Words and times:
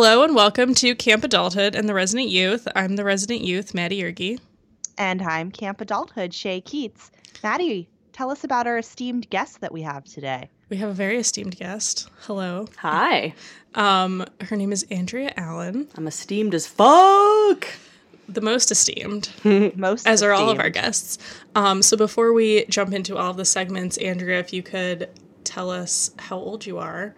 Hello 0.00 0.22
and 0.22 0.32
welcome 0.32 0.74
to 0.74 0.94
Camp 0.94 1.24
Adulthood 1.24 1.74
and 1.74 1.88
the 1.88 1.92
Resident 1.92 2.28
Youth. 2.28 2.68
I'm 2.76 2.94
the 2.94 3.02
Resident 3.02 3.40
Youth, 3.40 3.74
Maddie 3.74 4.04
Ergy. 4.04 4.38
And 4.96 5.20
I'm 5.20 5.50
Camp 5.50 5.80
Adulthood, 5.80 6.32
Shay 6.32 6.60
Keats. 6.60 7.10
Maddie, 7.42 7.88
tell 8.12 8.30
us 8.30 8.44
about 8.44 8.68
our 8.68 8.78
esteemed 8.78 9.28
guest 9.28 9.60
that 9.60 9.72
we 9.72 9.82
have 9.82 10.04
today. 10.04 10.50
We 10.68 10.76
have 10.76 10.88
a 10.90 10.94
very 10.94 11.18
esteemed 11.18 11.56
guest. 11.56 12.08
Hello. 12.20 12.68
Hi. 12.78 13.34
Um, 13.74 14.24
her 14.40 14.56
name 14.56 14.72
is 14.72 14.86
Andrea 14.90 15.32
Allen, 15.36 15.88
I'm 15.96 16.06
esteemed 16.06 16.54
as 16.54 16.66
fuck. 16.66 17.66
the 18.28 18.40
most 18.40 18.70
esteemed, 18.70 19.30
Most 19.76 20.06
as 20.06 20.22
are 20.22 20.32
all 20.32 20.48
of 20.48 20.58
our 20.58 20.70
guests. 20.70 21.18
Um, 21.54 21.82
so 21.82 21.96
before 21.96 22.32
we 22.32 22.64
jump 22.66 22.94
into 22.94 23.16
all 23.16 23.32
of 23.32 23.36
the 23.36 23.44
segments, 23.44 23.96
Andrea, 23.98 24.38
if 24.38 24.52
you 24.52 24.62
could 24.62 25.10
tell 25.48 25.70
us 25.70 26.10
how 26.18 26.36
old 26.36 26.64
you 26.66 26.78
are 26.78 27.14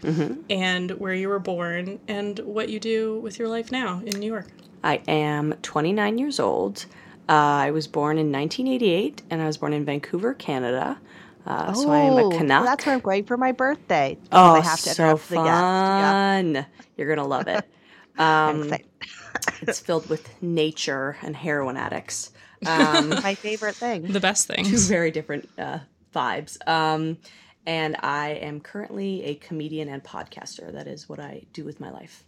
and 0.48 0.91
where 0.92 1.12
you 1.14 1.28
were 1.28 1.39
born 1.39 1.98
and 2.09 2.39
what 2.41 2.69
you 2.69 2.78
do 2.81 3.19
with 3.20 3.39
your 3.39 3.48
life 3.48 3.70
now 3.73 4.00
in 4.06 4.19
New 4.20 4.27
York. 4.27 4.47
I 4.84 5.03
am 5.09 5.53
29 5.62 6.17
years 6.19 6.39
old. 6.41 6.86
Uh, 7.28 7.33
I 7.67 7.70
was 7.70 7.86
born 7.86 8.19
in 8.19 8.33
1988 8.33 9.23
and 9.31 9.42
I 9.42 9.47
was 9.47 9.58
born 9.58 9.73
in 9.73 9.84
Vancouver, 9.84 10.34
Canada. 10.34 10.98
Uh, 11.47 11.73
so 11.73 11.91
I 11.91 11.98
am 12.01 12.12
Oh, 12.14 12.31
a 12.31 12.36
Canuck. 12.36 12.64
That's 12.64 12.86
where 12.86 12.95
I'm 12.95 13.01
going 13.01 13.25
for 13.25 13.36
my 13.36 13.53
birthday. 13.53 14.17
oh, 14.33 14.55
I 14.55 14.61
have 14.61 14.81
to 14.81 14.91
so 14.91 15.03
interrupt 15.05 15.28
the 15.28 15.36
guest. 15.36 15.47
Yeah, 15.47 16.36
fun. 16.42 16.67
You're 16.97 17.06
going 17.08 17.19
to 17.19 17.25
love 17.25 17.48
it. 17.48 17.64
Um, 18.19 18.75
it's 19.62 19.81
filled 19.81 20.11
with 20.11 20.28
nature 20.42 21.17
and 21.23 21.34
heroin 21.34 21.77
addicts. 21.77 22.33
Um, 22.67 23.08
my 23.08 23.34
favorite 23.34 23.75
thing. 23.75 24.03
The 24.03 24.20
best 24.20 24.47
thing. 24.47 24.67
two 24.67 24.77
very 24.81 25.11
different 25.11 25.48
uh, 25.58 25.78
vibes. 26.14 26.58
Um, 26.69 27.17
and 27.66 27.97
I 28.00 28.30
am 28.30 28.61
currently 28.61 29.25
a 29.25 29.34
comedian 29.34 29.89
and 29.89 30.03
podcaster. 30.03 30.72
That 30.72 30.86
is 30.86 31.08
what 31.08 31.20
I 31.20 31.42
do 31.53 31.64
with 31.64 31.80
my 31.80 31.91
life. 31.91 32.25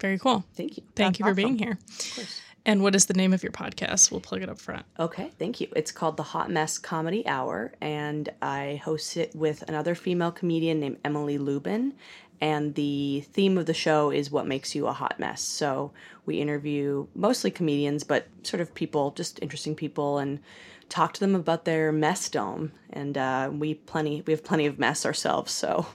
Very 0.00 0.18
cool. 0.18 0.44
Thank 0.54 0.76
you. 0.76 0.84
Thank 0.94 1.18
you 1.18 1.24
for 1.24 1.34
That's 1.34 1.44
being 1.44 1.58
here. 1.58 1.78
And 2.66 2.82
what 2.82 2.94
is 2.94 3.06
the 3.06 3.14
name 3.14 3.32
of 3.32 3.42
your 3.42 3.52
podcast? 3.52 4.10
We'll 4.10 4.20
plug 4.20 4.42
it 4.42 4.48
up 4.48 4.60
front. 4.60 4.84
Okay, 4.98 5.30
thank 5.38 5.60
you. 5.60 5.68
It's 5.74 5.90
called 5.90 6.16
the 6.16 6.22
Hot 6.22 6.50
Mess 6.50 6.76
Comedy 6.76 7.26
Hour, 7.26 7.72
and 7.80 8.28
I 8.42 8.80
host 8.84 9.16
it 9.16 9.34
with 9.34 9.62
another 9.68 9.94
female 9.94 10.30
comedian 10.30 10.80
named 10.80 10.98
Emily 11.04 11.38
Lubin. 11.38 11.94
And 12.40 12.74
the 12.74 13.24
theme 13.32 13.58
of 13.58 13.66
the 13.66 13.74
show 13.74 14.10
is 14.10 14.30
what 14.30 14.46
makes 14.46 14.74
you 14.74 14.86
a 14.86 14.92
hot 14.92 15.18
mess. 15.18 15.40
So 15.40 15.92
we 16.24 16.40
interview 16.40 17.06
mostly 17.14 17.50
comedians, 17.50 18.04
but 18.04 18.28
sort 18.42 18.60
of 18.60 18.74
people, 18.74 19.12
just 19.12 19.42
interesting 19.42 19.74
people, 19.74 20.18
and 20.18 20.38
talk 20.88 21.14
to 21.14 21.20
them 21.20 21.34
about 21.34 21.64
their 21.64 21.92
mess 21.92 22.28
dome. 22.28 22.72
And 22.90 23.16
uh, 23.18 23.50
we 23.52 23.74
plenty, 23.74 24.22
we 24.26 24.32
have 24.32 24.44
plenty 24.44 24.66
of 24.66 24.78
mess 24.78 25.04
ourselves, 25.06 25.52
so 25.52 25.86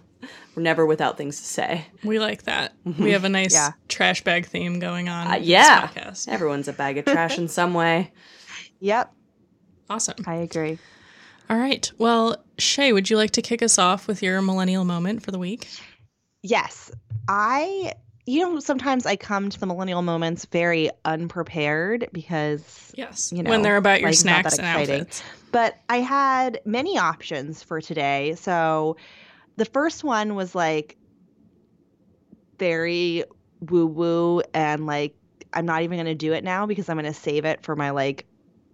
we're 0.56 0.64
never 0.64 0.86
without 0.86 1.18
things 1.18 1.38
to 1.40 1.46
say. 1.46 1.86
We 2.04 2.20
like 2.20 2.44
that. 2.44 2.74
We 3.00 3.12
have 3.12 3.24
a 3.24 3.30
nice 3.30 3.54
Yeah. 3.54 3.72
trash 3.90 4.24
bag 4.24 4.46
theme 4.46 4.80
going 4.80 5.10
on. 5.10 5.28
Uh, 5.28 5.32
with 5.32 5.40
this 5.40 5.50
yeah, 5.50 5.88
podcast. 5.88 6.28
everyone's 6.30 6.68
a 6.68 6.74
bag 6.74 6.98
of 6.98 7.06
trash 7.06 7.38
in 7.38 7.48
some 7.48 7.74
way. 7.74 8.12
Yep, 8.80 9.14
Awesome. 9.90 10.16
I 10.28 10.36
agree. 10.36 10.78
All 11.50 11.58
right. 11.58 11.90
Well, 11.98 12.44
Shay, 12.58 12.92
would 12.92 13.10
you 13.10 13.16
like 13.16 13.32
to 13.32 13.42
kick 13.42 13.62
us 13.62 13.78
off 13.78 14.08
with 14.08 14.22
your 14.22 14.42
millennial 14.42 14.84
moment 14.84 15.24
for 15.24 15.32
the 15.32 15.40
week? 15.40 15.70
Yes, 16.42 16.92
I. 17.30 17.94
You 18.26 18.40
know, 18.40 18.60
sometimes 18.60 19.06
I 19.06 19.16
come 19.16 19.50
to 19.50 19.60
the 19.60 19.66
millennial 19.66 20.02
moments 20.02 20.46
very 20.46 20.90
unprepared 21.04 22.10
because 22.14 22.92
Yes. 22.96 23.32
You 23.34 23.44
know, 23.44 23.50
when 23.50 23.62
they're 23.62 23.78
about 23.78 24.00
your 24.00 24.10
like, 24.10 24.18
snacks 24.18 24.58
and 24.58 24.68
outfits. 24.68 25.22
but 25.52 25.76
I 25.90 25.98
had 25.98 26.62
many 26.66 26.98
options 26.98 27.62
for 27.64 27.82
today. 27.82 28.36
So 28.36 28.98
the 29.58 29.66
first 29.66 30.04
one 30.04 30.36
was 30.36 30.56
like 30.56 30.98
very 32.60 33.24
woo 33.60 33.86
woo 33.86 34.42
and 34.54 34.86
like 34.86 35.16
I'm 35.54 35.66
not 35.66 35.84
even 35.84 35.98
going 35.98 36.06
to 36.06 36.16
do 36.16 36.34
it 36.34 36.44
now 36.44 36.66
because 36.66 36.90
I'm 36.90 36.98
going 36.98 37.12
to 37.12 37.20
save 37.20 37.46
it 37.46 37.62
for 37.62 37.76
my 37.76 37.92
like 37.92 38.26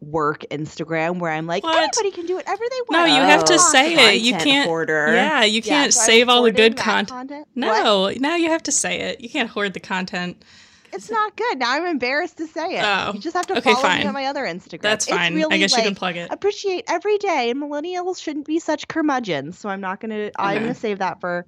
work 0.02 0.46
Instagram 0.52 1.20
where 1.20 1.32
I'm 1.32 1.46
like 1.46 1.64
What? 1.64 1.78
anybody 1.78 2.12
can 2.12 2.26
do 2.26 2.36
whatever 2.36 2.64
they 2.70 2.80
want. 2.88 2.92
No, 3.10 3.16
you 3.16 3.22
have 3.22 3.44
to 3.46 3.54
Oh, 3.56 3.58
say 3.58 4.16
it. 4.16 4.22
You 4.22 4.34
can't. 4.34 4.66
hoarder. 4.68 5.14
Yeah, 5.14 5.44
you 5.44 5.62
can't 5.62 5.94
so 5.94 6.02
save 6.06 6.30
all 6.30 6.44
the 6.44 6.52
good 6.52 6.78
content. 6.78 7.10
content. 7.10 7.48
What? 7.56 7.84
No, 7.84 8.10
now 8.20 8.36
you 8.38 8.50
have 8.50 8.64
to 8.64 8.72
say 8.72 9.00
it. 9.02 9.22
You 9.22 9.30
can't 9.30 9.50
hoard 9.50 9.74
the 9.74 9.80
content. 9.82 10.44
It's 10.92 11.12
not 11.12 11.36
good. 11.36 11.60
Now 11.60 11.74
I'm 11.74 11.86
embarrassed 11.86 12.38
to 12.38 12.48
say 12.48 12.78
it. 12.78 12.84
Oh, 12.84 13.12
You 13.14 13.20
just 13.20 13.36
have 13.36 13.46
to 13.48 13.58
okay, 13.58 13.74
follow 13.74 13.84
me 13.90 13.98
fine. 14.00 14.08
on 14.08 14.14
my 14.14 14.26
other 14.26 14.44
Instagram. 14.46 14.82
That's 14.82 15.06
It's 15.08 15.16
fine. 15.16 15.34
I 15.34 15.36
really, 15.36 15.60
guess 15.60 15.76
you 15.78 15.84
can 15.84 15.94
plug 15.96 16.16
it. 16.18 16.32
appreciate 16.32 16.86
every 16.88 17.18
day. 17.20 17.52
And 17.52 17.62
millennials 17.62 18.20
shouldn't 18.22 18.48
be 18.48 18.58
such 18.60 18.88
curmudgeons. 18.88 19.60
So 19.60 19.70
I'm 19.70 19.82
not 19.82 20.00
gonna. 20.00 20.32
I'm 20.38 20.62
gonna 20.62 20.74
save 20.74 20.98
that 21.00 21.20
for 21.20 21.46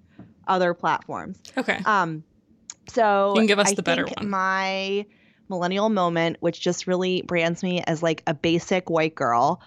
other 0.47 0.73
platforms. 0.75 1.39
Okay. 1.57 1.79
Um, 1.85 2.23
so 2.89 3.29
You 3.33 3.39
can 3.39 3.47
give 3.47 3.57
us 3.59 3.71
I 3.71 3.75
the 3.75 3.81
better 3.83 4.05
one. 4.05 4.29
My 4.29 5.05
millennial 5.51 5.89
moment, 5.89 6.37
which 6.39 6.59
just 6.59 6.87
really 6.87 7.21
brands 7.21 7.61
me 7.61 7.83
as 7.85 8.01
like 8.01 8.23
a 8.25 8.33
basic 8.33 8.89
white 8.89 9.13
girl 9.13 9.61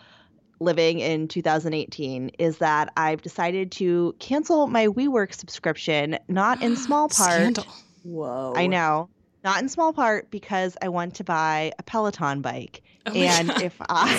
living 0.58 0.98
in 0.98 1.28
2018, 1.28 2.30
is 2.38 2.58
that 2.58 2.92
I've 2.96 3.22
decided 3.22 3.70
to 3.72 4.14
cancel 4.18 4.66
my 4.66 4.88
WeWork 4.88 5.34
subscription, 5.34 6.18
not 6.26 6.62
in 6.62 6.74
small 6.86 7.08
part. 7.08 7.40
Scandal. 7.40 7.66
Whoa. 8.02 8.54
I 8.56 8.66
know. 8.66 9.08
Not 9.44 9.60
in 9.60 9.68
small 9.68 9.92
part 9.92 10.30
because 10.30 10.76
I 10.80 10.88
want 10.88 11.16
to 11.16 11.24
buy 11.24 11.72
a 11.78 11.82
Peloton 11.82 12.40
bike. 12.40 12.82
Oh 13.06 13.12
and 13.12 13.48
God. 13.48 13.62
if 13.62 13.76
I 13.80 14.16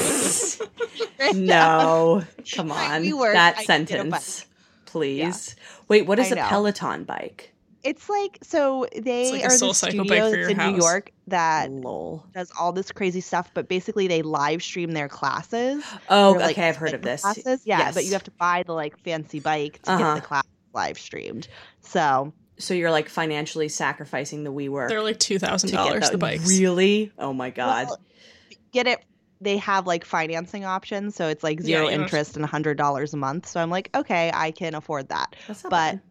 No, 1.33 2.23
come 2.53 2.71
on. 2.71 3.01
viewers, 3.01 3.33
that 3.33 3.57
I 3.57 3.65
can 3.65 3.85
get 3.85 3.95
a 3.95 4.11
sentence, 4.11 4.45
please. 4.85 5.55
Wait, 5.87 6.05
what 6.05 6.19
is 6.19 6.31
a. 6.31 6.35
Peloton 6.35 7.05
bike? 7.05 7.54
It's 7.85 8.09
like 8.09 8.39
so 8.41 8.85
they 8.93 9.31
like 9.31 9.45
are 9.45 9.49
Soul 9.51 9.69
the 9.69 9.75
Cycle 9.75 10.03
studio 10.05 10.29
for 10.31 10.37
that's 10.37 10.49
in 10.49 10.57
New. 10.73 10.77
York 10.77 11.11
that 11.27 11.71
Lol. 11.71 12.25
does 12.33 12.51
all 12.59 12.71
this 12.73 12.91
crazy 12.91 13.21
stuff, 13.21 13.49
but 13.53 13.69
basically 13.69 14.07
they 14.07 14.21
live 14.21 14.61
stream 14.61 14.91
their 14.91 15.07
classes. 15.07 15.83
Oh, 16.09 16.31
They're, 16.33 16.41
like, 16.41 16.51
okay. 16.57 16.67
I've 16.67 16.75
heard 16.75 16.93
of 16.93 17.01
this. 17.01 17.21
Classes. 17.21 17.61
Yeah, 17.65 17.91
but 17.93 18.03
you 18.03 18.11
have 18.11 18.23
to 18.23 18.31
buy 18.31 18.63
the 18.65 18.73
like 18.73 18.97
fancy 18.99 19.39
bike 19.39 19.81
to 19.83 19.91
Uh-huh. 19.91 20.15
get 20.15 20.21
the 20.21 20.27
class 20.27 20.43
live 20.73 20.99
streamed. 20.99 21.47
So 21.81 22.33
So 22.57 22.73
you're 22.73 22.91
like 22.91 23.07
financially 23.07 23.69
sacrificing 23.69 24.43
the 24.43 24.51
WeWork 24.51 24.89
They're 24.89 25.01
like 25.03 25.19
two 25.19 25.39
thousand 25.39 25.71
dollars 25.71 26.09
The 26.09 26.17
bikes. 26.17 26.47
Really? 26.59 27.11
Oh 27.17 27.31
my 27.33 27.49
god. 27.51 27.87
well, 27.87 27.99
get 28.73 28.87
it. 28.87 28.99
They 29.41 29.57
have 29.57 29.85
like 29.85 30.05
financing 30.05 30.63
options, 30.65 31.15
so 31.15 31.27
it's 31.27 31.43
like 31.43 31.61
zero 31.61 31.83
you 31.85 31.91
don't- 31.91 32.01
interest 32.01 32.35
and 32.35 32.43
a 32.45 32.47
hundred 32.47 32.77
dollars 32.77 33.13
a 33.13 33.17
month. 33.17 33.47
So 33.47 33.59
I'm 33.59 33.69
like, 33.69 33.89
okay, 33.93 34.31
I 34.33 34.51
can 34.51 34.73
afford 34.75 35.09
that. 35.09 35.35
That's 35.47 35.63
not 35.63 35.69
but 35.69 35.91
bad. 35.91 36.01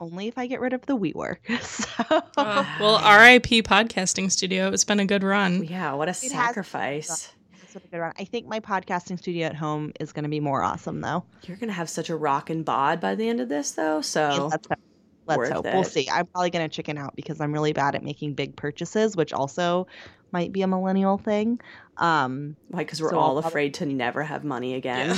Only 0.00 0.28
if 0.28 0.38
I 0.38 0.46
get 0.46 0.60
rid 0.60 0.72
of 0.72 0.84
the 0.86 0.96
WeWork. 0.96 1.36
so 1.62 2.22
Uh, 2.36 2.64
well, 2.80 2.96
R.I.P. 2.96 3.62
podcasting 3.62 4.30
studio. 4.30 4.68
It's 4.68 4.84
been 4.84 5.00
a 5.00 5.06
good 5.06 5.22
run. 5.22 5.64
yeah, 5.64 5.92
what 5.92 6.08
a 6.08 6.12
has- 6.12 6.30
sacrifice. 6.30 7.32
that's 7.60 7.74
what 7.74 7.84
I 7.84 7.88
get 7.90 8.00
around. 8.00 8.14
I 8.18 8.24
think 8.24 8.46
my 8.46 8.60
podcasting 8.60 9.18
studio 9.18 9.46
at 9.46 9.54
home 9.54 9.92
is 10.00 10.12
going 10.12 10.24
to 10.24 10.28
be 10.30 10.40
more 10.40 10.62
awesome, 10.62 11.00
though. 11.00 11.24
You're 11.46 11.56
gonna 11.58 11.72
have 11.72 11.88
such 11.90 12.10
a 12.10 12.16
rockin' 12.16 12.62
bod 12.64 13.00
by 13.00 13.14
the 13.14 13.28
end 13.28 13.40
of 13.40 13.48
this, 13.48 13.72
though. 13.72 14.00
So 14.00 14.48
let's 14.50 14.66
hope. 14.66 14.78
Let's 15.26 15.50
hope. 15.50 15.64
We'll 15.66 15.84
see. 15.84 16.08
I'm 16.10 16.26
probably 16.26 16.50
going 16.50 16.68
to 16.68 16.74
chicken 16.74 16.98
out 16.98 17.14
because 17.14 17.40
I'm 17.40 17.52
really 17.52 17.72
bad 17.72 17.94
at 17.94 18.02
making 18.02 18.34
big 18.34 18.56
purchases, 18.56 19.14
which 19.16 19.32
also 19.32 19.86
might 20.32 20.52
be 20.52 20.62
a 20.62 20.66
millennial 20.66 21.18
thing. 21.18 21.60
Um, 21.96 22.56
why? 22.68 22.78
Because 22.80 23.02
we're 23.02 23.10
So 23.10 23.16
I'll 23.18 23.22
all 23.22 23.32
probably- 23.34 23.48
afraid 23.48 23.74
to 23.74 23.86
never 23.86 24.22
have 24.22 24.42
money 24.44 24.74
again. 24.74 25.08
Yeah. 25.10 25.16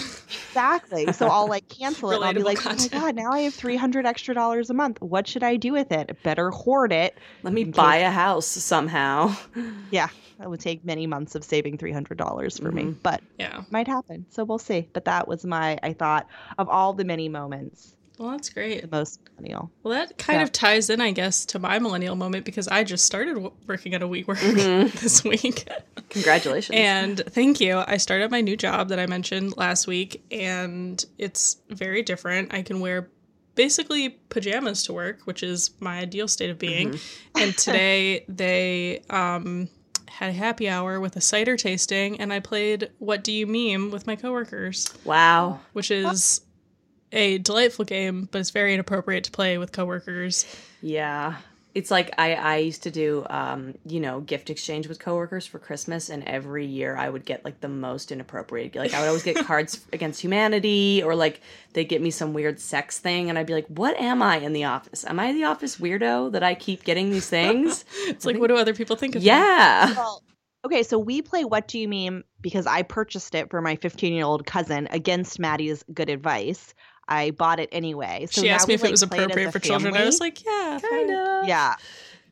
exactly. 0.49 1.13
So 1.13 1.29
I'll 1.29 1.47
like 1.47 1.69
cancel 1.69 2.11
it. 2.11 2.21
I'll 2.23 2.35
be 2.35 2.43
like, 2.43 2.59
content. 2.59 2.91
oh 2.95 2.99
my 2.99 3.03
god, 3.07 3.15
now 3.15 3.31
I 3.33 3.41
have 3.41 3.55
300 3.55 4.05
extra 4.05 4.35
dollars 4.35 4.69
a 4.71 4.75
month. 4.75 5.01
What 5.01 5.27
should 5.29 5.43
I 5.45 5.57
do 5.57 5.73
with 5.73 5.93
it? 5.93 6.21
Better 6.23 6.51
hoard 6.51 6.93
it. 6.93 7.17
Let 7.43 7.53
me 7.53 7.65
buy 7.65 7.99
case- 7.99 8.09
a 8.09 8.11
house 8.11 8.47
somehow. 8.47 9.35
Yeah, 9.91 10.09
it 10.43 10.49
would 10.49 10.61
take 10.61 10.85
many 10.85 11.07
months 11.07 11.35
of 11.35 11.45
saving 11.45 11.77
$300 11.79 12.61
for 12.61 12.73
me, 12.73 12.83
Mhm. 12.85 12.97
but 13.03 13.21
Yeah. 13.39 13.63
might 13.71 13.87
happen. 13.87 14.25
So 14.31 14.43
we'll 14.43 14.59
see. 14.59 14.89
But 14.95 15.05
that 15.05 15.29
was 15.29 15.45
my, 15.45 15.79
I 15.83 15.93
thought 15.93 16.27
of 16.59 16.69
all 16.69 16.95
the 16.95 17.05
many 17.05 17.29
moments, 17.29 17.95
Well, 18.23 18.31
that's 18.31 18.51
great. 18.51 18.83
the 18.83 18.97
most 18.97 19.19
millennial. 19.37 19.73
Well, 19.83 19.95
that 19.95 20.17
kind 20.17 20.39
Yeah. 20.39 20.45
of 20.45 20.53
ties 20.53 20.89
in, 20.91 21.01
I 21.01 21.11
guess, 21.11 21.45
to 21.47 21.59
my 21.59 21.79
millennial 21.81 22.15
moment 22.15 22.45
because 22.45 22.69
I 22.69 22.85
just 22.85 23.05
started 23.05 23.35
w- 23.35 23.53
working 23.67 23.95
at 23.95 24.03
a 24.03 24.07
WeWork 24.07 24.37
Mhm. 24.37 24.93
this 25.01 25.25
week. 25.25 25.69
Congratulations. 26.11 26.77
And 26.79 27.19
thank 27.31 27.61
you. 27.61 27.83
I 27.87 27.97
started 27.97 28.31
my 28.31 28.41
new 28.41 28.57
job 28.57 28.91
that 28.91 29.01
I 29.01 29.07
mentioned 29.07 29.57
last 29.57 29.87
week, 29.89 30.23
and 30.31 31.05
it's 31.19 31.57
very 31.69 32.03
different. 32.03 32.55
I 32.55 32.63
can 32.63 32.79
wear 32.79 33.11
basically 33.57 34.11
pajamas 34.29 34.85
to 34.85 34.93
work, 34.93 35.23
which 35.25 35.43
is 35.43 35.73
my 35.81 35.99
ideal 35.99 36.29
state 36.29 36.51
of 36.51 36.59
being. 36.59 36.99
And 37.35 37.57
today 37.59 38.25
they 38.29 39.03
um, 39.11 39.69
had 40.09 40.31
a 40.31 40.33
happy 40.33 40.69
hour 40.69 41.01
with 41.01 41.17
a 41.17 41.21
cider 41.21 41.57
tasting, 41.57 42.21
and 42.21 42.33
I 42.33 42.39
played 42.39 42.91
What 42.99 43.25
Do 43.25 43.33
You 43.33 43.49
Meme 43.49 43.91
with 43.91 44.07
my 44.07 44.15
coworkers, 44.15 44.87
Wow. 45.05 45.59
which 45.73 45.91
is 45.91 46.43
a 47.13 47.39
delightful 47.39 47.85
game, 47.85 48.29
but 48.31 48.41
it's 48.41 48.51
very 48.51 48.75
inappropriate 48.75 49.25
to 49.25 49.31
play 49.31 49.59
with 49.59 49.73
coworkers. 49.73 50.47
Yeah. 50.81 51.37
It's 51.75 51.91
like 51.91 52.11
I, 52.19 52.35
I 52.35 52.57
used 52.59 52.83
to 52.83 52.91
do, 52.91 53.25
um, 53.31 53.75
you 53.87 53.99
know, 53.99 54.21
gift 54.21 54.51
exchange 54.51 54.89
with 54.89 54.99
coworkers 54.99 55.47
for 55.47 55.59
Christmas, 55.59 56.11
and 56.11 56.23
every 56.25 56.67
year 56.67 56.95
I 56.97 57.09
would 57.09 57.25
get 57.25 57.47
like 57.47 57.61
the 57.61 57.69
most 57.69 58.13
inappropriate. 58.13 58.75
Like 58.75 58.93
I 58.93 59.01
would 59.01 59.09
always 59.09 59.23
get 59.23 59.37
Cards 59.47 59.81
Against 59.91 60.21
Humanity, 60.21 61.03
or 61.03 61.15
like 61.15 61.41
they'd 61.73 61.87
get 61.87 62.03
me 62.03 62.11
some 62.11 62.35
weird 62.35 62.61
sex 62.61 62.99
thing, 62.99 63.31
and 63.31 63.39
I'd 63.39 63.47
be 63.47 63.55
like, 63.55 63.69
"What 63.69 63.99
am 63.99 64.21
I 64.21 64.37
in 64.37 64.53
the 64.53 64.65
office? 64.65 65.07
Am 65.07 65.19
I 65.19 65.33
the 65.33 65.45
office 65.45 65.79
weirdo 65.79 66.33
that 66.33 66.43
I 66.43 66.55
keep 66.55 66.85
getting 66.85 67.11
these 67.11 67.29
things?" 67.31 67.87
It's 68.07 68.27
like, 68.27 68.37
what 68.37 68.49
do 68.49 68.57
other 68.57 68.75
people 68.75 68.97
think 68.97 69.15
of 69.15 69.23
me? 69.23 69.29
yeah. 69.29 69.95
Well, 69.95 70.23
okay, 70.67 70.83
so 70.83 70.99
we 70.99 71.23
play 71.23 71.45
What 71.45 71.69
Do 71.69 71.79
You 71.79 71.89
Meme 71.89 72.25
because 72.43 72.67
I 72.67 72.83
purchased 72.83 73.35
it 73.35 73.49
for 73.51 73.63
my 73.63 73.77
15 73.77 74.13
year 74.13 74.27
old 74.27 74.45
cousin 74.45 74.89
against 74.91 75.39
Maddie's 75.39 75.85
good 75.95 76.11
advice. 76.11 76.75
I 77.09 77.33
bought 77.33 77.61
it 77.61 77.69
anyway. 77.73 78.27
So 78.31 78.43
she 78.43 78.49
now 78.49 78.55
asked 78.55 78.69
me 78.69 78.73
we, 78.73 78.77
if 78.77 78.85
it 78.85 78.91
was 78.91 79.03
appropriate 79.03 79.49
a 79.49 79.53
for 79.53 79.59
children. 79.59 79.97
I 79.97 80.05
was 80.05 80.21
like, 80.21 80.45
yeah, 80.45 80.79
Kind 80.83 81.11
of. 81.11 81.49
Yeah. 81.49 81.75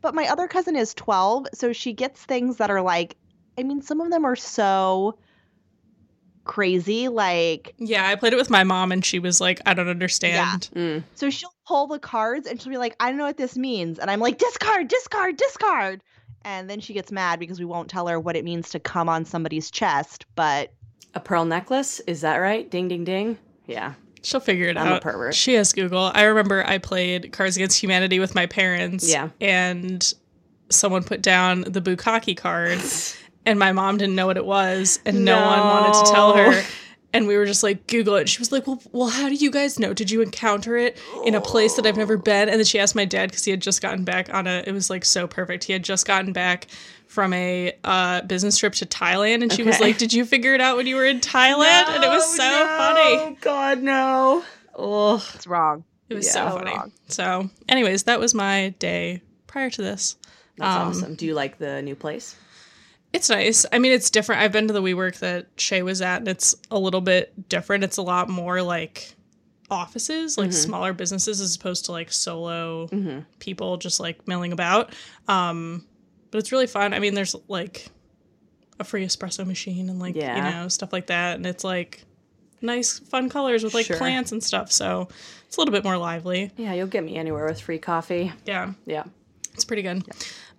But 0.03 0.15
my 0.15 0.27
other 0.29 0.49
cousin 0.49 0.77
is 0.77 0.95
12, 0.95 1.49
so 1.53 1.73
she 1.73 1.93
gets 1.93 2.25
things 2.25 2.57
that 2.57 2.71
are 2.71 2.81
like, 2.81 3.17
I 3.59 3.63
mean, 3.63 3.83
some 3.83 4.01
of 4.01 4.11
them 4.11 4.25
are 4.25 4.37
so 4.37 5.19
crazy. 6.45 7.09
Like, 7.09 7.75
Yeah, 7.77 8.09
I 8.09 8.15
played 8.15 8.33
it 8.33 8.37
with 8.37 8.49
my 8.49 8.65
mom, 8.65 8.93
and 8.93 9.05
she 9.05 9.19
was 9.19 9.41
like, 9.41 9.61
I 9.67 9.75
don't 9.75 9.89
understand. 9.89 10.71
Mm. 10.75 11.05
so 11.15 11.29
she'll 11.29 11.53
pull 11.67 11.87
the 11.87 11.99
cards 11.99 12.47
and 12.47 12.61
she'll 12.61 12.73
be 12.73 12.79
like, 12.79 12.97
I 12.99 13.11
don't 13.11 13.19
know 13.19 13.27
what 13.27 13.37
this 13.37 13.57
means. 13.57 13.99
And 13.99 14.11
I'm 14.11 14.21
like, 14.21 14.39
discard, 14.39 14.89
discard, 14.89 15.37
discard. 15.37 16.03
And 16.43 16.71
then 16.71 16.81
she 16.81 16.95
gets 16.95 17.13
mad 17.13 17.39
because 17.39 17.59
we 17.59 17.67
won't 17.67 17.91
tell 17.91 18.09
her 18.09 18.19
what 18.19 18.35
it 18.35 18.45
means 18.45 18.71
to 18.71 18.81
come 18.81 19.09
on 19.09 19.25
somebody's 19.25 19.71
chest. 19.71 20.25
But 20.35 20.73
A 21.15 21.21
pearl 21.21 21.45
necklace? 21.45 22.01
Is 22.07 22.23
that 22.23 22.37
right? 22.39 22.69
Ding, 22.71 22.89
ding, 22.89 23.05
ding. 23.05 23.39
Yeah. 23.67 23.95
She'll 24.23 24.41
figure 24.41 24.67
it 24.69 24.77
I'm 24.77 24.87
a 24.87 24.91
out. 24.97 25.03
pervert. 25.03 25.35
She 25.35 25.55
has 25.55 25.73
Google. 25.73 26.11
I 26.15 26.25
remember 26.25 26.65
I 26.67 26.79
played 26.79 27.33
Cards 27.33 27.57
Against 27.57 27.83
Humanity 27.83 28.19
with 28.19 28.35
my 28.35 28.47
parents. 28.47 29.09
Yeah. 29.11 29.31
And 29.41 30.13
someone 30.69 31.03
put 31.05 31.23
down 31.23 31.63
the 31.63 31.81
Bukkake 31.81 32.37
card, 32.37 32.81
and 33.47 33.59
my 33.59 33.73
mom 33.73 33.97
didn't 33.97 34.15
know 34.15 34.27
what 34.27 34.37
it 34.37 34.45
was, 34.45 35.01
and 35.07 35.25
no, 35.25 35.37
one 35.37 35.61
wanted 35.61 36.05
to 36.05 36.13
tell 36.13 36.35
her. 36.35 36.63
And 37.13 37.27
we 37.27 37.37
were 37.37 37.45
just 37.47 37.63
like, 37.65 37.89
Google 37.89 38.15
it. 38.17 38.29
She 38.29 38.39
was 38.39 38.53
like, 38.53 38.67
well, 38.69 38.81
well, 38.93 39.09
how 39.09 39.29
do 39.29 39.35
you 39.35 39.51
guys 39.51 39.81
know? 39.81 39.93
Did 39.93 40.13
you 40.13 40.23
encounter 40.23 40.77
it 40.77 40.97
in 41.25 41.35
a 41.35 41.41
place 41.41 41.75
that 41.75 41.85
I've 41.85 41.97
never 41.97 42.17
been? 42.17 42.49
And 42.49 42.59
then 42.59 42.65
she 42.65 42.79
asked 42.79 42.95
my 42.95 43.05
dad 43.05 43.31
because 43.31 43.45
he 43.45 43.51
had 43.51 43.61
just 43.61 43.83
gotten 43.83 44.05
back 44.05 44.33
on 44.33 44.47
a, 44.47 44.63
it 44.65 44.71
was 44.73 44.91
like 44.91 45.05
so 45.05 45.27
perfect. 45.27 45.65
He 45.65 45.73
had 45.73 45.83
just 45.83 46.07
gotten 46.07 46.33
back 46.33 46.69
from 47.09 47.33
a 47.33 47.73
uh, 47.83 48.21
business 48.23 48.57
trip 48.59 48.75
to 48.75 48.87
Thailand. 48.87 49.43
And 49.43 49.53
she 49.53 49.65
was 49.65 49.81
like, 49.81 49.99
did 49.99 50.13
you 50.13 50.25
figure 50.25 50.55
it 50.55 50.61
out 50.61 50.77
when 50.77 50.87
you 50.87 50.95
were 50.95 51.05
in 51.05 51.19
Thailand? 51.19 51.89
and 51.89 52.05
it 52.05 52.09
was 52.09 52.25
so 52.37 52.43
funny. 52.43 53.17
Oh, 53.19 53.37
God, 53.41 53.83
no. 53.83 54.45
Oh. 54.77 55.17
it's 55.35 55.49
wrong. 55.49 55.83
It 56.09 56.15
was 56.15 56.27
Yeah. 56.27 56.33
so 56.33 56.49
So 56.51 56.59
funny. 56.59 56.71
wrong. 56.77 56.93
So, 57.09 57.51
anyways, 57.69 58.05
that 58.05 58.21
was 58.21 58.35
my 58.35 58.69
day 58.79 59.21
prior 59.49 59.71
to 59.71 59.83
this. 59.83 60.17
That's 60.59 60.77
Um, 60.77 60.89
awesome. 60.89 61.15
Do 61.17 61.27
you 61.27 61.35
like 61.35 61.59
the 61.59 61.83
new 61.83 61.97
place? 61.97 62.37
It's 63.13 63.29
nice. 63.29 63.67
I 63.73 63.79
mean, 63.79 63.93
it's 63.93 64.09
different. 64.11 64.41
I've 64.43 64.53
been 64.53 64.69
to 64.69 64.73
the 64.73 64.83
WeWork 64.83 65.19
that 65.19 65.47
Shay 65.57 65.83
was 65.83 66.01
at, 66.01 66.19
and 66.19 66.29
it's 66.29 66.55
a 66.71 66.79
little 66.79 67.01
bit 67.01 67.49
different. 67.49 67.83
It's 67.85 67.97
a 67.97 68.03
lot 68.03 68.29
more 68.29 68.63
like 68.63 69.15
offices, 69.71 70.37
like 70.39 70.53
smaller 70.53 70.93
businesses, 70.93 71.41
as 71.41 71.55
opposed 71.57 71.87
to 71.87 71.93
like 71.93 72.13
solo 72.13 72.87
Mm-hmm. 72.89 73.21
people 73.41 73.77
just 73.79 74.01
like 74.01 74.27
milling 74.29 74.53
about. 74.53 74.93
Um, 75.29 75.87
but 76.31 76.39
it's 76.39 76.53
really 76.53 76.67
fun. 76.69 76.95
I 76.95 76.99
mean, 77.01 77.15
there's 77.15 77.35
like 77.49 77.89
a 78.79 78.85
free 78.85 79.05
espresso 79.05 79.45
machine 79.47 79.89
and 79.89 79.99
like 79.99 80.15
Yeah. 80.15 80.37
you 80.37 80.43
know 80.63 80.69
stuff 80.69 80.93
like 80.93 81.07
that, 81.09 81.37
and 81.37 81.47
it's 81.47 81.65
like 81.65 82.05
nice, 82.63 82.99
fun 83.01 83.29
colors 83.29 83.65
with 83.65 83.75
like 83.75 83.87
Sure. 83.87 83.97
plants 83.97 84.31
and 84.33 84.43
stuff. 84.43 84.71
So 84.71 85.09
it's 85.49 85.57
a 85.57 85.61
little 85.61 85.73
bit 85.73 85.83
more 85.85 85.97
lively. 85.97 86.51
Yeah, 86.57 86.75
you'll 86.75 86.87
get 86.87 87.03
me 87.05 87.17
anywhere 87.17 87.47
with 87.47 87.61
free 87.61 87.79
coffee. 87.79 88.33
Yeah. 88.45 88.73
Yeah, 88.87 89.05
It's 89.55 89.65
pretty 89.65 89.83
good. 89.83 90.05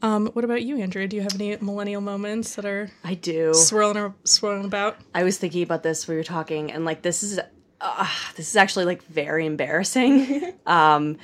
Um, 0.01 0.27
what 0.27 0.43
about 0.43 0.63
you, 0.63 0.79
Andrea? 0.81 1.07
Do 1.07 1.15
you 1.15 1.21
have 1.21 1.35
any 1.35 1.55
millennial 1.57 2.01
moments 2.01 2.55
that 2.55 2.65
are 2.65 2.89
I 3.03 3.13
do. 3.13 3.53
swirling 3.53 3.97
ar- 3.97 4.15
swirling 4.23 4.65
about? 4.65 4.97
I 5.13 5.23
was 5.23 5.37
thinking 5.37 5.63
about 5.63 5.83
this. 5.83 6.07
When 6.07 6.15
we 6.15 6.19
were 6.19 6.23
talking, 6.23 6.71
and 6.71 6.85
like 6.85 7.01
this 7.01 7.23
is 7.23 7.39
uh, 7.79 8.07
this 8.35 8.49
is 8.49 8.55
actually 8.55 8.85
like 8.85 9.03
very 9.03 9.45
embarrassing. 9.45 10.53
um, 10.65 11.17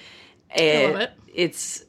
it, 0.56 0.92
love 0.92 1.02
it. 1.02 1.12
It's 1.34 1.84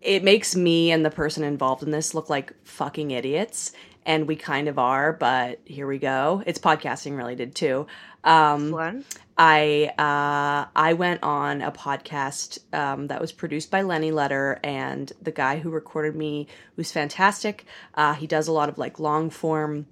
it 0.00 0.22
makes 0.22 0.54
me 0.54 0.90
and 0.92 1.04
the 1.04 1.10
person 1.10 1.44
involved 1.44 1.82
in 1.82 1.90
this 1.90 2.14
look 2.14 2.28
like 2.28 2.52
fucking 2.64 3.10
idiots, 3.10 3.72
and 4.04 4.28
we 4.28 4.36
kind 4.36 4.68
of 4.68 4.78
are. 4.78 5.12
But 5.12 5.60
here 5.64 5.86
we 5.86 5.98
go. 5.98 6.42
It's 6.46 6.58
podcasting 6.58 7.16
related 7.16 7.54
too. 7.54 7.86
Um, 8.24 8.70
One. 8.70 9.04
I 9.38 9.92
uh, 9.96 10.68
I 10.74 10.94
went 10.94 11.22
on 11.22 11.62
a 11.62 11.70
podcast 11.70 12.58
um, 12.74 13.06
that 13.06 13.20
was 13.20 13.30
produced 13.30 13.70
by 13.70 13.82
Lenny 13.82 14.10
Letter, 14.10 14.58
and 14.64 15.12
the 15.22 15.30
guy 15.30 15.58
who 15.58 15.70
recorded 15.70 16.16
me 16.16 16.48
was 16.76 16.90
fantastic. 16.90 17.64
Uh, 17.94 18.14
he 18.14 18.26
does 18.26 18.48
a 18.48 18.52
lot 18.52 18.68
of 18.68 18.78
like 18.78 18.98
long 18.98 19.30
form, 19.30 19.86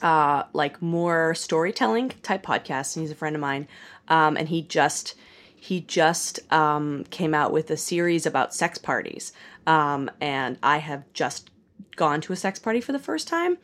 uh, 0.00 0.44
like 0.54 0.80
more 0.80 1.34
storytelling 1.34 2.08
type 2.22 2.42
podcasts, 2.42 2.96
and 2.96 3.02
he's 3.02 3.12
a 3.12 3.14
friend 3.14 3.36
of 3.36 3.40
mine. 3.40 3.68
Um, 4.08 4.38
and 4.38 4.48
he 4.48 4.62
just 4.62 5.14
he 5.54 5.82
just 5.82 6.40
um, 6.50 7.04
came 7.10 7.34
out 7.34 7.52
with 7.52 7.70
a 7.70 7.76
series 7.76 8.24
about 8.24 8.54
sex 8.54 8.78
parties, 8.78 9.34
um, 9.66 10.10
and 10.22 10.56
I 10.62 10.78
have 10.78 11.04
just 11.12 11.50
gone 11.96 12.22
to 12.22 12.32
a 12.32 12.36
sex 12.36 12.58
party 12.58 12.80
for 12.80 12.92
the 12.92 12.98
first 12.98 13.28
time, 13.28 13.58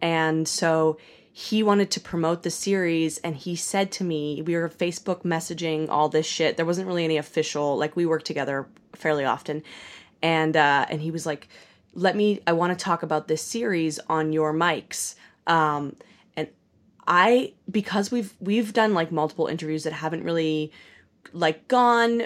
and 0.00 0.48
so 0.48 0.96
he 1.34 1.62
wanted 1.62 1.90
to 1.90 2.00
promote 2.00 2.42
the 2.42 2.50
series 2.50 3.16
and 3.18 3.34
he 3.34 3.56
said 3.56 3.90
to 3.90 4.04
me 4.04 4.42
we 4.42 4.54
were 4.54 4.68
facebook 4.68 5.22
messaging 5.22 5.88
all 5.88 6.10
this 6.10 6.26
shit. 6.26 6.58
There 6.58 6.66
wasn't 6.66 6.86
really 6.86 7.04
any 7.04 7.16
official 7.16 7.76
like 7.78 7.96
we 7.96 8.04
worked 8.04 8.26
together 8.26 8.68
fairly 8.94 9.24
often. 9.24 9.62
And 10.22 10.56
uh 10.56 10.86
and 10.90 11.00
he 11.00 11.10
was 11.10 11.24
like 11.24 11.48
let 11.94 12.16
me 12.16 12.40
i 12.46 12.52
want 12.52 12.78
to 12.78 12.84
talk 12.84 13.02
about 13.02 13.28
this 13.28 13.42
series 13.42 13.98
on 14.10 14.34
your 14.34 14.52
mics. 14.52 15.14
Um 15.46 15.96
and 16.36 16.48
i 17.06 17.54
because 17.70 18.10
we've 18.10 18.34
we've 18.38 18.74
done 18.74 18.92
like 18.92 19.10
multiple 19.10 19.46
interviews 19.46 19.84
that 19.84 19.94
haven't 19.94 20.24
really 20.24 20.70
like 21.32 21.66
gone 21.66 22.24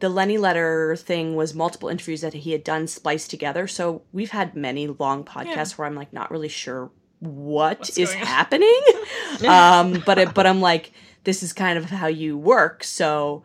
the 0.00 0.08
Lenny 0.08 0.38
letter 0.38 0.96
thing 0.96 1.36
was 1.36 1.54
multiple 1.54 1.90
interviews 1.90 2.22
that 2.22 2.32
he 2.32 2.52
had 2.52 2.64
done 2.64 2.88
spliced 2.88 3.30
together. 3.30 3.68
So 3.68 4.02
we've 4.12 4.30
had 4.30 4.56
many 4.56 4.88
long 4.88 5.24
podcasts 5.24 5.78
where 5.78 5.86
I'm 5.86 5.94
like 5.94 6.12
not 6.12 6.30
really 6.30 6.48
sure 6.48 6.90
what 7.24 7.78
What's 7.78 7.98
is 7.98 8.12
happening. 8.12 8.80
um, 9.48 10.02
but 10.06 10.18
it, 10.18 10.34
but 10.34 10.46
I'm 10.46 10.60
like 10.60 10.92
this 11.24 11.42
is 11.42 11.52
kind 11.52 11.78
of 11.78 11.86
how 11.86 12.06
you 12.06 12.36
work. 12.36 12.84
So 12.84 13.44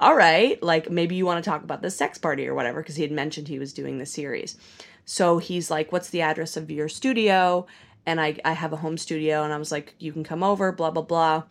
all 0.00 0.16
right, 0.16 0.60
like 0.62 0.90
maybe 0.90 1.14
you 1.14 1.24
want 1.24 1.42
to 1.42 1.48
talk 1.48 1.62
about 1.62 1.80
the 1.80 1.90
sex 1.90 2.18
party 2.18 2.46
or 2.48 2.54
whatever 2.54 2.82
because 2.82 2.96
he 2.96 3.02
had 3.02 3.12
mentioned 3.12 3.46
he 3.46 3.60
was 3.60 3.72
doing 3.72 3.98
the 3.98 4.06
series. 4.06 4.56
So 5.04 5.38
he's 5.38 5.70
like, 5.70 5.92
"What's 5.92 6.10
the 6.10 6.22
address 6.22 6.56
of 6.56 6.70
your 6.70 6.88
studio?" 6.88 7.66
And 8.04 8.20
I 8.20 8.36
I 8.44 8.52
have 8.52 8.72
a 8.72 8.76
home 8.76 8.98
studio, 8.98 9.44
and 9.44 9.52
I 9.52 9.58
was 9.58 9.70
like, 9.70 9.94
"You 9.98 10.12
can 10.12 10.24
come 10.24 10.42
over." 10.42 10.72
Blah 10.72 10.90
blah 10.90 11.02
blah. 11.02 11.44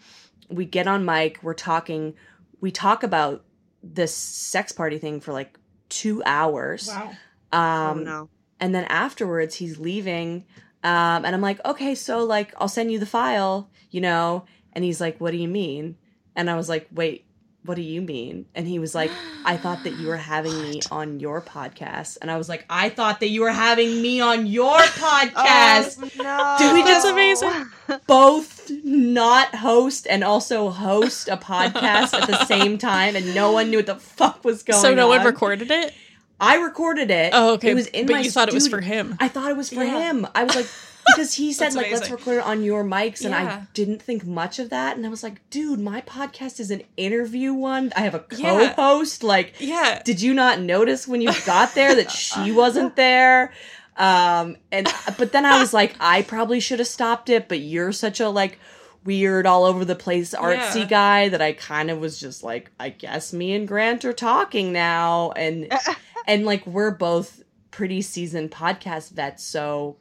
We 0.49 0.65
get 0.65 0.87
on 0.87 1.05
mic. 1.05 1.39
We're 1.41 1.53
talking. 1.53 2.13
We 2.59 2.71
talk 2.71 3.03
about 3.03 3.45
this 3.81 4.13
sex 4.13 4.71
party 4.71 4.97
thing 4.97 5.21
for 5.21 5.31
like 5.31 5.57
two 5.87 6.21
hours. 6.25 6.89
Wow. 6.89 7.11
Um, 7.53 7.99
oh 7.99 8.03
no. 8.03 8.29
and 8.59 8.73
then 8.73 8.85
afterwards 8.85 9.55
he's 9.55 9.77
leaving 9.77 10.45
um, 10.83 11.25
and 11.25 11.35
i'm 11.35 11.41
like 11.41 11.63
okay 11.65 11.95
so 11.95 12.23
like 12.23 12.53
i'll 12.59 12.67
send 12.67 12.91
you 12.91 12.99
the 12.99 13.05
file 13.05 13.69
you 13.89 13.99
know? 14.01 14.45
And 14.73 14.85
he's 14.85 15.01
like 15.01 15.19
what 15.19 15.31
do 15.31 15.37
you 15.37 15.47
mean? 15.49 15.97
And 16.35 16.49
i 16.49 16.55
was 16.55 16.69
like 16.69 16.87
wait 16.91 17.25
what 17.63 17.75
do 17.75 17.83
you 17.83 18.01
mean? 18.01 18.47
And 18.55 18.67
he 18.67 18.79
was 18.79 18.95
like 18.95 19.11
i 19.45 19.55
thought 19.57 19.83
that 19.83 19.93
you 19.99 20.07
were 20.07 20.17
having 20.35 20.59
me 20.61 20.79
on 20.89 21.19
your 21.19 21.41
podcast. 21.41 22.17
And 22.21 22.31
i 22.31 22.37
was 22.37 22.47
like 22.49 22.65
i 22.69 22.89
thought 22.89 23.19
that 23.19 23.29
you 23.29 23.41
were 23.41 23.51
having 23.51 24.01
me 24.01 24.19
on 24.21 24.47
your 24.47 24.77
podcast. 24.79 25.99
Oh, 26.01 26.23
no. 26.23 26.55
Did 26.57 26.73
we 26.73 26.83
just- 26.83 27.05
amazing. 27.05 27.65
both 28.07 28.71
not 28.85 29.53
host 29.53 30.07
and 30.09 30.23
also 30.23 30.69
host 30.69 31.27
a 31.27 31.35
podcast 31.35 32.13
at 32.13 32.27
the 32.27 32.45
same 32.45 32.77
time 32.77 33.15
and 33.17 33.35
no 33.35 33.51
one 33.51 33.69
knew 33.69 33.79
what 33.79 33.85
the 33.85 33.95
fuck 33.95 34.43
was 34.45 34.63
going 34.63 34.77
on 34.77 34.81
So 34.81 34.93
no 34.95 35.07
one 35.09 35.25
recorded 35.25 35.69
it. 35.71 35.93
I 36.41 36.55
recorded 36.57 37.09
it 37.11 37.31
Oh, 37.33 37.53
okay. 37.53 37.69
it 37.71 37.75
was 37.75 37.87
in 37.87 38.07
but 38.07 38.13
my 38.13 38.19
you 38.21 38.31
thought 38.31 38.49
it 38.49 38.53
was 38.53 38.67
for 38.67 38.81
him. 38.81 39.15
I 39.19 39.27
thought 39.29 39.49
it 39.51 39.55
was 39.57 39.69
for 39.69 39.83
Yeah. 39.83 40.09
him. 40.09 40.27
I 40.35 40.43
was 40.43 40.55
like, 40.55 40.67
because 41.15 41.33
he 41.35 41.53
said 41.53 41.73
like 41.75 41.91
let's 41.91 42.09
record 42.11 42.37
it 42.39 42.43
on 42.43 42.63
your 42.63 42.83
mics, 42.83 43.23
and 43.25 43.33
I 43.33 43.63
didn't 43.73 44.01
think 44.01 44.25
much 44.25 44.59
of 44.59 44.69
that, 44.71 44.97
and 44.97 45.05
I 45.05 45.09
was 45.09 45.23
like, 45.23 45.37
dude, 45.49 45.79
my 45.79 46.01
podcast 46.01 46.59
is 46.59 46.69
an 46.71 46.81
interview 46.97 47.53
one. 47.53 47.91
I 47.95 48.01
have 48.01 48.13
a 48.15 48.19
co-host. 48.19 49.23
Like, 49.23 49.53
yeah. 49.59 50.01
did 50.03 50.21
you 50.21 50.33
not 50.33 50.59
notice 50.59 51.07
when 51.07 51.21
you 51.21 51.31
got 51.45 51.73
there 51.75 51.95
that 51.95 52.11
she 52.25 52.51
wasn't 52.51 52.95
there? 52.95 53.51
Um, 53.97 54.57
and 54.71 54.87
but 55.17 55.31
then 55.31 55.45
I 55.45 55.59
was 55.59 55.73
like, 55.73 55.95
I 55.99 56.21
probably 56.23 56.59
should 56.59 56.79
have 56.79 56.87
stopped 56.87 57.29
it, 57.29 57.47
but 57.47 57.59
you're 57.59 57.91
such 57.91 58.19
a 58.19 58.29
like 58.29 58.57
weird 59.03 59.45
all 59.47 59.65
over 59.65 59.83
the 59.83 59.95
place 59.95 60.33
artsy 60.35 60.81
Yeah. 60.81 60.85
guy 60.85 61.29
that 61.29 61.41
I 61.41 61.53
kind 61.53 61.89
of 61.89 61.99
was 61.99 62.19
just 62.19 62.43
like, 62.43 62.69
I 62.79 62.89
guess 62.89 63.33
me 63.33 63.53
and 63.53 63.67
Grant 63.67 64.05
are 64.05 64.13
talking 64.13 64.71
now 64.71 65.31
and 65.31 65.71
and 66.27 66.45
like 66.45 66.65
we're 66.65 66.91
both 66.91 67.43
pretty 67.71 68.01
seasoned 68.01 68.51
podcast 68.51 69.11
vets, 69.11 69.43
so 69.43 69.97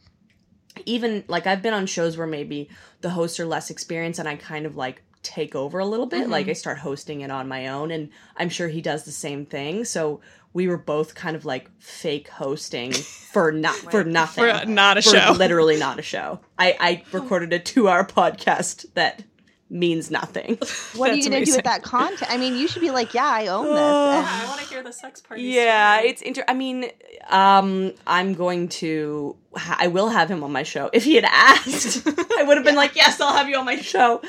even 0.87 1.25
like 1.29 1.47
I've 1.47 1.63
been 1.63 1.75
on 1.75 1.87
shows 1.87 2.17
where 2.17 2.27
maybe 2.27 2.69
the 3.01 3.11
hosts 3.11 3.41
are 3.41 3.47
less 3.47 3.71
experienced 3.71 4.19
and 4.19 4.29
I 4.29 4.37
kind 4.37 4.67
of 4.67 4.77
like 4.77 5.03
take 5.23 5.55
over 5.55 5.79
a 5.79 5.87
little 5.87 6.07
bit. 6.07 6.29
Like 6.29 6.45
mm-hmm. 6.45 6.51
I 6.51 6.55
start 6.55 6.79
hosting 6.79 7.21
it 7.21 7.31
on 7.31 7.49
my 7.49 7.69
own 7.69 7.91
and 7.91 8.11
I'm 8.37 8.49
sure 8.49 8.69
he 8.69 8.81
does 8.81 9.05
the 9.05 9.11
same 9.11 9.47
thing. 9.47 9.85
So 9.85 10.21
we 10.53 10.67
were 10.67 10.79
both 10.79 11.15
kind 11.15 11.37
of 11.37 11.45
like 11.45 11.71
fake 11.79 12.29
hosting 12.29 12.93
for 12.93 13.53
not 13.53 13.77
for 13.77 14.05
nothing. 14.05 14.45
For 14.45 14.67
not 14.67 14.99
a 14.99 15.03
For 15.03 15.11
show. 15.11 15.33
Literally 15.33 15.79
not 15.79 15.99
a 15.99 16.03
show. 16.03 16.41
I, 16.59 16.77
I 16.81 17.05
recorded 17.13 17.53
a 17.53 17.59
two 17.59 17.89
hour 17.89 18.05
podcast 18.07 18.93
that 18.95 19.23
means 19.71 20.11
nothing. 20.11 20.59
What 20.97 21.11
are 21.11 21.15
you 21.15 21.23
gonna 21.23 21.45
do 21.45 21.55
with 21.55 21.65
that 21.65 21.83
content? 21.83 22.31
I 22.31 22.37
mean, 22.37 22.57
you 22.57 22.67
should 22.69 22.83
be 22.83 22.91
like, 22.91 23.15
yeah, 23.15 23.25
I 23.27 23.47
own 23.47 23.67
this. 23.67 23.73
And- 23.79 24.27
I 24.27 24.45
want 24.49 24.61
to 24.61 24.67
hear 24.67 24.83
the 24.83 24.93
sex 24.93 25.21
party. 25.21 25.43
Yeah, 25.43 26.01
it's 26.01 26.21
inter. 26.23 26.43
I 26.49 26.55
mean, 26.55 26.91
um, 27.29 27.93
I'm 28.07 28.35
going 28.35 28.69
to. 28.81 29.37
ha- 29.55 29.77
I 29.79 29.87
will 29.87 30.09
have 30.09 30.29
him 30.31 30.43
on 30.43 30.53
my 30.53 30.65
show. 30.65 30.91
If 30.93 31.05
he 31.05 31.15
had 31.15 31.25
asked, 31.25 32.07
I 32.39 32.43
would 32.43 32.57
have 32.57 32.65
been 32.65 32.75
like, 32.77 32.97
"Yes, 32.97 33.21
I'll 33.21 33.33
have 33.37 33.49
you 33.49 33.57
on 33.57 33.65
my 33.65 33.77
show." 33.77 34.21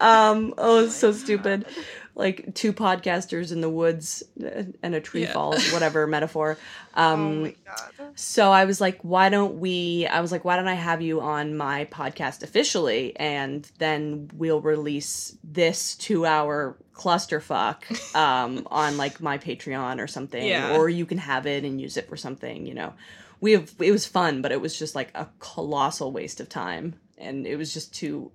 Um, 0.00 0.54
oh, 0.58 0.84
it's 0.84 0.94
so 0.96 1.12
stupid. 1.12 1.66
Like 2.18 2.52
two 2.54 2.72
podcasters 2.72 3.52
in 3.52 3.60
the 3.60 3.70
woods 3.70 4.24
uh, 4.44 4.64
and 4.82 4.94
a 4.94 5.00
tree 5.00 5.22
Yeah. 5.22 5.32
falls, 5.32 5.70
whatever 5.72 6.04
metaphor. 6.08 6.58
Um, 6.94 7.20
oh 7.20 7.34
my 7.42 7.54
god. 7.64 8.18
so 8.18 8.50
I 8.50 8.64
was 8.64 8.80
like, 8.80 8.98
why 9.02 9.28
don't 9.28 9.60
we? 9.60 10.04
I 10.06 10.20
was 10.20 10.32
like, 10.32 10.44
why 10.44 10.56
don't 10.56 10.66
I 10.66 10.74
have 10.74 11.00
you 11.00 11.20
on 11.20 11.56
my 11.56 11.84
podcast 11.84 12.42
officially, 12.42 13.14
and 13.16 13.62
then 13.78 14.30
we'll 14.34 14.60
release 14.60 15.38
this 15.44 15.94
two-hour 15.94 16.76
clusterfuck 16.92 17.84
um, 18.16 18.66
on 18.70 18.96
like 18.96 19.20
my 19.20 19.38
Patreon 19.38 20.00
or 20.02 20.08
something, 20.08 20.44
Yeah. 20.44 20.76
or 20.76 20.88
you 20.88 21.06
can 21.06 21.18
have 21.18 21.46
it 21.46 21.62
and 21.64 21.80
use 21.80 21.96
it 21.96 22.08
for 22.08 22.16
something. 22.16 22.66
You 22.66 22.74
know, 22.74 22.94
we 23.40 23.52
have. 23.52 23.72
It 23.78 23.92
was 23.92 24.06
fun, 24.06 24.42
but 24.42 24.50
it 24.50 24.60
was 24.60 24.76
just 24.76 24.96
like 24.96 25.12
a 25.14 25.28
colossal 25.38 26.10
waste 26.10 26.40
of 26.40 26.48
time, 26.48 26.96
and 27.16 27.46
it 27.46 27.54
was 27.54 27.72
just 27.72 27.94
two 27.94 28.32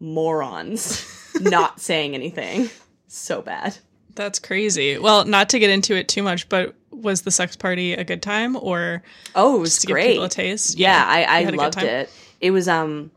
morons 0.00 1.04
not 1.40 1.80
saying 1.80 2.14
anything. 2.14 2.70
So 3.08 3.42
bad. 3.42 3.78
That's 4.14 4.38
crazy. 4.38 4.96
Well, 4.98 5.24
not 5.24 5.48
to 5.50 5.58
get 5.58 5.70
into 5.70 5.94
it 5.96 6.06
too 6.08 6.22
much, 6.22 6.48
but 6.48 6.74
was 6.92 7.22
the 7.22 7.30
sex 7.32 7.56
party 7.56 7.92
a 7.94 8.04
good 8.04 8.22
time 8.22 8.56
or 8.56 9.02
Oh, 9.34 9.56
it 9.56 9.60
was 9.60 9.70
just 9.70 9.80
to 9.82 9.86
give 9.88 9.94
great. 9.94 10.12
people 10.12 10.24
a 10.24 10.28
taste? 10.28 10.78
yeah, 10.78 11.04
I, 11.06 11.24
I 11.24 11.40
had 11.42 11.54
a 11.54 11.56
good 11.56 11.62
loved 11.62 11.82
it. 11.82 12.10
It 12.40 12.50
was 12.52 12.68
um 12.68 13.10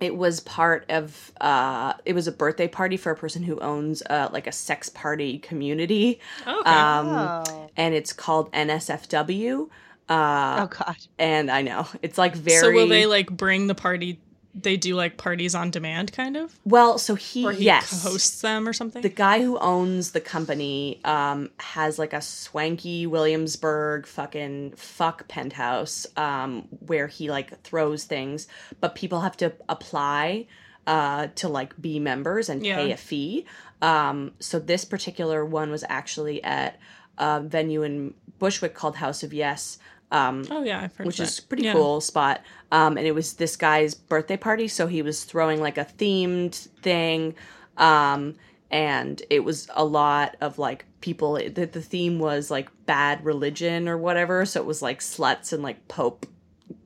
it 0.00 0.14
was 0.14 0.40
part 0.40 0.84
of 0.90 1.32
uh 1.40 1.94
it 2.04 2.12
was 2.12 2.26
a 2.28 2.32
birthday 2.32 2.68
party 2.68 2.96
for 2.98 3.10
a 3.10 3.16
person 3.16 3.42
who 3.42 3.58
owns 3.60 4.02
uh 4.10 4.28
like 4.32 4.46
a 4.46 4.52
sex 4.52 4.88
party 4.90 5.38
community. 5.38 6.20
Okay. 6.46 6.70
Um 6.70 7.08
oh. 7.08 7.70
and 7.76 7.94
it's 7.94 8.12
called 8.12 8.52
NSFW. 8.52 9.68
Uh 10.10 10.58
oh 10.60 10.66
god. 10.66 10.96
and 11.18 11.50
I 11.50 11.62
know. 11.62 11.86
It's 12.02 12.18
like 12.18 12.34
very 12.34 12.60
so 12.60 12.70
will 12.72 12.88
they 12.88 13.06
like 13.06 13.30
bring 13.30 13.66
the 13.66 13.74
party? 13.74 14.20
They 14.60 14.76
do 14.76 14.94
like 14.94 15.16
parties 15.16 15.54
on 15.54 15.70
demand, 15.70 16.12
kind 16.12 16.36
of, 16.36 16.58
Well, 16.64 16.98
so 16.98 17.14
he, 17.14 17.44
or 17.44 17.52
he 17.52 17.64
yes. 17.64 18.02
hosts 18.02 18.40
them 18.40 18.66
or 18.66 18.72
something. 18.72 19.02
The 19.02 19.08
guy 19.08 19.42
who 19.42 19.58
owns 19.58 20.10
the 20.12 20.20
company 20.20 21.00
um, 21.04 21.50
has 21.58 21.98
like 21.98 22.12
a 22.12 22.20
swanky 22.20 23.06
Williamsburg 23.06 24.06
fucking 24.06 24.72
fuck 24.76 25.28
penthouse 25.28 26.06
um, 26.16 26.66
where 26.86 27.06
he 27.06 27.30
like 27.30 27.62
throws 27.62 28.04
things, 28.04 28.48
but 28.80 28.94
people 28.94 29.20
have 29.20 29.36
to 29.38 29.52
apply 29.68 30.46
uh, 30.86 31.28
to 31.36 31.48
like 31.48 31.80
be 31.80 31.98
members 31.98 32.48
and 32.48 32.62
pay 32.62 32.92
a 32.92 32.96
fee. 32.96 33.44
Um, 33.82 34.32
so 34.40 34.58
this 34.58 34.84
particular 34.84 35.44
one 35.44 35.70
was 35.70 35.84
actually 35.88 36.42
at 36.42 36.78
a 37.18 37.40
venue 37.40 37.82
in 37.82 38.14
Bushwick 38.38 38.74
called 38.74 38.96
House 38.96 39.22
of 39.22 39.32
Yes. 39.32 39.78
Um, 40.10 40.44
oh 40.50 40.62
yeah, 40.64 40.80
I've 40.80 40.96
heard 40.96 41.06
which 41.06 41.20
is 41.20 41.38
pretty 41.40 41.64
Yeah. 41.64 41.74
cool 41.74 42.00
spot. 42.00 42.40
Um, 42.70 42.98
and 42.98 43.06
it 43.06 43.14
was 43.14 43.34
this 43.34 43.56
guy's 43.56 43.94
birthday 43.94 44.36
party, 44.36 44.68
so 44.68 44.86
he 44.86 45.02
was 45.02 45.24
throwing 45.24 45.60
like 45.60 45.78
a 45.78 45.86
themed 45.86 46.54
thing, 46.82 47.34
um, 47.78 48.34
and 48.70 49.22
it 49.30 49.40
was 49.40 49.68
a 49.74 49.84
lot 49.84 50.36
of 50.40 50.58
like 50.58 50.84
people. 51.00 51.34
The, 51.34 51.64
the 51.64 51.80
theme 51.80 52.18
was 52.18 52.50
like 52.50 52.68
bad 52.84 53.24
religion 53.24 53.88
or 53.88 53.96
whatever, 53.96 54.44
so 54.44 54.60
it 54.60 54.66
was 54.66 54.82
like 54.82 55.00
sluts 55.00 55.52
and 55.52 55.62
like 55.62 55.88
pope, 55.88 56.26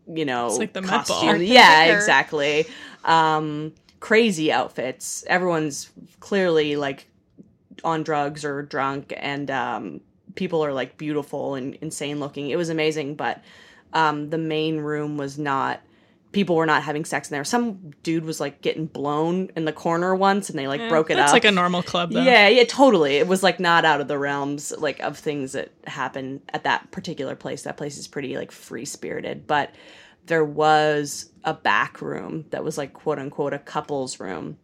you 0.07 0.25
know, 0.25 0.47
It's 0.47 0.59
like 0.59 0.73
the 0.73 0.83
costume. 0.83 1.41
Yeah, 1.43 1.85
exactly. 1.97 2.67
Um, 3.05 3.73
crazy 3.99 4.53
outfits. 4.53 5.25
Everyone's 5.27 5.91
clearly 6.21 6.77
like 6.77 7.09
on 7.85 8.03
drugs 8.03 8.45
or 8.45 8.63
drunk 8.63 9.13
and 9.17 9.51
um, 9.51 10.01
people 10.35 10.65
are 10.65 10.73
like 10.73 10.97
beautiful 10.97 11.55
and 11.55 11.75
insane 11.77 12.21
looking 12.21 12.51
it 12.51 12.57
was 12.57 12.69
amazing 12.69 13.15
but 13.15 13.43
um, 13.93 14.31
the 14.31 14.39
main 14.39 14.79
room 14.79 15.17
was 15.17 15.39
not 15.39 15.81
people 16.33 16.57
were 16.57 16.65
not 16.65 16.83
having 16.83 17.05
sex 17.05 17.29
in 17.31 17.35
there 17.35 17.45
some 17.45 17.91
dude 18.03 18.25
was 18.25 18.41
like 18.41 18.63
getting 18.63 18.87
blown 18.87 19.51
in 19.55 19.67
the 19.67 19.73
corner 19.73 20.15
once 20.15 20.49
and 20.49 20.59
they 20.59 20.67
like 20.67 20.89
broke 20.89 21.11
it 21.11 21.17
That's 21.17 21.31
up 21.33 21.37
It's 21.37 21.45
like 21.45 21.53
a 21.53 21.55
normal 21.55 21.83
club, 21.83 22.11
though. 22.11 22.23
yeah 22.23 22.49
yeah 22.49 22.65
totally 22.65 23.17
it 23.17 23.27
was 23.29 23.43
like 23.43 23.61
not 23.61 23.85
out 23.85 24.01
of 24.01 24.09
the 24.09 24.19
realms 24.19 24.73
like 24.79 24.99
of 25.01 25.19
things 25.19 25.53
that 25.53 25.71
happen 25.87 26.41
at 26.55 26.65
that 26.65 26.91
particular 26.91 27.37
place 27.37 27.65
that 27.65 27.77
place 27.77 27.99
is 27.99 28.09
pretty 28.09 28.37
like 28.39 28.51
free 28.51 28.87
spirited 28.87 29.47
but 29.47 29.75
there 30.25 30.45
was 30.45 31.31
a 31.45 31.53
back 31.53 32.01
room 32.01 32.47
that 32.49 32.65
was 32.65 32.79
like 32.79 32.95
quote 32.95 33.19
unquote 33.19 33.53
a 33.53 33.59
couples 33.59 34.19
room 34.19 34.57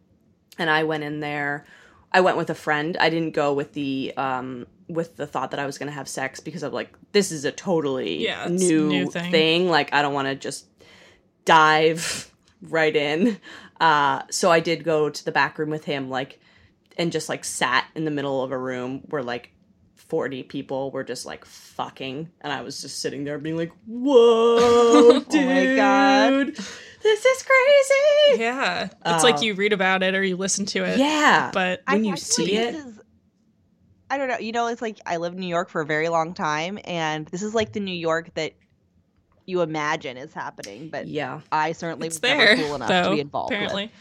and 0.57 0.69
I 0.69 0.83
went 0.83 1.03
in 1.03 1.19
there. 1.21 1.65
I 2.11 2.19
went 2.21 2.35
with 2.35 2.49
a 2.49 2.55
friend. 2.55 2.97
I 2.99 3.09
didn't 3.09 3.31
go 3.33 3.53
with 3.53 3.73
the 3.73 4.11
um 4.17 4.65
with 4.89 5.15
the 5.17 5.27
thought 5.27 5.51
that 5.51 5.59
I 5.59 5.65
was 5.65 5.77
going 5.77 5.87
to 5.87 5.93
have 5.93 6.07
sex 6.09 6.39
because 6.39 6.63
of 6.63 6.73
like 6.73 6.91
this 7.11 7.31
is 7.31 7.45
a 7.45 7.51
totally 7.51 8.23
Yeah, 8.25 8.47
new, 8.49 8.87
new 8.87 9.09
thing. 9.11 9.31
thing. 9.31 9.69
Like 9.69 9.93
I 9.93 10.01
don't 10.01 10.13
want 10.13 10.27
to 10.27 10.35
just 10.35 10.65
dive 11.45 12.31
right 12.61 12.95
in. 12.95 13.39
Uh 13.79 14.23
so 14.29 14.51
I 14.51 14.59
did 14.59 14.83
go 14.83 15.09
to 15.09 15.25
the 15.25 15.31
back 15.31 15.57
room 15.57 15.69
with 15.69 15.85
him 15.85 16.09
like 16.09 16.39
and 16.97 17.11
just 17.11 17.29
like 17.29 17.45
sat 17.45 17.85
in 17.95 18.03
the 18.05 18.11
middle 18.11 18.43
of 18.43 18.51
a 18.51 18.57
room 18.57 19.01
where 19.05 19.23
like 19.23 19.51
40 19.95 20.43
people 20.43 20.91
were 20.91 21.03
just 21.03 21.25
like 21.25 21.45
fucking 21.45 22.29
and 22.41 22.51
I 22.51 22.61
was 22.61 22.81
just 22.81 22.99
sitting 22.99 23.23
there 23.25 23.37
being 23.37 23.55
like, 23.57 23.71
"Whoa, 23.85 25.19
dude. 25.19 25.35
Oh 25.35 25.45
my 25.45 25.75
God. 25.75 26.47
This 27.03 27.25
is 27.25 27.43
crazy." 27.43 28.41
Yeah. 28.41 28.85
It's 28.85 28.95
Uh, 29.05 29.19
like 29.23 29.41
you 29.43 29.53
read 29.53 29.71
about 29.71 30.01
it 30.03 30.15
or 30.15 30.23
you 30.23 30.35
listen 30.35 30.65
to 30.67 30.83
it. 30.83 30.97
Yeah. 30.97 31.51
But 31.53 31.83
when 31.87 32.03
you 32.05 32.13
I 32.13 32.15
feel 32.15 32.45
see 32.45 32.55
it- 32.55 32.75
is- 32.75 32.99
I 34.09 34.17
don't 34.17 34.27
know. 34.27 34.37
You 34.37 34.51
know, 34.51 34.67
it's 34.67 34.81
like 34.81 34.99
I 35.05 35.17
lived 35.17 35.35
in 35.35 35.41
New 35.41 35.47
York 35.47 35.69
for 35.69 35.81
a 35.81 35.85
very 35.85 36.09
long 36.09 36.33
time, 36.33 36.79
and 36.85 37.25
this 37.27 37.41
is 37.43 37.53
like 37.53 37.73
the 37.73 37.79
New 37.79 37.93
York 37.95 38.33
that 38.35 38.53
you 39.45 39.61
imagine 39.61 40.17
is 40.17 40.33
happening, 40.33 40.89
but 40.89 41.07
Yeah. 41.07 41.41
I 41.51 41.71
certainly 41.71 42.07
it's 42.07 42.15
was 42.17 42.21
there, 42.21 42.37
never 42.37 42.55
cool 42.63 42.75
enough 42.75 42.87
though, 42.89 43.03
to 43.09 43.15
be 43.15 43.19
involved. 43.21 43.53
apparently. 43.53 43.83
With. 43.85 43.91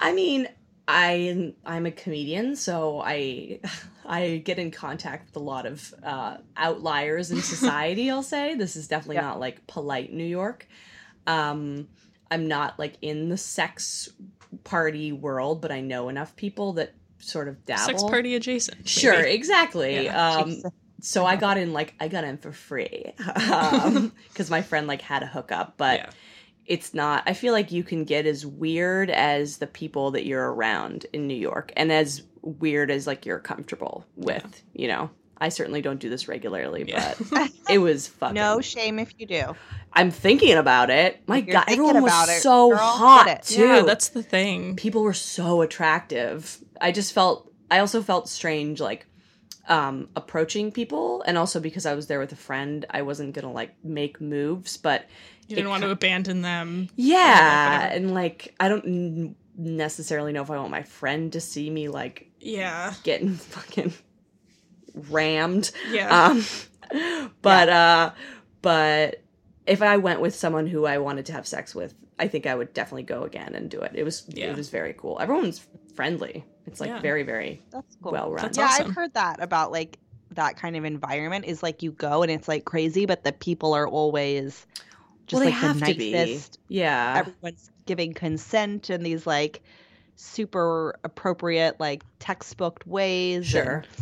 I 0.00 0.12
mean, 0.12 0.48
I 0.86 1.54
I'm 1.66 1.86
a 1.86 1.90
comedian, 1.90 2.56
so 2.56 3.00
I 3.04 3.60
I 4.06 4.38
get 4.44 4.58
in 4.58 4.70
contact 4.70 5.26
with 5.26 5.36
a 5.36 5.44
lot 5.44 5.66
of 5.66 5.94
uh, 6.02 6.38
outliers 6.56 7.30
in 7.30 7.40
society. 7.54 8.10
I'll 8.10 8.22
say 8.22 8.54
this 8.54 8.76
is 8.76 8.88
definitely 8.88 9.16
Yeah. 9.16 9.22
not 9.22 9.40
like 9.40 9.66
polite 9.66 10.12
New 10.12 10.24
York. 10.24 10.66
Um, 11.26 11.88
I'm 12.30 12.46
not 12.48 12.78
like 12.78 12.94
in 13.02 13.28
the 13.28 13.36
sex 13.36 14.08
party 14.64 15.12
world, 15.12 15.60
but 15.60 15.70
I 15.72 15.80
know 15.80 16.08
enough 16.08 16.36
people 16.36 16.74
that 16.74 16.94
sort 17.18 17.48
of 17.48 17.64
dabble. 17.64 17.82
Sex 17.82 18.02
party 18.02 18.34
adjacent. 18.34 18.78
maybe. 18.78 18.88
Sure, 18.88 19.20
exactly. 19.22 20.04
Yeah. 20.04 20.36
Um, 20.36 20.62
so 21.00 21.24
I 21.24 21.36
got 21.36 21.58
in 21.58 21.72
like 21.72 21.94
I 22.00 22.08
got 22.08 22.24
in 22.24 22.38
for 22.38 22.52
free 22.52 23.12
because 23.16 24.50
my 24.50 24.62
friend 24.62 24.86
like 24.86 25.02
had 25.02 25.22
a 25.22 25.26
hookup, 25.26 25.74
but 25.76 26.00
Yeah. 26.00 26.10
it's 26.66 26.94
not. 26.94 27.22
I 27.26 27.34
feel 27.34 27.52
like 27.52 27.70
you 27.72 27.82
can 27.84 28.04
get 28.04 28.26
as 28.26 28.44
weird 28.44 29.10
as 29.10 29.58
the 29.58 29.66
people 29.66 30.10
that 30.12 30.26
you're 30.26 30.52
around 30.52 31.06
in 31.12 31.26
New 31.26 31.34
York, 31.36 31.72
and 31.76 31.92
as 31.92 32.22
weird 32.42 32.90
as 32.90 33.06
like 33.06 33.26
you're 33.26 33.38
comfortable 33.38 34.04
with. 34.16 34.62
You 34.74 34.88
know, 34.88 35.10
I 35.40 35.50
certainly 35.50 35.80
don't 35.82 36.00
do 36.00 36.08
this 36.10 36.26
regularly, 36.28 36.84
Yeah. 36.88 37.14
but 37.30 37.50
it 37.70 37.78
was 37.78 38.08
fucking. 38.08 38.34
No 38.34 38.60
shame 38.60 38.98
if 38.98 39.12
you 39.18 39.26
do. 39.26 39.54
I'm 39.92 40.10
thinking 40.10 40.54
about 40.56 40.90
it. 40.90 41.22
My 41.26 41.38
You're 41.38 41.52
God, 41.54 41.64
everyone 41.68 42.02
was 42.02 42.28
it, 42.28 42.40
so 42.42 42.70
girl. 42.70 42.78
hot 42.78 43.26
Get 43.26 43.42
too. 43.44 43.62
Yeah, 43.66 43.82
that's 43.82 44.08
the 44.08 44.22
thing. 44.22 44.76
people 44.76 45.02
were 45.02 45.14
so 45.14 45.62
attractive. 45.62 46.58
I 46.80 46.92
just 46.92 47.12
felt 47.12 47.50
I 47.70 47.78
also 47.80 48.02
felt 48.02 48.28
strange 48.28 48.80
like 48.80 49.06
um 49.68 50.08
approaching 50.16 50.72
people 50.72 51.22
and 51.22 51.36
also 51.38 51.60
because 51.60 51.84
I 51.86 51.94
was 51.94 52.06
there 52.06 52.18
with 52.18 52.32
a 52.32 52.36
friend, 52.36 52.84
I 52.90 53.02
wasn't 53.02 53.34
going 53.34 53.44
to 53.46 53.52
like 53.52 53.74
make 53.84 54.20
moves, 54.20 54.76
but 54.76 55.06
You 55.46 55.56
didn't 55.56 55.70
want 55.70 55.82
ki- 55.82 55.86
to 55.88 55.92
abandon 55.92 56.42
them. 56.42 56.88
yeah, 56.96 57.76
whatever. 57.78 57.94
and 57.94 58.14
like 58.14 58.54
I 58.58 58.68
don't 58.68 59.36
necessarily 59.56 60.32
know 60.32 60.42
if 60.42 60.50
I 60.50 60.56
want 60.56 60.70
my 60.70 60.82
friend 60.82 61.32
to 61.32 61.40
see 61.40 61.68
me 61.70 61.88
like 61.88 62.30
Yeah. 62.40 62.94
getting 63.04 63.34
fucking 63.54 63.92
rammed. 65.10 65.70
Yeah. 65.90 66.26
Um 66.30 66.44
but 67.42 67.68
uh 67.68 68.10
but 68.62 69.22
if 69.66 69.82
I 69.82 69.98
went 69.98 70.20
with 70.20 70.34
someone 70.34 70.66
who 70.66 70.86
I 70.86 70.98
wanted 70.98 71.26
to 71.26 71.32
have 71.32 71.46
sex 71.46 71.74
with, 71.74 71.94
I 72.18 72.26
think 72.28 72.46
I 72.46 72.54
would 72.54 72.72
definitely 72.72 73.02
go 73.04 73.22
again 73.24 73.54
and 73.54 73.70
do 73.70 73.80
it. 73.80 73.92
It 73.94 74.04
was 74.04 74.24
Yeah. 74.28 74.50
it 74.50 74.56
was 74.56 74.70
very 74.70 74.94
cool. 74.96 75.18
Everyone's 75.20 75.66
friendly. 75.94 76.44
It's 76.66 76.80
like 76.80 76.88
Yeah. 76.90 77.00
very 77.00 77.22
very 77.22 77.62
cool. 78.02 78.12
well 78.12 78.30
run. 78.30 78.42
That's 78.42 78.58
yeah, 78.58 78.64
awesome. 78.66 78.86
I've 78.88 78.94
heard 78.94 79.14
that 79.14 79.42
about 79.42 79.72
like 79.72 79.98
that 80.32 80.56
kind 80.56 80.76
of 80.76 80.84
environment 80.84 81.46
is 81.46 81.62
like 81.62 81.82
you 81.82 81.90
go 81.92 82.22
and 82.22 82.30
it's 82.30 82.48
like 82.48 82.64
crazy, 82.64 83.06
but 83.06 83.24
the 83.24 83.32
people 83.32 83.74
are 83.74 83.88
always 83.88 84.66
just 85.26 85.32
well, 85.32 85.40
they 85.40 85.46
like 85.50 85.54
have 85.60 85.80
the 85.80 85.86
to 85.92 85.94
be. 85.98 86.12
nicest. 86.12 86.58
Yeah. 86.68 87.16
Everyone's 87.18 87.70
giving 87.86 88.12
consent 88.14 88.90
in 88.90 89.02
these 89.02 89.26
like 89.26 89.62
super 90.16 90.98
appropriate, 91.04 91.78
like 91.80 92.02
textbook 92.18 92.82
ways. 92.86 93.46
Sure. 93.46 93.62
and 93.62 93.86
so 93.86 93.98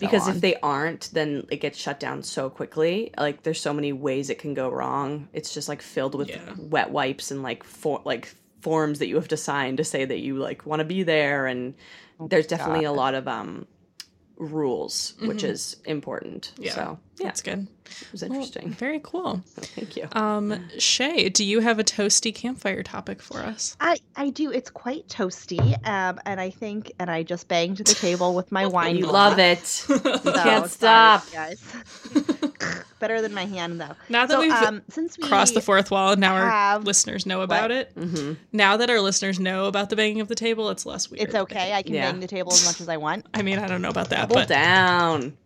because 0.00 0.28
on. 0.28 0.34
if 0.36 0.40
they 0.40 0.54
aren't, 0.56 1.10
then 1.12 1.46
it 1.50 1.58
gets 1.60 1.78
shut 1.78 1.98
down 2.00 2.22
so 2.22 2.50
quickly. 2.50 3.12
Like 3.18 3.42
there's 3.42 3.60
so 3.60 3.72
many 3.72 3.92
ways 3.92 4.30
it 4.30 4.38
can 4.38 4.54
go 4.54 4.68
wrong. 4.68 5.28
It's 5.32 5.52
just 5.54 5.68
like 5.68 5.82
filled 5.82 6.14
with 6.14 6.28
Yeah. 6.30 6.54
wet 6.58 6.90
wipes 6.90 7.30
and 7.30 7.42
like 7.42 7.64
for 7.64 8.00
like 8.04 8.34
forms 8.60 8.98
that 9.00 9.08
you 9.08 9.16
have 9.16 9.28
to 9.28 9.36
sign 9.36 9.76
to 9.76 9.84
say 9.84 10.04
that 10.04 10.18
you 10.20 10.36
like 10.36 10.64
want 10.64 10.80
to 10.80 10.84
be 10.84 11.02
there 11.02 11.46
and 11.46 11.74
Oh 12.18 12.28
there's 12.28 12.46
definitely 12.46 12.84
a 12.84 12.92
lot 12.92 13.14
of 13.14 13.26
um 13.28 13.66
rules 14.36 15.14
which 15.20 15.42
Mhm. 15.42 15.50
is 15.50 15.76
important. 15.84 16.52
Yeah. 16.58 16.74
So 16.74 16.98
yeah, 17.18 17.26
That's 17.26 17.42
good. 17.42 17.66
it 17.86 18.12
was 18.12 18.22
Well, 18.22 18.32
interesting. 18.32 18.70
very 18.72 19.00
cool. 19.02 19.42
Thank 19.54 19.96
you. 19.96 20.08
Um, 20.12 20.68
Shay, 20.78 21.28
do 21.28 21.44
you 21.44 21.60
have 21.60 21.78
a 21.78 21.84
toasty 21.84 22.34
campfire 22.34 22.82
topic 22.82 23.22
for 23.22 23.38
us? 23.40 23.76
I, 23.80 23.98
I 24.16 24.30
do. 24.30 24.50
It's 24.50 24.70
quite 24.70 25.06
toasty. 25.08 25.74
Um, 25.86 26.18
and 26.26 26.40
I 26.40 26.50
think, 26.50 26.92
and 26.98 27.10
I 27.10 27.22
just 27.22 27.46
banged 27.48 27.78
the 27.78 27.84
table 27.94 28.34
with 28.34 28.50
my 28.50 28.66
wine. 28.76 28.96
you 28.96 29.06
love 29.06 29.38
it. 29.38 29.60
So, 29.64 29.98
can't 29.98 30.70
sorry, 30.70 31.20
stop. 31.20 31.30
guys. 31.32 31.62
Better 33.00 33.20
than 33.20 33.34
my 33.34 33.44
hand, 33.44 33.80
though. 33.80 33.94
now 34.08 34.26
that 34.26 34.30
So, 34.34 34.40
we've 34.40 34.52
um, 34.52 34.82
since 34.90 35.18
we 35.18 35.28
crossed 35.28 35.54
the 35.54 35.60
fourth 35.60 35.90
wall 35.90 36.12
and 36.12 36.20
now 36.20 36.34
our 36.34 36.78
listeners 36.80 37.26
know 37.26 37.42
about 37.42 37.70
it, 37.70 37.90
hmm 37.96 38.32
now 38.52 38.76
that 38.78 38.88
our 38.90 39.00
listeners 39.00 39.38
know 39.38 39.66
about 39.66 39.90
the 39.90 39.96
banging 39.96 40.20
of 40.20 40.28
the 40.28 40.34
table, 40.34 40.70
it's 40.70 40.86
less 40.86 41.10
weird. 41.10 41.22
it's 41.22 41.34
okay. 41.34 41.72
I 41.74 41.82
can 41.82 41.94
Yeah. 41.94 42.10
bang 42.10 42.20
the 42.20 42.26
table 42.26 42.52
as 42.52 42.64
much 42.64 42.80
as 42.80 42.88
I 42.88 42.96
want. 42.96 43.26
I 43.34 43.42
mean, 43.42 43.58
I 43.58 43.66
don't 43.68 43.82
know 43.82 43.90
about 43.90 44.08
that, 44.10 44.22
Double 44.22 44.36
but 44.36 44.48
down. 44.48 45.36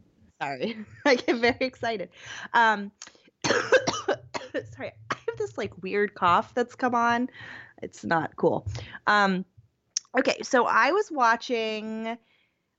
Sorry, 0.41 0.77
I 1.05 1.17
get 1.17 1.37
very 1.37 1.57
excited. 1.61 2.11
Um, 2.55 2.93
sorry, 3.47 4.93
I 5.11 5.17
have 5.27 5.37
this 5.39 5.59
like 5.59 5.83
weird 5.83 6.15
cough 6.15 6.55
that's 6.55 6.75
come 6.75 6.95
on. 6.95 7.29
It's 7.83 8.05
not 8.05 8.37
cool. 8.37 8.67
Um, 9.07 9.45
okay, 10.19 10.39
so 10.43 10.67
I 10.67 10.93
was 10.93 11.11
watching 11.11 12.17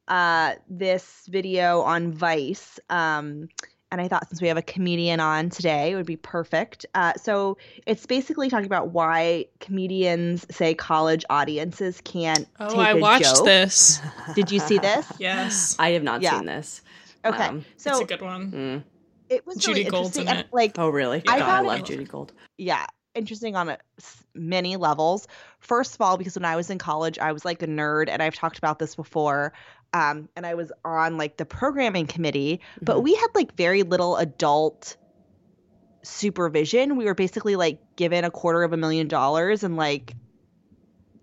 uh 0.08 0.54
this 0.70 1.28
video 1.30 1.82
on 1.82 2.12
Vice. 2.12 2.80
Um, 2.90 3.50
and 3.92 4.00
I 4.00 4.08
thought 4.08 4.30
since 4.30 4.40
we 4.40 4.48
have 4.50 4.58
a 4.58 4.62
comedian 4.62 5.20
on 5.20 5.50
today, 5.50 5.92
it 5.92 5.96
would 5.96 6.06
be 6.06 6.16
perfect. 6.16 6.86
Uh, 6.94 7.14
so 7.16 7.58
it's 7.88 8.06
basically 8.06 8.48
talking 8.48 8.68
about 8.68 8.90
why 8.90 9.46
comedians 9.60 10.46
say 10.52 10.76
college 10.76 11.26
audiences 11.30 12.00
can't. 12.02 12.48
oh, 12.60 12.70
take 12.70 12.78
I 12.78 12.92
a 12.92 12.98
watched 12.98 13.24
joke. 13.26 13.46
this. 13.46 14.00
Did 14.36 14.52
you 14.52 14.60
see 14.60 14.78
this? 14.78 15.12
Yes, 15.20 15.76
I 15.80 15.92
have 15.92 16.04
not 16.04 16.22
Yeah. 16.22 16.38
seen 16.38 16.46
this. 16.46 16.84
Okay, 17.26 17.44
Um, 17.44 17.66
so 17.78 17.92
it's 17.92 18.00
a 18.02 18.06
good 18.06 18.22
one. 18.22 18.52
mm. 18.52 18.84
it 19.30 19.46
was 19.46 19.58
Judy 19.58 19.82
really 19.82 19.90
Gold's 19.92 20.16
in 20.18 20.22
interesting. 20.22 20.38
and, 20.40 20.48
it. 20.48 20.54
like, 20.54 20.80
Oh, 20.80 20.90
really? 20.90 21.20
I 21.28 21.40
God, 21.40 21.42
I 21.42 21.46
found 21.46 21.68
love 21.68 21.80
it- 21.80 21.86
Judy 21.86 22.06
Gold. 22.06 22.32
yeah, 22.58 22.86
interesting 23.16 23.56
on 23.56 23.70
a, 23.70 23.78
s- 23.98 24.24
many 24.34 24.78
levels. 24.78 25.28
First 25.60 25.96
of 25.96 26.02
all, 26.02 26.18
because 26.18 26.36
when 26.36 26.46
I 26.46 26.56
was 26.56 26.70
in 26.70 26.78
college, 26.78 27.20
I 27.20 27.32
was 27.34 27.44
like 27.44 27.62
a 27.62 27.68
nerd, 27.68 28.08
and 28.10 28.24
I've 28.24 28.36
talked 28.36 28.58
about 28.58 28.80
this 28.80 28.96
before. 28.96 29.52
Um, 29.94 30.30
and 30.36 30.46
I 30.46 30.54
was 30.54 30.72
on 30.86 31.18
like 31.18 31.38
the 31.38 31.46
programming 31.46 32.06
committee, 32.08 32.62
but 32.82 32.98
Mhm. 32.98 33.04
we 33.04 33.16
had 33.16 33.28
like 33.36 33.56
very 33.58 33.84
little 33.84 34.16
adult 34.18 34.96
supervision. 36.04 36.96
We 36.96 37.06
were 37.06 37.16
basically 37.16 37.56
like 37.56 37.80
given 37.96 38.24
a 38.24 38.32
quarter 38.32 38.64
of 38.64 38.72
a 38.74 38.78
million 38.78 39.08
dollars 39.08 39.64
and 39.64 39.76
like 39.76 40.14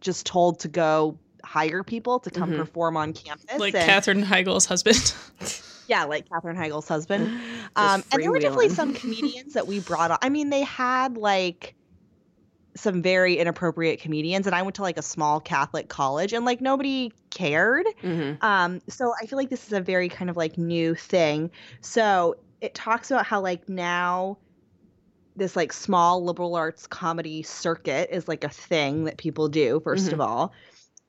just 0.00 0.26
told 0.26 0.60
to 0.60 0.68
go 0.68 1.18
hire 1.44 1.82
people 1.82 2.18
to 2.20 2.30
come 2.30 2.50
Mhm. 2.52 2.56
perform 2.58 2.96
on 2.96 3.12
campus. 3.12 3.58
Like 3.58 3.74
and, 3.74 3.84
Katherine 3.84 4.22
Heigl's 4.22 4.66
husband. 4.66 5.14
yeah, 5.88 6.04
like 6.04 6.28
Katherine 6.28 6.56
Heigl's 6.56 6.88
husband. 6.88 7.40
Um, 7.78 8.02
and 8.10 8.22
there 8.22 8.30
were 8.30 8.38
definitely 8.38 8.70
some 8.70 8.94
comedians 9.02 9.52
that 9.52 9.66
we 9.66 9.80
brought 9.80 10.10
on. 10.10 10.16
I 10.22 10.30
mean, 10.30 10.48
they 10.48 10.62
had 10.62 11.18
like 11.18 11.74
some 12.74 13.02
very 13.02 13.36
inappropriate 13.36 14.00
comedians, 14.00 14.46
and 14.46 14.54
I 14.54 14.62
went 14.62 14.76
to 14.76 14.82
like 14.82 14.96
a 14.96 15.02
small 15.02 15.40
Catholic 15.40 15.88
college, 15.88 16.32
and 16.32 16.46
like 16.46 16.62
nobody 16.62 17.12
cared. 17.30 17.84
Mhm. 18.02 18.42
Um, 18.42 18.80
so 18.88 19.12
I 19.20 19.26
feel 19.26 19.36
like 19.36 19.50
this 19.50 19.66
is 19.66 19.74
a 19.74 19.80
very 19.80 20.08
kind 20.08 20.30
of 20.30 20.38
like 20.38 20.56
new 20.56 20.94
thing. 20.94 21.50
So 21.82 22.36
it 22.62 22.74
talks 22.74 23.10
about 23.10 23.26
how 23.26 23.42
like 23.42 23.68
now 23.68 24.38
this 25.34 25.54
like 25.54 25.70
small 25.70 26.24
liberal 26.24 26.54
arts 26.54 26.86
comedy 26.86 27.42
circuit 27.42 28.08
is 28.10 28.26
like 28.26 28.42
a 28.42 28.48
thing 28.48 29.04
that 29.04 29.18
people 29.18 29.48
do 29.48 29.80
1st 29.84 30.12
of 30.14 30.20
all, 30.20 30.54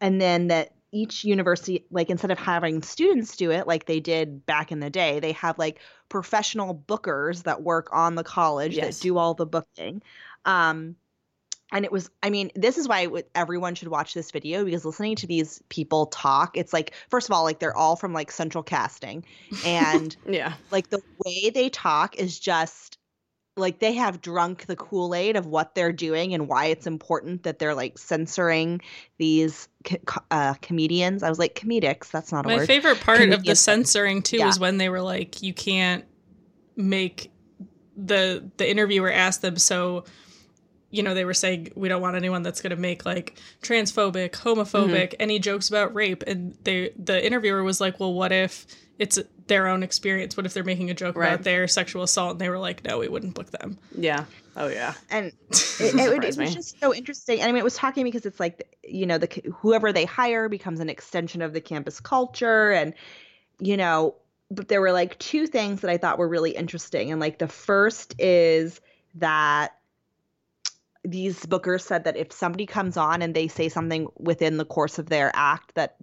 and 0.01 0.19
then 0.19 0.47
that 0.47 0.73
each 0.91 1.25
university 1.25 1.85
like 1.91 2.09
instead 2.09 2.31
of 2.31 2.37
having 2.39 2.81
students 2.81 3.35
do 3.35 3.51
it 3.51 3.67
like 3.67 3.85
they 3.85 3.99
did 3.99 4.45
back 4.45 4.71
in 4.71 4.79
the 4.79 4.89
day 4.89 5.19
they 5.19 5.33
have 5.33 5.57
like 5.59 5.79
professional 6.09 6.73
bookers 6.73 7.43
that 7.43 7.61
work 7.61 7.89
on 7.91 8.15
the 8.15 8.23
college 8.23 8.75
Yes. 8.75 8.79
that 8.79 8.99
do 8.99 9.17
all 9.17 9.33
the 9.33 9.45
booking 9.45 10.01
um 10.45 10.95
and 11.71 11.85
it 11.85 11.91
was 11.91 12.09
i 12.23 12.29
mean 12.29 12.51
this 12.55 12.77
is 12.77 12.87
why 12.87 13.07
everyone 13.35 13.75
should 13.75 13.89
watch 13.89 14.13
this 14.13 14.31
video 14.31 14.63
because 14.65 14.85
listening 14.85 15.15
to 15.15 15.27
these 15.27 15.61
people 15.69 16.07
talk 16.07 16.57
it's 16.57 16.73
like 16.73 16.93
first 17.09 17.27
of 17.29 17.33
all 17.33 17.43
like 17.43 17.59
they're 17.59 17.75
all 17.77 17.95
from 17.95 18.13
like 18.13 18.31
central 18.31 18.63
casting 18.63 19.25
and 19.63 20.15
Yeah. 20.25 20.55
like 20.71 20.89
the 20.89 21.01
way 21.25 21.49
they 21.49 21.69
talk 21.69 22.15
is 22.17 22.39
just 22.39 22.96
like 23.57 23.79
they 23.79 23.93
have 23.93 24.21
drunk 24.21 24.65
the 24.67 24.75
kool-aid 24.75 25.35
of 25.35 25.45
what 25.45 25.75
they're 25.75 25.91
doing 25.91 26.33
and 26.33 26.47
why 26.47 26.65
it's 26.65 26.85
important 26.87 27.43
that 27.43 27.59
they're 27.59 27.75
like 27.75 27.97
censoring 27.97 28.81
these 29.17 29.67
co- 30.05 30.21
uh, 30.31 30.53
comedians. 30.61 31.23
I 31.23 31.29
was 31.29 31.39
like 31.39 31.55
comedics 31.55 32.11
that's 32.11 32.31
not 32.31 32.45
a 32.45 32.49
My 32.49 32.55
word. 32.57 32.67
favorite 32.67 32.99
part 33.01 33.21
of 33.29 33.43
the 33.43 33.55
censoring 33.55 34.21
too 34.21 34.37
Yeah. 34.37 34.47
was 34.47 34.59
when 34.59 34.77
they 34.77 34.89
were 34.89 35.01
like, 35.01 35.41
you 35.41 35.53
can't 35.53 36.05
make 36.75 37.31
the 37.95 38.49
the 38.57 38.69
interviewer 38.69 39.11
asked 39.11 39.41
them 39.41 39.57
so 39.57 40.03
you 40.91 41.01
know 41.01 41.15
they 41.15 41.25
were 41.25 41.33
saying 41.33 41.71
we 41.75 41.89
don't 41.89 42.01
want 42.01 42.15
anyone 42.15 42.43
that's 42.43 42.61
going 42.61 42.69
to 42.69 42.75
make 42.75 43.03
like 43.07 43.39
transphobic 43.63 44.29
homophobic 44.33 45.15
any 45.19 45.39
jokes 45.39 45.67
about 45.67 45.95
rape 45.95 46.23
and 46.27 46.55
they 46.63 46.91
the 46.95 47.25
interviewer 47.25 47.63
was 47.63 47.81
like 47.81 47.99
well 47.99 48.13
what 48.13 48.31
if 48.31 48.67
it's 48.99 49.17
their 49.47 49.67
own 49.67 49.83
experience 49.83 50.35
what 50.37 50.45
if 50.45 50.53
they're 50.53 50.63
making 50.63 50.89
a 50.89 50.93
joke 50.93 51.15
Right. 51.17 51.33
about 51.33 51.43
their 51.43 51.67
sexual 51.67 52.03
assault 52.03 52.31
and 52.33 52.41
they 52.41 52.49
were 52.49 52.59
like 52.59 52.83
no 52.83 52.99
we 52.99 53.07
wouldn't 53.07 53.33
book 53.33 53.51
them 53.51 53.77
Yeah. 53.97 54.25
Oh 54.55 54.67
yeah. 54.67 54.93
and 55.11 55.27
it, 55.49 55.95
it, 55.95 56.09
would- 56.13 56.23
it 56.23 56.35
was 56.37 56.53
just 56.53 56.79
so 56.79 56.93
interesting. 56.93 57.39
And 57.39 57.49
I 57.49 57.51
mean, 57.51 57.59
it 57.59 57.63
was 57.63 57.75
talking 57.75 58.03
because 58.03 58.25
it's 58.25 58.39
like 58.39 58.77
you 58.83 59.05
know 59.05 59.17
the 59.19 59.27
whoever 59.55 59.93
they 59.93 60.05
hire 60.05 60.49
becomes 60.49 60.79
an 60.79 60.89
extension 60.89 61.41
of 61.43 61.53
the 61.53 61.61
campus 61.61 61.99
culture, 61.99 62.71
and 62.71 62.93
you 63.59 63.77
know, 63.77 64.15
but 64.49 64.67
there 64.67 64.81
were 64.81 64.91
like 64.91 65.19
two 65.19 65.45
things 65.45 65.81
that 65.81 65.91
I 65.91 65.97
thought 65.97 66.17
were 66.17 66.27
really 66.27 66.51
interesting, 66.51 67.11
and 67.11 67.21
like 67.21 67.37
the 67.37 67.47
first 67.47 68.15
is 68.19 68.81
that 69.15 69.73
these 71.03 71.45
bookers 71.45 71.81
said 71.81 72.03
that 72.05 72.17
if 72.17 72.31
somebody 72.33 72.65
comes 72.65 72.97
on 72.97 73.21
and 73.21 73.33
they 73.35 73.47
say 73.47 73.69
something 73.69 74.07
within 74.17 74.57
the 74.57 74.65
course 74.65 74.99
of 74.99 75.07
their 75.07 75.31
act 75.33 75.73
that 75.75 75.95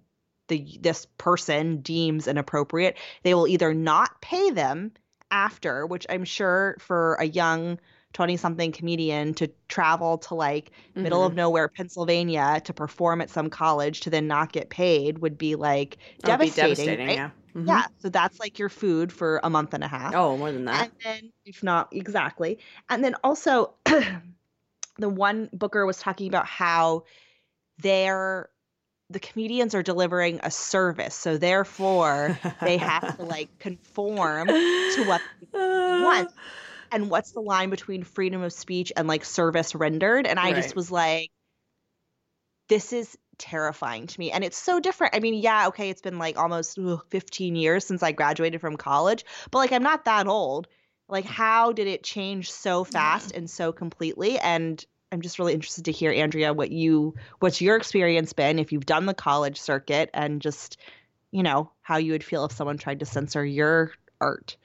the 0.49 0.79
this 0.81 1.07
person 1.19 1.81
deems 1.83 2.27
inappropriate, 2.29 2.99
they 3.23 3.35
will 3.35 3.47
either 3.49 3.75
not 3.75 4.21
pay 4.23 4.51
them 4.51 4.93
after, 5.31 5.87
which 5.87 6.07
I'm 6.09 6.25
sure 6.25 6.77
for 6.79 7.15
a 7.17 7.25
young 7.25 7.79
20 8.13 8.37
something 8.37 8.71
comedian 8.73 9.35
to 9.35 9.49
travel 9.69 10.19
to 10.19 10.35
like 10.35 10.71
middle 11.01 11.25
Mhm. 11.25 11.27
of 11.27 11.35
nowhere 11.35 11.69
Pennsylvania 11.69 12.61
to 12.65 12.73
perform 12.73 13.21
at 13.21 13.31
some 13.31 13.51
college 13.51 14.01
to 14.03 14.11
then 14.11 14.27
not 14.29 14.53
get 14.53 14.71
paid 14.71 15.19
would 15.19 15.37
be 15.39 15.57
like 15.57 15.99
That'd 16.23 16.41
be 16.41 16.51
devastating. 16.51 16.51
devastating. 16.51 17.07
right? 17.09 17.17
Yeah. 17.17 17.31
Mhm. 17.55 17.67
Yeah, 17.67 17.87
so 17.99 18.09
that's 18.09 18.39
like 18.41 18.59
your 18.59 18.69
food 18.69 19.13
for 19.13 19.41
a 19.43 19.51
month 19.51 19.75
and 19.75 19.83
a 19.85 19.89
half. 19.89 20.15
Oh, 20.15 20.37
more 20.37 20.53
than 20.53 20.65
that. 20.67 20.89
And 20.89 20.93
then, 21.03 21.33
if 21.45 21.63
not 21.63 21.89
exactly, 21.93 22.59
and 22.89 23.03
then 23.05 23.15
also, 23.25 23.75
the 24.99 25.09
one 25.09 25.49
booker 25.53 25.87
was 25.87 25.99
talking 25.99 26.29
about 26.29 26.47
how 26.47 27.05
they're 27.79 28.51
the 29.11 29.21
comedians 29.21 29.75
are 29.75 29.83
delivering 29.83 30.41
a 30.43 30.51
service, 30.51 31.15
so 31.15 31.37
therefore 31.37 32.39
they 32.63 32.79
have 32.79 33.17
to 33.17 33.25
like 33.25 33.49
conform 33.59 34.49
to 34.49 35.05
what 35.07 35.21
want. 35.53 36.31
And 36.93 37.11
what's 37.11 37.33
the 37.33 37.41
line 37.41 37.71
between 37.71 38.05
freedom 38.05 38.43
of 38.43 38.53
speech 38.53 38.93
and 38.97 39.09
like 39.09 39.25
service 39.25 39.75
rendered? 39.75 40.27
And 40.27 40.39
I 40.39 40.53
just 40.53 40.77
was 40.77 40.91
like, 40.91 41.31
this 42.69 42.93
is 42.93 43.19
terrifying 43.37 44.07
to 44.07 44.21
me. 44.21 44.31
And 44.31 44.45
it's 44.45 44.57
so 44.57 44.81
different. 44.81 45.15
I 45.15 45.21
mean, 45.21 45.35
yeah, 45.35 45.69
okay, 45.69 45.91
it's 45.91 46.01
been 46.01 46.19
like 46.19 46.39
almost 46.39 46.79
ugh, 46.79 47.05
15 47.11 47.57
years 47.57 47.85
since 47.85 48.03
I 48.03 48.13
graduated 48.13 48.61
from 48.61 48.77
college, 48.77 49.25
but 49.51 49.59
like 49.59 49.73
I'm 49.73 49.83
not 49.83 50.05
that 50.05 50.29
old. 50.29 50.69
Like, 51.09 51.25
mm-hmm. 51.25 51.35
how 51.35 51.73
did 51.73 51.87
it 51.87 52.03
change 52.03 52.51
so 52.51 52.85
fast 52.85 53.33
and 53.33 53.51
so 53.51 53.73
completely? 53.73 54.39
And 54.39 54.85
I'm 55.15 55.23
just 55.23 55.39
really 55.39 55.55
interested 55.55 55.85
to 55.87 55.93
hear, 55.93 56.13
Andrea, 56.13 56.53
what 56.53 56.71
you 56.73 57.15
what's 57.39 57.61
your 57.61 57.77
experience 57.77 58.33
been 58.33 58.59
if 58.59 58.73
you've 58.73 58.85
done 58.87 59.07
the 59.07 59.15
college 59.15 59.59
circuit 59.61 60.11
and 60.13 60.43
just, 60.43 60.77
you 61.31 61.43
know, 61.43 61.71
how 61.83 61.97
you 61.99 62.13
would 62.13 62.25
feel 62.25 62.45
if 62.45 62.53
someone 62.53 62.77
tried 62.77 62.99
to 63.01 63.07
censor 63.07 63.45
your 63.45 63.93
art. 64.21 64.57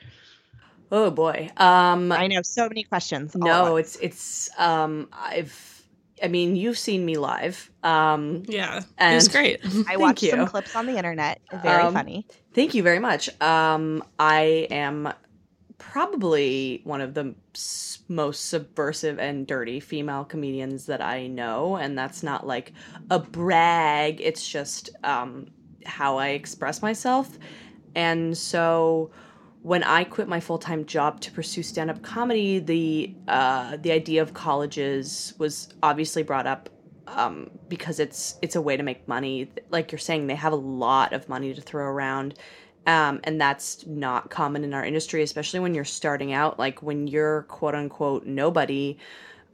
Oh 0.91 1.11
boy. 1.11 1.51
Um 1.57 2.11
I 2.11 2.27
know 2.27 2.41
so 2.43 2.67
many 2.67 2.83
questions. 2.83 3.35
no 3.35 3.75
it's 3.75 3.95
it's 3.97 4.49
um 4.57 5.07
i've 5.13 5.79
I 6.21 6.27
mean, 6.27 6.57
you've 6.57 6.77
seen 6.77 7.05
me 7.05 7.17
live. 7.17 7.71
Um, 7.81 8.43
Yeah, 8.47 8.83
it 8.99 9.15
was 9.15 9.29
great. 9.29 9.61
I 9.89 9.95
watched 9.95 10.23
you. 10.23 10.31
some 10.31 10.45
clips 10.45 10.75
on 10.75 10.85
the 10.85 10.97
internet. 10.97 11.39
Very 11.63 11.83
Um, 11.83 11.93
funny. 11.93 12.25
Thank 12.53 12.73
you 12.73 12.83
very 12.83 12.99
much. 12.99 13.29
Um, 13.41 14.03
I 14.19 14.67
am 14.69 15.13
probably 15.79 16.81
one 16.83 17.01
of 17.01 17.15
the 17.15 17.33
most 18.07 18.49
subversive 18.49 19.17
and 19.17 19.47
dirty 19.47 19.79
female 19.79 20.23
comedians 20.23 20.85
that 20.85 21.01
I 21.01 21.27
know, 21.27 21.77
and 21.77 21.97
that's 21.97 22.21
not 22.21 22.45
like 22.45 22.73
a 23.09 23.17
brag. 23.17 24.21
It's 24.21 24.47
just 24.47 24.91
um, 25.03 25.47
how 25.85 26.17
I 26.17 26.29
express 26.29 26.81
myself. 26.83 27.39
And 27.95 28.37
so, 28.37 29.09
when 29.61 29.83
I 29.83 30.03
quit 30.03 30.27
my 30.27 30.39
full 30.39 30.59
time 30.59 30.85
job 30.85 31.19
to 31.21 31.31
pursue 31.31 31.63
stand 31.63 31.89
up 31.89 32.01
comedy, 32.03 32.59
the 32.59 33.15
uh, 33.27 33.77
the 33.77 33.91
idea 33.91 34.21
of 34.21 34.33
colleges 34.33 35.33
was 35.39 35.69
obviously 35.81 36.23
brought 36.23 36.45
up 36.45 36.69
um, 37.07 37.49
because 37.67 37.99
it's 37.99 38.37
it's 38.41 38.55
a 38.55 38.61
way 38.61 38.77
to 38.77 38.83
make 38.83 39.07
money. 39.07 39.49
Like 39.69 39.91
you're 39.91 39.99
saying, 39.99 40.27
they 40.27 40.35
have 40.35 40.53
a 40.53 40.57
lot 40.57 41.13
of 41.13 41.27
money 41.27 41.53
to 41.53 41.61
throw 41.61 41.85
around, 41.85 42.35
um, 42.85 43.19
and 43.23 43.39
that's 43.39 43.85
not 43.85 44.29
common 44.29 44.63
in 44.63 44.73
our 44.73 44.83
industry, 44.83 45.21
especially 45.21 45.59
when 45.59 45.73
you're 45.73 45.85
starting 45.85 46.33
out. 46.33 46.57
Like 46.57 46.81
when 46.81 47.07
you're 47.07 47.43
quote 47.43 47.75
unquote 47.75 48.25
nobody, 48.25 48.97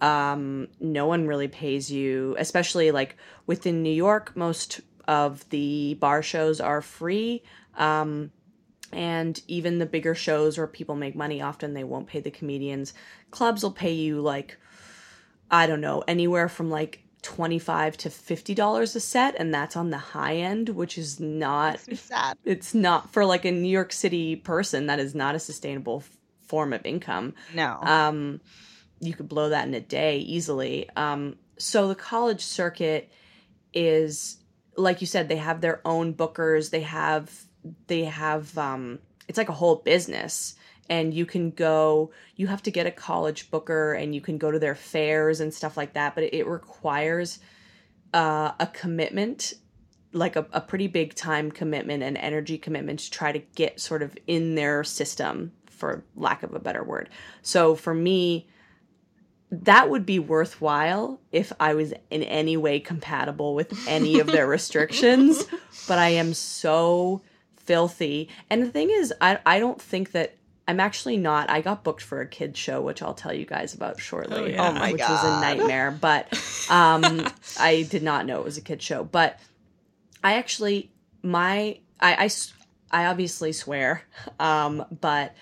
um, 0.02 0.68
no 0.80 1.08
one 1.08 1.28
really 1.28 1.48
pays 1.48 1.92
you. 1.92 2.36
Especially 2.38 2.92
like 2.92 3.18
within 3.48 3.84
New 3.84 3.94
York, 3.94 4.36
most 4.36 4.82
of 5.08 5.48
the 5.50 5.96
bar 5.96 6.22
shows 6.22 6.62
are 6.62 6.82
free. 6.82 7.44
Um, 7.76 8.32
and 8.92 9.42
even 9.48 9.80
the 9.80 9.86
bigger 9.86 10.16
shows 10.16 10.58
where 10.58 10.68
people 10.68 10.96
make 10.96 11.16
money, 11.16 11.42
often 11.42 11.74
they 11.74 11.84
won't 11.84 12.08
pay 12.08 12.22
the 12.22 12.32
comedians. 12.32 12.94
Clubs 13.32 13.64
will 13.64 13.72
pay 13.72 13.92
you 13.92 14.22
like, 14.22 14.58
I 15.52 15.68
don't 15.68 15.82
know, 15.82 16.04
anywhere 16.08 16.48
from 16.48 16.70
like 16.70 17.05
25 17.26 17.98
to 17.98 18.10
$50 18.10 18.96
a 18.96 19.00
set. 19.00 19.36
And 19.40 19.52
that's 19.52 19.76
on 19.76 19.90
the 19.90 19.98
high 19.98 20.36
end, 20.36 20.70
which 20.70 20.96
is 20.96 21.20
not 21.20 21.80
sad. 21.80 22.38
it's 22.46 22.76
not 22.76 23.12
for 23.12 23.26
like 23.26 23.46
a 23.46 23.52
New 23.52 23.68
York 23.68 23.92
City 23.92 24.36
person 24.36 24.86
that 24.86 25.00
is 25.00 25.16
not 25.16 25.34
a 25.34 25.40
sustainable 25.40 26.04
f- 26.06 26.18
form 26.48 26.72
of 26.72 26.86
income. 26.86 27.34
No. 27.56 27.80
Um, 27.82 28.42
you 29.00 29.14
could 29.16 29.28
blow 29.28 29.50
that 29.50 29.68
in 29.68 29.74
a 29.74 29.82
day 29.82 30.20
easily. 30.20 30.88
Um, 30.96 31.38
so 31.58 31.88
the 31.88 31.96
college 31.96 32.42
circuit 32.42 33.12
is, 33.74 34.38
like 34.78 35.02
you 35.02 35.08
said, 35.08 35.28
they 35.28 35.38
have 35.38 35.62
their 35.62 35.82
own 35.84 36.14
bookers. 36.14 36.70
They 36.70 36.82
have 36.82 37.34
they 37.88 38.04
have 38.04 38.56
um, 38.56 39.00
it's 39.28 39.40
like 39.40 39.50
a 39.50 39.54
whole 39.54 39.78
business. 39.78 40.54
And 40.90 41.14
you 41.14 41.26
can 41.26 41.52
go, 41.52 42.12
you 42.36 42.48
have 42.48 42.62
to 42.64 42.72
get 42.72 42.86
a 42.86 42.92
college 42.92 43.50
booker 43.50 43.94
and 43.94 44.14
you 44.14 44.22
can 44.22 44.38
go 44.38 44.52
to 44.52 44.60
their 44.60 44.76
fairs 44.76 45.40
and 45.40 45.54
stuff 45.54 45.78
like 45.78 45.94
that. 45.94 46.14
But 46.16 46.26
it, 46.26 46.46
requires 46.46 47.40
uh, 48.14 48.52
a 48.60 48.68
commitment 48.68 49.54
like 50.16 50.38
a, 50.38 50.48
a 50.54 50.62
pretty 50.62 50.88
big 50.88 51.14
time 51.14 51.52
commitment 51.52 52.02
and 52.02 52.18
energy 52.18 52.58
commitment 52.58 53.00
to 53.00 53.12
try 53.12 53.32
to 53.32 53.40
get 53.56 53.80
sort 53.80 54.02
of 54.02 54.18
in 54.28 54.56
their 54.56 54.84
system 54.84 55.52
for 55.70 56.06
lack 56.16 56.42
of 56.42 56.54
a 56.54 56.60
better 56.60 56.84
word 56.84 57.10
so 57.42 57.76
for 57.76 57.94
me 57.94 58.48
that 59.52 59.90
would 59.90 60.06
be 60.06 60.18
worthwhile 60.18 61.20
if 61.34 61.52
i 61.60 61.74
was 61.74 61.94
in 62.10 62.24
any 62.24 62.56
way 62.56 62.80
compatible 62.80 63.54
with 63.54 63.88
any 63.88 64.20
of 64.20 64.28
their 64.28 64.48
restrictions 64.58 65.44
but 65.88 66.00
i 66.00 66.08
am 66.08 66.34
so 66.34 67.22
filthy 67.58 68.30
and 68.50 68.64
the 68.64 68.72
thing 68.72 68.90
is 68.90 69.14
i, 69.20 69.38
I 69.46 69.60
don't 69.60 69.82
think 69.82 70.14
that 70.14 70.38
i'm 70.68 70.80
actually 70.80 71.18
not 71.18 71.50
i 71.50 71.62
got 71.62 71.84
booked 71.84 72.02
for 72.02 72.22
a 72.22 72.28
kids 72.28 72.58
show 72.60 72.82
which 72.82 73.02
i'll 73.02 73.14
tell 73.14 73.34
you 73.34 73.46
guys 73.46 73.74
about 73.74 74.00
shortly 74.00 74.42
Oh, 74.42 74.46
yeah. 74.46 74.70
Oh 74.70 74.72
my 74.74 74.92
which 74.92 75.02
was 75.02 75.24
a 75.24 75.42
nightmare 75.42 75.92
but 75.92 76.28
um 76.70 77.28
i 77.60 77.84
did 77.90 78.04
not 78.04 78.26
know 78.26 78.40
it 78.40 78.46
was 78.46 78.58
a 78.58 78.62
kid 78.62 78.82
show 78.82 79.04
but 79.04 79.40
i 80.24 80.36
actually 80.36 80.92
my 81.24 81.80
I 82.00 82.30
I 82.92 83.06
obviously 83.06 83.52
swear 83.52 84.04
um 84.40 84.86
but 85.02 85.34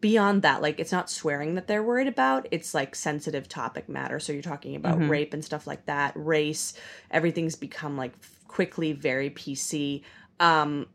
beyond 0.00 0.42
that 0.42 0.60
like 0.60 0.78
it's 0.78 0.92
not 0.92 1.08
swearing 1.08 1.54
that 1.54 1.66
they're 1.66 1.82
worried 1.82 2.08
about 2.08 2.46
it's 2.50 2.74
like 2.74 2.94
sensitive 2.94 3.48
topic 3.48 3.88
matter 3.88 4.20
so 4.20 4.32
you're 4.34 4.42
talking 4.42 4.76
about 4.76 4.98
Mhm. 4.98 5.08
rape 5.08 5.32
and 5.34 5.42
stuff 5.44 5.66
like 5.66 5.86
that 5.86 6.12
race 6.14 6.74
everything's 7.10 7.56
become 7.56 7.96
like 7.96 8.12
quickly 8.46 8.92
very 8.92 9.30
pc 9.30 10.02
um 10.40 10.86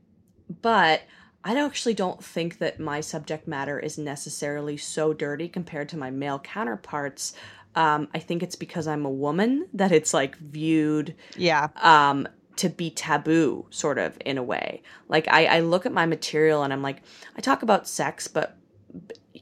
but 0.62 1.02
I 1.44 1.58
actually 1.64 1.94
don't 1.94 2.24
think 2.24 2.58
that 2.58 2.80
my 2.80 3.02
subject 3.02 3.48
matter 3.48 3.80
is 3.80 3.98
necessarily 3.98 4.78
so 4.78 5.14
dirty 5.14 5.48
compared 5.48 5.90
to 5.90 5.98
my 5.98 6.10
male 6.10 6.40
counterparts. 6.40 7.34
Um, 7.76 8.10
I 8.14 8.20
think 8.20 8.44
it's 8.44 8.56
because 8.56 8.88
I'm 8.88 9.06
a 9.06 9.10
woman 9.10 9.68
that 9.74 9.92
it's 9.92 10.14
like 10.14 10.38
viewed 10.38 11.16
yeah. 11.38 11.70
um, 11.78 12.28
to 12.58 12.70
be 12.70 12.90
taboo, 12.90 13.66
sort 13.70 13.98
of 13.98 14.18
in 14.26 14.38
a 14.38 14.44
way. 14.44 14.84
Like 15.08 15.28
I, 15.30 15.46
I 15.46 15.60
look 15.62 15.86
at 15.86 15.94
my 15.94 16.06
material 16.06 16.64
and 16.64 16.74
I'm 16.74 16.82
like, 16.82 17.02
I 17.38 17.42
talk 17.42 17.64
about 17.64 17.88
sex, 17.88 18.28
but 18.28 18.58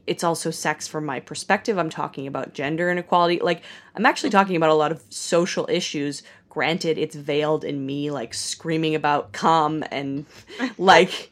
it's 0.06 0.24
also 0.24 0.52
sex 0.52 0.88
from 0.88 1.06
my 1.06 1.20
perspective. 1.20 1.78
I'm 1.78 1.90
talking 1.90 2.28
about 2.28 2.54
gender 2.54 2.92
inequality. 2.92 3.40
Like 3.40 3.64
I'm 3.96 4.06
actually 4.06 4.30
talking 4.30 4.56
about 4.56 4.70
a 4.70 4.76
lot 4.76 4.92
of 4.92 5.04
social 5.10 5.68
issues. 5.70 6.22
Granted, 6.50 6.98
it's 6.98 7.16
veiled 7.16 7.64
in 7.64 7.86
me 7.86 8.12
like 8.12 8.34
screaming 8.34 8.94
about 8.94 9.32
cum 9.32 9.84
and 9.92 10.26
like 10.78 11.32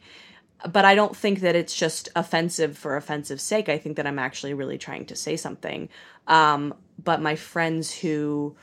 but 0.66 0.84
I 0.84 0.94
don't 0.94 1.16
think 1.16 1.40
that 1.40 1.56
it's 1.56 1.74
just 1.74 2.08
offensive 2.16 2.76
for 2.76 2.96
offensive 2.96 3.40
sake. 3.40 3.68
I 3.68 3.78
think 3.78 3.96
that 3.96 4.06
I'm 4.06 4.18
actually 4.18 4.54
really 4.54 4.78
trying 4.78 5.06
to 5.06 5.16
say 5.16 5.36
something. 5.36 5.88
Um, 6.26 6.74
but 7.02 7.20
my 7.20 7.36
friends 7.36 7.94
who 7.94 8.56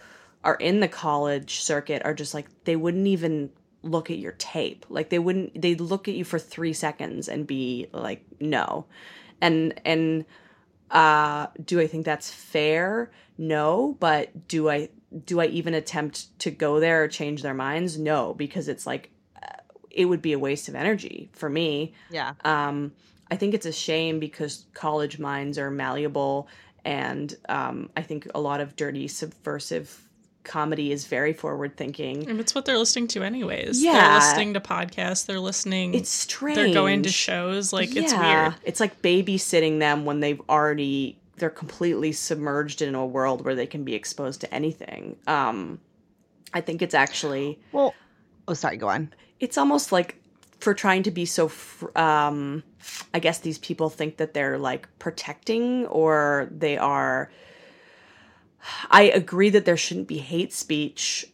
are 0.43 0.55
in 0.55 0.79
the 0.79 0.87
college 0.87 1.61
circuit 1.61 2.01
are 2.03 2.13
just 2.13 2.33
like 2.33 2.47
they 2.65 2.75
wouldn't 2.75 3.07
even 3.07 3.49
look 3.81 4.09
at 4.09 4.17
your 4.17 4.33
tape. 4.33 4.85
Like 4.89 5.09
they 5.09 5.19
wouldn't 5.19 5.61
they'd 5.61 5.81
look 5.81 6.07
at 6.07 6.15
you 6.15 6.23
for 6.23 6.39
3 6.39 6.73
seconds 6.73 7.27
and 7.27 7.47
be 7.47 7.87
like 7.91 8.23
no. 8.39 8.85
And 9.41 9.79
and 9.85 10.25
uh 10.91 11.47
do 11.63 11.79
I 11.79 11.87
think 11.87 12.05
that's 12.05 12.31
fair? 12.31 13.11
No, 13.37 13.97
but 13.99 14.47
do 14.47 14.69
I 14.69 14.89
do 15.25 15.39
I 15.39 15.45
even 15.47 15.73
attempt 15.73 16.37
to 16.39 16.51
go 16.51 16.79
there 16.79 17.03
or 17.03 17.07
change 17.07 17.41
their 17.41 17.53
minds? 17.53 17.97
No, 17.97 18.33
because 18.33 18.67
it's 18.67 18.87
like 18.87 19.11
it 19.93 20.05
would 20.05 20.21
be 20.21 20.33
a 20.33 20.39
waste 20.39 20.67
of 20.67 20.75
energy 20.75 21.29
for 21.33 21.49
me. 21.49 21.93
Yeah. 22.09 22.33
Um, 22.43 22.91
I 23.31 23.35
think 23.35 23.53
it's 23.53 23.65
a 23.65 23.71
shame 23.71 24.19
because 24.19 24.65
college 24.73 25.19
minds 25.19 25.57
are 25.57 25.71
malleable, 25.71 26.47
and 26.83 27.35
um, 27.47 27.89
I 27.95 28.01
think 28.01 28.27
a 28.35 28.41
lot 28.41 28.59
of 28.59 28.75
dirty, 28.75 29.07
subversive 29.07 30.01
comedy 30.43 30.91
is 30.91 31.05
very 31.05 31.31
forward 31.31 31.77
thinking. 31.77 32.29
And 32.29 32.39
it's 32.39 32.53
what 32.53 32.65
they're 32.65 32.77
listening 32.77 33.07
to 33.09 33.23
anyways. 33.23 33.81
Yeah. 33.81 33.93
They're 33.93 34.13
listening 34.15 34.53
to 34.55 34.59
podcasts. 34.59 35.25
They're 35.25 35.39
listening. 35.39 35.93
It's 35.93 36.09
strange. 36.09 36.57
They're 36.57 36.73
going 36.73 37.03
to 37.03 37.09
shows. 37.09 37.71
Like 37.71 37.95
it's 37.95 38.11
Yeah. 38.11 38.43
weird. 38.43 38.55
It's 38.63 38.79
like 38.81 39.01
babysitting 39.01 39.79
them 39.79 40.03
when 40.03 40.19
they've 40.19 40.41
already 40.49 41.17
they're 41.37 41.49
completely 41.49 42.11
submerged 42.11 42.81
in 42.81 42.93
a 42.93 43.05
world 43.05 43.43
where 43.43 43.55
they 43.55 43.65
can 43.65 43.83
be 43.83 43.95
exposed 43.95 44.41
to 44.41 44.53
anything. 44.53 45.15
Um, 45.27 45.79
I 46.53 46.61
think 46.61 46.81
it's 46.81 46.93
actually 46.93 47.57
Well, 47.71 47.95
oh, 48.47 48.53
sorry. 48.53 48.75
Go 48.77 48.89
on. 48.89 49.13
It's 49.43 49.57
almost 49.57 49.91
like 49.91 50.15
for 50.59 50.73
trying 50.73 51.03
to 51.03 51.11
be 51.11 51.25
so 51.25 51.49
fr- 51.49 51.95
um 51.97 52.63
i 53.13 53.19
guess 53.19 53.39
these 53.39 53.57
people 53.57 53.89
think 53.89 54.17
that 54.17 54.33
they're 54.33 54.57
like 54.57 54.87
protecting 54.99 55.85
or 55.87 56.47
they 56.49 56.77
are 56.77 57.29
i 58.89 59.03
agree 59.03 59.49
that 59.49 59.65
there 59.65 59.77
shouldn't 59.77 60.07
be 60.07 60.17
hate 60.17 60.53
speech. 60.53 61.25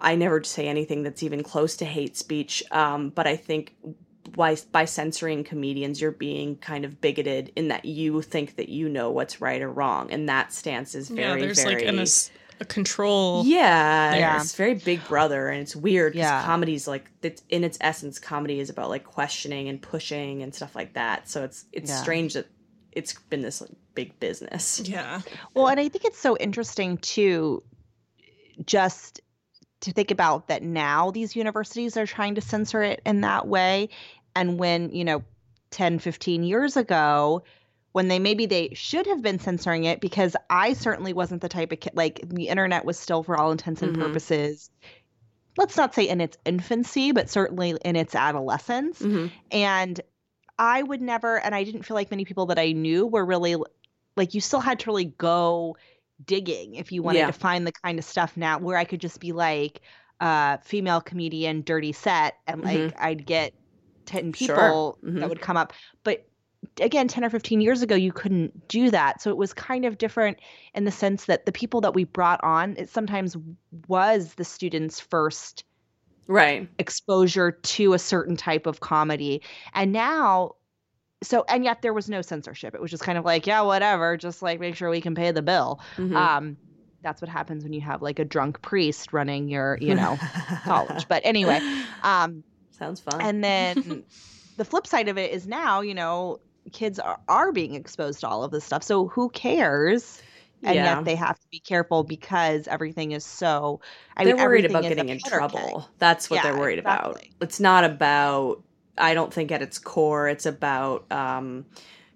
I 0.00 0.14
never 0.14 0.44
say 0.44 0.68
anything 0.68 1.02
that's 1.02 1.24
even 1.24 1.42
close 1.42 1.76
to 1.78 1.84
hate 1.84 2.16
speech 2.16 2.62
um 2.70 3.10
but 3.10 3.26
i 3.26 3.34
think 3.34 3.74
by, 4.36 4.56
by 4.70 4.84
censoring 4.84 5.42
comedians 5.42 6.00
you're 6.00 6.12
being 6.12 6.54
kind 6.56 6.84
of 6.84 7.00
bigoted 7.00 7.50
in 7.56 7.68
that 7.68 7.84
you 7.84 8.22
think 8.22 8.54
that 8.56 8.68
you 8.68 8.88
know 8.88 9.10
what's 9.10 9.40
right 9.40 9.60
or 9.60 9.72
wrong 9.72 10.12
and 10.12 10.28
that 10.28 10.52
stance 10.52 10.94
is 10.94 11.08
very 11.08 11.40
yeah, 11.40 11.46
there's 11.46 11.62
very 11.64 11.74
like 11.74 11.84
an, 11.84 12.06
control. 12.64 13.44
yeah, 13.44 14.14
Yeah. 14.16 14.40
it's 14.40 14.54
very 14.54 14.74
Big 14.74 15.06
Brother, 15.06 15.48
and 15.48 15.60
it's 15.62 15.76
weird 15.76 16.12
because 16.14 16.28
Yeah. 16.28 16.44
comedy's 16.44 16.86
like 16.88 17.10
it's 17.22 17.42
in 17.48 17.64
its 17.64 17.78
essence, 17.80 18.18
comedy 18.18 18.60
is 18.60 18.70
about 18.70 18.88
like 18.90 19.04
questioning 19.04 19.68
and 19.68 19.80
pushing 19.80 20.42
and 20.42 20.54
stuff 20.54 20.74
like 20.74 20.94
that. 20.94 21.28
So 21.28 21.44
it's 21.44 21.64
it's 21.72 21.90
Yeah. 21.90 22.02
strange 22.02 22.34
that 22.34 22.46
it's 22.92 23.14
been 23.30 23.42
this 23.42 23.60
like, 23.60 23.70
big 23.94 24.18
business. 24.20 24.80
Yeah. 24.84 25.20
Well, 25.54 25.68
and 25.68 25.78
I 25.78 25.88
think 25.88 26.04
it's 26.04 26.18
so 26.18 26.36
interesting 26.38 26.98
too, 26.98 27.62
just 28.64 29.20
to 29.80 29.92
think 29.92 30.10
about 30.10 30.48
that 30.48 30.62
now 30.62 31.10
these 31.10 31.36
universities 31.36 31.96
are 31.96 32.06
trying 32.06 32.34
to 32.34 32.40
censor 32.40 32.82
it 32.82 33.00
in 33.06 33.20
that 33.20 33.46
way. 33.46 33.88
And 34.34 34.58
when, 34.58 34.90
you 34.90 35.04
know, 35.04 35.22
10, 35.70 35.98
15 35.98 36.42
years 36.42 36.76
ago, 36.76 37.42
when 37.98 38.06
they 38.06 38.20
maybe 38.20 38.46
they 38.46 38.68
should 38.74 39.08
have 39.08 39.22
been 39.22 39.40
censoring 39.40 39.82
it 39.82 40.00
because 40.00 40.36
I 40.50 40.72
certainly 40.72 41.12
wasn't 41.12 41.42
the 41.42 41.48
type 41.48 41.72
of 41.72 41.80
kid, 41.80 41.94
like 41.96 42.20
the 42.28 42.46
internet 42.46 42.84
was 42.84 42.96
still, 42.96 43.24
for 43.24 43.36
all 43.36 43.50
intents 43.50 43.82
and 43.82 43.92
Mhm. 43.92 43.92
purposes, 43.92 44.70
let's 45.56 45.76
not 45.76 45.94
say 45.94 46.08
in 46.08 46.20
its 46.20 46.36
infancy, 46.44 47.12
but 47.12 47.30
certainly 47.30 47.76
in 47.84 47.96
its 47.96 48.14
adolescence. 48.14 49.06
hmm 49.06 49.32
And 49.50 50.00
I 50.58 50.82
would 50.82 51.02
never, 51.02 51.40
and 51.40 51.54
I 51.54 51.64
didn't 51.64 51.84
feel 51.84 51.96
like 51.96 52.10
many 52.10 52.24
people 52.24 52.46
that 52.46 52.58
I 52.58 52.72
knew 52.72 53.06
were 53.06 53.26
really 53.26 53.56
like, 54.16 54.34
you 54.34 54.40
still 54.40 54.60
had 54.60 54.80
to 54.80 54.90
really 54.90 55.06
go 55.06 55.76
digging 56.24 56.74
if 56.76 56.92
you 56.92 57.02
wanted 57.02 57.26
Yeah. 57.26 57.28
to 57.28 57.32
find 57.32 57.66
the 57.66 57.72
kind 57.84 57.98
of 57.98 58.04
stuff 58.04 58.36
now 58.36 58.58
where 58.58 58.76
I 58.78 58.84
could 58.84 59.00
just 59.00 59.20
be 59.20 59.32
like 59.32 59.82
uh 60.20 60.58
female 60.58 61.00
comedian 61.00 61.62
dirty 61.62 61.92
set 61.92 62.34
and 62.46 62.62
like 62.62 62.92
I'd 62.98 63.26
get 63.26 63.52
10 64.06 64.32
Sure. 64.34 64.80
people 64.80 64.98
Mhm. 65.02 65.20
that 65.20 65.28
would 65.28 65.40
come 65.40 65.56
up 65.56 65.72
but 66.04 66.27
again 66.80 67.08
10 67.08 67.24
or 67.24 67.30
15 67.30 67.60
years 67.60 67.82
ago 67.82 67.94
you 67.94 68.12
couldn't 68.12 68.66
do 68.68 68.90
that 68.90 69.20
so 69.22 69.30
it 69.30 69.36
was 69.36 69.52
kind 69.54 69.84
of 69.84 69.98
different 69.98 70.38
in 70.74 70.84
the 70.84 70.90
sense 70.90 71.26
that 71.26 71.46
the 71.46 71.52
people 71.52 71.80
that 71.80 71.94
we 71.94 72.04
brought 72.04 72.42
on 72.42 72.74
it 72.76 72.88
sometimes 72.88 73.36
was 73.86 74.34
the 74.34 74.44
students 74.44 75.00
first 75.00 75.64
Right. 76.26 76.68
exposure 76.78 77.52
to 77.52 77.94
a 77.94 77.98
certain 77.98 78.36
type 78.36 78.66
of 78.66 78.80
comedy 78.80 79.42
and 79.72 79.92
now 79.92 80.52
so 81.22 81.44
and 81.48 81.64
yet 81.64 81.80
there 81.82 81.94
was 81.94 82.08
no 82.08 82.22
censorship 82.22 82.74
it 82.74 82.80
was 82.80 82.90
just 82.90 83.02
kind 83.02 83.18
of 83.18 83.24
like 83.24 83.46
yeah 83.46 83.60
whatever 83.62 84.16
just 84.16 84.42
like 84.42 84.60
make 84.60 84.76
sure 84.76 84.90
we 84.90 85.00
can 85.00 85.14
pay 85.14 85.30
the 85.32 85.42
bill 85.42 85.80
Mhm. 85.96 86.14
um 86.16 86.58
that's 87.02 87.22
what 87.22 87.28
happens 87.28 87.62
when 87.64 87.72
you 87.72 87.80
have 87.80 88.02
like 88.02 88.18
a 88.18 88.24
drunk 88.24 88.60
priest 88.62 89.12
running 89.12 89.48
your 89.48 89.78
you 89.80 89.94
know 89.94 90.18
college 90.66 91.06
but 91.08 91.22
anyway 91.24 91.60
um 92.02 92.44
Sounds 92.70 93.00
fun. 93.00 93.20
and 93.20 93.42
then 93.42 94.04
the 94.56 94.64
flip 94.64 94.86
side 94.86 95.08
of 95.08 95.18
it 95.18 95.32
is 95.32 95.46
now 95.46 95.80
you 95.80 95.94
know 95.94 96.38
kids 96.72 96.98
are, 96.98 97.18
are 97.28 97.52
being 97.52 97.74
exposed 97.74 98.20
to 98.20 98.28
all 98.28 98.44
of 98.44 98.50
this 98.50 98.64
stuff 98.64 98.82
so 98.82 99.08
who 99.08 99.28
cares 99.30 100.22
and 100.62 100.74
yeah. 100.74 100.96
yet 100.96 101.04
they 101.04 101.14
have 101.14 101.38
to 101.38 101.46
be 101.50 101.60
careful 101.60 102.04
because 102.04 102.66
everything 102.68 103.12
is 103.12 103.24
so 103.24 103.80
I 104.16 104.24
they're 104.24 104.34
mean, 104.36 104.44
worried 104.44 104.64
about 104.64 104.82
getting 104.82 105.08
in 105.08 105.18
keg. 105.18 105.30
trouble. 105.32 105.88
That's 105.98 106.28
what 106.30 106.36
Yeah, 106.36 106.42
they're 106.42 106.58
worried 106.58 106.78
about. 106.78 107.22
It's 107.40 107.60
not 107.60 107.84
about. 107.84 108.62
I 108.96 109.14
don't 109.14 109.32
think 109.32 109.52
at 109.52 109.62
its 109.62 109.78
core, 109.78 110.28
it's 110.28 110.44
about 110.46 111.10
um, 111.12 111.64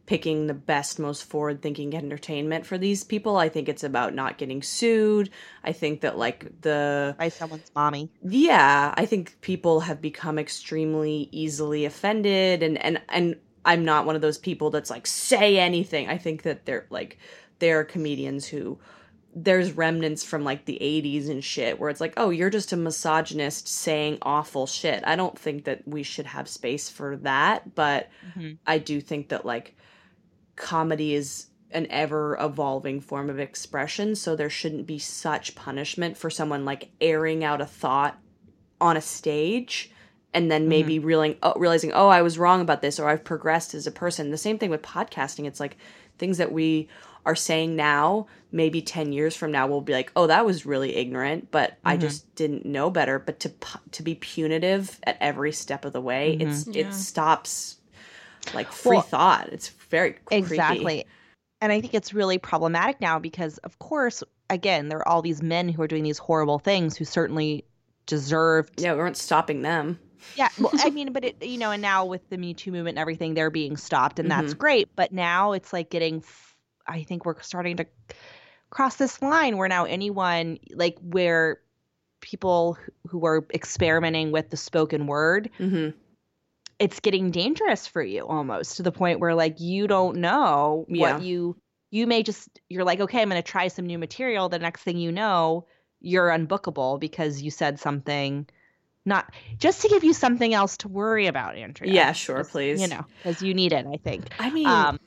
picking 0.07 0.49
the 0.49 0.55
best, 0.55 0.99
most 0.99 1.23
forward-thinking 1.25 1.95
entertainment 1.95 2.67
for 2.67 2.77
these 2.77 3.05
people. 3.05 3.37
I 3.37 3.49
think 3.49 3.69
it's 3.69 3.85
about 3.85 4.15
not 4.15 4.39
getting 4.39 4.63
sued. 4.63 5.31
I 5.63 5.73
think 5.73 6.01
that 6.01 6.19
like 6.19 6.61
the 6.63 7.15
by 7.19 7.29
someone's 7.29 7.71
mommy 7.75 8.11
yeah, 8.23 8.95
I 8.97 9.07
think 9.07 9.41
people 9.41 9.81
have 9.81 10.01
become 10.01 10.39
extremely 10.39 11.29
easily 11.33 11.85
offended 11.85 12.63
and 12.63 12.79
and 12.79 13.01
and 13.09 13.37
I'm 13.65 13.85
not 13.85 14.07
one 14.07 14.17
of 14.17 14.23
those 14.23 14.39
people 14.39 14.71
that's 14.71 14.91
like 14.91 15.07
say 15.07 15.59
anything. 15.59 16.09
I 16.09 16.19
think 16.19 16.43
that 16.43 16.65
they're 16.67 16.87
like 16.91 17.19
there 17.59 17.79
are 17.81 17.85
comedians 17.85 18.47
who 18.47 18.79
there's 19.35 19.73
remnants 19.73 20.25
from 20.25 20.45
like 20.45 20.67
the 20.67 20.79
80s 20.83 21.31
and 21.31 21.43
shit 21.43 21.79
where 21.81 21.89
it's 21.89 22.01
like, 22.01 22.13
"Oh, 22.17 22.31
you're 22.31 22.51
just 22.51 22.73
a 22.73 22.77
misogynist 22.77 23.67
saying 23.69 24.19
awful 24.23 24.67
shit." 24.67 25.03
I 25.07 25.17
don't 25.17 25.39
think 25.39 25.65
that 25.65 25.87
we 25.87 26.03
should 26.03 26.27
have 26.27 26.49
space 26.49 26.91
for 26.91 27.17
that, 27.19 27.75
but 27.75 28.09
Mhm. 28.37 28.59
I 28.67 28.79
do 28.79 29.01
think 29.01 29.29
that 29.29 29.47
like 29.47 29.75
comedy 30.57 31.15
is 31.15 31.47
an 31.71 31.87
ever 31.89 32.37
evolving 32.39 33.01
form 33.01 33.31
of 33.31 33.39
expression, 33.39 34.15
so 34.15 34.37
there 34.37 34.51
shouldn't 34.51 34.87
be 34.87 34.99
such 34.99 35.55
punishment 35.55 36.19
for 36.19 36.29
someone 36.29 36.65
like 36.67 36.91
airing 37.01 37.43
out 37.43 37.63
a 37.63 37.67
thought 37.67 38.19
on 38.81 38.97
a 38.97 39.01
stage 39.01 39.91
and 40.35 40.51
then 40.51 40.63
mm-hmm. 40.63 40.71
maybe 40.71 40.99
realizing 40.99 41.39
oh, 41.43 41.55
realizing 41.57 41.93
oh 41.93 42.09
I 42.09 42.23
was 42.23 42.39
wrong 42.39 42.61
about 42.61 42.83
this 42.83 42.99
or 42.99 43.09
I've 43.09 43.25
progressed 43.25 43.75
as 43.75 43.87
a 43.87 43.93
person. 43.93 44.31
The 44.31 44.39
same 44.39 44.59
thing 44.59 44.71
with 44.71 44.83
podcasting. 44.83 45.47
It's 45.47 45.61
like 45.61 45.77
things 46.19 46.39
that 46.39 46.53
we 46.53 46.89
are 47.25 47.37
saying 47.37 47.77
now, 47.77 48.27
maybe 48.51 48.83
10 48.83 49.13
years 49.13 49.37
from 49.37 49.53
now 49.53 49.67
we'll 49.67 49.81
be 49.81 49.93
like, 49.93 50.11
"Oh, 50.17 50.27
that 50.27 50.45
was 50.45 50.67
really 50.67 50.97
ignorant, 50.97 51.51
but 51.51 51.79
I 51.85 51.95
mm-hmm. 51.95 52.03
just 52.03 52.35
didn't 52.35 52.67
know 52.67 52.91
better." 52.91 53.19
But 53.19 53.41
to 53.41 53.53
to 53.93 54.03
be 54.03 54.15
punitive 54.15 54.99
at 55.05 55.19
every 55.21 55.53
step 55.53 55.85
of 55.85 55.93
the 55.93 56.01
way, 56.01 56.37
mm-hmm. 56.37 56.49
it's 56.49 56.67
Yeah. 56.67 56.87
it 56.87 56.95
stops 56.95 57.77
like 58.55 58.73
free 58.73 58.97
Well, 58.97 59.03
thought. 59.03 59.49
It's 59.53 59.69
very 59.69 60.13
creepy. 60.13 60.37
Exactly. 60.37 61.07
And 61.61 61.71
I 61.71 61.81
think 61.81 61.95
it's 61.95 62.13
really 62.13 62.39
problematic 62.39 63.01
now 63.01 63.21
because, 63.21 63.59
of 63.59 63.79
course, 63.79 64.25
again, 64.51 64.89
there 64.89 64.99
are 64.99 65.09
all 65.09 65.23
these 65.23 65.43
men 65.43 65.69
who 65.69 65.81
are 65.83 65.87
doing 65.87 66.03
these 66.03 66.19
horrible 66.19 66.59
things 66.59 66.97
who 66.97 67.05
certainly 67.05 67.65
deserved. 68.07 68.81
Yeah, 68.81 68.95
we 68.95 68.99
weren't 68.99 69.17
stopping 69.17 69.63
them. 69.63 70.01
Yeah. 70.35 70.49
Well, 70.59 70.73
I 70.79 70.89
mean, 70.91 71.13
but 71.13 71.25
it, 71.25 71.43
you 71.45 71.59
know, 71.59 71.71
and 71.71 71.83
now 71.83 72.05
with 72.07 72.29
the 72.31 72.39
Me 72.39 72.55
Too 72.55 72.73
movement 72.73 72.97
and 72.97 72.99
everything, 73.01 73.35
they're 73.35 73.51
being 73.51 73.77
stopped, 73.77 74.19
and 74.19 74.29
Mm-hmm. 74.29 74.41
that's 74.41 74.55
great. 74.55 74.95
But 74.97 75.13
now 75.13 75.53
it's 75.53 75.73
like 75.73 75.91
getting, 75.91 76.19
f- 76.19 76.57
I 76.87 77.03
think 77.05 77.25
we're 77.25 77.41
starting 77.43 77.77
to 77.79 77.87
cross 78.71 78.97
this 78.97 79.21
line 79.23 79.57
where 79.59 79.69
now 79.69 79.85
anyone, 79.85 80.59
like, 80.75 80.99
where 81.01 81.61
people 82.21 82.79
who- 83.09 83.25
are 83.27 83.47
experimenting 83.53 84.33
with 84.33 84.51
the 84.51 84.57
spoken 84.57 85.07
word, 85.07 85.51
hmm 85.59 85.91
it's 86.79 87.01
getting 87.01 87.31
dangerous 87.31 87.87
for 87.87 88.03
you 88.03 88.27
almost 88.27 88.77
to 88.77 88.83
the 88.83 88.93
point 88.93 89.21
where 89.21 89.35
like 89.35 89.61
you 89.61 89.87
don't 89.87 90.17
know 90.17 90.85
Yeah. 90.89 91.19
what 91.19 91.23
you 91.23 91.57
you 91.91 92.07
may 92.07 92.23
just 92.23 92.61
you're 92.69 92.85
like 92.85 93.01
okay 93.01 93.23
i'm 93.23 93.29
going 93.29 93.41
to 93.41 93.49
try 93.49 93.69
some 93.69 93.87
new 93.87 93.99
material 93.99 94.49
the 94.49 94.59
next 94.59 94.83
thing 94.83 94.97
you 94.97 95.13
know 95.13 95.67
you're 96.01 96.29
unbookable 96.29 96.99
because 96.99 97.41
you 97.43 97.51
said 97.51 97.79
something 97.79 98.47
not 99.05 99.33
just 99.59 99.83
to 99.83 99.89
give 99.89 100.05
you 100.05 100.13
something 100.13 100.55
else 100.55 100.77
to 100.77 100.89
worry 100.89 101.27
about 101.27 101.57
andrea 101.57 101.93
Yeah, 101.93 102.13
sure, 102.13 102.45
please. 102.45 102.81
you 102.81 102.87
know 102.89 103.05
because 103.23 103.43
you 103.43 103.55
need 103.55 103.73
it 103.73 103.87
i 103.93 103.97
think 104.05 104.29
I 104.39 104.51
mean, 104.51 104.67
um 104.69 104.99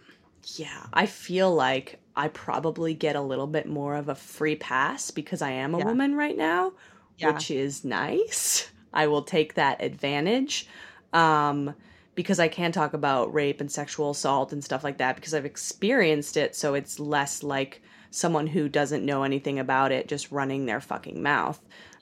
yeah, 0.57 0.85
I 0.93 1.07
feel 1.07 1.53
like 1.53 1.99
I 2.15 2.27
probably 2.27 2.93
get 2.93 3.15
a 3.15 3.21
little 3.21 3.47
bit 3.47 3.67
more 3.67 3.95
of 3.95 4.09
a 4.09 4.15
free 4.15 4.55
pass 4.55 5.09
because 5.11 5.41
I 5.41 5.51
am 5.51 5.73
a 5.73 5.79
Yeah. 5.79 5.85
woman 5.85 6.15
right 6.15 6.37
now, 6.37 6.73
Yeah. 7.17 7.27
which 7.31 7.49
is 7.49 7.83
nice. 7.83 8.69
I 8.93 9.07
will 9.07 9.23
take 9.23 9.55
that 9.55 9.81
advantage. 9.83 10.67
Um 11.13 11.73
because 12.13 12.39
I 12.39 12.47
can 12.47 12.71
talk 12.71 12.93
about 12.93 13.33
rape 13.33 13.59
and 13.59 13.69
sexual 13.71 14.11
assault 14.11 14.53
and 14.53 14.63
stuff 14.63 14.83
like 14.85 14.99
that 14.99 15.15
because 15.17 15.33
I've 15.33 15.45
experienced 15.45 16.37
it, 16.37 16.55
so 16.55 16.73
it's 16.75 16.99
less 16.99 17.43
like 17.43 17.81
someone 18.11 18.47
who 18.47 18.69
doesn't 18.69 19.05
know 19.05 19.23
anything 19.23 19.59
about 19.59 19.91
it 19.91 20.07
just 20.07 20.31
running 20.31 20.65
their 20.65 20.79
fucking 20.79 21.21
mouth. 21.21 21.59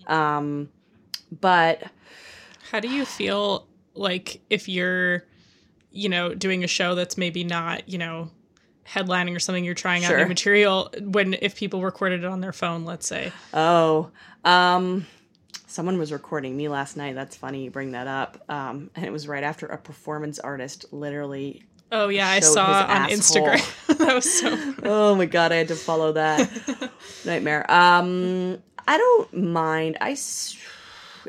Um 0.07 0.69
but 1.41 1.83
How 2.71 2.79
do 2.79 2.87
you 2.87 3.05
feel 3.05 3.67
like 3.93 4.41
if 4.49 4.67
you're, 4.67 5.23
you 5.91 6.09
know, 6.09 6.33
doing 6.33 6.63
a 6.63 6.67
show 6.67 6.95
that's 6.95 7.17
maybe 7.17 7.43
not, 7.43 7.87
you 7.87 7.97
know, 7.97 8.29
headlining 8.87 9.35
or 9.35 9.39
something, 9.39 9.63
you're 9.63 9.73
trying 9.75 10.03
out 10.03 10.09
Sure. 10.09 10.17
new 10.19 10.25
material 10.27 10.91
when 11.01 11.35
if 11.41 11.55
people 11.55 11.81
recorded 11.81 12.23
it 12.23 12.27
on 12.27 12.41
their 12.41 12.53
phone, 12.53 12.83
let's 12.85 13.07
say. 13.07 13.31
Oh, 13.53 14.09
um, 14.43 15.05
someone 15.67 15.97
was 15.97 16.11
recording 16.11 16.57
me 16.57 16.67
last 16.67 16.97
night. 16.97 17.15
That's 17.15 17.35
funny 17.35 17.63
you 17.63 17.71
bring 17.71 17.91
that 17.91 18.07
up. 18.07 18.43
Um, 18.49 18.89
and 18.95 19.05
it 19.05 19.11
was 19.11 19.27
right 19.27 19.43
after 19.43 19.65
a 19.67 19.77
performance 19.77 20.39
artist 20.39 20.85
literally. 20.91 21.63
Oh 21.91 22.09
yeah, 22.09 22.27
I 22.27 22.39
saw 22.39 22.65
on 22.65 23.11
asshole. 23.11 23.47
Instagram. 23.47 23.97
that 23.99 24.15
was 24.15 24.39
so 24.39 24.73
Oh 24.83 25.13
my 25.15 25.25
god, 25.25 25.51
I 25.51 25.57
had 25.57 25.67
to 25.67 25.75
follow 25.75 26.11
that 26.13 26.49
nightmare. 27.25 27.69
Um, 27.71 28.57
I 28.87 28.97
don't 28.97 29.33
mind. 29.37 29.97
I. 30.01 30.11
s- 30.13 30.57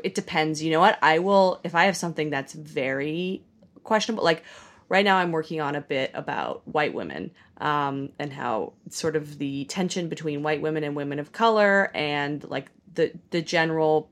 It 0.03 0.15
depends. 0.15 0.61
You 0.63 0.71
know 0.71 0.79
what? 0.79 0.97
I 1.01 1.19
will 1.19 1.59
if 1.63 1.75
I 1.75 1.85
have 1.85 1.97
something 1.97 2.29
that's 2.29 2.53
very 2.53 3.43
questionable. 3.83 4.23
Like 4.23 4.43
right 4.89 5.05
now, 5.05 5.17
I'm 5.17 5.31
working 5.31 5.61
on 5.61 5.75
a 5.75 5.81
bit 5.81 6.11
about 6.13 6.67
white 6.67 6.93
women. 6.93 7.31
Um, 7.57 8.09
and 8.19 8.33
how 8.33 8.73
sort 8.89 9.15
of 9.15 9.37
the 9.37 9.63
tension 9.63 10.09
between 10.09 10.43
white 10.43 10.61
women 10.61 10.83
and 10.83 10.93
women 10.93 11.19
of 11.19 11.31
color, 11.31 11.89
and 11.95 12.43
like 12.49 12.69
the 12.93 13.13
the 13.29 13.41
general 13.41 14.09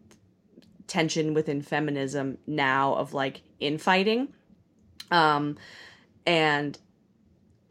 tension 0.88 1.34
within 1.34 1.62
feminism 1.62 2.38
now 2.48 2.94
of 2.94 3.14
like 3.14 3.42
infighting. 3.60 4.30
Um, 5.12 5.58
and 6.26 6.78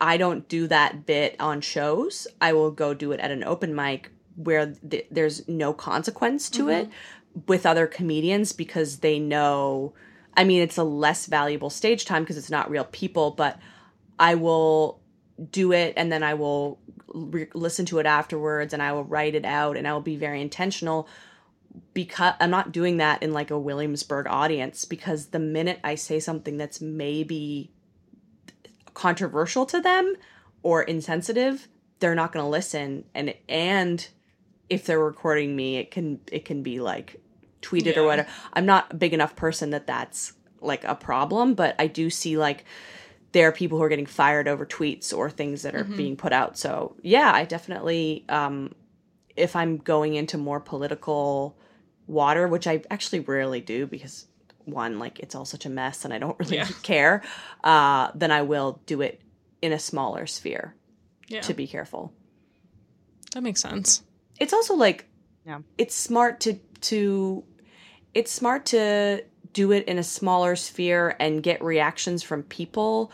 I 0.01 0.16
don't 0.16 0.48
do 0.48 0.66
that 0.66 1.07
bit 1.07 1.37
on 1.40 1.61
shows. 1.61 2.27
I 2.40 2.53
will 2.53 2.70
go 2.70 2.92
do 2.92 3.12
it 3.12 3.20
at 3.20 3.31
an 3.31 3.44
open 3.44 3.75
mic 3.75 4.11
where 4.35 4.75
th- 4.88 5.07
there's 5.11 5.46
no 5.48 5.72
consequence 5.72 6.48
to 6.51 6.68
it 6.68 6.88
with 7.47 7.66
other 7.66 7.87
comedians 7.87 8.53
because 8.53 8.99
they 8.99 9.18
know. 9.18 9.95
I 10.37 10.45
mean, 10.45 10.62
it's 10.62 10.79
a 10.79 10.85
less 10.85 11.27
valuable 11.27 11.71
stage 11.71 12.05
time 12.05 12.23
because 12.23 12.38
it's 12.38 12.51
not 12.51 12.71
real 12.71 12.85
people, 12.85 13.33
but 13.33 13.59
I 14.18 14.35
will 14.35 15.01
do 15.51 15.73
it 15.73 15.95
and 15.97 16.11
then 16.11 16.23
I 16.23 16.35
will 16.35 16.79
re- 17.12 17.49
listen 17.55 17.87
to 17.87 17.99
it 17.99 18.07
afterwards 18.07 18.73
and 18.73 18.83
I 18.83 18.92
will 18.92 19.05
write 19.05 19.35
it 19.35 19.45
out 19.45 19.77
and 19.77 19.87
I 19.87 19.92
will 19.92 20.01
be 20.01 20.16
very 20.16 20.40
intentional 20.40 21.09
because 21.95 22.35
I'm 22.40 22.51
not 22.51 22.73
doing 22.73 22.99
that 22.99 23.23
in 23.23 23.33
like 23.33 23.51
a 23.51 23.59
Williamsburg 23.59 24.27
audience 24.27 24.85
because 24.85 25.27
the 25.27 25.38
minute 25.38 25.81
I 25.83 25.95
say 25.95 26.21
something 26.21 26.57
that's 26.57 26.81
maybe 26.81 27.71
controversial 28.95 29.66
to 29.66 29.81
them 29.81 30.14
or 30.62 30.83
insensitive, 30.83 31.68
they're 31.99 32.14
not 32.14 32.33
going 32.33 32.45
to 32.45 32.49
listen 32.49 33.05
and 33.14 33.35
and 33.49 34.07
if 34.68 34.87
they're 34.87 34.99
recording 34.99 35.55
me, 35.55 35.77
it 35.77 35.90
can 35.90 36.21
it 36.31 36.47
can 36.47 36.62
be 36.62 36.81
like 36.81 37.21
tweeted 37.62 37.96
or 37.96 38.01
Yeah. 38.01 38.07
whatever. 38.07 38.29
I'm 38.53 38.66
not 38.66 38.92
a 38.92 38.96
big 38.96 39.14
enough 39.14 39.35
person 39.37 39.70
that 39.70 39.87
that's 39.87 40.33
like 40.61 40.85
a 40.85 40.94
problem, 40.94 41.55
but 41.55 41.75
I 41.79 41.87
do 41.87 42.11
see 42.11 42.37
like 42.37 42.64
there 43.33 43.48
are 43.48 43.53
people 43.53 43.79
who 43.79 43.85
are 43.85 43.88
getting 43.88 44.07
fired 44.07 44.46
over 44.46 44.66
tweets 44.66 45.16
or 45.16 45.31
things 45.31 45.62
that 45.62 45.75
are 45.75 45.85
being 45.85 46.16
put 46.16 46.33
out. 46.33 46.59
So 46.59 46.96
yeah, 47.03 47.33
I 47.35 47.44
definitely 47.44 48.25
um 48.29 48.75
if 49.35 49.57
I'm 49.57 49.79
going 49.79 50.14
into 50.14 50.37
more 50.37 50.61
political 50.61 51.57
water, 52.07 52.46
which 52.46 52.66
I 52.66 52.83
actually 52.90 53.20
rarely 53.20 53.61
do 53.62 53.87
because 53.87 54.27
one, 54.66 54.98
like 54.98 55.18
it's 55.20 55.35
all 55.35 55.44
such 55.46 55.64
a 55.66 55.70
mess 55.70 56.05
and 56.05 56.12
I 56.12 56.18
don't 56.18 56.38
really 56.40 56.57
Yeah. 56.59 56.68
care, 56.83 57.22
uh, 57.64 58.11
then 58.14 58.31
I 58.31 58.42
will 58.42 58.81
do 58.87 59.01
it 59.01 59.20
in 59.62 59.72
a 59.72 59.79
smaller 59.79 60.27
sphere 60.27 60.75
yeah. 61.29 61.40
to 61.40 61.55
be 61.55 61.66
careful. 61.66 62.12
That 63.33 63.42
makes 63.42 63.61
sense. 63.62 64.03
It's 64.38 64.53
also 64.53 64.75
like 64.75 65.07
Yeah. 65.46 65.61
it's 65.79 65.94
smart 65.94 66.40
to 66.40 66.59
to 66.83 67.44
it's 68.14 68.31
smart 68.31 68.66
to 68.66 69.25
do 69.53 69.72
it 69.72 69.85
in 69.87 69.98
a 69.98 70.03
smaller 70.03 70.57
sphere 70.57 71.16
and 71.20 71.42
get 71.42 71.62
reactions 71.62 72.22
from 72.22 72.42
people 72.44 73.12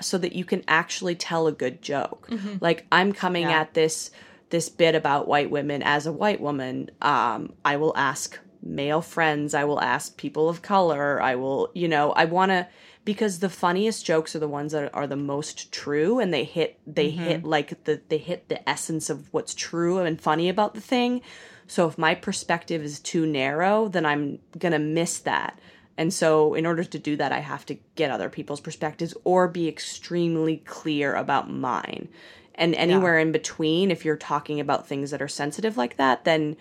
so 0.00 0.18
that 0.18 0.34
you 0.34 0.44
can 0.44 0.62
actually 0.68 1.14
tell 1.14 1.46
a 1.46 1.52
good 1.52 1.80
joke. 1.82 2.28
Like 2.60 2.86
I'm 2.92 3.12
coming 3.12 3.44
Yeah. 3.44 3.60
at 3.60 3.74
this 3.74 4.10
this 4.50 4.68
bit 4.68 4.94
about 4.94 5.26
white 5.26 5.50
women 5.50 5.82
as 5.82 6.06
a 6.06 6.12
white 6.12 6.40
woman. 6.40 6.88
Um, 7.02 7.52
I 7.64 7.76
will 7.76 7.92
ask 7.96 8.38
male 8.62 9.00
friends, 9.02 9.54
I 9.54 9.64
will 9.64 9.80
ask 9.80 10.16
people 10.16 10.48
of 10.48 10.62
color, 10.62 11.20
I 11.20 11.34
will, 11.34 11.70
you 11.74 11.88
know, 11.88 12.12
I 12.12 12.26
want 12.26 12.50
to 12.50 12.66
because 13.04 13.38
the 13.38 13.48
funniest 13.48 14.04
jokes 14.04 14.34
are 14.34 14.40
the 14.40 14.48
ones 14.48 14.72
that 14.72 14.92
are 14.92 15.06
the 15.06 15.16
most 15.16 15.70
true 15.72 16.18
and 16.18 16.34
they 16.34 16.42
hit 16.44 16.78
they 16.86 17.10
hit 17.10 17.44
like 17.44 17.84
the 17.84 18.00
they 18.08 18.18
hit 18.18 18.48
the 18.48 18.68
essence 18.68 19.08
of 19.10 19.32
what's 19.32 19.54
true 19.54 19.98
and 19.98 20.20
funny 20.20 20.48
about 20.48 20.74
the 20.74 20.80
thing. 20.80 21.22
So 21.66 21.88
if 21.88 21.98
my 21.98 22.14
perspective 22.14 22.82
is 22.82 23.00
too 23.00 23.26
narrow, 23.26 23.88
then 23.88 24.06
I'm 24.06 24.38
going 24.58 24.72
to 24.72 24.78
miss 24.78 25.18
that. 25.20 25.58
And 25.98 26.12
so, 26.12 26.52
in 26.52 26.66
order 26.66 26.84
to 26.84 26.98
do 26.98 27.16
that, 27.16 27.32
I 27.32 27.38
have 27.38 27.64
to 27.66 27.78
get 27.94 28.10
other 28.10 28.28
people's 28.28 28.60
perspectives 28.60 29.14
or 29.24 29.48
be 29.48 29.66
extremely 29.66 30.58
clear 30.58 31.14
about 31.14 31.50
mine. 31.50 32.08
And 32.54 32.74
anywhere 32.74 33.18
in 33.18 33.32
between, 33.32 33.90
if 33.90 34.04
you're 34.04 34.16
talking 34.16 34.60
about 34.60 34.86
things 34.86 35.10
that 35.10 35.22
are 35.22 35.28
sensitive 35.28 35.76
like 35.76 35.96
that, 35.96 36.24
then 36.24 36.56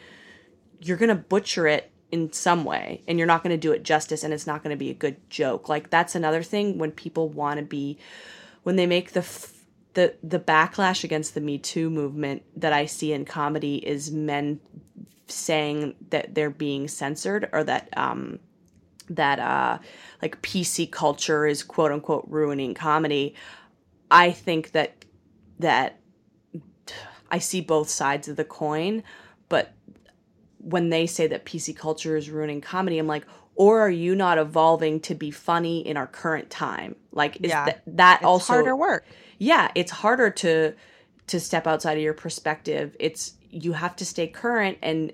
you're 0.79 0.97
going 0.97 1.09
to 1.09 1.15
butcher 1.15 1.67
it 1.67 1.91
in 2.11 2.31
some 2.31 2.63
way 2.63 3.01
and 3.07 3.17
you're 3.17 3.27
not 3.27 3.43
going 3.43 3.51
to 3.51 3.57
do 3.57 3.71
it 3.71 3.83
justice 3.83 4.23
and 4.23 4.33
it's 4.33 4.47
not 4.47 4.63
going 4.63 4.73
to 4.73 4.77
be 4.77 4.89
a 4.89 4.93
good 4.93 5.17
joke. 5.29 5.67
Like, 5.67 5.89
that's 5.89 6.15
another 6.15 6.43
thing 6.43 6.77
when 6.77 6.91
people 6.91 7.29
want 7.29 7.59
to 7.59 7.65
be, 7.65 7.97
when 8.63 8.75
they 8.75 8.85
make 8.85 9.11
the, 9.13 9.21
f- 9.21 9.54
the, 9.95 10.15
the 10.23 10.39
backlash 10.39 11.03
against 11.03 11.33
the 11.33 11.41
Me 11.41 11.57
Too 11.57 11.89
movement 11.89 12.43
that 12.55 12.71
I 12.71 12.85
see 12.85 13.11
in 13.11 13.25
comedy 13.25 13.77
is 13.77 14.11
men 14.11 14.61
saying 15.27 15.95
that 16.11 16.35
they're 16.35 16.49
being 16.51 16.87
censored 16.87 17.49
or 17.51 17.63
that, 17.65 17.89
um, 17.97 18.39
that 19.09 19.39
uh 19.39 19.77
like 20.21 20.41
PC 20.41 20.91
culture 20.91 21.45
is 21.45 21.61
quote 21.61 21.91
unquote 21.91 22.25
ruining 22.27 22.73
comedy. 22.73 23.35
I 24.09 24.31
think 24.31 24.71
that 24.71 25.05
that 25.59 25.99
I 27.29 27.37
see 27.39 27.61
both 27.61 27.89
sides 27.89 28.27
of 28.27 28.35
the 28.35 28.43
coin, 28.43 29.03
but 29.49 29.73
when 30.57 30.89
they 30.89 31.05
say 31.05 31.27
that 31.27 31.45
PC 31.45 31.75
culture 31.75 32.17
is 32.17 32.29
ruining 32.29 32.61
comedy, 32.61 32.97
I'm 32.97 33.07
like, 33.07 33.25
or 33.55 33.79
are 33.81 33.89
you 33.89 34.15
not 34.15 34.37
evolving 34.37 34.99
to 35.01 35.15
be 35.15 35.31
funny 35.31 35.85
in 35.85 35.97
our 35.97 36.07
current 36.07 36.49
time? 36.49 36.95
Like, 37.11 37.37
is 37.43 37.51
Yeah. 37.51 37.65
that 37.65 37.83
that 37.85 38.17
It's 38.21 38.25
also 38.25 38.53
harder 38.53 38.75
work. 38.75 39.05
Yeah 39.37 39.69
it's 39.75 39.91
harder 39.91 40.29
to 40.29 40.73
to 41.27 41.39
step 41.39 41.65
outside 41.65 41.97
of 41.97 42.03
your 42.03 42.13
perspective. 42.13 42.95
It's 42.99 43.33
you 43.49 43.73
have 43.73 43.95
to 43.97 44.05
stay 44.05 44.27
current 44.27 44.77
and 44.81 45.11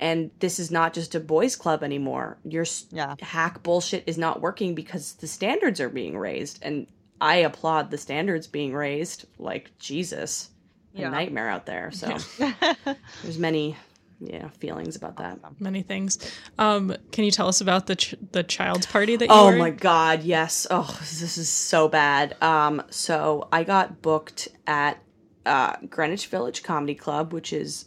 and 0.00 0.30
this 0.38 0.60
is 0.60 0.70
not 0.70 0.94
just 0.94 1.14
a 1.16 1.20
boys 1.20 1.56
club 1.56 1.82
anymore. 1.82 2.38
Your 2.44 2.64
Yeah. 2.92 3.16
hack 3.20 3.62
bullshit 3.64 4.04
is 4.06 4.16
not 4.16 4.40
working 4.40 4.74
because 4.76 5.14
the 5.14 5.26
standards 5.26 5.80
are 5.80 5.88
being 5.88 6.16
raised 6.16 6.60
and 6.62 6.86
i 7.20 7.36
applaud 7.36 7.90
the 7.90 7.98
standards 7.98 8.46
being 8.46 8.72
raised. 8.72 9.24
Like 9.38 9.76
jesus 9.78 10.50
a 10.94 11.10
nightmare 11.10 11.48
out 11.48 11.66
there 11.66 11.90
so. 11.92 12.16
There's 13.22 13.38
many 13.38 13.76
yeah 14.20 14.48
feelings 14.58 14.96
about 14.96 15.16
that 15.16 15.38
Many 15.60 15.82
things. 15.82 16.18
Um, 16.58 16.94
can 17.12 17.24
you 17.24 17.30
tell 17.30 17.48
us 17.48 17.60
about 17.60 17.86
the 17.86 17.96
ch- 17.96 18.14
the 18.32 18.42
child's 18.42 18.86
party 18.86 19.16
that 19.16 19.26
you 19.26 19.34
Oh 19.34 19.46
were? 19.46 19.56
my 19.56 19.70
god, 19.70 20.22
yes. 20.22 20.66
Oh, 20.70 20.96
this 21.00 21.38
is 21.38 21.48
so 21.48 21.88
bad. 21.88 22.40
Um, 22.42 22.82
so 22.90 23.48
I 23.52 23.64
got 23.64 24.02
booked 24.02 24.48
at 24.66 25.02
uh, 25.46 25.76
Greenwich 25.88 26.26
Village 26.26 26.62
Comedy 26.62 26.94
Club, 26.94 27.32
which 27.32 27.52
is 27.52 27.86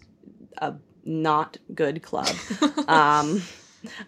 a 0.58 0.74
not 1.04 1.58
good 1.76 2.02
club. 2.04 2.34
um, 2.88 3.42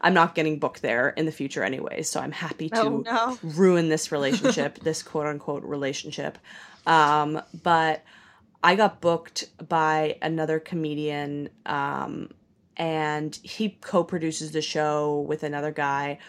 I'm 0.01 0.13
not 0.13 0.35
getting 0.35 0.59
booked 0.59 0.81
there 0.81 1.09
in 1.09 1.25
the 1.25 1.31
future 1.31 1.63
anyway, 1.63 2.03
so 2.03 2.19
I'm 2.19 2.31
happy 2.31 2.69
to 2.69 2.79
Oh, 2.79 2.97
no. 3.05 3.37
ruin 3.43 3.89
this 3.89 4.11
relationship, 4.11 4.79
this 4.79 5.01
quote 5.03 5.25
unquote 5.27 5.63
relationship. 5.63 6.37
Um, 6.85 7.41
but 7.63 8.03
I 8.63 8.75
got 8.75 9.01
booked 9.01 9.49
by 9.67 10.17
another 10.21 10.57
comedian, 10.57 11.49
um, 11.65 12.29
and 12.77 13.37
he 13.43 13.77
co-produces 13.81 14.53
the 14.53 14.61
show 14.61 15.19
with 15.27 15.43
another 15.43 15.71
guy. 15.71 16.19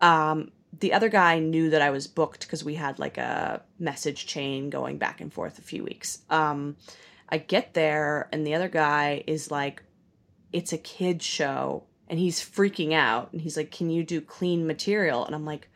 Um, 0.00 0.50
the 0.80 0.92
other 0.92 1.08
guy 1.08 1.38
knew 1.38 1.70
that 1.70 1.80
I 1.80 1.90
was 1.90 2.08
booked 2.08 2.40
because 2.40 2.64
we 2.64 2.74
had 2.74 2.98
like 2.98 3.16
a 3.16 3.62
message 3.78 4.26
chain 4.26 4.70
going 4.70 4.98
back 4.98 5.20
and 5.20 5.32
forth 5.32 5.58
a 5.58 5.62
few 5.62 5.84
weeks. 5.84 6.18
Um, 6.30 6.76
I 7.28 7.38
get 7.38 7.74
there, 7.74 8.28
and 8.32 8.44
the 8.44 8.54
other 8.54 8.68
guy 8.68 9.22
is 9.28 9.50
like, 9.50 9.84
"It's 10.52 10.72
a 10.72 10.78
kid 10.78 11.22
show," 11.22 11.84
and 12.08 12.18
he's 12.18 12.40
freaking 12.40 12.92
out, 12.92 13.32
and 13.32 13.40
he's 13.40 13.56
like, 13.56 13.70
"Can 13.70 13.88
you 13.88 14.02
do 14.02 14.20
clean 14.20 14.66
material?" 14.66 15.24
And 15.24 15.34
I'm 15.34 15.46
like. 15.46 15.68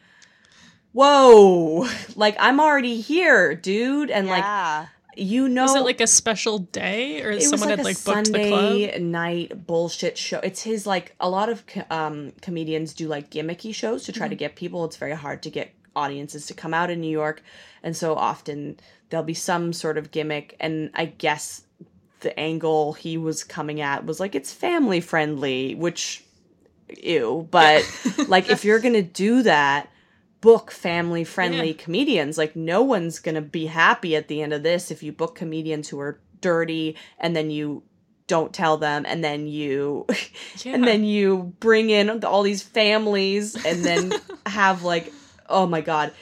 Whoa! 0.95 1.89
Like 2.17 2.37
I'm 2.39 2.61
already 2.61 3.01
here, 3.01 3.55
dude, 3.55 4.11
and 4.11 4.29
like 4.29 4.45
yeah. 4.45 4.89
You 5.17 5.49
know, 5.49 5.63
Was 5.65 5.75
it 5.77 5.81
like 5.85 6.01
a 6.01 6.07
special 6.07 6.59
day, 6.59 7.23
or 7.23 7.39
someone 7.41 7.69
like 7.69 7.79
had 7.79 7.85
like 7.85 8.05
booked 8.05 8.33
the 8.33 8.33
Sunday 8.33 8.89
club? 8.91 9.03
night 9.03 9.67
bullshit 9.67 10.17
show. 10.19 10.39
It's 10.41 10.63
his 10.63 10.87
like 10.87 11.15
a 11.21 11.29
lot 11.29 11.49
of 11.49 11.65
um, 11.91 12.33
comedians 12.41 12.95
do 12.95 13.09
like 13.09 13.31
gimmicky 13.31 13.75
shows 13.75 14.05
to 14.05 14.13
try 14.13 14.27
Mm-hmm. 14.27 14.31
to 14.31 14.37
get 14.37 14.57
people. 14.57 14.85
It's 14.85 14.97
very 14.97 15.15
hard 15.15 15.43
to 15.43 15.51
get 15.51 15.75
audiences 15.95 16.47
to 16.47 16.55
come 16.55 16.73
out 16.73 16.89
in 16.91 17.01
New 17.01 17.11
York, 17.11 17.43
and 17.83 17.97
so 17.97 18.15
often 18.15 18.79
there'll 19.11 19.25
be 19.25 19.35
some 19.35 19.73
sort 19.73 19.99
of 19.99 20.11
gimmick. 20.11 20.57
And 20.61 20.91
I 20.95 21.07
guess 21.07 21.65
the 22.21 22.39
angle 22.39 22.95
he 22.95 23.19
was 23.19 23.45
coming 23.45 23.81
at 23.81 24.07
was 24.07 24.19
like 24.21 24.35
it's 24.35 24.53
family 24.53 25.01
friendly, 25.01 25.75
which 25.75 26.25
ew. 27.03 27.47
But 27.51 27.85
like 28.29 28.49
if 28.51 28.65
you're 28.65 28.79
gonna 28.81 29.03
do 29.03 29.43
that. 29.43 29.89
Book 30.43 30.71
family 30.71 31.25
friendly 31.25 31.69
Yeah. 31.69 31.83
comedians. 31.83 32.37
Like, 32.37 32.55
no 32.55 32.83
one's 32.83 33.19
gonna 33.21 33.41
be 33.41 33.67
happy 33.67 34.15
at 34.15 34.29
the 34.29 34.43
end 34.43 34.53
of 34.53 34.63
this 34.63 34.91
if 34.91 35.03
you 35.03 35.11
book 35.13 35.35
comedians 35.35 35.89
who 35.89 35.99
are 36.01 36.21
dirty 36.43 36.97
and 37.19 37.35
then 37.35 37.51
you 37.51 37.83
don't 38.27 38.53
tell 38.53 38.77
them 38.77 39.05
and 39.07 39.23
then 39.25 39.47
you 39.47 40.07
Yeah. 40.65 40.75
and 40.75 40.85
then 40.85 41.05
you 41.05 41.55
bring 41.61 41.89
in 41.91 42.25
all 42.25 42.43
these 42.43 42.63
families 42.63 43.55
and 43.65 43.85
then 43.85 44.13
have 44.47 44.83
like 44.85 45.13
oh 45.49 45.67
my 45.67 45.81
god 45.83 46.13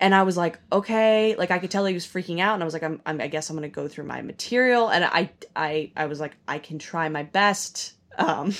and 0.00 0.14
i 0.14 0.22
was 0.24 0.36
like 0.36 0.58
okay 0.72 1.36
like 1.36 1.50
i 1.50 1.58
could 1.58 1.70
tell 1.70 1.84
he 1.86 1.94
was 1.94 2.06
freaking 2.06 2.40
out 2.40 2.54
and 2.54 2.62
i 2.62 2.66
was 2.66 2.74
like 2.74 2.82
i'm, 2.82 3.00
I'm 3.06 3.20
i 3.20 3.28
guess 3.28 3.48
i'm 3.48 3.56
gonna 3.56 3.68
go 3.68 3.86
through 3.86 4.04
my 4.04 4.22
material 4.22 4.88
and 4.88 5.04
i 5.04 5.30
i 5.54 5.92
i 5.96 6.06
was 6.06 6.18
like 6.20 6.32
i 6.48 6.58
can 6.58 6.78
try 6.78 7.08
my 7.08 7.22
best 7.22 7.92
um 8.18 8.52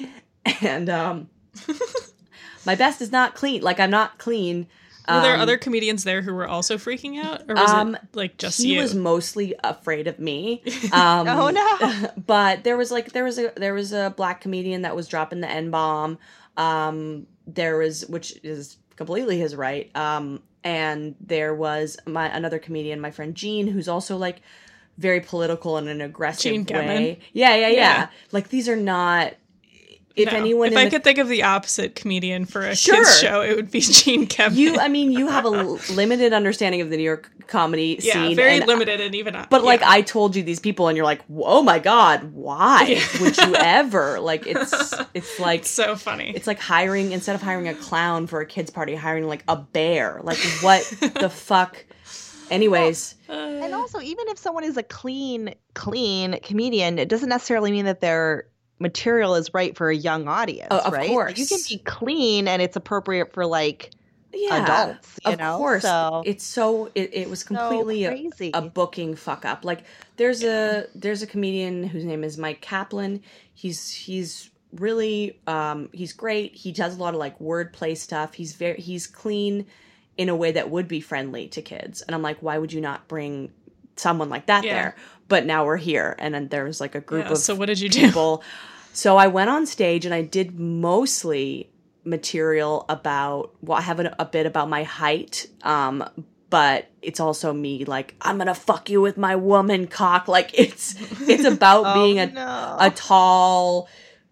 and 0.62 0.88
um 0.90 1.28
my 2.66 2.74
best 2.74 3.00
is 3.00 3.10
not 3.12 3.34
clean 3.34 3.62
like 3.62 3.78
i'm 3.80 3.90
not 3.90 4.18
clean 4.18 4.66
Were 5.08 5.20
there 5.20 5.34
Um, 5.34 5.40
other 5.40 5.58
comedians 5.58 6.02
there 6.04 6.22
who 6.22 6.32
were 6.32 6.48
also 6.48 6.78
freaking 6.78 7.22
out, 7.22 7.42
or 7.46 7.54
was 7.56 7.70
um, 7.70 7.94
it 7.94 8.00
like 8.14 8.38
just 8.38 8.62
he 8.62 8.74
you? 8.74 8.80
was 8.80 8.94
mostly 8.94 9.54
afraid 9.62 10.06
of 10.08 10.18
me. 10.18 10.62
Um, 10.92 11.28
Oh, 11.28 11.50
no. 11.50 12.08
But 12.26 12.64
there 12.64 12.78
was 12.78 12.90
like 12.90 13.12
there 13.12 13.22
was 13.24 13.38
a 13.38 13.52
there 13.54 13.74
was 13.74 13.92
a 13.92 14.14
black 14.16 14.40
comedian 14.40 14.80
that 14.82 14.96
was 14.96 15.06
dropping 15.06 15.40
the 15.42 15.50
n 15.50 15.70
bomb. 15.70 16.16
Um, 16.56 17.26
there 17.46 17.76
was 17.76 18.06
which 18.08 18.38
is 18.42 18.78
completely 18.96 19.38
his 19.38 19.54
right. 19.54 19.94
Um, 19.94 20.42
and 20.62 21.16
there 21.20 21.54
was 21.54 21.98
my 22.06 22.26
another 22.34 22.58
comedian, 22.58 22.98
my 22.98 23.10
friend 23.10 23.34
Gene, 23.34 23.66
who's 23.66 23.88
also 23.88 24.16
like 24.16 24.40
very 24.96 25.20
political 25.20 25.76
in 25.76 25.86
an 25.88 26.00
aggressive 26.00 26.44
Gene 26.50 26.64
way. 26.64 27.18
Yeah, 27.34 27.54
yeah, 27.56 27.68
yeah, 27.68 27.76
Yeah. 27.76 28.08
Like 28.32 28.48
these 28.48 28.70
are 28.70 28.76
not. 28.76 29.34
If 30.16 30.30
No. 30.30 30.38
anyone, 30.38 30.68
if 30.70 30.76
I 30.78 30.84
the- 30.84 30.90
could 30.90 31.02
think 31.04 31.18
of 31.18 31.26
the 31.28 31.42
opposite 31.42 31.96
comedian 31.96 32.44
for 32.44 32.62
a 32.62 32.76
Sure. 32.76 32.94
kids 32.96 33.18
show, 33.18 33.40
it 33.42 33.56
would 33.56 33.70
be 33.72 33.80
Gene 33.82 34.26
Kevin. 34.28 34.56
you, 34.56 34.78
I 34.78 34.86
mean, 34.86 35.10
you 35.10 35.26
have 35.26 35.44
a 35.44 35.50
limited 35.50 36.32
understanding 36.32 36.80
of 36.82 36.90
the 36.90 36.96
New 36.96 37.02
York 37.02 37.30
comedy 37.48 37.98
yeah, 38.00 38.12
scene, 38.12 38.36
very 38.36 38.54
and 38.54 38.62
uh, 38.62 38.66
limited, 38.68 39.00
and 39.00 39.12
even 39.16 39.34
uh, 39.34 39.46
But 39.50 39.64
like. 39.64 39.82
I 39.82 40.02
told 40.02 40.36
you 40.36 40.42
these 40.44 40.60
people 40.60 40.86
and 40.88 40.96
you're 40.96 41.04
like, 41.04 41.20
"Oh 41.36 41.62
my 41.62 41.78
god, 41.80 42.32
why 42.32 42.84
Yeah. 42.96 43.20
would 43.20 43.36
you 43.36 43.54
ever?" 43.58 44.20
Like 44.20 44.46
it's 44.46 44.94
it's 45.14 45.38
like 45.40 45.66
so 45.66 45.96
funny. 45.96 46.32
it's 46.34 46.46
like 46.46 46.60
hiring 46.60 47.10
instead 47.12 47.34
of 47.34 47.42
hiring 47.42 47.66
a 47.68 47.74
clown 47.74 48.26
for 48.28 48.40
a 48.40 48.46
kids 48.46 48.70
party, 48.70 48.94
hiring 48.94 49.26
like 49.26 49.42
a 49.48 49.56
bear. 49.56 50.20
Like 50.22 50.38
what 50.62 50.82
the 51.20 51.28
fuck? 51.28 51.84
Anyways, 52.50 53.14
uh, 53.28 53.32
And 53.32 53.74
also, 53.74 54.00
even 54.00 54.28
if 54.28 54.38
someone 54.38 54.64
is 54.64 54.76
a 54.76 54.82
clean, 54.82 55.54
clean 55.74 56.38
comedian, 56.42 56.98
it 56.98 57.08
doesn't 57.08 57.28
necessarily 57.30 57.72
mean 57.72 57.86
that 57.86 58.00
their 58.00 58.46
material 58.78 59.34
is 59.34 59.52
right 59.54 59.76
for 59.76 59.88
a 59.90 59.96
young 59.96 60.28
audience, 60.28 60.68
Oh, 60.70 60.78
of 60.80 60.92
right? 60.92 61.10
Like, 61.10 61.38
you 61.38 61.46
can 61.46 61.58
be 61.68 61.78
clean 61.78 62.48
and 62.48 62.60
it's 62.60 62.76
appropriate 62.76 63.32
for 63.32 63.46
like 63.46 63.90
yeah, 64.32 64.64
adults, 64.64 65.20
you 65.24 65.32
of 65.32 65.38
know? 65.38 65.58
course, 65.58 65.82
So- 65.82 66.22
it's 66.26 66.44
so 66.44 66.90
it, 66.94 67.10
it 67.14 67.30
was 67.30 67.44
completely 67.44 68.02
so 68.04 68.08
a, 68.08 68.12
crazy. 68.12 68.50
a 68.54 68.62
booking 68.62 69.14
fuck 69.14 69.44
up. 69.44 69.64
Like 69.64 69.84
there's 70.16 70.42
a 70.42 70.86
there's 70.94 71.22
a 71.22 71.26
comedian 71.26 71.84
whose 71.84 72.04
name 72.04 72.24
is 72.24 72.36
Mike 72.36 72.60
Kaplan. 72.60 73.22
He's 73.54 73.90
he's 73.92 74.50
really 74.72 75.38
um 75.46 75.88
he's 75.92 76.12
great. 76.12 76.54
He 76.56 76.72
does 76.72 76.96
a 76.96 77.00
lot 77.00 77.14
of 77.14 77.20
like 77.20 77.38
wordplay 77.38 77.96
stuff. 77.96 78.34
He's 78.34 78.54
very 78.54 78.80
he's 78.80 79.06
clean 79.06 79.66
in 80.16 80.28
a 80.28 80.34
way 80.36 80.50
that 80.52 80.68
would 80.70 80.88
be 80.88 81.00
friendly 81.00 81.46
to 81.48 81.62
kids. 81.62 82.02
And 82.02 82.14
I'm 82.14 82.22
like, 82.22 82.38
why 82.40 82.58
would 82.58 82.72
you 82.72 82.80
not 82.80 83.06
bring 83.06 83.52
someone 83.96 84.28
like 84.28 84.46
that 84.46 84.64
Yeah. 84.64 84.74
there. 84.74 84.96
But 85.28 85.46
now 85.46 85.64
we're 85.64 85.78
here, 85.78 86.14
and 86.18 86.34
then 86.34 86.48
there 86.48 86.64
was 86.64 86.80
like 86.80 86.94
a 86.94 87.00
group 87.00 87.24
Yeah, 87.26 87.32
of 87.32 87.38
so 87.38 87.54
what 87.54 87.66
did 87.66 87.80
you 87.80 87.88
do? 87.88 88.00
people. 88.00 88.42
So 88.92 89.16
I 89.16 89.26
went 89.28 89.48
on 89.50 89.64
stage 89.66 90.04
and 90.04 90.14
I 90.14 90.22
did 90.22 90.58
mostly 90.60 91.70
material 92.04 92.84
about 92.88 93.52
well, 93.62 93.78
I 93.78 93.80
have 93.80 94.00
a, 94.00 94.14
a 94.18 94.24
bit 94.26 94.44
about 94.46 94.68
my 94.68 94.82
height, 94.84 95.46
um, 95.62 96.04
but 96.50 96.88
it's 97.02 97.18
also 97.20 97.52
me 97.52 97.84
like 97.86 98.14
I'm 98.20 98.36
gonna 98.38 98.54
fuck 98.54 98.90
you 98.90 99.00
with 99.00 99.16
my 99.16 99.34
woman 99.36 99.86
cock. 99.86 100.28
Like 100.28 100.50
it's 100.52 100.94
it's 101.22 101.44
about 101.44 101.84
Oh, 101.86 101.94
being 101.94 102.18
a 102.18 102.26
no. 102.26 102.76
a 102.78 102.90
tall, 102.90 103.88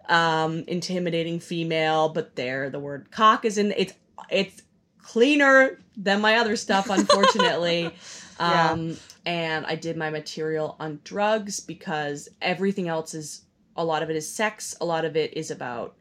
um, 0.08 0.64
intimidating 0.68 1.40
female, 1.40 2.10
but 2.10 2.36
there 2.36 2.68
the 2.70 2.78
word 2.78 3.10
cock 3.10 3.44
is 3.46 3.56
in 3.58 3.72
it's 3.76 3.94
it's 4.30 4.62
cleaner 5.02 5.80
than 5.96 6.20
my 6.20 6.36
other 6.36 6.56
stuff, 6.56 6.90
unfortunately. 6.90 7.94
Yeah. 8.38 8.72
um, 8.72 8.96
and 9.24 9.64
I 9.66 9.76
did 9.76 9.96
my 9.96 10.10
material 10.10 10.76
on 10.80 11.00
drugs 11.04 11.60
because 11.60 12.28
everything 12.40 12.88
else 12.88 13.14
is 13.14 13.42
a 13.76 13.84
lot 13.84 14.02
of 14.02 14.10
it 14.10 14.16
is 14.16 14.28
sex, 14.28 14.76
a 14.80 14.84
lot 14.84 15.04
of 15.04 15.16
it 15.16 15.36
is 15.36 15.50
about 15.50 15.96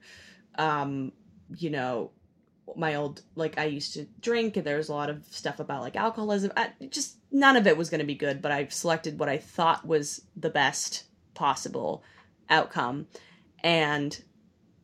um, 0.56 1.12
you 1.58 1.70
know, 1.70 2.12
my 2.76 2.96
old 2.96 3.22
like 3.36 3.58
I 3.58 3.66
used 3.66 3.94
to 3.94 4.08
drink 4.22 4.56
and 4.56 4.66
there 4.66 4.78
was 4.78 4.90
a 4.90 4.94
lot 4.94 5.10
of 5.10 5.26
stuff 5.30 5.60
about 5.60 5.82
like 5.82 5.96
alcoholism. 5.96 6.52
I, 6.56 6.72
just 6.90 7.18
none 7.32 7.58
of 7.58 7.68
it 7.68 7.78
was 7.78 7.90
going 7.90 8.00
to 8.00 8.06
be 8.06 8.16
good, 8.16 8.42
but 8.42 8.52
I 8.52 8.68
selected 8.68 9.20
what 9.20 9.30
I 9.30 9.38
thought 9.38 9.86
was 9.86 10.22
the 10.36 10.50
best 10.50 11.06
possible 11.34 12.04
outcome 12.50 13.08
and 13.64 14.22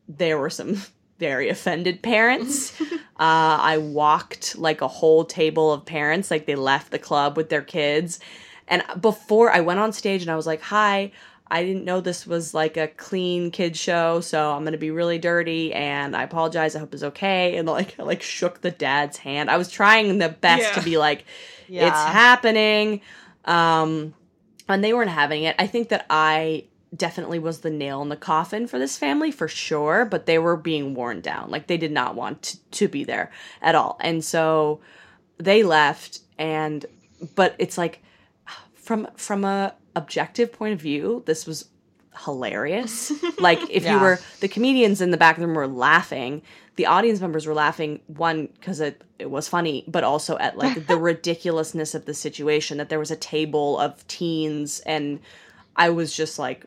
there 0.08 0.38
were 0.38 0.50
some 0.50 0.82
very 1.18 1.48
offended 1.48 2.02
parents. 2.02 2.78
uh, 2.80 2.96
I 3.18 3.78
walked 3.78 4.56
like 4.56 4.80
a 4.80 4.88
whole 4.88 5.24
table 5.24 5.72
of 5.72 5.84
parents, 5.84 6.30
like 6.30 6.46
they 6.46 6.54
left 6.54 6.90
the 6.90 6.98
club 6.98 7.36
with 7.36 7.48
their 7.48 7.62
kids. 7.62 8.20
And 8.68 8.82
before 9.00 9.50
I 9.50 9.60
went 9.60 9.80
on 9.80 9.92
stage 9.92 10.22
and 10.22 10.30
I 10.30 10.36
was 10.36 10.46
like, 10.46 10.60
hi, 10.60 11.12
I 11.50 11.64
didn't 11.64 11.84
know 11.86 12.00
this 12.02 12.26
was 12.26 12.52
like 12.52 12.76
a 12.76 12.88
clean 12.88 13.50
kid 13.50 13.74
show, 13.76 14.20
so 14.20 14.52
I'm 14.52 14.64
gonna 14.64 14.76
be 14.76 14.90
really 14.90 15.18
dirty 15.18 15.72
and 15.72 16.14
I 16.14 16.22
apologize. 16.24 16.76
I 16.76 16.78
hope 16.78 16.92
it's 16.92 17.02
okay. 17.02 17.56
And 17.56 17.66
like 17.66 17.98
I 17.98 18.02
like 18.02 18.22
shook 18.22 18.60
the 18.60 18.70
dad's 18.70 19.16
hand. 19.16 19.50
I 19.50 19.56
was 19.56 19.70
trying 19.70 20.18
the 20.18 20.28
best 20.28 20.62
Yeah. 20.64 20.72
to 20.74 20.82
be 20.82 20.98
like, 20.98 21.24
Yeah. 21.66 21.88
it's 21.88 21.96
happening. 22.12 23.00
Um 23.46 24.12
and 24.68 24.84
they 24.84 24.92
weren't 24.92 25.10
having 25.10 25.44
it. 25.44 25.56
I 25.58 25.66
think 25.66 25.88
that 25.88 26.04
I 26.10 26.64
definitely 26.96 27.38
was 27.38 27.60
the 27.60 27.70
nail 27.70 28.02
in 28.02 28.08
the 28.08 28.16
coffin 28.16 28.66
for 28.66 28.78
this 28.78 28.96
family 28.96 29.30
for 29.30 29.48
sure, 29.48 30.04
but 30.04 30.26
they 30.26 30.38
were 30.38 30.56
being 30.56 30.94
worn 30.94 31.20
down. 31.20 31.50
Like 31.50 31.66
they 31.66 31.76
did 31.76 31.92
not 31.92 32.14
want 32.14 32.42
to, 32.42 32.58
to 32.70 32.88
be 32.88 33.04
there 33.04 33.30
at 33.60 33.74
all. 33.74 33.98
And 34.00 34.24
so 34.24 34.80
they 35.38 35.62
left 35.62 36.20
and 36.38 36.84
but 37.34 37.54
it's 37.58 37.76
like 37.76 38.02
from 38.74 39.08
from 39.16 39.44
a 39.44 39.74
objective 39.96 40.52
point 40.52 40.72
of 40.72 40.80
view, 40.80 41.22
this 41.26 41.46
was 41.46 41.68
hilarious. 42.24 43.12
like 43.38 43.58
if 43.70 43.84
you 43.84 43.98
were 43.98 44.18
the 44.40 44.48
comedians 44.48 45.00
in 45.00 45.10
the 45.10 45.16
back 45.16 45.36
of 45.36 45.40
the 45.40 45.46
room 45.46 45.56
were 45.56 45.66
laughing, 45.66 46.42
the 46.76 46.86
audience 46.86 47.20
members 47.20 47.46
were 47.46 47.54
laughing 47.54 48.00
one 48.06 48.46
because 48.46 48.80
it 48.80 49.02
it 49.18 49.30
was 49.30 49.48
funny, 49.48 49.84
but 49.88 50.04
also 50.04 50.38
at 50.38 50.56
like 50.56 50.86
the 50.86 50.96
ridiculousness 51.10 51.94
of 51.94 52.06
the 52.06 52.14
situation 52.14 52.78
that 52.78 52.88
there 52.88 52.98
was 52.98 53.10
a 53.10 53.16
table 53.16 53.78
of 53.78 54.06
teens 54.06 54.80
and 54.80 55.20
I 55.76 55.90
was 55.90 56.14
just 56.14 56.38
like 56.38 56.64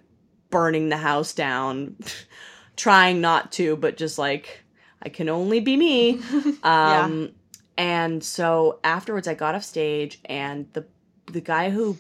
burning 0.51 0.89
the 0.89 0.97
house 0.97 1.33
down, 1.33 1.95
trying 2.75 3.21
not 3.21 3.51
to, 3.53 3.75
but 3.77 3.97
just 3.97 4.17
like 4.17 4.63
I 5.01 5.09
can 5.09 5.29
only 5.29 5.59
be 5.59 5.75
me. 5.77 6.21
Um 6.63 7.31
and 7.77 8.23
so 8.23 8.79
afterwards 8.83 9.27
I 9.27 9.33
got 9.33 9.55
off 9.55 9.63
stage 9.63 10.19
and 10.25 10.67
the 10.73 10.85
the 11.25 11.41
guy 11.41 11.69
who 11.71 11.97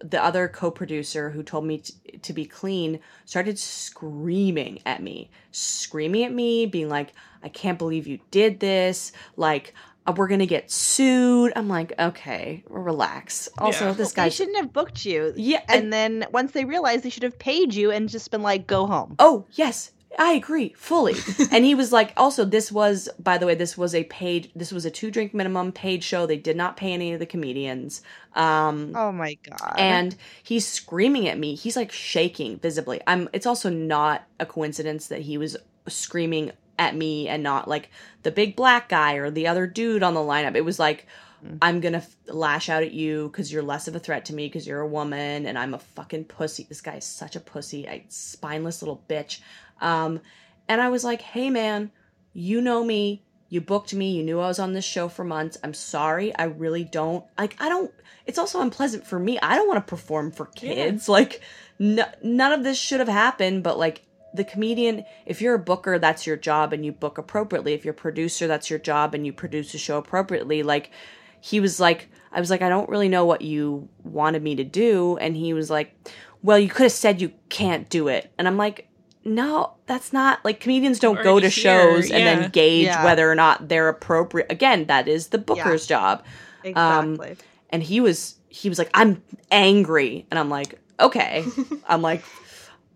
the 0.00 0.22
other 0.22 0.48
co-producer 0.48 1.30
who 1.30 1.42
told 1.42 1.64
me 1.64 1.78
t- 1.78 2.18
to 2.18 2.32
be 2.32 2.44
clean 2.44 3.00
started 3.24 3.58
screaming 3.58 4.80
at 4.86 5.02
me 5.02 5.30
screaming 5.50 6.24
at 6.24 6.32
me 6.32 6.66
being 6.66 6.88
like 6.88 7.12
i 7.42 7.48
can't 7.48 7.78
believe 7.78 8.06
you 8.06 8.18
did 8.30 8.60
this 8.60 9.12
like 9.36 9.74
we're 10.16 10.28
gonna 10.28 10.46
get 10.46 10.70
sued 10.70 11.52
i'm 11.56 11.68
like 11.68 11.92
okay 11.98 12.62
relax 12.68 13.48
also 13.58 13.86
Yeah. 13.86 13.92
this 13.92 14.12
They 14.12 14.22
guy 14.22 14.28
shouldn't 14.28 14.56
have 14.56 14.72
booked 14.72 15.04
you. 15.04 15.32
yeah 15.36 15.62
And 15.68 15.92
then 15.92 16.26
once 16.32 16.52
they 16.52 16.64
realized 16.64 17.02
they 17.04 17.10
should 17.10 17.22
have 17.22 17.38
paid 17.38 17.74
you 17.74 17.90
and 17.90 18.08
just 18.08 18.30
been 18.30 18.42
like, 18.42 18.66
go 18.66 18.86
home. 18.86 19.14
Oh, 19.18 19.46
yes. 19.52 19.92
I 20.18 20.32
agree 20.32 20.72
fully. 20.76 21.14
and 21.52 21.64
he 21.64 21.74
was 21.74 21.92
like, 21.92 22.12
also, 22.16 22.44
this 22.44 22.72
was, 22.72 23.08
by 23.18 23.36
the 23.38 23.46
way, 23.46 23.54
this 23.54 23.76
was 23.76 23.94
a 23.94 24.04
paid, 24.04 24.50
this 24.56 24.72
was 24.72 24.84
a 24.84 24.90
two 24.90 25.10
drink 25.10 25.34
minimum 25.34 25.70
paid 25.70 26.02
show. 26.02 26.26
They 26.26 26.38
did 26.38 26.56
not 26.56 26.76
pay 26.76 26.92
any 26.92 27.12
of 27.12 27.18
the 27.20 27.26
comedians. 27.26 28.02
Um, 28.34 28.92
Oh 28.96 29.12
my 29.12 29.34
god. 29.48 29.74
and 29.78 30.16
he's 30.42 30.66
screaming 30.66 31.28
at 31.28 31.38
me. 31.38 31.54
He's 31.54 31.76
like 31.76 31.92
shaking 31.92 32.58
visibly. 32.58 33.00
I'm, 33.06 33.28
it's 33.32 33.46
also 33.46 33.68
not 33.70 34.24
a 34.40 34.46
coincidence 34.46 35.06
that 35.08 35.20
he 35.22 35.36
was 35.38 35.56
screaming 35.86 36.52
at 36.78 36.96
me 36.96 37.28
and 37.28 37.42
not 37.42 37.68
like 37.68 37.90
the 38.22 38.30
big 38.30 38.56
black 38.56 38.88
guy 38.88 39.14
or 39.14 39.30
the 39.30 39.46
other 39.48 39.66
dude 39.66 40.02
on 40.02 40.14
the 40.14 40.20
lineup. 40.20 40.56
It 40.56 40.64
was 40.64 40.78
like, 40.78 41.06
I'm 41.62 41.80
gonna 41.80 41.98
f- 41.98 42.16
lash 42.26 42.68
out 42.68 42.82
at 42.82 42.92
you 42.92 43.28
because 43.28 43.52
you're 43.52 43.62
less 43.62 43.86
of 43.88 43.94
a 43.94 44.00
threat 44.00 44.24
to 44.26 44.34
me 44.34 44.46
because 44.46 44.66
you're 44.66 44.80
a 44.80 44.86
woman 44.86 45.46
and 45.46 45.58
I'm 45.58 45.74
a 45.74 45.78
fucking 45.78 46.24
pussy. 46.24 46.66
This 46.68 46.80
guy 46.80 46.96
is 46.96 47.04
such 47.04 47.36
a 47.36 47.40
pussy, 47.40 47.86
a 47.86 48.04
spineless 48.08 48.82
little 48.82 49.02
bitch. 49.08 49.40
Um, 49.80 50.20
and 50.68 50.80
I 50.80 50.88
was 50.88 51.04
like, 51.04 51.22
hey 51.22 51.50
man, 51.50 51.90
you 52.32 52.60
know 52.60 52.84
me. 52.84 53.22
You 53.50 53.60
booked 53.60 53.94
me. 53.94 54.12
You 54.16 54.22
knew 54.22 54.40
I 54.40 54.48
was 54.48 54.58
on 54.58 54.74
this 54.74 54.84
show 54.84 55.08
for 55.08 55.24
months. 55.24 55.56
I'm 55.64 55.74
sorry. 55.74 56.36
I 56.36 56.44
really 56.44 56.84
don't 56.84 57.24
like. 57.38 57.56
I 57.60 57.68
don't. 57.68 57.90
It's 58.26 58.38
also 58.38 58.60
unpleasant 58.60 59.06
for 59.06 59.18
me. 59.18 59.38
I 59.40 59.56
don't 59.56 59.68
want 59.68 59.84
to 59.84 59.90
perform 59.90 60.32
for 60.32 60.44
kids. 60.46 61.08
Like, 61.08 61.40
n- 61.80 62.04
none 62.22 62.52
of 62.52 62.62
this 62.62 62.76
should 62.78 63.00
have 63.00 63.08
happened. 63.08 63.62
But 63.62 63.78
like, 63.78 64.02
the 64.34 64.44
comedian, 64.44 65.04
if 65.26 65.40
you're 65.40 65.54
a 65.54 65.58
booker, 65.58 65.98
that's 65.98 66.26
your 66.26 66.36
job, 66.36 66.72
and 66.72 66.84
you 66.84 66.92
book 66.92 67.18
appropriately. 67.18 67.72
If 67.74 67.84
you're 67.84 67.92
a 67.92 67.96
producer, 67.96 68.46
that's 68.46 68.68
your 68.70 68.78
job, 68.78 69.14
and 69.14 69.24
you 69.26 69.32
produce 69.32 69.72
a 69.74 69.78
show 69.78 69.98
appropriately. 69.98 70.62
Like, 70.62 70.90
he 71.40 71.60
was 71.60 71.80
like, 71.80 72.08
I 72.32 72.40
was 72.40 72.50
like, 72.50 72.60
I 72.62 72.68
don't 72.68 72.88
really 72.88 73.08
know 73.08 73.24
what 73.24 73.42
you 73.42 73.88
wanted 74.04 74.42
me 74.42 74.54
to 74.56 74.64
do, 74.64 75.16
and 75.18 75.36
he 75.36 75.52
was 75.54 75.70
like, 75.70 75.94
Well, 76.42 76.58
you 76.58 76.68
could 76.68 76.82
have 76.84 76.92
said 76.92 77.20
you 77.20 77.32
can't 77.48 77.88
do 77.88 78.08
it, 78.08 78.30
and 78.38 78.46
I'm 78.48 78.56
like. 78.56 78.84
No, 79.24 79.74
that's 79.84 80.10
not 80.12 80.42
like 80.42 80.58
comedians 80.58 80.98
don't 81.00 81.22
go 81.22 81.38
to 81.38 81.48
here, 81.48 81.50
shows 81.50 82.10
and 82.10 82.24
then 82.26 82.50
gauge 82.50 82.86
Yeah. 82.86 83.04
whether 83.04 83.30
or 83.30 83.34
not 83.34 83.68
they're 83.68 83.88
appropriate. 83.90 84.50
Again, 84.50 84.86
that 84.86 85.06
is 85.06 85.28
the 85.28 85.36
booker's 85.38 85.86
job. 85.86 86.24
um, 86.74 87.14
exactly. 87.14 87.36
And 87.68 87.82
he 87.82 88.00
was 88.00 88.36
he 88.48 88.70
was 88.70 88.78
like, 88.78 88.88
I'm 88.94 89.20
angry. 89.50 90.26
And 90.30 90.38
I'm 90.38 90.48
like, 90.48 90.78
okay. 90.98 91.44
I'm 91.88 92.00
like, 92.00 92.24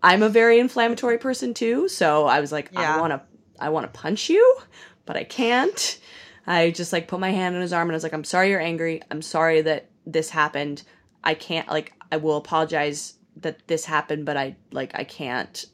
I'm 0.03 0.21
a 0.21 0.29
very 0.29 0.59
inflammatory 0.59 1.17
person 1.17 1.53
too. 1.53 1.87
So 1.87 2.27
I 2.27 2.41
was 2.41 2.51
like, 2.51 2.69
Yeah. 2.73 2.97
I 2.97 2.99
wanna 2.99 3.23
I 3.59 3.69
wanna 3.69 3.87
punch 3.87 4.29
you, 4.29 4.57
but 5.05 5.15
I 5.15 5.23
can't. 5.23 5.99
I 6.45 6.71
just 6.71 6.91
like 6.91 7.07
put 7.07 7.21
my 7.21 7.31
hand 7.31 7.55
on 7.55 7.61
his 7.61 7.71
arm 7.71 7.87
and 7.87 7.93
I 7.93 7.95
was 7.95 8.03
like, 8.03 8.13
I'm 8.13 8.25
sorry 8.25 8.49
you're 8.49 8.59
angry. 8.59 9.01
I'm 9.09 9.21
sorry 9.21 9.61
that 9.61 9.89
this 10.05 10.29
happened. 10.29 10.83
I 11.23 11.33
can't 11.35 11.69
like 11.69 11.93
I 12.11 12.17
will 12.17 12.37
apologize 12.37 13.13
that 13.37 13.65
this 13.67 13.85
happened, 13.85 14.25
but 14.25 14.35
I 14.37 14.57
like 14.71 14.91
I 14.93 15.05
can't 15.05 15.65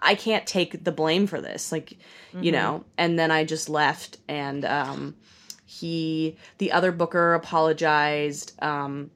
I 0.00 0.14
can't 0.14 0.46
take 0.46 0.84
the 0.84 0.92
blame 0.92 1.26
for 1.26 1.40
this. 1.40 1.72
Like, 1.72 1.98
you 2.40 2.52
know. 2.52 2.84
And 2.96 3.18
then 3.18 3.30
I 3.30 3.44
just 3.44 3.68
left 3.68 4.18
and 4.28 4.64
um 4.64 5.16
he 5.66 6.38
the 6.58 6.72
other 6.72 6.92
booker 6.92 7.34
apologized. 7.34 8.52
Um 8.62 9.10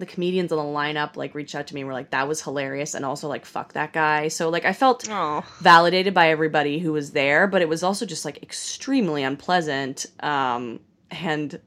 the 0.00 0.06
comedians 0.06 0.50
on 0.50 0.58
the 0.58 0.64
lineup 0.78 1.14
like 1.16 1.34
reached 1.34 1.54
out 1.54 1.68
to 1.68 1.74
me 1.74 1.80
and 1.82 1.88
were 1.88 1.94
like 1.94 2.10
that 2.10 2.26
was 2.26 2.42
hilarious 2.42 2.94
and 2.94 3.04
also 3.04 3.28
like 3.28 3.44
fuck 3.46 3.74
that 3.74 3.92
guy. 3.92 4.26
So 4.28 4.48
like 4.48 4.64
I 4.64 4.72
felt 4.72 5.06
Oh. 5.08 5.44
validated 5.60 6.12
by 6.14 6.30
everybody 6.30 6.80
who 6.80 6.92
was 6.92 7.12
there, 7.12 7.46
but 7.46 7.62
it 7.62 7.68
was 7.68 7.82
also 7.84 8.04
just 8.06 8.24
like 8.24 8.42
extremely 8.42 9.22
unpleasant. 9.22 10.06
Um, 10.20 10.80
and 11.10 11.60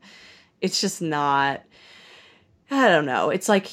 it's 0.60 0.82
just 0.82 1.02
not, 1.02 1.62
I 2.72 2.88
don't 2.90 3.06
know. 3.06 3.30
It's 3.30 3.48
like 3.50 3.70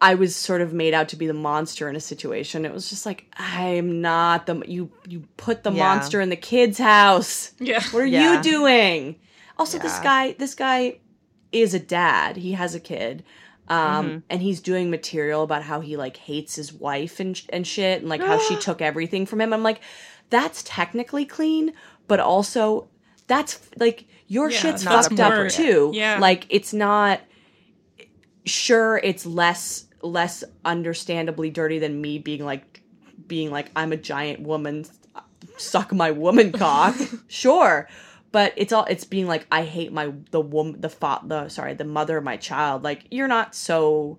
I 0.00 0.14
was 0.14 0.34
sort 0.34 0.62
of 0.62 0.72
made 0.72 0.94
out 0.94 1.10
to 1.10 1.16
be 1.16 1.26
the 1.26 1.34
monster 1.34 1.88
in 1.88 1.94
a 1.96 2.00
situation. 2.00 2.64
It 2.64 2.72
was 2.72 2.88
just 2.88 3.04
like, 3.04 3.26
I'm 3.36 4.00
not 4.00 4.46
the, 4.46 4.62
you, 4.66 4.90
you 5.06 5.24
put 5.36 5.62
the 5.62 5.70
Yeah. 5.72 5.84
monster 5.94 6.20
in 6.20 6.30
the 6.30 6.36
kid's 6.36 6.78
house. 6.78 7.52
Yeah. 7.58 7.82
What 7.90 8.02
are 8.02 8.06
Yeah. 8.06 8.36
you 8.36 8.42
doing? 8.42 9.16
Also, 9.58 9.78
this 9.78 9.98
guy, 9.98 10.32
this 10.38 10.54
guy 10.54 11.00
is 11.52 11.74
a 11.74 11.78
dad. 11.80 12.36
He 12.38 12.52
has 12.52 12.74
a 12.74 12.80
kid. 12.80 13.24
Um, 13.70 14.06
Mm-hmm. 14.06 14.18
and 14.28 14.42
he's 14.42 14.60
doing 14.60 14.90
material 14.90 15.42
about 15.44 15.62
how 15.62 15.80
he 15.80 15.96
like 15.96 16.16
hates 16.16 16.56
his 16.56 16.72
wife 16.72 17.20
and 17.20 17.40
and 17.50 17.64
shit, 17.66 18.00
and 18.00 18.08
like 18.10 18.20
how 18.20 18.38
she 18.48 18.56
took 18.66 18.82
everything 18.82 19.24
from 19.26 19.40
him. 19.40 19.52
I'm 19.52 19.62
like, 19.62 19.80
that's 20.28 20.62
technically 20.66 21.24
clean, 21.24 21.72
but 22.08 22.18
also 22.18 22.88
that's 23.28 23.60
like 23.78 24.06
your 24.26 24.50
Yeah, 24.50 24.58
shit's 24.58 24.82
fucked 24.84 25.20
up 25.20 25.48
too. 25.50 25.92
yeah. 25.94 26.18
like 26.18 26.46
it's 26.50 26.72
not. 26.74 27.20
Sure, 28.46 28.98
it's 29.04 29.26
less 29.26 29.84
less 30.02 30.42
understandably 30.64 31.50
dirty 31.50 31.78
than 31.78 32.00
me 32.00 32.18
being 32.18 32.44
like 32.44 32.82
being 33.28 33.50
like 33.50 33.70
I'm 33.76 33.92
a 33.92 33.96
giant 33.96 34.40
woman, 34.40 34.86
suck 35.58 35.92
my 35.92 36.10
woman 36.10 36.50
cock. 36.52 36.96
sure, 37.28 37.86
but 38.32 38.52
it's 38.56 38.72
all 38.72 38.84
it's 38.84 39.04
being 39.04 39.26
like 39.26 39.46
I 39.50 39.62
hate 39.64 39.92
my 39.92 40.12
the 40.30 40.40
woman 40.40 40.80
the 40.80 40.88
fa- 40.88 41.20
the 41.24 41.48
sorry 41.48 41.74
the 41.74 41.84
mother 41.84 42.16
of 42.18 42.24
my 42.24 42.36
child. 42.36 42.82
Like 42.84 43.06
you're 43.10 43.28
not 43.28 43.54
so. 43.54 44.18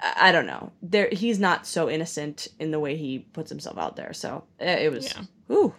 I 0.00 0.28
I 0.28 0.32
don't 0.32 0.46
know. 0.46 0.72
There, 0.82 1.08
he's 1.12 1.38
not 1.38 1.66
so 1.66 1.88
innocent 1.88 2.48
in 2.58 2.70
the 2.72 2.80
way 2.80 2.96
he 2.96 3.20
puts 3.20 3.50
himself 3.50 3.78
out 3.78 3.96
there. 3.96 4.12
So 4.12 4.44
eh, 4.58 4.74
it 4.86 4.92
was, 4.92 5.14
Yeah. 5.14 5.54
ooh, 5.56 5.74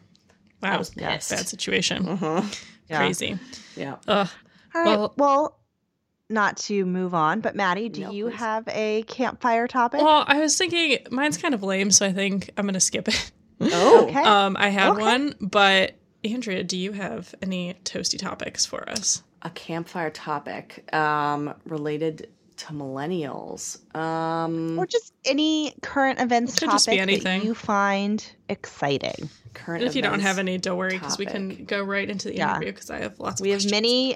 Wow, 0.62 0.78
was 0.78 0.90
pissed. 0.92 1.30
bad 1.32 1.48
situation. 1.48 2.08
uh-huh. 2.08 2.42
Yeah. 2.90 2.98
Crazy. 2.98 3.38
yeah. 3.76 3.96
Ugh. 4.08 4.28
All 4.76 4.82
right. 4.84 4.98
Well- 4.98 5.14
Well, 5.18 5.60
not 6.30 6.56
to 6.58 6.86
move 6.86 7.14
on, 7.14 7.42
but 7.42 7.56
Maddie, 7.56 7.90
do 7.90 8.02
No, 8.02 8.12
you 8.12 8.30
please. 8.30 8.36
have 8.38 8.68
a 8.70 9.04
campfire 9.04 9.68
topic? 9.68 10.02
Well, 10.02 10.24
I 10.28 10.40
was 10.40 10.58
thinking 10.58 11.00
mine's 11.12 11.38
kind 11.38 11.54
of 11.54 11.62
lame, 11.64 11.92
so 11.92 12.06
I 12.06 12.14
think 12.14 12.50
I'm 12.58 12.66
gonna 12.66 12.80
skip 12.80 13.08
it. 13.10 13.32
Oh, 13.62 14.06
Okay. 14.08 14.22
Um, 14.24 14.56
I 14.58 14.70
had 14.70 14.92
Okay. 14.94 15.02
one, 15.02 15.36
but 15.42 15.96
Andrea, 16.24 16.64
do 16.64 16.78
you 16.78 16.92
have 16.94 17.34
any 17.42 17.76
toasty 17.86 18.18
topics 18.20 18.66
for 18.66 18.88
us? 18.90 19.24
a 19.46 19.50
campfire 19.50 20.10
topic 20.10 20.90
um, 20.94 21.54
related 21.66 22.30
to 22.56 22.68
millennials. 22.72 23.78
Um, 23.94 24.80
or 24.80 24.86
just 24.86 25.14
any 25.26 25.76
current 25.82 26.22
events 26.22 26.54
It 26.54 26.60
could 26.62 26.66
topic 26.68 26.76
just 26.76 26.90
be 26.90 26.98
anything. 27.00 27.40
that 27.42 27.46
you 27.46 27.54
find 27.54 28.26
exciting. 28.48 29.30
current 29.54 29.82
And 29.82 29.90
if 29.90 29.98
you 29.98 30.02
don't 30.02 30.22
have 30.22 30.40
any, 30.40 30.58
don't 30.58 30.78
worry, 30.78 30.98
because 30.98 31.18
we 31.18 31.26
can 31.26 31.66
go 31.66 31.84
right 31.84 32.10
into 32.10 32.30
the 32.30 32.36
interview 32.36 32.72
because 32.72 32.90
I 32.90 33.00
have 33.00 33.20
lots 33.20 33.42
of 33.42 33.46
We 33.46 33.52
have 33.52 33.70
many 33.70 34.16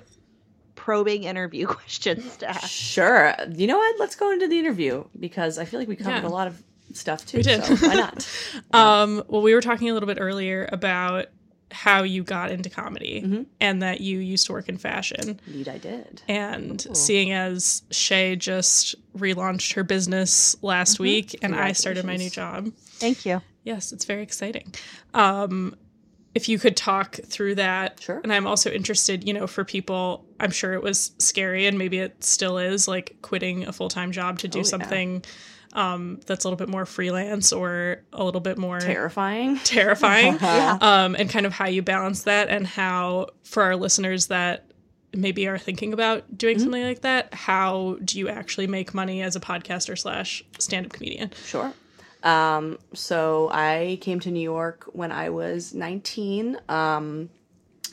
probing 0.76 1.26
interview 1.26 1.68
questions 1.76 2.38
to 2.38 2.48
ask. 2.50 2.70
Sure. 2.70 3.34
You 3.54 3.68
know 3.68 3.78
what? 3.78 4.00
Let's 4.00 4.16
go 4.16 4.32
into 4.32 4.48
the 4.48 4.58
interview 4.60 5.04
because 5.20 5.58
I 5.58 5.66
feel 5.66 5.80
like 5.82 5.90
we 5.90 5.98
covered 5.98 6.22
Yeah. 6.24 6.28
a 6.28 6.30
lot 6.30 6.48
of 6.48 6.64
stuff 6.94 7.26
too. 7.26 7.38
We 7.40 7.44
did. 7.44 7.66
So 7.66 7.76
why 7.86 7.96
not? 7.96 8.26
Um, 8.72 9.24
well, 9.28 9.42
we 9.42 9.54
were 9.54 9.62
talking 9.62 9.90
a 9.90 9.94
little 9.94 10.08
bit 10.08 10.20
earlier 10.22 10.70
about 10.72 11.26
how 11.72 12.04
you 12.04 12.24
got 12.24 12.50
into 12.52 12.70
comedy 12.70 13.22
Mhm. 13.26 13.46
and 13.60 13.82
that 13.82 14.00
you 14.02 14.20
used 14.20 14.46
to 14.46 14.54
work 14.54 14.70
in 14.70 14.78
fashion. 14.78 15.40
Indeed, 15.48 15.68
I 15.68 15.78
did. 15.78 16.22
And 16.28 16.86
Ooh. 16.90 16.96
seeing 16.96 17.32
as 17.34 17.84
Shay 17.92 18.36
just 18.38 18.96
relaunched 19.18 19.74
her 19.74 19.84
business 19.84 20.56
last 20.62 20.94
Mm-hmm. 20.96 21.04
week 21.04 21.36
and 21.42 21.56
I 21.56 21.74
started 21.74 22.06
my 22.06 22.16
new 22.16 22.30
job. 22.30 22.72
Thank 23.00 23.26
you. 23.26 23.42
Yes, 23.64 23.92
it's 23.92 24.06
very 24.06 24.24
exciting. 24.24 24.74
Um, 25.14 25.76
if 26.36 26.48
you 26.48 26.60
could 26.60 26.78
talk 26.78 27.16
through 27.26 27.56
that. 27.56 28.00
Sure. 28.00 28.20
And 28.24 28.32
I'm 28.32 28.46
also 28.46 28.70
interested, 28.70 29.28
you 29.28 29.34
know, 29.34 29.48
for 29.48 29.66
people, 29.66 30.24
I'm 30.40 30.52
sure 30.52 30.74
it 30.74 30.84
was 30.84 31.12
scary 31.18 31.66
and 31.66 31.78
maybe 31.80 31.98
it 31.98 32.24
still 32.24 32.60
is, 32.60 32.88
like 32.88 33.16
quitting 33.24 33.66
a 33.66 33.74
full 33.74 33.90
time 33.90 34.12
job 34.12 34.38
to 34.40 34.48
do 34.48 34.60
Oh, 34.60 34.62
yeah. 34.62 34.70
Something 35.72 35.80
um, 35.80 36.20
that's 36.26 36.44
a 36.44 36.48
little 36.48 36.58
bit 36.58 36.70
more 36.70 36.86
freelance 36.86 37.52
or 37.54 38.02
a 38.14 38.24
little 38.24 38.42
bit 38.42 38.58
more 38.58 38.80
Terrifying. 38.80 39.58
terrifying. 39.64 40.38
Yeah. 40.42 40.78
um, 40.82 41.16
and 41.16 41.30
kind 41.30 41.46
of 41.46 41.54
how 41.54 41.68
you 41.68 41.82
balance 41.82 42.24
that 42.24 42.50
and 42.50 42.66
how, 42.68 43.28
for 43.44 43.64
our 43.64 43.76
listeners 43.76 44.28
that 44.28 44.66
maybe 45.16 45.48
are 45.48 45.58
thinking 45.58 45.94
about 45.94 46.38
doing 46.38 46.58
Mm-hmm. 46.58 46.64
something 46.64 46.84
like 46.84 47.02
that, 47.02 47.34
how 47.34 47.98
do 48.04 48.20
you 48.20 48.30
actually 48.30 48.68
make 48.68 48.94
money 48.94 49.22
as 49.22 49.36
a 49.36 49.40
podcaster 49.40 49.98
slash 49.98 50.44
stand 50.60 50.86
up 50.86 50.92
comedian? 50.94 51.32
Sure. 51.46 51.74
Um, 52.24 52.78
so 52.94 53.50
I 53.54 54.00
came 54.02 54.20
to 54.22 54.32
New 54.32 54.42
York 54.42 54.86
when 54.94 55.12
I 55.12 55.30
was 55.30 55.74
19, 55.74 56.58
um, 56.68 57.30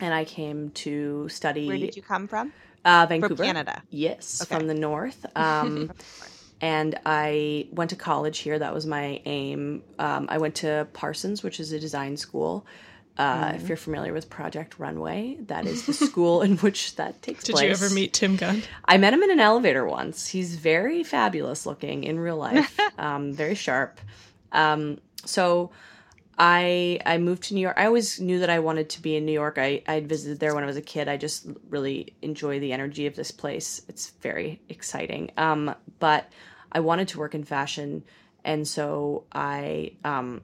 and 0.01 0.13
I 0.15 0.25
came 0.25 0.71
to 0.71 1.29
study 1.29 1.69
Where 1.69 1.79
did 1.79 1.95
you 1.95 2.03
come 2.03 2.27
from? 2.27 2.53
uh, 2.85 3.07
From 3.07 3.21
Vancouver. 3.21 3.45
Canada. 3.45 3.83
Yes, 3.91 4.43
Okay. 4.43 4.55
from 4.59 4.67
the 4.67 4.75
north. 4.75 5.25
Um, 5.37 5.93
and 6.61 6.99
I 7.05 7.69
went 7.73 7.91
to 7.91 7.97
college 7.97 8.39
here. 8.39 8.59
That 8.59 8.73
was 8.75 8.87
my 8.87 9.21
aim. 9.25 9.83
Um, 9.99 10.27
I 10.29 10.39
went 10.39 10.55
to 10.57 10.87
Parsons, 10.93 11.43
which 11.43 11.61
is 11.61 11.73
a 11.73 11.81
design 11.81 12.17
school. 12.17 12.67
Uh, 13.17 13.45
Mm-hmm. 13.45 13.57
If 13.57 13.69
you're 13.69 13.77
familiar 13.77 14.13
with 14.13 14.29
Project 14.29 14.79
Runway, 14.81 15.37
that 15.47 15.67
is 15.67 15.87
the 15.87 15.93
school 16.09 16.43
in 16.43 16.57
which 16.59 16.97
that 16.97 17.23
takes 17.23 17.45
Did 17.45 17.53
place. 17.53 17.65
you 17.65 17.71
ever 17.71 17.95
meet 17.95 18.13
Tim 18.13 18.35
Gunn? 18.37 18.63
I 18.87 18.97
met 18.99 19.13
him 19.13 19.23
in 19.23 19.31
an 19.31 19.39
elevator 19.39 19.87
once. 19.87 20.27
He's 20.27 20.57
very 20.57 21.05
fabulous 21.05 21.65
looking 21.65 22.03
in 22.03 22.19
real 22.19 22.37
life, 22.37 22.77
um, 22.99 23.33
very 23.33 23.55
sharp. 23.55 24.01
Um, 24.51 24.99
so 25.25 25.71
I 26.39 27.01
I 27.07 27.19
moved 27.19 27.45
to 27.45 27.55
New 27.55 27.61
York. 27.61 27.77
I 27.79 27.87
always 27.87 28.21
knew 28.21 28.41
that 28.41 28.51
I 28.51 28.59
wanted 28.59 28.91
to 28.91 29.03
be 29.03 29.17
in 29.17 29.25
New 29.25 29.33
York. 29.33 29.57
I 29.59 29.83
I 29.87 30.01
visited 30.01 30.41
there 30.41 30.55
when 30.55 30.65
I 30.65 30.67
was 30.67 30.77
a 30.77 30.83
kid. 30.83 31.09
I 31.09 31.17
just 31.17 31.47
really 31.69 32.15
enjoy 32.23 32.61
the 32.61 32.73
energy 32.73 33.07
of 33.07 33.15
this 33.15 33.31
place. 33.31 33.83
It's 33.89 34.11
very 34.21 34.61
exciting. 34.69 35.31
Um, 35.37 35.75
but 35.99 36.29
I 36.73 36.81
wanted 36.81 37.09
to 37.09 37.19
work 37.19 37.35
in 37.35 37.45
fashion, 37.45 38.05
and 38.45 38.67
so 38.67 39.25
I 39.33 39.93
um, 40.05 40.43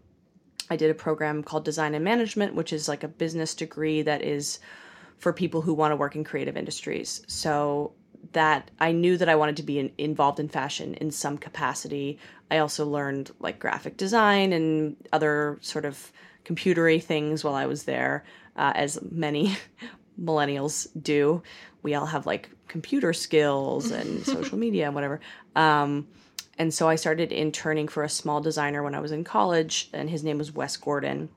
I 0.70 0.76
did 0.76 0.90
a 0.90 0.94
program 0.94 1.42
called 1.42 1.64
Design 1.64 1.94
and 1.94 2.04
Management, 2.04 2.54
which 2.54 2.72
is 2.72 2.88
like 2.88 3.02
a 3.02 3.08
business 3.08 3.54
degree 3.54 4.02
that 4.02 4.22
is 4.22 4.60
for 5.18 5.32
people 5.32 5.60
who 5.60 5.74
want 5.74 5.92
to 5.92 5.96
work 5.96 6.14
in 6.14 6.24
creative 6.24 6.56
industries. 6.56 7.22
So 7.26 7.92
that 8.32 8.70
I 8.78 8.92
knew 8.92 9.16
that 9.16 9.28
I 9.28 9.36
wanted 9.36 9.56
to 9.58 9.62
be 9.62 9.78
in, 9.78 9.92
involved 9.98 10.40
in 10.40 10.48
fashion 10.48 10.94
in 10.94 11.10
some 11.10 11.38
capacity. 11.38 12.18
I 12.50 12.58
also 12.58 12.86
learned 12.86 13.30
like 13.40 13.58
graphic 13.58 13.96
design 13.96 14.52
and 14.52 14.96
other 15.12 15.58
sort 15.60 15.84
of 15.84 16.12
computery 16.44 17.02
things 17.02 17.44
while 17.44 17.54
I 17.54 17.66
was 17.66 17.84
there, 17.84 18.24
uh, 18.56 18.72
as 18.74 18.98
many 19.10 19.56
millennials 20.20 20.86
do. 21.00 21.42
We 21.82 21.94
all 21.94 22.06
have 22.06 22.26
like 22.26 22.50
computer 22.68 23.12
skills 23.12 23.90
and 23.90 24.24
social 24.26 24.58
media 24.58 24.86
and 24.86 24.94
whatever. 24.94 25.20
Um, 25.56 26.08
and 26.58 26.74
so 26.74 26.88
I 26.88 26.96
started 26.96 27.32
interning 27.32 27.88
for 27.88 28.02
a 28.02 28.08
small 28.08 28.40
designer 28.40 28.82
when 28.82 28.94
I 28.94 29.00
was 29.00 29.12
in 29.12 29.24
college, 29.24 29.88
and 29.94 30.10
his 30.10 30.22
name 30.22 30.36
was 30.36 30.52
Wes 30.52 30.76
Gordon. 30.76 31.30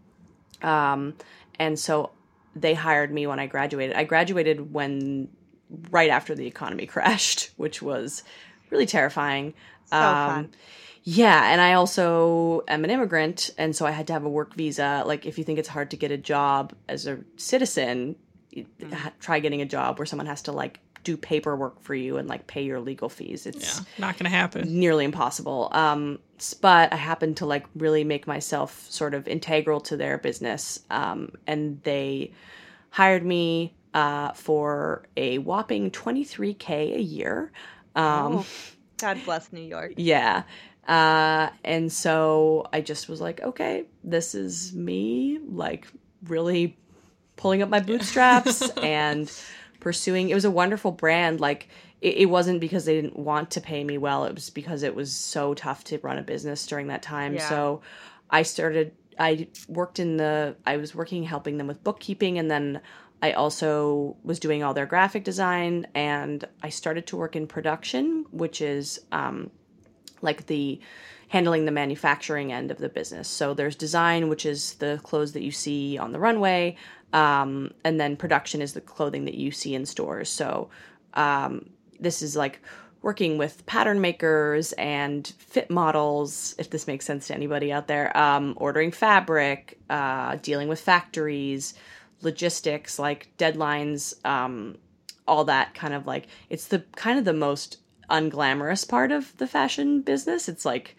Um, 0.61 1.13
and 1.57 1.79
so 1.79 2.11
they 2.55 2.73
hired 2.73 3.11
me 3.11 3.25
when 3.25 3.39
I 3.39 3.47
graduated. 3.47 3.95
I 3.95 4.03
graduated 4.03 4.73
when 4.73 5.29
right 5.91 6.09
after 6.09 6.35
the 6.35 6.47
economy 6.47 6.85
crashed, 6.95 7.51
which 7.57 7.81
was 7.81 8.23
really 8.69 8.85
terrifying. 8.85 9.53
So 9.85 9.97
fun. 9.97 10.49
Yeah, 11.05 11.51
and 11.51 11.59
I 11.59 11.73
also 11.73 12.63
am 12.67 12.85
an 12.85 12.89
immigrant, 12.89 13.49
and 13.57 13.75
so 13.75 13.85
I 13.85 13.91
had 13.91 14.07
to 14.07 14.13
have 14.13 14.23
a 14.23 14.29
work 14.29 14.53
visa. 14.55 15.03
Like, 15.05 15.25
if 15.25 15.37
you 15.37 15.43
think 15.43 15.59
it's 15.59 15.67
hard 15.67 15.91
to 15.91 15.97
get 15.97 16.11
a 16.11 16.17
job 16.17 16.73
as 16.87 17.07
a 17.07 17.19
citizen, 17.35 18.15
ha- 18.91 19.11
try 19.19 19.39
getting 19.39 19.61
a 19.61 19.65
job 19.65 19.99
where 19.99 20.05
someone 20.05 20.27
has 20.27 20.43
to 20.43 20.53
like 20.53 20.79
do 21.03 21.17
paperwork 21.17 21.81
for 21.83 21.93
you 21.93 22.15
and 22.15 22.29
like 22.29 22.47
pay 22.47 22.63
your 22.63 22.79
legal 22.79 23.09
fees. 23.09 23.45
It's 23.45 23.79
Yeah, 23.79 23.83
not 23.97 24.17
going 24.17 24.31
to 24.31 24.37
happen. 24.37 24.79
nearly 24.79 25.03
impossible. 25.03 25.67
Um, 25.73 26.19
but 26.61 26.93
I 26.93 26.95
happened 26.95 27.35
to 27.37 27.45
like 27.45 27.65
really 27.75 28.05
make 28.05 28.25
myself 28.25 28.89
sort 28.89 29.13
of 29.13 29.27
integral 29.27 29.81
to 29.81 29.97
their 29.97 30.17
business, 30.17 30.79
um, 30.89 31.33
and 31.45 31.81
they 31.83 32.31
hired 32.91 33.25
me 33.25 33.75
uh, 33.93 34.31
for 34.33 35.03
a 35.17 35.37
whopping 35.39 35.91
twenty 35.91 36.23
three 36.23 36.53
k 36.53 36.95
a 36.95 36.99
year. 37.01 37.51
Um, 37.95 38.37
Oh, 38.37 38.45
God 38.97 39.19
bless 39.25 39.51
New 39.53 39.61
York. 39.61 39.93
yeah. 39.97 40.43
Uh, 40.87 41.49
and 41.63 41.91
so 41.91 42.67
I 42.73 42.81
just 42.81 43.07
was 43.07 43.21
like, 43.21 43.41
okay, 43.41 43.85
this 44.03 44.35
is 44.35 44.73
me, 44.75 45.39
like 45.47 45.87
really 46.27 46.77
pulling 47.37 47.61
up 47.61 47.69
my 47.69 47.79
bootstraps 47.79 48.69
and 48.83 49.31
pursuing. 49.79 50.29
It 50.29 50.35
was 50.35 50.43
a 50.45 50.51
wonderful 50.51 50.91
brand. 50.91 51.39
Like, 51.39 51.69
it, 52.01 52.17
it 52.17 52.25
wasn't 52.25 52.59
because 52.59 52.83
they 52.83 52.95
didn't 52.99 53.17
want 53.17 53.51
to 53.51 53.61
pay 53.61 53.83
me 53.83 53.97
well, 53.97 54.25
it 54.25 54.35
was 54.35 54.49
because 54.49 54.83
it 54.83 54.93
was 54.93 55.15
so 55.15 55.53
tough 55.53 55.85
to 55.85 55.99
run 55.99 56.17
a 56.17 56.21
business 56.21 56.65
during 56.67 56.87
that 56.87 57.01
time. 57.01 57.35
Yeah. 57.35 57.47
So 57.47 57.81
I 58.29 58.41
started, 58.43 58.91
I 59.17 59.47
worked 59.69 59.99
in 59.99 60.17
the, 60.17 60.57
I 60.65 60.75
was 60.77 60.93
working 60.93 61.23
helping 61.23 61.57
them 61.57 61.67
with 61.67 61.81
bookkeeping 61.83 62.37
and 62.39 62.51
then 62.51 62.81
I 63.23 63.31
also 63.31 64.17
was 64.21 64.37
doing 64.37 64.63
all 64.63 64.73
their 64.73 64.85
graphic 64.85 65.23
design 65.23 65.87
and 65.95 66.43
I 66.61 66.67
started 66.67 67.07
to 67.07 67.15
work 67.15 67.37
in 67.37 67.47
production, 67.47 68.25
which 68.31 68.59
is 68.59 68.99
um, 69.13 69.49
like 70.21 70.47
the 70.47 70.81
handling 71.29 71.63
the 71.63 71.71
manufacturing 71.71 72.51
end 72.51 72.69
of 72.69 72.79
the 72.79 72.89
business. 72.89 73.29
So 73.29 73.53
there's 73.53 73.77
design, 73.77 74.27
which 74.27 74.45
is 74.45 74.73
the 74.73 74.99
clothes 75.03 75.31
that 75.31 75.41
you 75.41 75.51
see 75.51 75.97
on 75.97 76.11
the 76.11 76.19
runway, 76.19 76.75
um, 77.13 77.71
and 77.85 77.97
then 77.97 78.17
production 78.17 78.61
is 78.61 78.73
the 78.73 78.81
clothing 78.81 79.23
that 79.23 79.35
you 79.35 79.51
see 79.51 79.73
in 79.73 79.85
stores. 79.85 80.29
So 80.29 80.69
um, 81.13 81.69
this 82.01 82.21
is 82.21 82.35
like 82.35 82.59
working 83.01 83.37
with 83.37 83.65
pattern 83.65 84.01
makers 84.01 84.73
and 84.73 85.25
fit 85.37 85.71
models, 85.71 86.55
if 86.57 86.69
this 86.69 86.87
makes 86.87 87.05
sense 87.05 87.27
to 87.27 87.35
anybody 87.35 87.71
out 87.71 87.87
there, 87.87 88.15
um, 88.17 88.53
ordering 88.57 88.91
fabric, 88.91 89.79
uh, 89.89 90.35
dealing 90.41 90.67
with 90.67 90.81
factories, 90.81 91.73
logistics, 92.23 92.99
like 92.99 93.29
deadlines, 93.37 94.13
um, 94.25 94.77
all 95.27 95.45
that 95.45 95.73
kind 95.73 95.93
of 95.93 96.05
like 96.05 96.27
it's 96.49 96.67
the 96.67 96.79
kind 96.95 97.17
of 97.17 97.25
the 97.25 97.33
most 97.33 97.77
unglamorous 98.09 98.87
part 98.87 99.11
of 99.11 99.35
the 99.37 99.47
fashion 99.47 100.01
business. 100.01 100.49
It's 100.49 100.65
like 100.65 100.95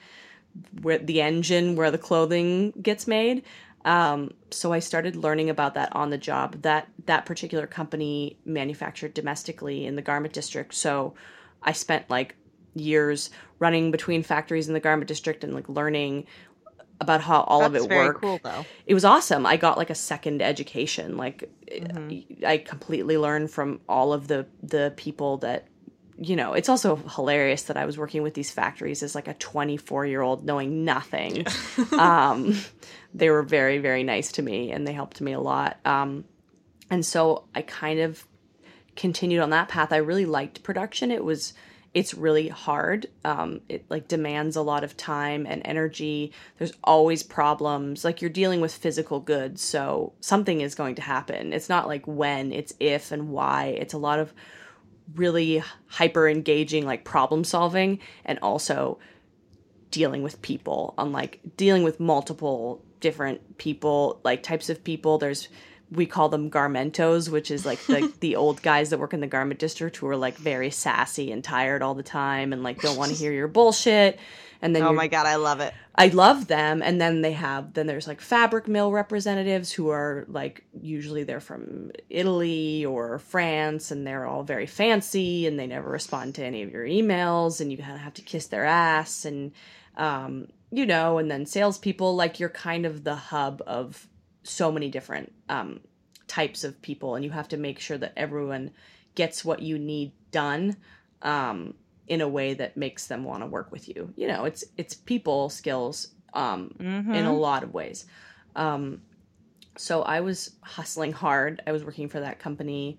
where 0.83 0.99
the 0.99 1.21
engine 1.21 1.77
where 1.77 1.91
the 1.91 1.99
clothing 1.99 2.73
gets 2.83 3.07
made. 3.07 3.43
Um, 3.85 4.33
so 4.51 4.73
I 4.73 4.79
started 4.79 5.15
learning 5.15 5.51
about 5.51 5.75
that 5.75 5.95
on 5.95 6.11
the 6.11 6.19
job. 6.19 6.63
That 6.63 6.89
that 7.07 7.27
particular 7.27 7.67
company 7.67 8.39
manufactured 8.45 9.15
domestically 9.15 9.85
in 9.87 9.97
the 9.97 10.03
garment 10.03 10.33
district. 10.33 10.75
So 10.75 11.15
I 11.63 11.73
spent 11.73 12.09
like 12.09 12.37
years 12.75 13.31
running 13.59 13.91
between 13.91 14.23
factories 14.23 14.69
in 14.69 14.75
the 14.75 14.81
garment 14.81 15.09
district 15.09 15.45
and 15.45 15.55
like 15.55 15.69
learning 15.69 16.27
about 17.01 17.21
how 17.21 17.43
all 17.43 17.61
That's 17.61 17.77
of 17.77 17.85
it 17.85 17.89
very 17.89 18.07
worked. 18.09 18.21
cool, 18.21 18.41
though. 18.43 18.65
It 18.87 18.95
was 18.95 19.05
awesome. 19.05 19.47
I 19.47 19.57
got 19.57 19.77
like 19.77 19.91
a 19.91 19.95
second 19.95 20.43
education. 20.43 21.17
Like 21.17 21.51
Mm-hmm. 21.75 22.45
I 22.47 22.59
completely 22.59 23.19
learned 23.19 23.51
from 23.51 23.81
all 23.89 24.13
of 24.13 24.29
the 24.29 24.47
the 24.63 24.93
people 24.97 25.39
that 25.39 25.67
you 26.17 26.37
know, 26.37 26.53
it's 26.53 26.69
also 26.69 26.95
hilarious 26.95 27.65
that 27.65 27.77
I 27.77 27.87
was 27.87 27.99
working 27.99 28.23
with 28.23 28.35
these 28.35 28.51
factories 28.51 29.03
as 29.03 29.17
like 29.17 29.27
a 29.27 29.35
24 29.35 30.07
year 30.07 30.21
old 30.21 30.45
knowing 30.45 30.85
nothing. 30.85 31.45
um, 31.99 32.57
they 33.13 33.31
were 33.31 33.43
very, 33.43 33.79
very 33.79 34.05
nice 34.05 34.31
to 34.33 34.43
me 34.43 34.71
and 34.71 34.87
they 34.87 34.93
helped 34.93 35.21
me 35.21 35.33
a 35.33 35.41
lot. 35.41 35.79
Um, 35.85 36.25
and 36.89 37.05
so 37.05 37.49
I 37.53 37.63
kind 37.63 37.99
of 37.99 38.25
continued 38.95 39.41
on 39.41 39.51
that 39.51 39.69
path. 39.69 39.93
I 39.93 39.97
really 39.97 40.25
liked 40.27 40.63
production. 40.63 41.11
It 41.11 41.25
was, 41.25 41.53
it's 41.95 42.13
really 42.13 42.49
hard. 42.49 43.07
Um, 43.25 43.61
it 43.69 43.85
like 43.89 44.09
demands 44.09 44.57
a 44.57 44.63
lot 44.63 44.83
of 44.83 44.97
time 44.97 45.47
and 45.49 45.63
energy. 45.65 46.33
There's 46.59 46.73
always 46.83 47.23
problems. 47.23 48.05
Like 48.05 48.21
you're 48.21 48.31
dealing 48.31 48.61
with 48.61 48.75
physical 48.75 49.21
goods, 49.21 49.63
so 49.63 50.13
something 50.21 50.61
is 50.61 50.75
going 50.75 50.97
to 50.97 51.03
happen. 51.03 51.53
It's 51.53 51.69
not 51.69 51.87
like 51.87 52.05
when, 52.07 52.53
it's 52.53 52.75
if 52.81 53.13
and 53.13 53.31
why. 53.31 53.77
It's 53.79 53.95
a 53.95 53.99
lot 53.99 54.19
of 54.19 54.35
really 55.15 55.63
hyper 55.87 56.29
engaging 56.29 56.85
like 56.85 57.05
problem 57.05 57.45
solving 57.45 58.01
and 58.25 58.39
also 58.41 58.99
dealing 59.91 60.23
with 60.23 60.43
people 60.43 60.95
on 60.99 61.13
like 61.13 61.41
dealing 61.57 61.85
with 61.85 62.01
multiple 62.01 62.83
different 63.01 63.59
people 63.59 64.19
like 64.25 64.43
types 64.43 64.71
of 64.71 64.83
people 64.83 65.19
there's 65.19 65.49
we 65.91 66.07
call 66.07 66.29
them 66.29 66.51
garmentos 66.51 67.29
which 67.29 67.51
is 67.51 67.65
like 67.67 67.85
the 67.87 68.13
the 68.21 68.37
old 68.37 68.63
guys 68.63 68.91
that 68.91 68.99
work 68.99 69.15
in 69.15 69.21
the 69.21 69.27
garment 69.27 69.61
district 69.61 69.97
who 69.97 70.07
are 70.07 70.17
like 70.17 70.37
very 70.37 70.71
sassy 70.71 71.31
and 71.31 71.45
tired 71.45 71.83
all 71.83 71.95
the 71.95 72.03
time 72.03 72.53
and 72.53 72.63
like 72.63 72.81
don't 72.81 72.97
want 72.97 73.11
to 73.11 73.17
hear 73.17 73.33
your 73.33 73.49
bullshit 73.49 74.19
and 74.65 74.75
then 74.75 74.83
Oh 74.83 74.95
my 74.95 75.09
god, 75.09 75.27
I 75.27 75.37
love 75.37 75.61
it. 75.61 75.75
I 75.95 76.09
love 76.09 76.47
them. 76.47 76.81
And 76.83 76.99
then 76.99 77.21
they 77.21 77.33
have, 77.33 77.75
then 77.75 77.87
there's 77.87 78.09
like 78.09 78.23
fabric 78.23 78.67
mill 78.67 78.91
representatives 78.91 79.71
who 79.71 79.91
are 79.91 80.25
like, 80.27 80.65
usually 80.81 81.23
they're 81.23 81.39
from 81.39 81.91
Italy 82.09 82.83
or 82.87 83.19
France 83.19 83.91
and 83.91 84.07
they're 84.07 84.27
all 84.27 84.43
very 84.43 84.65
fancy 84.65 85.47
and 85.47 85.59
they 85.59 85.67
never 85.67 85.91
respond 85.91 86.35
to 86.37 86.45
any 86.45 86.63
of 86.63 86.71
your 86.71 86.87
emails 86.87 87.61
and 87.61 87.71
you 87.71 87.77
kind 87.77 87.93
of 87.93 88.01
have 88.01 88.15
to 88.15 88.23
kiss 88.23 88.47
their 88.47 88.65
ass 88.65 89.27
and, 89.27 89.53
um, 89.99 90.49
you 90.71 90.87
know, 90.87 91.19
and 91.19 91.31
then 91.31 91.45
salespeople, 91.45 92.17
like 92.17 92.41
you're 92.41 92.49
kind 92.49 92.87
of 92.87 93.05
the 93.05 93.17
hub 93.17 93.63
of 93.67 94.09
so 94.45 94.71
many 94.71 94.89
different, 94.89 95.33
um, 95.49 95.81
types 96.29 96.65
of 96.65 96.81
people 96.81 97.17
and 97.17 97.25
you 97.25 97.31
have 97.33 97.49
to 97.49 97.57
make 97.57 97.79
sure 97.81 97.99
that 97.99 98.13
everyone 98.17 98.71
gets 99.15 99.45
what 99.45 99.61
you 99.61 99.79
need 99.79 100.13
done. 100.31 100.77
Um, 101.23 101.75
in 102.07 102.21
a 102.21 102.29
way 102.29 102.53
that 102.53 102.77
makes 102.77 103.07
them 103.07 103.25
want 103.25 103.43
to 103.43 103.47
work 103.47 103.73
with 103.73 103.89
you. 103.89 104.13
You 104.15 104.29
know, 104.29 104.45
it's 104.45 104.63
it's 104.77 104.93
people 104.95 105.49
skills 105.49 106.09
um 106.35 106.75
Mm-hmm. 106.79 107.15
in 107.15 107.25
a 107.25 107.33
lot 107.33 107.63
of 107.63 107.73
ways. 107.73 108.05
Um 108.55 109.01
so 109.79 110.03
I 110.03 110.21
was 110.21 110.51
hustling 110.61 111.13
hard. 111.13 111.63
I 111.67 111.73
was 111.73 111.83
working 111.83 112.11
for 112.11 112.21
that 112.21 112.39
company 112.39 112.99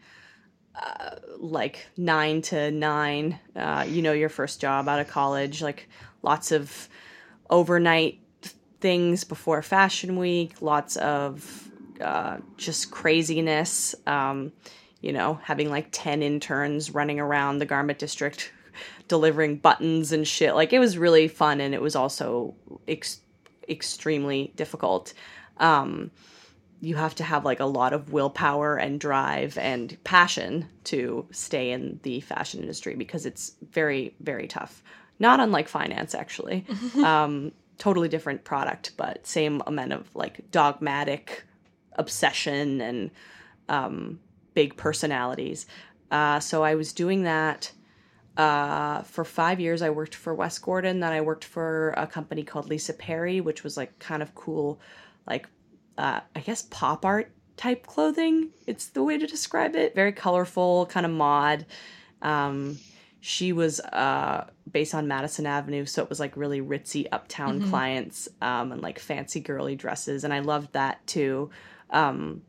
uh, 0.73 1.17
like 1.37 1.85
9 1.97 2.41
to 2.41 2.71
9. 2.71 3.39
Uh 3.55 3.85
you 3.87 4.01
know 4.01 4.11
your 4.11 4.29
first 4.29 4.59
job 4.59 4.89
out 4.89 4.99
of 4.99 5.07
college, 5.07 5.61
like 5.61 5.87
lots 6.23 6.51
of 6.51 6.89
overnight 7.51 8.19
things 8.79 9.23
before 9.23 9.61
fashion 9.61 10.17
week, 10.17 10.61
lots 10.61 10.95
of 10.97 11.69
uh, 12.01 12.37
just 12.57 12.91
craziness. 12.91 13.95
Um, 14.05 14.51
you 15.01 15.13
know, 15.13 15.39
having 15.43 15.69
like 15.69 15.89
10 15.91 16.23
interns 16.23 16.91
running 16.91 17.19
around 17.19 17.59
the 17.59 17.65
garment 17.65 17.99
district 17.99 18.51
delivering 19.07 19.57
buttons 19.57 20.11
and 20.11 20.27
shit. 20.27 20.55
Like 20.55 20.73
it 20.73 20.79
was 20.79 20.97
really 20.97 21.27
fun 21.27 21.61
and 21.61 21.75
it 21.75 21.81
was 21.81 21.95
also 21.95 22.55
ex- 22.87 23.21
extremely 23.69 24.51
difficult. 24.55 25.13
Um, 25.57 26.09
you 26.81 26.95
have 26.95 27.13
to 27.15 27.23
have 27.23 27.45
like 27.45 27.59
a 27.59 27.65
lot 27.65 27.93
of 27.93 28.11
willpower 28.11 28.77
and 28.77 28.99
drive 28.99 29.57
and 29.59 29.95
passion 30.03 30.67
to 30.85 31.27
stay 31.31 31.71
in 31.71 31.99
the 32.01 32.19
fashion 32.21 32.61
industry 32.61 32.95
because 32.95 33.27
it's 33.27 33.53
very, 33.71 34.15
very 34.19 34.47
tough. 34.47 34.83
Not 35.19 35.39
unlike 35.39 35.67
finance, 35.67 36.15
actually. 36.15 36.65
um, 37.03 37.51
totally 37.77 38.07
different 38.07 38.43
product, 38.43 38.91
but 38.97 39.25
same 39.25 39.61
amount 39.67 39.93
of 39.93 40.09
like 40.15 40.49
dogmatic 40.51 41.43
obsession 41.93 42.81
and 42.81 43.11
um, 43.69 44.19
big 44.53 44.75
personalities. 44.77 45.65
Uh, 46.11 46.39
so 46.39 46.63
I 46.63 46.75
was 46.75 46.93
doing 46.93 47.23
that 47.23 47.71
uh, 48.37 49.01
for 49.03 49.23
five 49.23 49.59
years. 49.59 49.81
I 49.81 49.89
worked 49.89 50.15
for 50.15 50.33
Wes 50.33 50.57
Gordon. 50.59 50.99
Then 50.99 51.13
I 51.13 51.21
worked 51.21 51.43
for 51.43 51.93
a 51.97 52.07
company 52.07 52.43
called 52.43 52.69
Lisa 52.69 52.93
Perry, 52.93 53.41
which 53.41 53.63
was 53.63 53.77
like 53.77 53.97
kind 53.99 54.21
of 54.21 54.35
cool, 54.35 54.79
like 55.27 55.47
uh, 55.97 56.21
I 56.35 56.39
guess 56.41 56.63
pop 56.63 57.05
art 57.05 57.31
type 57.57 57.87
clothing. 57.87 58.49
It's 58.67 58.87
the 58.87 59.03
way 59.03 59.17
to 59.17 59.25
describe 59.25 59.75
it. 59.75 59.95
Very 59.95 60.11
colorful, 60.11 60.85
kind 60.87 61.05
of 61.05 61.11
mod. 61.11 61.65
Um, 62.21 62.77
she 63.27 63.53
was 63.53 63.79
uh, 63.79 64.45
based 64.71 64.93
on 64.93 65.07
Madison 65.07 65.47
Avenue, 65.47 65.87
so 65.87 66.03
it 66.03 66.09
was 66.09 66.19
like 66.19 66.37
really 66.37 66.61
ritzy 66.61 67.07
uptown 67.11 67.67
clients 67.69 68.27
um, 68.39 68.71
and 68.71 68.83
like 68.83 68.99
fancy 68.99 69.39
girly 69.39 69.75
dresses, 69.75 70.23
and 70.23 70.31
I 70.31 70.41
loved 70.41 70.73
that 70.73 71.05
too. 71.07 71.49
Um, 71.89 72.43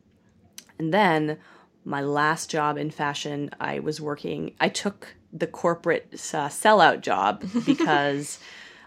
and 0.77 0.93
then 0.93 1.39
my 1.83 2.01
last 2.01 2.51
job 2.51 2.77
in 2.77 2.91
fashion, 2.91 3.49
I 3.59 3.79
was 3.79 3.99
working. 3.99 4.53
I 4.59 4.69
took 4.69 5.15
the 5.33 5.47
corporate 5.47 6.09
uh, 6.13 6.47
sellout 6.47 7.01
job 7.01 7.43
because 7.65 8.37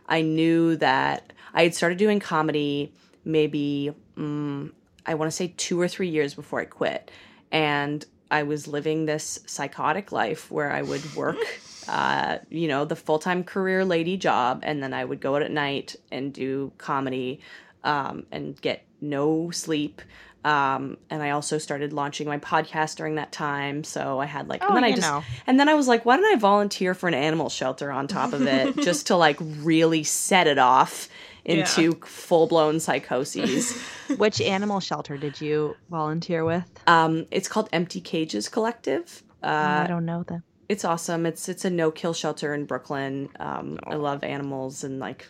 I 0.08 0.22
knew 0.22 0.76
that 0.76 1.32
I 1.52 1.64
had 1.64 1.74
started 1.74 1.98
doing 1.98 2.20
comedy 2.20 2.92
maybe 3.24 3.92
mm, 4.16 4.70
I 5.04 5.14
want 5.14 5.28
to 5.28 5.36
say 5.36 5.54
two 5.56 5.80
or 5.80 5.88
three 5.88 6.08
years 6.08 6.34
before 6.34 6.60
I 6.60 6.66
quit, 6.66 7.10
and 7.50 8.06
I 8.30 8.44
was 8.44 8.68
living 8.68 9.06
this 9.06 9.40
psychotic 9.46 10.12
life 10.12 10.52
where 10.52 10.70
I 10.70 10.82
would 10.82 11.16
work. 11.16 11.38
Uh, 11.90 12.38
you 12.50 12.68
know, 12.68 12.84
the 12.84 12.94
full 12.96 13.18
time 13.18 13.42
career 13.42 13.84
lady 13.84 14.16
job, 14.16 14.60
and 14.62 14.82
then 14.82 14.94
I 14.94 15.04
would 15.04 15.20
go 15.20 15.34
out 15.36 15.42
at 15.42 15.50
night 15.50 15.96
and 16.12 16.32
do 16.32 16.70
comedy 16.78 17.40
um, 17.82 18.26
and 18.30 18.58
get 18.60 18.84
no 19.00 19.50
sleep. 19.50 20.00
Um, 20.44 20.96
and 21.10 21.22
I 21.22 21.30
also 21.30 21.58
started 21.58 21.92
launching 21.92 22.26
my 22.26 22.38
podcast 22.38 22.96
during 22.96 23.16
that 23.16 23.30
time. 23.32 23.84
So 23.84 24.20
I 24.20 24.24
had 24.26 24.48
like, 24.48 24.62
and 24.62 24.70
Oh, 24.70 24.74
then 24.74 24.84
I 24.84 24.90
just, 24.92 25.02
know. 25.02 25.22
and 25.46 25.60
then 25.60 25.68
I 25.68 25.74
was 25.74 25.86
like, 25.88 26.06
why 26.06 26.16
don't 26.16 26.24
I 26.32 26.36
volunteer 26.38 26.94
for 26.94 27.08
an 27.08 27.14
animal 27.14 27.50
shelter 27.50 27.90
on 27.90 28.06
top 28.08 28.32
of 28.32 28.42
it 28.46 28.76
just 28.80 29.08
to 29.08 29.16
like 29.16 29.36
really 29.40 30.02
set 30.04 30.46
it 30.46 30.56
off 30.58 31.08
into 31.44 31.92
full 32.06 32.46
blown 32.46 32.80
psychoses? 32.80 33.76
Which 34.16 34.40
animal 34.40 34.80
shelter 34.80 35.18
did 35.18 35.40
you 35.42 35.76
volunteer 35.90 36.44
with? 36.44 36.64
um, 36.86 37.26
it's 37.30 37.48
called 37.48 37.68
Empty 37.72 38.00
Cages 38.00 38.48
Collective. 38.48 39.22
Uh, 39.42 39.82
I 39.84 39.86
don't 39.88 40.06
know 40.06 40.22
them. 40.22 40.42
It's 40.70 40.84
awesome. 40.84 41.26
It's 41.26 41.48
it's 41.48 41.64
a 41.64 41.70
no 41.70 41.90
kill 41.90 42.12
shelter 42.14 42.54
in 42.54 42.64
Brooklyn. 42.64 43.28
Um, 43.40 43.78
I 43.84 43.96
love 43.96 44.22
animals 44.22 44.84
and 44.84 45.00
like 45.00 45.28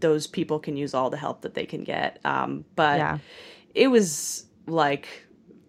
those 0.00 0.26
people 0.26 0.58
can 0.58 0.76
use 0.78 0.94
all 0.94 1.10
the 1.10 1.18
help 1.18 1.42
that 1.42 1.52
they 1.52 1.66
can 1.66 1.84
get. 1.84 2.18
Um, 2.24 2.64
but 2.74 2.96
Yeah. 2.96 3.18
it 3.74 3.88
was 3.88 4.46
like 4.66 5.26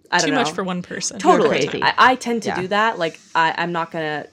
I 0.10 0.20
don't 0.20 0.30
Too 0.30 0.36
know. 0.36 0.42
much 0.44 0.52
for 0.54 0.64
one 0.64 0.82
person. 0.82 1.20
totally. 1.20 1.70
I, 1.84 1.94
I 1.98 2.16
tend 2.16 2.44
to 2.44 2.50
Yeah. 2.50 2.62
do 2.62 2.68
that. 2.70 2.98
Like 2.98 3.20
I, 3.36 3.54
I'm 3.58 3.74
not 3.74 3.92
gonna 3.92 4.28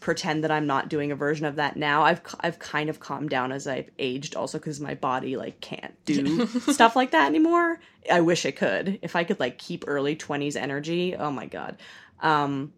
pretend 0.00 0.42
that 0.44 0.50
I'm 0.50 0.66
not 0.66 0.88
doing 0.88 1.12
a 1.12 1.16
version 1.16 1.44
of 1.44 1.56
that 1.56 1.76
now. 1.76 2.02
I've 2.02 2.22
I've 2.40 2.58
kind 2.58 2.88
of 2.88 2.98
calmed 2.98 3.28
down 3.28 3.52
as 3.52 3.66
I've 3.66 3.90
aged, 3.98 4.34
also 4.36 4.58
because 4.58 4.80
my 4.80 4.94
body 4.94 5.36
like 5.36 5.60
can't 5.60 5.94
do 6.06 6.46
stuff 6.72 6.96
like 6.96 7.10
that 7.10 7.26
anymore. 7.26 7.78
I 8.10 8.22
wish 8.22 8.46
I 8.46 8.52
could. 8.52 8.98
If 9.02 9.16
I 9.16 9.24
could 9.24 9.38
like 9.38 9.58
keep 9.58 9.84
early 9.86 10.16
20s 10.16 10.56
energy, 10.56 11.14
oh 11.14 11.30
my 11.30 11.44
god. 11.44 11.76
Um, 12.20 12.72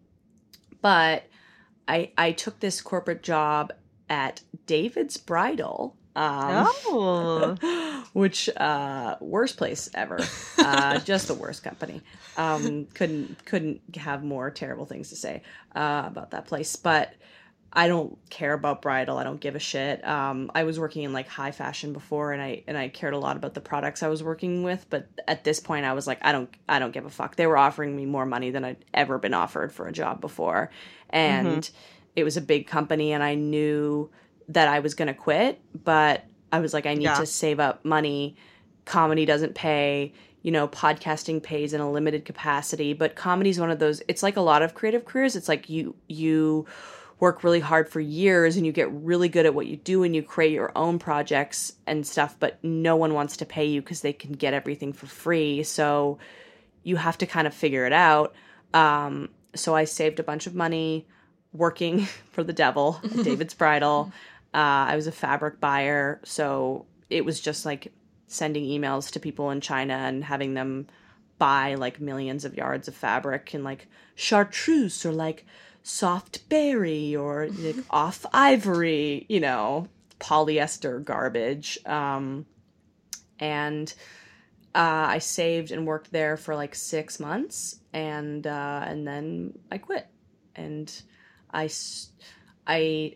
but 0.81 1.23
I 1.87 2.11
I 2.17 2.31
took 2.31 2.59
this 2.59 2.81
corporate 2.81 3.23
job 3.23 3.73
at 4.09 4.41
David's 4.65 5.17
Bridal. 5.17 5.95
Um, 6.15 6.67
Oh. 6.85 8.03
which 8.13 8.47
uh 8.57 9.15
worst 9.19 9.57
place 9.57 9.89
ever 9.95 10.19
uh 10.59 10.99
just 11.11 11.27
the 11.27 11.33
worst 11.33 11.63
company 11.63 11.99
um 12.37 12.85
couldn't 12.93 13.43
couldn't 13.45 13.81
have 13.95 14.23
more 14.23 14.51
terrible 14.51 14.85
things 14.85 15.09
to 15.09 15.15
say 15.15 15.41
uh 15.75 16.03
about 16.05 16.29
that 16.31 16.45
place 16.45 16.75
but 16.75 17.13
i 17.75 17.87
don't 17.87 18.17
care 18.29 18.53
about 18.53 18.81
bridal. 18.83 19.17
I 19.17 19.23
don't 19.23 19.39
give 19.41 19.55
a 19.55 19.59
shit. 19.59 20.05
Um 20.07 20.51
i 20.53 20.63
was 20.63 20.79
working 20.79 21.03
in 21.03 21.11
like 21.13 21.27
high 21.27 21.51
fashion 21.51 21.91
before 21.93 22.31
and 22.31 22.41
i 22.41 22.63
and 22.67 22.77
i 22.77 22.87
cared 22.87 23.13
a 23.13 23.17
lot 23.17 23.35
about 23.35 23.53
the 23.55 23.61
products 23.61 24.03
i 24.03 24.07
was 24.07 24.21
working 24.21 24.61
with 24.63 24.85
but 24.91 25.07
at 25.27 25.43
this 25.43 25.59
point 25.59 25.85
i 25.85 25.93
was 25.93 26.05
like 26.05 26.19
i 26.21 26.31
don't 26.31 26.49
i 26.69 26.77
don't 26.79 26.91
give 26.91 27.05
a 27.05 27.09
fuck. 27.09 27.35
They 27.35 27.47
were 27.47 27.57
offering 27.57 27.95
me 27.95 28.05
more 28.05 28.25
money 28.25 28.51
than 28.51 28.63
i'd 28.63 28.85
ever 28.93 29.17
been 29.17 29.33
offered 29.33 29.71
for 29.71 29.87
a 29.87 29.91
job 29.91 30.21
before. 30.21 30.69
And 31.09 31.69
it 32.15 32.23
was 32.23 32.37
a 32.37 32.41
big 32.41 32.67
company 32.67 33.11
and 33.11 33.23
i 33.23 33.33
knew 33.35 34.09
that 34.49 34.67
i 34.67 34.79
was 34.79 34.93
going 34.93 35.07
to 35.07 35.13
quit 35.13 35.59
but 35.83 36.25
i 36.51 36.59
was 36.59 36.73
like 36.73 36.85
i 36.85 36.93
need 36.93 37.03
Yeah. 37.03 37.19
to 37.19 37.25
save 37.25 37.59
up 37.59 37.83
money. 37.83 38.35
Comedy 38.85 39.25
doesn't 39.25 39.55
pay. 39.55 40.13
You 40.41 40.51
know 40.51 40.67
podcasting 40.67 41.41
pays 41.41 41.73
in 41.73 41.79
a 41.79 41.89
limited 41.89 42.25
capacity 42.25 42.91
but 42.93 43.15
comedy 43.15 43.49
is 43.49 43.59
one 43.61 43.71
of 43.71 43.79
those 43.79 44.01
it's 44.09 44.21
like 44.21 44.35
a 44.35 44.41
lot 44.41 44.61
of 44.61 44.73
creative 44.73 45.05
careers. 45.05 45.35
It's 45.37 45.47
like 45.47 45.69
you 45.69 45.95
you 46.09 46.65
work 47.19 47.43
really 47.43 47.59
hard 47.59 47.87
for 47.87 47.99
years 47.99 48.57
and 48.57 48.65
you 48.65 48.71
get 48.71 48.91
really 48.91 49.29
good 49.29 49.45
at 49.45 49.53
what 49.53 49.67
you 49.67 49.77
do 49.77 50.03
and 50.03 50.15
you 50.15 50.21
create 50.21 50.51
your 50.51 50.71
own 50.75 50.99
projects 50.99 51.73
and 51.87 52.05
stuff, 52.05 52.35
but 52.39 52.61
no 52.63 52.95
one 52.95 53.13
wants 53.13 53.37
to 53.37 53.45
pay 53.45 53.65
you 53.65 53.81
because 53.81 54.01
they 54.01 54.13
can 54.13 54.33
get 54.33 54.53
everything 54.53 54.93
for 54.93 55.07
free. 55.07 55.63
So 55.63 56.17
you 56.83 56.97
have 56.97 57.17
to 57.19 57.25
kind 57.25 57.47
of 57.47 57.53
figure 57.53 57.85
it 57.85 57.93
out. 57.93 58.35
Um, 58.73 59.29
so 59.55 59.75
I 59.75 59.85
saved 59.85 60.19
a 60.19 60.23
bunch 60.23 60.47
of 60.47 60.55
money 60.55 61.07
working 61.53 62.05
for 62.31 62.43
the 62.43 62.53
devil, 62.53 62.99
David's 63.23 63.53
Bridal. 63.53 64.11
Uh, 64.53 64.91
I 64.91 64.95
was 64.95 65.07
a 65.07 65.11
fabric 65.11 65.59
buyer, 65.59 66.19
so 66.23 66.85
it 67.09 67.25
was 67.25 67.39
just 67.39 67.65
like 67.65 67.91
sending 68.27 68.65
emails 68.65 69.11
to 69.11 69.19
people 69.19 69.49
in 69.51 69.61
China 69.61 69.93
and 69.93 70.23
having 70.23 70.53
them 70.53 70.87
buy 71.37 71.75
like 71.75 71.99
millions 71.99 72.45
of 72.45 72.55
yards 72.55 72.87
of 72.87 72.95
fabric 72.95 73.53
and 73.53 73.63
like 73.63 73.87
chartreuse 74.15 75.05
or 75.05 75.11
like 75.11 75.45
soft 75.83 76.47
berry 76.49 77.15
or 77.15 77.49
like 77.49 77.75
off 77.89 78.25
ivory, 78.33 79.25
you 79.29 79.39
know, 79.39 79.87
polyester 80.19 81.03
garbage. 81.03 81.77
Um, 81.85 82.45
and 83.39 83.93
uh, 84.73 85.05
I 85.09 85.19
saved 85.19 85.71
and 85.71 85.85
worked 85.85 86.11
there 86.11 86.37
for 86.37 86.55
like 86.55 86.73
six 86.73 87.19
months, 87.19 87.79
and 87.91 88.47
uh, 88.47 88.83
and 88.87 89.05
then 89.05 89.59
I 89.71 89.77
quit, 89.77 90.07
and 90.55 90.91
I 91.53 91.69
I 92.65 93.15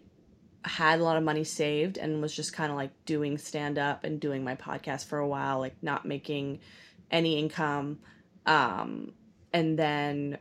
had 0.66 1.00
a 1.00 1.04
lot 1.04 1.18
of 1.18 1.24
money 1.24 1.46
saved 1.46 1.98
and 1.98 2.22
was 2.22 2.36
just 2.36 2.54
kind 2.54 2.72
of 2.72 2.78
like 2.78 2.92
doing 3.06 3.38
stand 3.38 3.80
up 3.80 4.04
and 4.04 4.20
doing 4.20 4.44
my 4.44 4.56
podcast 4.56 5.06
for 5.06 5.18
a 5.18 5.28
while, 5.28 5.60
like 5.60 5.82
not 5.82 6.06
making 6.06 6.60
any 7.10 7.40
income. 7.40 8.00
Um, 8.46 9.14
and 9.54 9.80
then 9.80 10.38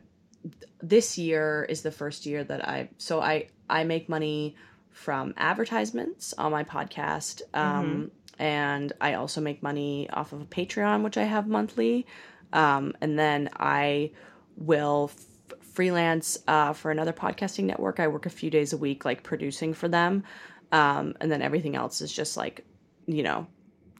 this 0.83 1.19
year 1.19 1.67
is 1.69 1.83
the 1.83 1.91
first 1.91 2.27
year 2.27 2.45
that 2.45 2.67
I 2.67 2.89
so 2.99 3.21
I 3.21 3.49
I 3.69 3.85
make 3.85 4.09
money 4.09 4.57
from 4.91 5.35
advertisements 5.37 6.33
on 6.39 6.51
my 6.53 6.65
podcast. 6.65 7.43
Um, 7.53 7.87
mm-hmm. 7.87 8.43
and 8.43 8.93
I 9.01 9.15
also 9.15 9.43
make 9.43 9.63
money 9.63 10.09
off 10.11 10.33
of 10.33 10.41
a 10.41 10.47
Patreon, 10.47 11.03
which 11.03 11.19
I 11.19 11.25
have 11.25 11.47
monthly. 11.47 12.07
Um, 12.53 12.95
and 13.03 13.19
then 13.19 13.51
I 13.57 14.13
will 14.57 15.11
f- 15.13 15.59
freelance 15.61 16.39
uh, 16.49 16.73
for 16.73 16.91
another 16.91 17.13
podcasting 17.13 17.65
network. 17.65 18.01
I 18.01 18.09
work 18.09 18.25
a 18.25 18.31
few 18.31 18.49
days 18.49 18.73
a 18.73 18.79
week, 18.79 19.05
like 19.05 19.23
producing 19.23 19.75
for 19.75 19.87
them. 19.89 20.25
Um, 20.73 21.15
and 21.21 21.31
then 21.31 21.43
everything 21.43 21.77
else 21.77 22.01
is 22.01 22.11
just 22.11 22.37
like, 22.39 22.65
you 23.07 23.23
know, 23.23 23.47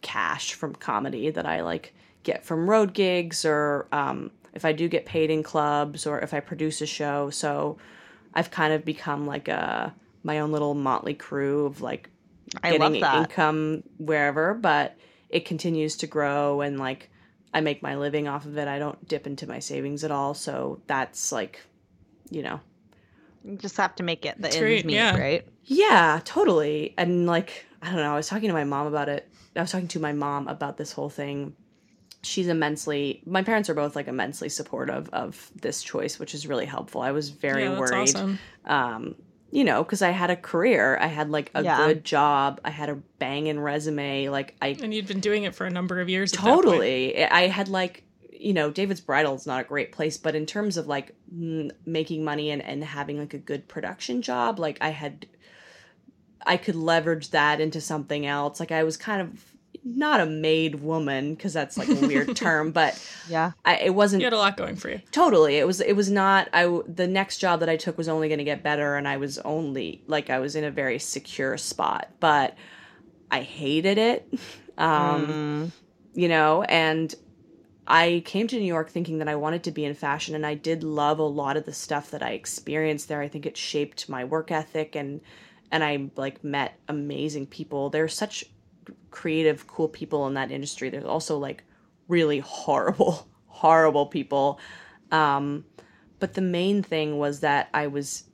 cash 0.01 0.55
from 0.55 0.75
comedy 0.75 1.31
that 1.31 1.45
I 1.45 1.63
like 1.63 1.95
get 2.23 2.45
from 2.45 2.69
road 2.69 2.95
gigs 2.95 3.45
or 3.45 3.87
um, 3.93 4.31
if 4.57 4.65
I 4.65 4.73
do 4.73 4.89
get 4.89 5.05
paid 5.05 5.31
in 5.31 5.43
clubs 5.43 6.07
or 6.07 6.19
if 6.21 6.33
I 6.33 6.41
produce 6.41 6.81
a 6.81 6.87
show. 6.87 7.29
So 7.29 7.77
I've 8.35 8.51
kind 8.51 8.73
of 8.73 8.85
become 8.85 9.27
like 9.27 9.49
a 9.49 9.95
my 10.25 10.41
own 10.41 10.51
little 10.51 10.75
motley 10.75 11.15
crew 11.15 11.67
of 11.67 11.83
like 11.83 12.09
getting 12.63 12.97
income 12.97 13.85
wherever, 13.99 14.55
but 14.55 14.97
it 15.29 15.45
continues 15.45 15.97
to 15.99 16.07
grow 16.07 16.63
and 16.63 16.79
like 16.79 17.11
I 17.53 17.61
make 17.61 17.83
my 17.83 17.97
living 17.97 18.29
off 18.29 18.47
of 18.47 18.57
it. 18.57 18.67
I 18.67 18.79
don't 18.79 19.07
dip 19.07 19.27
into 19.27 19.47
my 19.47 19.59
savings 19.59 20.05
at 20.05 20.11
all, 20.11 20.35
so 20.35 20.81
that's 20.87 21.33
like, 21.33 21.61
you 22.31 22.43
know, 22.43 22.61
you 23.45 23.57
just 23.57 23.77
have 23.77 23.95
to 23.97 24.03
make 24.03 24.25
it 24.25 24.41
the 24.41 24.49
ends 24.49 24.85
meet, 24.85 24.95
yeah. 24.95 25.17
right? 25.19 25.47
Yeah, 25.65 26.21
totally. 26.25 26.95
And 26.97 27.27
like, 27.27 27.67
I 27.83 27.87
don't 27.87 27.97
know. 27.97 28.13
I 28.13 28.17
was 28.17 28.29
talking 28.29 28.49
to 28.49 28.55
my 28.55 28.65
mom 28.65 28.87
about 28.87 29.09
it. 29.09 29.29
I 29.55 29.61
was 29.61 29.71
talking 29.71 29.89
to 29.89 30.01
my 30.01 30.13
mom 30.13 30.49
about 30.49 30.77
this 30.77 30.93
whole 30.93 31.11
thing 31.11 31.55
she's 32.27 32.49
immensely 32.49 33.23
my 33.27 33.43
parents 33.43 33.71
are 33.71 33.75
both 33.75 33.97
like 33.97 34.09
immensely 34.09 34.49
supportive 34.49 35.09
of 35.13 35.51
this 35.55 35.83
choice 35.83 36.19
which 36.19 36.35
is 36.35 36.47
really 36.47 36.67
helpful. 36.67 37.01
I 37.01 37.13
was 37.13 37.31
very 37.31 37.65
yeah, 37.65 37.79
worried 37.79 38.17
awesome. 38.17 38.39
um 38.65 39.15
you 39.51 39.63
know 39.65 39.83
because 39.83 40.03
i 40.03 40.11
had 40.11 40.31
a 40.31 40.37
career. 40.37 40.99
I 41.01 41.07
had 41.07 41.31
like 41.31 41.51
a 41.55 41.63
yeah. 41.63 41.87
good 41.87 42.05
job. 42.05 42.61
I 42.65 42.71
had 42.71 42.89
a 42.89 42.97
banging 43.19 43.61
resume. 43.61 44.29
Like 44.29 44.57
i 44.61 44.77
and 44.83 44.93
you'd 44.93 45.07
been 45.07 45.21
doing 45.21 45.45
it 45.45 45.55
for 45.55 45.67
a 45.67 45.71
number 45.71 46.01
of 46.01 46.09
years 46.09 46.33
totally. 46.33 47.25
I 47.25 47.47
had 47.47 47.69
like 47.69 48.03
you 48.39 48.53
know 48.53 48.71
david's 48.71 49.01
bridal 49.01 49.35
is 49.35 49.47
not 49.47 49.63
a 49.63 49.65
great 49.65 49.93
place 49.93 50.19
but 50.19 50.35
in 50.35 50.45
terms 50.45 50.77
of 50.77 50.87
like 50.87 51.15
m- 51.33 51.71
making 51.87 52.23
money 52.23 52.51
and, 52.51 52.61
and 52.63 52.85
having 52.85 53.19
like 53.19 53.33
a 53.33 53.39
good 53.39 53.67
production 53.67 54.21
job 54.21 54.59
like 54.59 54.77
i 54.83 54.91
had 54.91 55.27
i 56.45 56.59
could 56.59 56.77
leverage 56.77 57.31
that 57.31 57.61
into 57.63 57.81
something 57.81 58.27
else. 58.27 58.61
Like 58.61 58.73
i 58.73 58.85
was 58.85 58.99
kind 58.99 59.23
of 59.23 59.56
not 59.87 60.21
a 60.21 60.27
made 60.27 60.77
woman 60.77 61.35
because 61.35 61.53
that's 61.53 61.79
like 61.79 61.89
a 61.89 61.95
weird 61.95 62.35
term, 62.37 62.73
but 62.73 63.01
yeah, 63.29 63.53
I, 63.65 63.77
it 63.77 63.95
wasn't. 63.95 64.21
You 64.21 64.27
had 64.27 64.33
a 64.33 64.39
lot 64.39 64.57
going 64.57 64.77
for 64.77 64.91
you. 64.91 65.01
Totally, 65.13 65.57
it 65.57 65.67
was. 65.67 65.81
It 65.81 65.95
was 65.95 66.11
not. 66.11 66.49
I 66.53 66.81
the 66.87 67.07
next 67.07 67.39
job 67.39 67.61
that 67.61 67.69
I 67.69 67.77
took 67.77 67.97
was 67.97 68.09
only 68.09 68.29
going 68.29 68.39
to 68.39 68.45
get 68.45 68.63
better, 68.63 68.97
and 68.97 69.07
I 69.07 69.17
was 69.17 69.39
only 69.39 70.03
like 70.07 70.29
I 70.29 70.41
was 70.41 70.57
in 70.57 70.65
a 70.65 70.71
very 70.71 70.99
secure 70.99 71.57
spot, 71.57 72.11
but 72.19 72.57
I 73.31 73.43
hated 73.43 73.99
it. 73.99 74.29
Um, 74.79 75.27
mm. 75.27 75.71
You 76.13 76.29
know, 76.29 76.63
and 76.65 77.15
I 77.87 78.23
came 78.27 78.47
to 78.47 78.59
New 78.59 78.67
York 78.67 78.91
thinking 78.91 79.21
that 79.21 79.29
I 79.29 79.37
wanted 79.37 79.65
to 79.65 79.71
be 79.71 79.87
in 79.87 79.95
fashion, 79.95 80.35
and 80.35 80.45
I 80.45 80.53
did 80.53 80.85
love 80.85 81.19
a 81.19 81.23
lot 81.23 81.57
of 81.57 81.65
the 81.65 81.73
stuff 81.73 82.11
that 82.11 82.23
I 82.23 82.33
experienced 82.33 83.09
there. 83.09 83.23
I 83.23 83.29
think 83.29 83.47
it 83.47 83.57
shaped 83.57 84.11
my 84.11 84.25
work 84.25 84.51
ethic 84.51 84.95
and 84.95 85.23
and 85.71 85.83
I 85.83 86.11
like 86.17 86.45
met 86.45 86.79
amazing 86.89 87.47
people. 87.47 87.89
There's 87.89 88.15
such 88.15 88.45
creative, 89.11 89.67
cool 89.67 89.89
people 89.89 90.27
in 90.27 90.35
that 90.35 90.51
industry. 90.51 90.91
There's 90.91 91.05
also 91.05 91.39
like 91.39 91.65
really 92.09 92.41
horrible, 92.41 93.29
horrible 93.47 94.07
people. 94.07 94.61
Um, 95.11 95.65
but 96.19 96.35
the 96.35 96.43
main 96.43 96.83
thing 96.83 97.19
was 97.19 97.41
that 97.41 97.69
I 97.75 97.87
was 97.89 98.25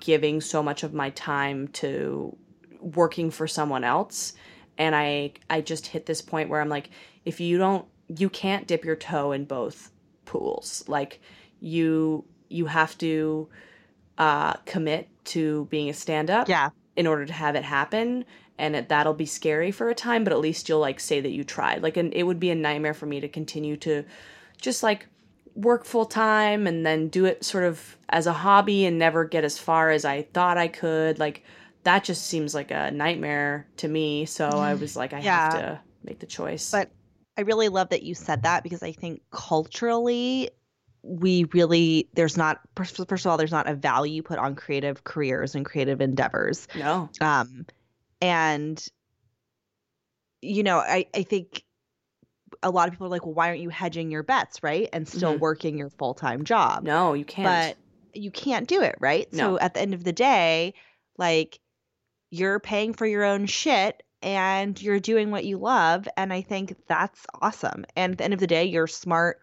giving 0.00 0.40
so 0.40 0.62
much 0.62 0.82
of 0.82 0.94
my 0.94 1.10
time 1.10 1.68
to 1.68 2.36
working 2.80 3.30
for 3.30 3.46
someone 3.46 3.84
else 3.84 4.34
and 4.78 4.94
I 4.94 5.32
I 5.50 5.60
just 5.60 5.86
hit 5.86 6.06
this 6.06 6.22
point 6.22 6.48
where 6.48 6.60
I'm 6.60 6.68
like 6.68 6.90
if 7.24 7.40
you 7.40 7.58
don't 7.58 7.86
you 8.08 8.28
can't 8.28 8.66
dip 8.66 8.84
your 8.84 8.96
toe 8.96 9.32
in 9.32 9.44
both 9.44 9.90
pools 10.24 10.84
like 10.88 11.20
you 11.60 12.24
you 12.48 12.66
have 12.66 12.96
to 12.98 13.48
uh 14.18 14.54
commit 14.66 15.08
to 15.24 15.66
being 15.66 15.88
a 15.88 15.94
stand 15.94 16.30
up 16.30 16.48
yeah 16.48 16.70
in 16.96 17.06
order 17.06 17.24
to 17.24 17.32
have 17.32 17.54
it 17.54 17.64
happen 17.64 18.24
and 18.58 18.76
it, 18.76 18.88
that'll 18.88 19.14
be 19.14 19.26
scary 19.26 19.70
for 19.70 19.88
a 19.88 19.94
time 19.94 20.24
but 20.24 20.32
at 20.32 20.40
least 20.40 20.68
you'll 20.68 20.80
like 20.80 21.00
say 21.00 21.20
that 21.20 21.30
you 21.30 21.44
tried. 21.44 21.82
Like 21.82 21.96
and 21.96 22.12
it 22.14 22.24
would 22.24 22.40
be 22.40 22.50
a 22.50 22.54
nightmare 22.54 22.94
for 22.94 23.06
me 23.06 23.20
to 23.20 23.28
continue 23.28 23.76
to 23.78 24.04
just 24.60 24.82
like 24.82 25.06
work 25.54 25.84
full 25.84 26.06
time 26.06 26.66
and 26.66 26.84
then 26.84 27.08
do 27.08 27.24
it 27.24 27.44
sort 27.44 27.64
of 27.64 27.96
as 28.08 28.26
a 28.26 28.32
hobby 28.32 28.84
and 28.86 28.98
never 28.98 29.24
get 29.24 29.44
as 29.44 29.58
far 29.58 29.90
as 29.90 30.04
I 30.04 30.22
thought 30.22 30.58
I 30.58 30.68
could. 30.68 31.18
Like 31.18 31.44
that 31.84 32.04
just 32.04 32.26
seems 32.26 32.54
like 32.54 32.70
a 32.70 32.90
nightmare 32.90 33.66
to 33.78 33.88
me. 33.88 34.24
So 34.26 34.46
I 34.48 34.74
was 34.74 34.96
like 34.96 35.12
I 35.12 35.20
yeah. 35.20 35.42
have 35.42 35.52
to 35.54 35.80
make 36.04 36.20
the 36.20 36.26
choice. 36.26 36.70
But 36.70 36.90
I 37.36 37.42
really 37.42 37.68
love 37.68 37.90
that 37.90 38.02
you 38.02 38.14
said 38.14 38.42
that 38.42 38.62
because 38.62 38.82
I 38.82 38.92
think 38.92 39.22
culturally 39.30 40.50
we 41.02 41.44
really 41.52 42.08
there's 42.14 42.36
not 42.36 42.60
first 42.76 42.98
of 43.00 43.26
all 43.26 43.36
there's 43.36 43.50
not 43.50 43.68
a 43.68 43.74
value 43.74 44.22
put 44.22 44.38
on 44.38 44.54
creative 44.54 45.02
careers 45.04 45.54
and 45.54 45.64
creative 45.64 46.00
endeavors. 46.00 46.68
No. 46.76 47.10
Um 47.20 47.66
and 48.22 48.86
you 50.40 50.62
know 50.62 50.78
i 50.78 51.04
i 51.14 51.22
think 51.22 51.64
a 52.62 52.70
lot 52.70 52.86
of 52.88 52.94
people 52.94 53.08
are 53.08 53.10
like 53.10 53.26
well 53.26 53.34
why 53.34 53.48
aren't 53.48 53.60
you 53.60 53.68
hedging 53.68 54.10
your 54.10 54.22
bets 54.22 54.62
right? 54.62 54.88
And 54.92 55.06
still 55.06 55.32
mm-hmm. 55.32 55.40
working 55.40 55.78
your 55.78 55.90
full-time 55.90 56.44
job. 56.44 56.84
No 56.84 57.12
you 57.14 57.24
can't. 57.24 57.76
But 57.76 58.20
you 58.20 58.30
can't 58.30 58.68
do 58.68 58.82
it 58.82 58.96
right? 59.00 59.30
No. 59.32 59.56
so 59.56 59.58
at 59.58 59.74
the 59.74 59.80
end 59.80 59.94
of 59.94 60.04
the 60.04 60.12
day 60.12 60.74
like 61.18 61.58
you're 62.30 62.60
paying 62.60 62.94
for 62.94 63.04
your 63.04 63.24
own 63.24 63.46
shit 63.46 64.02
and 64.22 64.80
you're 64.80 65.00
doing 65.00 65.30
what 65.30 65.44
you 65.44 65.58
love 65.58 66.06
and 66.16 66.32
i 66.32 66.40
think 66.40 66.76
that's 66.86 67.26
awesome. 67.40 67.84
And 67.96 68.12
at 68.12 68.18
the 68.18 68.24
end 68.24 68.34
of 68.34 68.40
the 68.40 68.46
day 68.46 68.64
you're 68.64 68.86
smart 68.86 69.40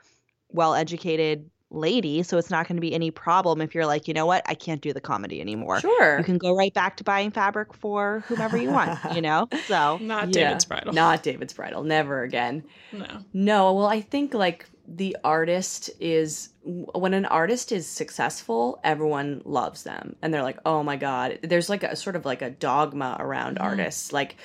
well 0.49 0.73
educated 0.73 1.49
lady, 1.72 2.24
so 2.24 2.38
it's 2.38 2.49
not 2.49 2.67
going 2.67 2.78
to 2.78 2.82
be 2.82 2.93
any 2.93 3.11
problem 3.11 3.61
if 3.61 3.76
you're 3.76 3.86
like, 3.86 4.07
you 4.07 4.13
know 4.13 4.26
what, 4.26 4.43
I 4.47 4.55
can't 4.55 4.82
do 4.82 4.93
the 4.93 5.01
comedy 5.01 5.39
anymore. 5.41 5.80
Sure. 5.80 6.17
You 6.17 6.24
can 6.24 6.38
go 6.38 6.55
right 6.55 6.74
back 6.74 6.97
to 6.97 7.03
buying 7.03 7.32
fabric 7.32 7.74
for 7.74 8.24
whomever 8.28 8.57
you 8.57 8.72
want, 8.72 8.99
you 9.13 9.22
know? 9.22 9.47
So, 9.67 9.97
not 9.97 10.28
yeah. 10.28 10.45
David's 10.49 10.65
bridal. 10.65 10.93
Not 10.93 11.24
David's 11.24 11.53
bridal. 11.53 11.84
Never 11.84 12.24
again. 12.24 12.63
No. 12.91 13.05
No, 13.34 13.74
well, 13.74 13.88
I 13.88 14.01
think 14.01 14.34
like 14.34 14.65
the 14.88 15.15
artist 15.24 15.91
is 15.99 16.49
when 16.63 17.13
an 17.13 17.26
artist 17.26 17.72
is 17.72 17.88
successful, 17.88 18.80
everyone 18.84 19.41
loves 19.45 19.84
them. 19.84 20.15
And 20.22 20.34
they're 20.34 20.43
like, 20.43 20.59
"Oh 20.65 20.84
my 20.84 20.95
god." 20.97 21.39
There's 21.43 21.70
like 21.70 21.84
a 21.84 21.95
sort 21.95 22.15
of 22.15 22.26
like 22.26 22.41
a 22.41 22.49
dogma 22.49 23.17
around 23.20 23.57
mm. 23.57 23.63
artists. 23.63 24.11
Like 24.11 24.38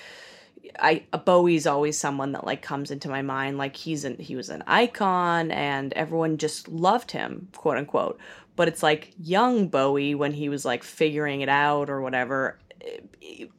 I 0.78 1.04
Bowie's 1.24 1.66
always 1.66 1.98
someone 1.98 2.32
that 2.32 2.44
like 2.44 2.62
comes 2.62 2.90
into 2.90 3.08
my 3.08 3.22
mind 3.22 3.58
like 3.58 3.76
he's 3.76 4.04
an 4.04 4.18
he 4.18 4.36
was 4.36 4.50
an 4.50 4.62
icon 4.66 5.50
and 5.50 5.92
everyone 5.94 6.38
just 6.38 6.68
loved 6.68 7.10
him 7.10 7.48
quote 7.56 7.76
unquote 7.76 8.18
but 8.56 8.68
it's 8.68 8.82
like 8.82 9.12
young 9.18 9.68
Bowie 9.68 10.14
when 10.14 10.32
he 10.32 10.48
was 10.48 10.64
like 10.64 10.82
figuring 10.82 11.40
it 11.40 11.48
out 11.48 11.90
or 11.90 12.00
whatever 12.00 12.58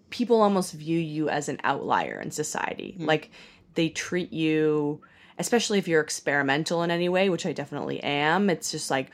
people 0.09 0.41
almost 0.41 0.73
view 0.73 0.99
you 0.99 1.29
as 1.29 1.49
an 1.49 1.59
outlier 1.63 2.19
in 2.19 2.31
society 2.31 2.95
mm-hmm. 2.97 3.05
like 3.07 3.31
they 3.75 3.89
treat 3.89 4.31
you 4.33 5.01
especially 5.37 5.77
if 5.77 5.87
you're 5.87 6.01
experimental 6.01 6.83
in 6.83 6.91
any 6.91 7.09
way 7.09 7.29
which 7.29 7.45
I 7.45 7.53
definitely 7.53 8.01
am 8.03 8.49
it's 8.49 8.71
just 8.71 8.89
like 8.89 9.11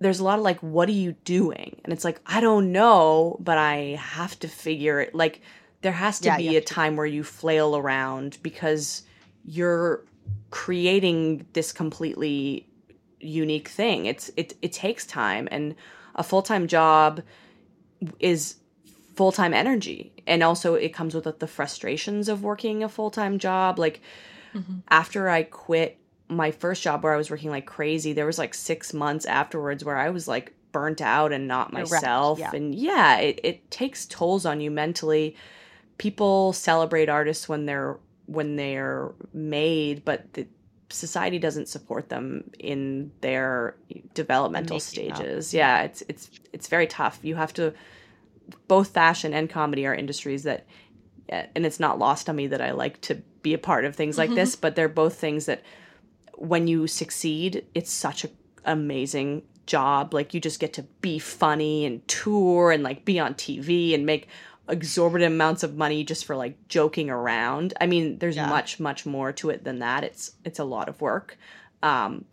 there's 0.00 0.20
a 0.20 0.24
lot 0.24 0.38
of 0.38 0.44
like, 0.44 0.60
what 0.60 0.88
are 0.88 0.92
you 0.92 1.12
doing? 1.24 1.80
And 1.84 1.92
it's 1.92 2.04
like, 2.04 2.20
I 2.26 2.40
don't 2.40 2.72
know, 2.72 3.36
but 3.40 3.58
I 3.58 3.98
have 4.00 4.38
to 4.40 4.48
figure 4.48 5.00
it. 5.00 5.14
Like, 5.14 5.42
there 5.82 5.92
has 5.92 6.18
to 6.20 6.26
Yeah, 6.26 6.36
be 6.36 6.56
a 6.56 6.60
time 6.60 6.96
where 6.96 7.06
you 7.06 7.22
flail 7.24 7.76
around 7.76 8.38
because 8.42 9.02
you're 9.44 10.04
creating 10.50 11.46
this 11.52 11.72
completely 11.72 12.66
unique 13.20 13.68
thing. 13.68 14.06
It's 14.06 14.30
it 14.36 14.54
it 14.62 14.72
takes 14.72 15.06
time 15.06 15.48
and 15.50 15.74
a 16.14 16.22
full-time 16.22 16.66
job 16.66 17.22
is 18.18 18.56
full-time 19.14 19.52
energy 19.54 20.12
and 20.26 20.42
also 20.42 20.74
it 20.74 20.90
comes 20.94 21.14
with 21.14 21.38
the 21.38 21.46
frustrations 21.46 22.28
of 22.28 22.42
working 22.42 22.82
a 22.84 22.88
full-time 22.88 23.38
job 23.38 23.78
like 23.78 24.00
after 24.88 25.28
I 25.28 25.42
quit 25.44 25.98
my 26.28 26.50
first 26.50 26.82
job 26.82 27.02
where 27.04 27.12
I 27.12 27.16
was 27.16 27.30
working 27.30 27.50
like 27.50 27.66
crazy, 27.66 28.12
there 28.12 28.26
was 28.26 28.38
like 28.38 28.54
six 28.54 28.92
months 28.92 29.24
afterwards 29.26 29.84
where 29.84 29.96
I 29.96 30.10
was 30.10 30.26
like 30.28 30.52
burnt 30.72 31.00
out 31.00 31.32
and 31.32 31.46
not 31.48 31.72
myself. 31.72 32.38
yeah. 32.38 32.50
And 32.52 32.74
yeah, 32.74 33.18
it, 33.18 33.40
it 33.42 33.70
takes 33.70 34.06
tolls 34.06 34.44
on 34.44 34.60
you 34.60 34.70
mentally. 34.70 35.36
People 35.98 36.52
celebrate 36.52 37.08
artists 37.08 37.48
when 37.48 37.66
they're 37.66 37.98
when 38.26 38.56
they're 38.56 39.12
made, 39.32 40.04
but 40.04 40.32
the 40.34 40.46
society 40.90 41.38
doesn't 41.38 41.68
support 41.68 42.08
them 42.08 42.50
in 42.58 43.10
their 43.20 43.74
developmental 44.14 44.76
making 44.76 45.10
up. 45.10 45.16
stages. 45.16 45.54
Yeah, 45.54 45.82
it's 45.82 46.02
it's 46.08 46.30
it's 46.52 46.68
very 46.68 46.86
tough. 46.86 47.18
You 47.22 47.36
have 47.36 47.52
to 47.54 47.74
both 48.66 48.88
fashion 48.88 49.34
and 49.34 49.50
comedy 49.50 49.86
are 49.86 49.94
industries 49.94 50.44
that 50.44 50.66
eh, 51.28 51.46
and 51.54 51.66
it's 51.66 51.80
not 51.80 51.98
lost 51.98 52.28
on 52.28 52.36
me 52.36 52.46
that 52.46 52.60
I 52.60 52.70
like 52.70 53.00
to 53.02 53.16
be 53.42 53.54
a 53.54 53.58
part 53.58 53.84
of 53.84 53.94
things 53.94 54.18
like 54.18 54.28
mm-hmm. 54.28 54.36
this, 54.36 54.56
but 54.56 54.76
they're 54.76 54.88
both 54.88 55.16
things 55.16 55.46
that 55.46 55.62
when 56.34 56.68
you 56.68 56.86
succeed, 56.86 57.66
it's 57.74 57.90
such 57.90 58.24
a 58.24 58.30
amazing 58.64 59.42
job. 59.66 60.14
Like 60.14 60.34
you 60.34 60.40
just 60.40 60.60
get 60.60 60.72
to 60.74 60.82
be 61.00 61.18
funny 61.18 61.84
and 61.84 62.06
tour 62.08 62.70
and 62.70 62.82
like 62.82 63.04
be 63.04 63.18
on 63.18 63.34
TV 63.34 63.94
and 63.94 64.06
make 64.06 64.28
exorbitant 64.68 65.32
amounts 65.34 65.62
of 65.62 65.76
money 65.76 66.04
just 66.04 66.24
for 66.24 66.36
like 66.36 66.68
joking 66.68 67.10
around. 67.10 67.74
I 67.80 67.86
mean, 67.86 68.18
there's 68.18 68.36
Yeah. 68.36 68.48
much 68.48 68.78
much 68.80 69.06
more 69.06 69.32
to 69.32 69.50
it 69.50 69.64
than 69.64 69.78
that. 69.80 70.04
It's 70.04 70.32
it's 70.44 70.58
a 70.58 70.64
lot 70.64 70.88
of 70.88 71.00
work. 71.00 71.36
Um 71.82 72.24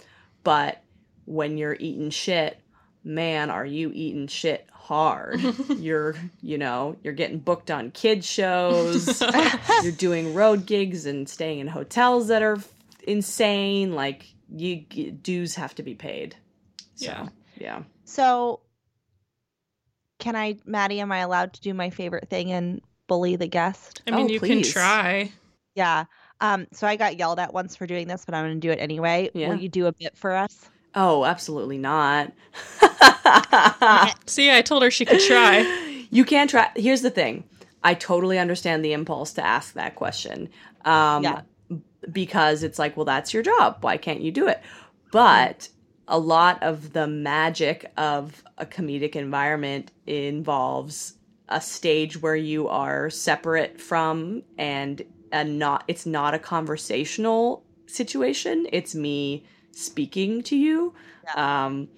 but 0.43 0.81
when 1.25 1.57
you're 1.57 1.77
eating 1.79 2.09
shit, 2.11 2.59
man, 3.03 3.49
are 3.49 3.65
you 3.65 3.91
eating 3.93 4.27
shit 4.27 4.67
hard. 4.71 5.41
you're, 5.79 6.15
you 6.43 6.59
know, 6.59 6.95
you're 7.03 7.13
getting 7.13 7.39
booked 7.39 7.71
on 7.71 7.89
kid 7.89 8.23
shows. 8.23 9.19
you're 9.83 9.91
doing 9.91 10.35
road 10.35 10.67
gigs 10.67 11.07
and 11.07 11.27
staying 11.27 11.57
in 11.59 11.65
hotels 11.67 12.27
that 12.27 12.43
are 12.43 12.59
insane. 13.07 13.93
Like 13.93 14.27
you 14.55 14.81
dues 14.81 15.55
have 15.55 15.73
to 15.75 15.83
be 15.83 15.95
paid. 15.95 16.35
So, 16.95 17.05
Yeah. 17.07 17.27
Yeah. 17.57 17.83
So, 18.03 18.59
can 20.19 20.35
I, 20.35 20.57
Maddie? 20.65 20.99
Am 21.01 21.11
I 21.11 21.19
allowed 21.19 21.53
to 21.53 21.61
do 21.61 21.73
my 21.73 21.89
favorite 21.89 22.29
thing 22.29 22.51
and 22.51 22.81
bully 23.07 23.35
the 23.35 23.47
guest? 23.47 24.01
I 24.07 24.11
mean, 24.11 24.25
Oh, 24.25 24.29
you 24.29 24.39
please. 24.39 24.65
can 24.65 24.71
try. 24.73 25.31
Yeah. 25.75 26.05
Um. 26.41 26.67
So 26.73 26.87
I 26.87 26.95
got 26.95 27.17
yelled 27.17 27.39
at 27.39 27.53
once 27.53 27.75
for 27.75 27.85
doing 27.87 28.07
this, 28.07 28.25
but 28.25 28.33
I'm 28.35 28.45
going 28.45 28.59
to 28.59 28.67
do 28.67 28.71
it 28.71 28.79
anyway. 28.79 29.29
Yeah. 29.33 29.49
Will 29.49 29.55
you 29.59 29.69
do 29.69 29.87
a 29.87 29.91
bit 29.93 30.17
for 30.17 30.31
us? 30.33 30.69
Oh, 30.95 31.25
absolutely 31.25 31.77
not. 31.77 32.31
See, 34.27 34.51
I 34.51 34.61
told 34.63 34.83
her 34.83 34.91
she 34.91 35.05
could 35.05 35.19
try. 35.19 35.59
you 36.11 36.23
can 36.25 36.47
try. 36.47 36.69
Here's 36.75 37.01
the 37.01 37.09
thing. 37.09 37.43
I 37.83 37.93
totally 37.93 38.39
understand 38.39 38.83
the 38.83 38.93
impulse 38.93 39.33
to 39.33 39.45
ask 39.45 39.73
that 39.73 39.95
question. 39.95 40.49
Um, 40.85 41.23
Yeah. 41.23 41.41
Because 42.11 42.61
it's 42.63 42.77
like, 42.77 42.95
well, 42.95 43.05
that's 43.05 43.33
your 43.33 43.41
job. 43.43 43.77
Why 43.81 43.97
can't 43.97 44.21
you 44.21 44.31
do 44.31 44.47
it? 44.47 44.61
But 45.11 45.69
a 46.07 46.19
lot 46.19 46.61
of 46.61 46.93
the 46.93 47.07
magic 47.07 47.91
of 47.97 48.43
a 48.57 48.65
comedic 48.65 49.15
environment 49.15 49.91
involves 50.05 51.15
a 51.49 51.61
stage 51.61 52.21
where 52.21 52.35
you 52.35 52.67
are 52.67 53.09
separate 53.09 53.79
from 53.79 54.43
and 54.57 55.03
a 55.31 55.43
not 55.43 55.83
it's 55.87 56.05
not 56.05 56.33
a 56.33 56.39
conversational 56.39 57.63
situation. 57.87 58.67
It's 58.71 58.95
me 58.95 59.45
speaking 59.71 60.41
to 60.43 60.55
you. 60.55 60.93
Um 61.35 61.89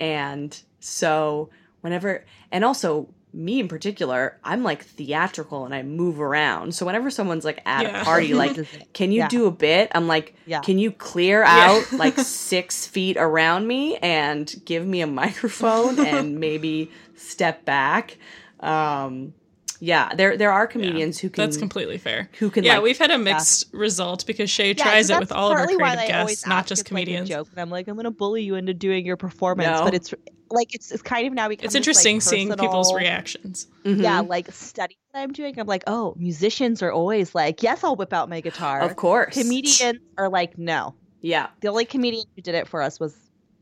and 0.00 0.58
so 0.80 1.50
whenever 1.80 2.24
and 2.50 2.64
also 2.64 3.08
me 3.34 3.58
in 3.58 3.66
particular 3.68 4.38
i'm 4.44 4.62
like 4.62 4.84
theatrical 4.84 5.64
and 5.64 5.74
i 5.74 5.82
move 5.82 6.20
around 6.20 6.74
so 6.74 6.86
whenever 6.86 7.10
someone's 7.10 7.44
like 7.44 7.60
at 7.66 7.82
Yeah. 7.82 8.00
a 8.00 8.04
party 8.04 8.32
like 8.32 8.56
can 8.92 9.10
you 9.10 9.18
Yeah. 9.18 9.28
do 9.28 9.46
a 9.46 9.50
bit 9.50 9.90
i'm 9.92 10.06
like 10.06 10.34
Yeah. 10.46 10.60
can 10.60 10.78
you 10.78 10.92
clear 10.92 11.42
out 11.42 11.92
like 11.92 12.16
six 12.18 12.86
feet 12.86 13.16
around 13.16 13.66
me 13.66 13.96
and 13.96 14.54
give 14.64 14.86
me 14.86 15.00
a 15.00 15.06
microphone 15.22 15.98
and 15.98 16.38
maybe 16.38 16.90
step 17.16 17.64
back 17.64 18.16
um 18.60 19.34
yeah 19.80 20.14
there 20.14 20.36
there 20.36 20.52
are 20.52 20.66
comedians 20.66 21.18
who 21.18 21.28
can 21.30 21.44
That's 21.44 21.56
completely 21.56 21.98
fair. 21.98 22.28
who 22.38 22.50
can 22.50 22.64
yeah, 22.64 22.74
like 22.74 22.82
we've 22.84 22.98
had 22.98 23.10
a 23.10 23.18
mixed 23.18 23.72
result 23.72 24.26
because 24.26 24.48
Shay 24.50 24.68
Yeah, 24.68 24.84
tries 24.84 25.08
so 25.08 25.16
it 25.16 25.20
with 25.20 25.32
all 25.32 25.48
of 25.50 25.54
her 25.58 25.64
partly 25.66 25.76
why 25.76 25.94
creative 25.96 26.08
guests, 26.28 26.46
not 26.46 26.66
just 26.66 26.82
it's 26.82 26.86
like 26.86 26.88
comedians. 26.88 27.28
joke, 27.28 27.48
and 27.50 27.60
I'm 27.60 27.70
like, 27.70 27.88
I'm 27.88 27.94
going 27.94 28.04
to 28.04 28.10
bully 28.10 28.42
you 28.42 28.54
into 28.54 28.74
doing 28.74 29.04
your 29.06 29.16
performance, 29.16 29.78
No. 29.78 29.84
but 29.84 29.94
it's 29.94 30.14
like 30.50 30.74
it's 30.74 30.92
it's 30.92 31.02
kind 31.02 31.26
of 31.26 31.32
now 31.32 31.48
become 31.48 31.64
it's 31.64 31.72
this, 31.72 31.74
like, 31.74 31.80
interesting 31.80 32.20
seeing 32.20 32.48
people's 32.50 32.92
personal- 32.92 32.96
reactions. 32.98 33.66
Mhm. 33.84 34.02
Yeah, 34.02 34.20
like 34.20 34.50
study 34.52 34.96
that 35.12 35.20
I'm 35.20 35.32
doing. 35.32 35.58
I'm 35.58 35.66
like, 35.66 35.84
oh, 35.86 36.14
musicians 36.16 36.82
are 36.82 36.92
always 36.92 37.34
like, 37.34 37.62
yes, 37.62 37.82
I'll 37.82 37.96
whip 37.96 38.12
out 38.12 38.28
my 38.28 38.40
guitar. 38.40 38.80
of 38.80 38.96
course 38.96 39.34
Comedians 39.34 39.98
are 40.18 40.28
like, 40.28 40.56
no. 40.58 40.94
yeah 41.20 41.48
The 41.60 41.68
only 41.68 41.84
comedian 41.84 42.26
who 42.36 42.42
did 42.42 42.54
it 42.54 42.68
for 42.68 42.82
us 42.82 43.00
was 43.00 43.16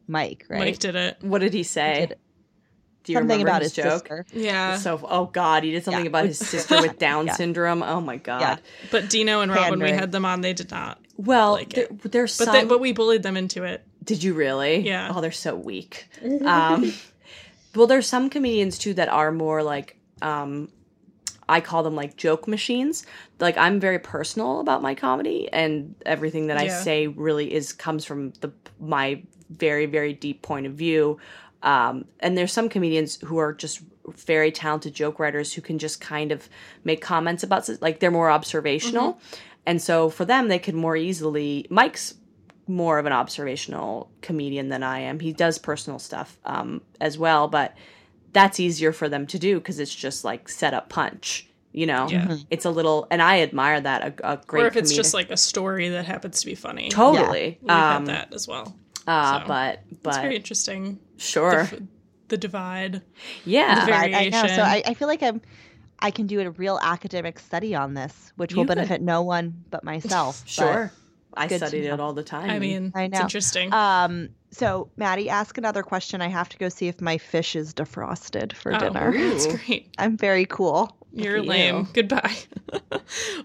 Mike, 0.08 0.44
right? 0.50 0.58
Mike 0.58 0.78
did 0.80 0.96
it. 0.96 1.16
what 1.20 1.40
did 1.40 1.54
he 1.54 1.62
say 1.62 2.06
did 2.08 2.18
do 3.04 3.12
you 3.12 3.18
Something 3.18 3.40
remember 3.40 3.50
about 3.50 3.62
his, 3.62 3.74
his, 3.74 3.84
joke 3.84 3.92
sister. 4.08 4.26
Yeah. 4.32 4.76
so 4.78 5.00
oh 5.08 5.26
god 5.26 5.64
he 5.64 5.70
did 5.72 5.84
something 5.84 6.04
Yeah. 6.04 6.08
about 6.08 6.26
his 6.26 6.38
sister 6.38 6.80
with 6.80 6.98
down 7.08 7.26
Yeah. 7.26 7.34
syndrome 7.34 7.82
oh 7.82 8.00
my 8.00 8.16
god 8.16 8.40
Yeah. 8.40 8.56
But 8.90 9.10
Dino 9.10 9.40
and 9.40 9.52
Rob, 9.52 9.70
when 9.70 9.80
we 9.82 9.90
had 9.90 10.12
them 10.12 10.24
on, 10.24 10.40
they 10.40 10.52
did 10.52 10.70
not. 10.70 10.98
well 11.16 11.52
like 11.52 11.70
there, 11.72 11.84
it. 11.84 12.12
there's 12.12 12.36
But 12.38 12.44
some 12.46 12.54
they, 12.54 12.64
but 12.64 12.80
we 12.80 12.92
bullied 12.92 13.22
them 13.22 13.36
into 13.36 13.64
it. 13.64 13.84
Did 14.04 14.22
you 14.22 14.34
really? 14.34 14.80
Yeah. 14.80 15.12
Oh, 15.14 15.20
they're 15.20 15.30
so 15.32 15.54
weak. 15.54 16.08
um, 16.44 16.92
well, 17.74 17.86
there's 17.86 18.06
some 18.06 18.28
comedians 18.30 18.78
too 18.78 18.94
that 18.94 19.08
are 19.08 19.30
more 19.30 19.62
like 19.62 19.96
um, 20.20 20.68
I 21.48 21.60
call 21.60 21.82
them 21.82 21.94
like 21.94 22.16
joke 22.16 22.46
machines. 22.48 23.06
Like 23.40 23.56
I'm 23.58 23.78
very 23.80 23.98
personal 23.98 24.60
about 24.60 24.82
my 24.82 24.94
comedy, 24.94 25.48
and 25.52 25.94
everything 26.06 26.48
that 26.48 26.56
I 26.56 26.68
say 26.68 27.06
really 27.06 27.52
is 27.52 27.72
comes 27.72 28.04
from 28.04 28.32
the 28.40 28.50
my 28.80 29.22
very 29.50 29.86
very 29.86 30.12
deep 30.14 30.42
point 30.42 30.66
of 30.66 30.72
view. 30.74 31.18
Um, 31.62 32.06
and 32.20 32.36
there's 32.36 32.52
some 32.52 32.68
comedians 32.68 33.16
who 33.24 33.38
are 33.38 33.52
just 33.52 33.80
very 34.16 34.50
talented 34.50 34.94
joke 34.94 35.18
writers 35.20 35.52
who 35.52 35.62
can 35.62 35.78
just 35.78 36.00
kind 36.00 36.32
of 36.32 36.48
make 36.84 37.00
comments 37.00 37.42
about 37.44 37.68
like 37.80 38.00
they're 38.00 38.10
more 38.10 38.30
observational, 38.30 39.20
and 39.64 39.80
so 39.80 40.10
for 40.10 40.24
them 40.24 40.48
they 40.48 40.58
could 40.58 40.74
more 40.74 40.96
easily. 40.96 41.66
Mike's 41.70 42.14
more 42.68 42.98
of 42.98 43.06
an 43.06 43.12
observational 43.12 44.10
comedian 44.22 44.68
than 44.68 44.82
I 44.82 45.00
am. 45.00 45.20
He 45.20 45.32
does 45.32 45.58
personal 45.58 45.98
stuff 45.98 46.38
um, 46.44 46.80
as 47.00 47.18
well, 47.18 47.48
but 47.48 47.76
that's 48.32 48.58
easier 48.60 48.92
for 48.92 49.08
them 49.08 49.26
to 49.28 49.38
do 49.38 49.58
because 49.58 49.78
it's 49.78 49.94
just 49.94 50.24
like 50.24 50.48
set 50.48 50.72
up 50.74 50.88
punch. 50.88 51.48
You 51.74 51.86
know, 51.86 52.06
Yeah. 52.10 52.36
it's 52.50 52.64
a 52.66 52.70
little, 52.70 53.06
and 53.10 53.22
I 53.22 53.40
admire 53.40 53.80
that 53.80 54.20
a, 54.20 54.32
a 54.32 54.36
great. 54.46 54.64
or 54.64 54.66
if 54.66 54.76
it's 54.76 54.92
comedic- 54.92 54.96
just 54.96 55.14
like 55.14 55.30
a 55.30 55.36
story 55.38 55.88
that 55.88 56.04
happens 56.04 56.40
to 56.40 56.46
be 56.46 56.54
funny. 56.54 56.90
totally, 56.90 57.58
We've 57.62 57.70
um, 57.70 58.06
had 58.06 58.06
that 58.06 58.34
as 58.34 58.46
well. 58.46 58.76
Uh, 59.06 59.40
so. 59.40 59.46
but 59.48 59.80
It's 59.90 60.00
but 60.02 60.20
very 60.22 60.36
interesting. 60.36 60.98
sure, 61.16 61.64
The, 61.64 61.82
the 62.28 62.36
divide. 62.36 63.02
yeah, 63.44 63.84
the 63.86 63.92
Right, 63.92 64.14
I 64.14 64.28
know. 64.28 64.46
So 64.46 64.62
I, 64.62 64.82
I 64.86 64.94
feel 64.94 65.08
like 65.08 65.22
I'm 65.22 65.40
I 66.00 66.10
can 66.10 66.26
do 66.26 66.40
a 66.40 66.50
real 66.50 66.78
academic 66.82 67.38
study 67.38 67.74
on 67.76 67.94
this, 67.94 68.32
which 68.36 68.54
will 68.54 68.62
You 68.62 68.66
could. 68.68 68.74
benefit 68.76 69.02
no 69.02 69.22
one 69.22 69.64
but 69.70 69.84
myself. 69.84 70.42
but- 70.44 70.50
sure. 70.50 70.92
I 71.34 71.46
studied 71.48 71.86
it 71.86 71.98
all 71.98 72.12
the 72.12 72.22
time. 72.22 72.50
I 72.50 72.58
mean, 72.58 72.92
I 72.94 73.02
know. 73.02 73.04
it's 73.06 73.14
know. 73.14 73.20
interesting. 73.22 73.72
Um, 73.72 74.28
so 74.50 74.90
Maddie, 74.98 75.30
ask 75.30 75.56
another 75.56 75.82
question. 75.82 76.20
I 76.20 76.28
have 76.28 76.50
to 76.50 76.58
go 76.58 76.68
see 76.68 76.88
if 76.88 77.00
my 77.00 77.16
fish 77.16 77.56
is 77.56 77.72
defrosted 77.72 78.52
for 78.52 78.74
Oh, 78.74 78.78
dinner. 78.78 79.12
That's 79.16 79.46
great. 79.46 79.94
I'm 79.96 80.18
very 80.18 80.44
cool. 80.44 80.94
You're 81.10 81.38
at 81.38 81.46
lame. 81.46 81.76
you. 81.76 81.86
Goodbye. 81.94 82.36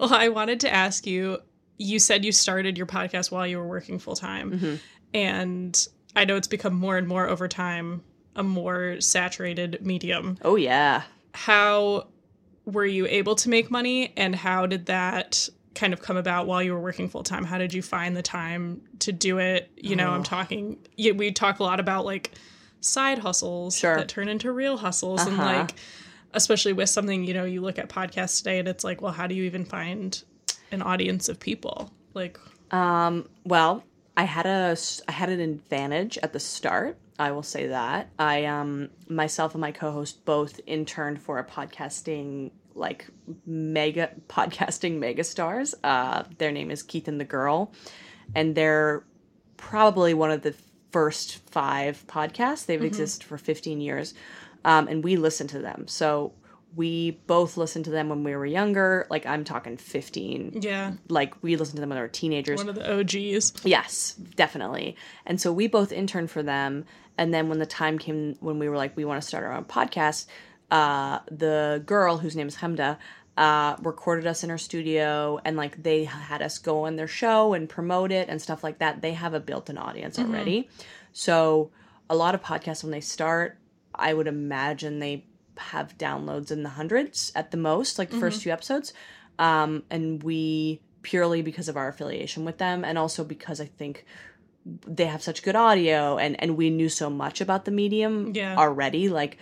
well, 0.02 0.14
I 0.14 0.28
wanted 0.28 0.60
to 0.62 0.74
ask 0.74 1.08
you 1.08 1.38
you 1.78 2.00
said 2.00 2.26
you 2.26 2.32
started 2.34 2.78
your 2.78 2.88
podcast 2.88 3.32
while 3.32 3.48
you 3.48 3.58
were 3.58 3.68
working 3.68 4.00
full 4.00 4.16
time. 4.18 4.52
Mhm. 4.60 4.80
And 5.14 5.88
I 6.16 6.26
know 6.26 6.36
it's 6.36 6.48
become 6.48 6.74
more 6.74 6.98
and 6.98 7.08
more 7.08 7.28
over 7.28 7.48
time 7.48 8.04
a 8.36 8.44
more 8.44 9.02
saturated 9.02 9.80
medium. 9.84 10.38
oh 10.44 10.56
yeah. 10.56 11.04
How 11.34 12.08
were 12.66 12.86
you 12.86 13.08
able 13.08 13.36
to 13.36 13.50
make 13.50 13.72
money 13.72 14.14
and 14.18 14.36
how 14.36 14.66
did 14.66 14.88
that 14.88 15.48
kind 15.74 15.94
of 15.94 16.02
come 16.02 16.18
about 16.18 16.48
while 16.48 16.62
you 16.62 16.74
were 16.74 16.80
working 16.80 17.08
full 17.10 17.24
time? 17.24 17.44
How 17.44 17.58
did 17.58 17.74
you 17.74 17.82
find 17.82 18.16
the 18.16 18.22
time 18.22 18.82
to 19.00 19.12
do 19.12 19.38
it? 19.40 19.72
You 19.78 19.96
know, 19.96 20.10
I'm 20.12 20.22
Oh. 20.22 20.24
talking 20.24 20.78
we 20.98 21.32
talk 21.32 21.60
a 21.60 21.64
lot 21.64 21.80
about 21.80 22.06
like 22.06 22.32
side 22.82 23.20
hustles 23.20 23.76
Sure. 23.78 23.96
that 23.98 24.08
turn 24.08 24.28
into 24.30 24.52
real 24.52 24.78
hustles 24.78 25.26
and 25.26 25.40
Uh-huh. 25.40 25.46
like 25.60 25.74
especially 26.34 26.74
with 26.74 26.90
something, 26.90 27.24
you 27.24 27.34
know, 27.34 27.46
you 27.46 27.62
look 27.62 27.80
at 27.80 27.90
podcasts 27.90 28.38
today 28.40 28.60
and 28.60 28.68
it's 28.68 28.84
like, 28.84 29.02
well, 29.02 29.14
how 29.14 29.26
do 29.26 29.34
you 29.34 29.44
even 29.46 29.66
find 29.66 30.24
an 30.72 30.82
audience 30.84 31.30
of 31.30 31.40
people? 31.40 31.92
Like 32.14 32.38
Um, 32.72 33.28
well, 33.46 33.84
I 34.18 34.24
had 34.24 34.46
a 34.48 34.76
I 35.08 35.12
had 35.12 35.30
an 35.30 35.40
advantage 35.40 36.18
at 36.18 36.34
the 36.34 36.40
start 36.40 36.98
I 37.20 37.32
will 37.32 37.44
say 37.44 37.68
that. 37.68 38.10
I 38.20 38.46
um 38.46 38.90
myself 39.08 39.54
and 39.54 39.62
my 39.62 39.72
co-host 39.72 40.24
both 40.26 40.60
interned 40.68 41.22
for 41.22 41.40
a 41.40 41.44
podcasting 41.44 42.52
like 42.76 43.08
mega 43.46 44.12
podcasting 44.28 45.00
megastars. 45.00 45.74
Uh 45.84 46.24
their 46.38 46.52
name 46.52 46.72
is 46.72 46.84
Keith 46.84 47.08
and 47.08 47.20
the 47.20 47.26
Girl 47.26 47.72
and 48.36 48.56
they're 48.56 49.04
probably 49.56 50.14
one 50.14 50.32
of 50.32 50.42
the 50.42 50.54
first 50.92 51.38
5 51.50 52.06
podcasts. 52.08 52.66
They've 52.66 52.84
existed 52.84 53.24
for 53.24 53.38
15 53.38 53.82
years. 53.82 54.14
Um 54.64 54.88
and 54.88 55.04
we 55.04 55.16
listen 55.16 55.48
to 55.48 55.60
them. 55.60 55.88
So 55.88 56.34
we 56.76 57.12
both 57.28 57.58
listened 57.58 57.86
to 57.86 57.92
them 57.92 58.10
when 58.10 58.24
we 58.24 58.36
were 58.36 58.46
younger. 58.46 59.08
Like 59.10 59.26
I'm 59.26 59.44
talking 59.44 59.78
15. 59.78 60.60
Yeah. 60.62 60.94
Like 61.10 61.42
we 61.42 61.56
listened 61.56 61.78
to 61.78 61.82
them 61.82 61.90
when 61.90 61.98
we 61.98 62.02
were 62.02 62.08
teenagers. 62.08 62.58
One 62.58 62.70
of 62.70 62.76
the 62.76 63.00
OGs. 63.00 63.66
Yes, 63.66 64.14
definitely. 64.36 64.96
And 65.26 65.40
so 65.40 65.52
we 65.52 65.68
both 65.68 65.92
interned 65.92 66.32
for 66.32 66.44
them. 66.44 66.86
And 67.18 67.34
then 67.34 67.50
when 67.50 67.60
the 67.60 67.66
time 67.66 67.98
came 67.98 68.36
when 68.40 68.60
we 68.60 68.70
were 68.70 68.78
like, 68.78 68.96
we 68.96 69.06
want 69.06 69.22
to 69.22 69.28
start 69.28 69.44
our 69.44 69.54
own 69.54 69.66
podcast, 69.66 70.28
uh, 70.70 71.20
the 71.32 71.82
girl 71.86 72.18
whose 72.18 72.36
name 72.36 72.48
is 72.48 72.58
Chemda 72.58 72.98
uh, 73.38 73.76
recorded 73.82 74.26
us 74.28 74.44
in 74.44 74.50
her 74.50 74.58
studio 74.58 75.40
and 75.46 75.56
like 75.56 75.82
they 75.82 76.04
had 76.04 76.42
us 76.42 76.58
go 76.58 76.86
on 76.86 76.96
their 76.96 77.08
show 77.08 77.54
and 77.54 77.70
promote 77.70 78.12
it 78.12 78.30
and 78.30 78.42
stuff 78.42 78.64
like 78.64 78.80
that. 78.80 79.02
They 79.02 79.14
have 79.14 79.34
a 79.34 79.40
built 79.40 79.70
in 79.70 79.78
audience 79.78 80.20
already. 80.20 80.70
So 81.14 81.72
a 82.10 82.16
lot 82.16 82.36
of 82.36 82.42
podcasts, 82.42 82.84
when 82.84 82.92
they 82.92 83.02
start, 83.02 83.58
I 83.94 84.14
would 84.14 84.28
imagine 84.28 85.00
they 85.00 85.26
have 85.58 85.98
downloads 85.98 86.52
in 86.52 86.64
the 86.64 86.70
hundreds 86.70 87.32
at 87.36 87.52
the 87.52 87.58
most, 87.58 87.98
like 88.00 88.10
the 88.10 88.20
first 88.20 88.44
few 88.44 88.52
episodes. 88.52 88.94
Um, 89.40 89.84
and 89.90 90.22
we 90.24 90.82
purely 91.04 91.42
because 91.42 91.70
of 91.70 91.78
our 91.78 91.88
affiliation 91.88 92.44
with 92.46 92.58
them 92.58 92.84
and 92.84 92.98
also 92.98 93.24
because 93.24 93.62
I 93.62 93.66
think 93.66 94.06
they 94.86 95.06
have 95.06 95.22
such 95.24 95.44
good 95.44 95.56
audio 95.56 96.18
and 96.18 96.36
and 96.42 96.58
we 96.58 96.70
knew 96.70 96.90
so 96.90 97.10
much 97.10 97.40
about 97.40 97.64
the 97.66 97.72
medium 97.72 98.34
Yeah. 98.36 98.58
already 98.58 99.08
like 99.08 99.38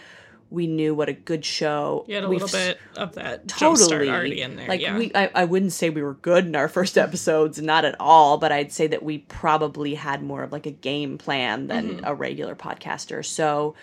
we 0.51 0.67
knew 0.67 0.93
what 0.93 1.09
a 1.09 1.13
good 1.13 1.43
show 1.43 2.05
You 2.07 2.15
had 2.15 2.23
a 2.25 2.29
we've 2.29 2.39
little 2.43 2.55
bit 2.59 2.77
of 2.95 3.15
that 3.15 3.47
totally 3.47 4.07
already 4.09 4.41
in 4.41 4.55
there. 4.57 4.67
like 4.67 4.81
yeah. 4.81 4.95
we 4.95 5.11
I, 5.15 5.31
I 5.33 5.45
wouldn't 5.45 5.71
say 5.73 5.89
we 5.89 6.03
were 6.03 6.13
good 6.13 6.45
in 6.45 6.55
our 6.55 6.67
first 6.67 6.95
episodes 6.99 7.59
not 7.59 7.83
at 7.85 7.95
all 7.99 8.37
but 8.37 8.51
i'd 8.51 8.71
say 8.71 8.85
that 8.85 9.01
we 9.01 9.17
probably 9.19 9.95
had 9.95 10.21
more 10.21 10.43
of 10.43 10.51
like 10.51 10.67
a 10.67 10.71
game 10.71 11.17
plan 11.17 11.65
than 11.67 11.89
Mm-hmm. 11.95 12.05
a 12.05 12.13
regular 12.13 12.53
podcaster 12.55 13.25
so 13.25 13.73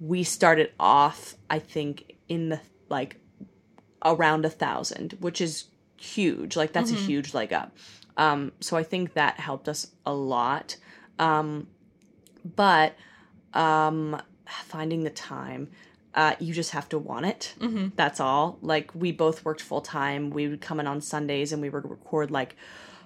we 0.00 0.24
started 0.24 0.72
off 0.80 1.36
i 1.52 1.58
think 1.60 2.16
in 2.28 2.48
the 2.48 2.60
like 2.88 3.12
around 4.04 4.44
a 4.44 4.50
thousand 4.50 5.12
which 5.20 5.40
is 5.40 5.66
huge. 5.96 6.56
Like 6.56 6.72
that's 6.72 6.90
a 6.90 6.96
huge 6.96 7.32
leg 7.32 7.52
up. 7.52 7.68
Um 8.16 8.50
so 8.58 8.76
i 8.76 8.82
think 8.82 9.12
that 9.14 9.38
helped 9.38 9.68
us 9.68 9.80
a 10.04 10.12
lot. 10.12 10.76
Um 11.20 11.68
but 12.56 12.96
um 13.54 14.20
finding 14.46 15.04
the 15.04 15.10
time 15.10 15.68
uh 16.14 16.34
you 16.40 16.52
just 16.52 16.72
have 16.72 16.88
to 16.88 16.98
want 16.98 17.26
it. 17.26 17.54
That's 17.94 18.18
all. 18.18 18.58
Like 18.62 18.90
we 18.94 19.12
both 19.12 19.44
worked 19.44 19.60
full 19.60 19.80
time. 19.80 20.30
We 20.30 20.48
would 20.48 20.60
come 20.60 20.80
in 20.80 20.86
on 20.88 21.00
sundays 21.00 21.52
and 21.52 21.62
we 21.62 21.70
would 21.70 21.88
record 21.88 22.30
like 22.32 22.56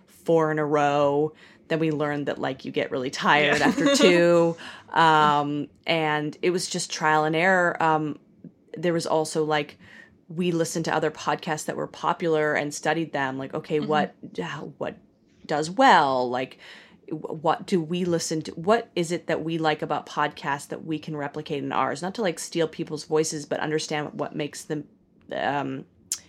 four 0.06 0.50
in 0.50 0.58
a 0.58 0.64
row. 0.64 1.34
Then 1.68 1.78
we 1.80 1.90
learned 1.90 2.26
that 2.26 2.38
like 2.38 2.64
you 2.64 2.72
get 2.72 2.90
really 2.90 3.10
tired 3.10 3.60
after 3.60 3.94
two. 3.94 4.56
Um 4.94 5.68
and 5.86 6.34
it 6.40 6.50
was 6.50 6.66
just 6.68 6.90
trial 6.90 7.24
and 7.24 7.36
error. 7.36 7.76
Um 7.82 8.18
there 8.76 8.92
was 8.92 9.06
also 9.06 9.44
like 9.44 9.78
we 10.28 10.50
listened 10.52 10.84
to 10.86 10.94
other 10.94 11.10
podcasts 11.10 11.66
that 11.66 11.76
were 11.76 11.86
popular 11.86 12.54
and 12.54 12.74
studied 12.74 13.12
them 13.12 13.38
like 13.38 13.54
okay 13.54 13.80
what 13.80 14.14
how- 14.42 14.72
what 14.78 14.96
does 15.46 15.70
well? 15.70 16.28
Like 16.28 16.58
what 17.08 17.66
do 17.66 17.80
we 17.80 18.04
listen 18.04 18.42
to? 18.42 18.50
What 18.52 18.90
is 18.96 19.12
it 19.12 19.28
that 19.28 19.44
we 19.44 19.58
like 19.58 19.80
about 19.82 20.06
podcasts 20.06 20.66
that 20.68 20.84
we 20.84 20.98
can 20.98 21.16
replicate 21.16 21.62
in 21.62 21.70
ours? 21.70 22.02
Not 22.02 22.16
to 22.16 22.22
like 22.22 22.38
steal 22.40 22.66
people's 22.66 23.04
voices 23.04 23.46
but 23.46 23.60
understand 23.60 24.10
what 24.14 24.34
makes 24.34 24.64
them 24.64 24.84
um 25.32 25.84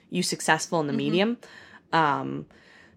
you 0.09 0.21
successful 0.23 0.79
in 0.79 0.87
the 0.87 0.93
medium. 0.93 1.37
Um 1.91 2.45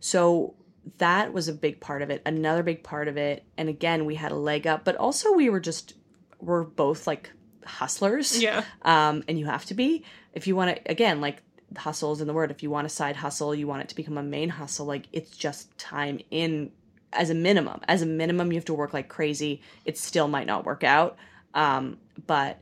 so 0.01 0.55
that 0.99 1.33
was 1.33 1.49
a 1.49 1.53
big 1.53 1.81
part 1.81 2.03
of 2.03 2.11
it. 2.11 2.21
Another 2.27 2.63
big 2.63 2.83
part 2.83 3.09
of 3.09 3.17
it 3.17 3.45
and 3.57 3.69
again 3.71 4.05
we 4.05 4.17
had 4.17 4.33
a 4.33 4.37
leg 4.37 4.67
up 4.67 4.85
but 4.85 4.97
also 4.97 5.33
we 5.33 5.49
were 5.49 5.61
just 5.61 5.95
we're 6.39 6.65
both 6.65 7.07
like 7.07 7.33
hustlers 7.65 8.41
yeah. 8.41 8.65
um, 8.83 9.25
and 9.29 9.39
you 9.39 9.47
have 9.47 9.65
to 9.67 9.75
be. 9.75 10.05
If 10.33 10.47
you 10.47 10.57
want 10.57 10.77
to 10.77 10.91
again 10.91 11.21
like 11.21 11.43
hustle 11.77 12.13
is 12.13 12.21
in 12.21 12.27
the 12.27 12.33
word. 12.33 12.51
If 12.51 12.63
you 12.63 12.71
want 12.71 12.87
a 12.87 12.91
side 12.91 13.17
hustle 13.17 13.55
you 13.55 13.67
want 13.67 13.83
it 13.83 13.89
to 13.89 13.95
become 13.95 14.19
a 14.19 14.23
main 14.23 14.49
hustle. 14.49 14.87
Like 14.87 15.07
it's 15.13 15.37
just 15.37 15.77
time 15.79 16.21
in 16.31 16.73
as 17.13 17.31
a 17.31 17.35
minimum. 17.35 17.81
As 17.89 18.03
a 18.03 18.07
minimum 18.07 18.53
you 18.53 18.59
have 18.59 18.65
to 18.67 18.75
work 18.75 18.95
like 18.95 19.09
crazy. 19.09 19.63
It 19.85 19.99
still 19.99 20.29
might 20.29 20.47
not 20.47 20.65
work 20.65 20.85
out. 20.85 21.17
Um, 21.55 21.99
but 22.27 22.61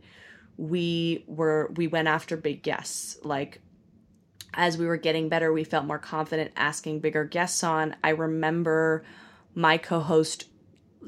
we 0.57 1.24
were 1.26 1.70
we 1.76 1.86
went 1.86 2.09
after 2.09 2.36
big 2.36 2.62
guests. 2.62 3.18
Like 3.22 3.61
as 4.55 4.78
we 4.78 4.86
were 4.86 4.96
getting 4.96 5.28
better 5.28 5.53
we 5.53 5.62
felt 5.62 5.84
more 5.84 5.99
confident 5.99 6.53
asking 6.57 7.01
bigger 7.01 7.24
guests 7.24 7.62
on. 7.62 7.96
I 8.03 8.11
remember 8.11 9.05
my 9.55 9.76
co-host 9.76 10.44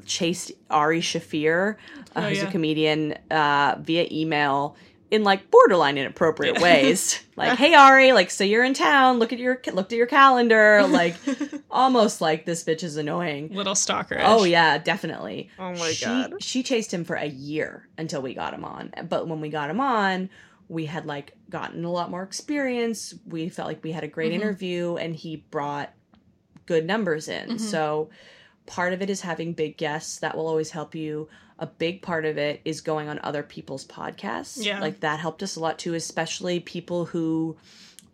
chased 0.05 0.51
Ari 0.69 1.01
Shaffir 1.01 1.75
uh, 1.75 1.75
Oh, 2.15 2.21
who's 2.21 2.39
yeah. 2.39 2.47
a 2.47 2.51
comedian 2.51 3.15
uh, 3.29 3.75
via 3.79 4.07
email 4.11 4.75
in 5.09 5.23
like 5.25 5.51
borderline 5.51 5.97
inappropriate 5.97 6.61
ways 6.61 7.21
like 7.35 7.57
hey 7.57 7.73
ari 7.73 8.13
like 8.13 8.31
so 8.31 8.45
you're 8.45 8.63
in 8.63 8.73
town 8.73 9.19
look 9.19 9.33
at 9.33 9.39
your 9.39 9.61
looked 9.73 9.91
at 9.91 9.97
your 9.97 10.05
calendar 10.07 10.87
like 10.87 11.15
almost 11.69 12.21
like 12.21 12.45
this 12.45 12.63
bitch 12.63 12.81
is 12.81 12.95
annoying 12.95 13.49
Little 13.53 13.75
stalker. 13.75 14.17
Oh 14.21 14.45
yeah, 14.45 14.77
definitely. 14.77 15.49
Oh 15.59 15.73
my 15.73 15.91
she, 15.91 16.05
God. 16.05 16.35
She 16.41 16.63
chased 16.63 16.93
him 16.93 17.03
for 17.03 17.15
a 17.17 17.25
year 17.25 17.89
until 17.97 18.21
we 18.21 18.33
got 18.33 18.53
him 18.53 18.63
on. 18.63 18.93
But 19.09 19.27
when 19.27 19.41
we 19.41 19.49
got 19.49 19.69
him 19.69 19.81
on, 19.81 20.29
we 20.69 20.85
had 20.85 21.05
like 21.05 21.33
gotten 21.49 21.83
a 21.83 21.91
lot 21.91 22.09
more 22.09 22.23
experience. 22.23 23.13
We 23.27 23.49
felt 23.49 23.67
like 23.67 23.83
we 23.83 23.91
had 23.91 24.05
a 24.05 24.07
great 24.07 24.31
Mhm. 24.31 24.35
interview 24.35 24.95
and 24.95 25.13
he 25.13 25.35
brought 25.51 25.91
good 26.67 26.85
numbers 26.85 27.27
in. 27.27 27.49
Mhm. 27.49 27.59
So 27.59 28.09
part 28.71 28.93
of 28.93 29.01
it 29.01 29.09
is 29.09 29.19
having 29.21 29.51
big 29.51 29.75
guests 29.75 30.19
that 30.19 30.35
will 30.35 30.47
always 30.47 30.71
help 30.71 30.95
you. 30.95 31.27
A 31.59 31.67
big 31.67 32.01
part 32.01 32.25
of 32.25 32.37
it 32.37 32.61
is 32.63 32.79
going 32.81 33.09
on 33.09 33.19
other 33.21 33.43
people's 33.43 33.85
podcasts. 33.85 34.63
Yeah. 34.65 34.79
Like 34.79 35.01
that 35.01 35.19
helped 35.19 35.43
us 35.43 35.57
a 35.57 35.59
lot 35.59 35.77
too, 35.77 35.93
especially 35.93 36.59
people 36.61 37.05
who 37.05 37.57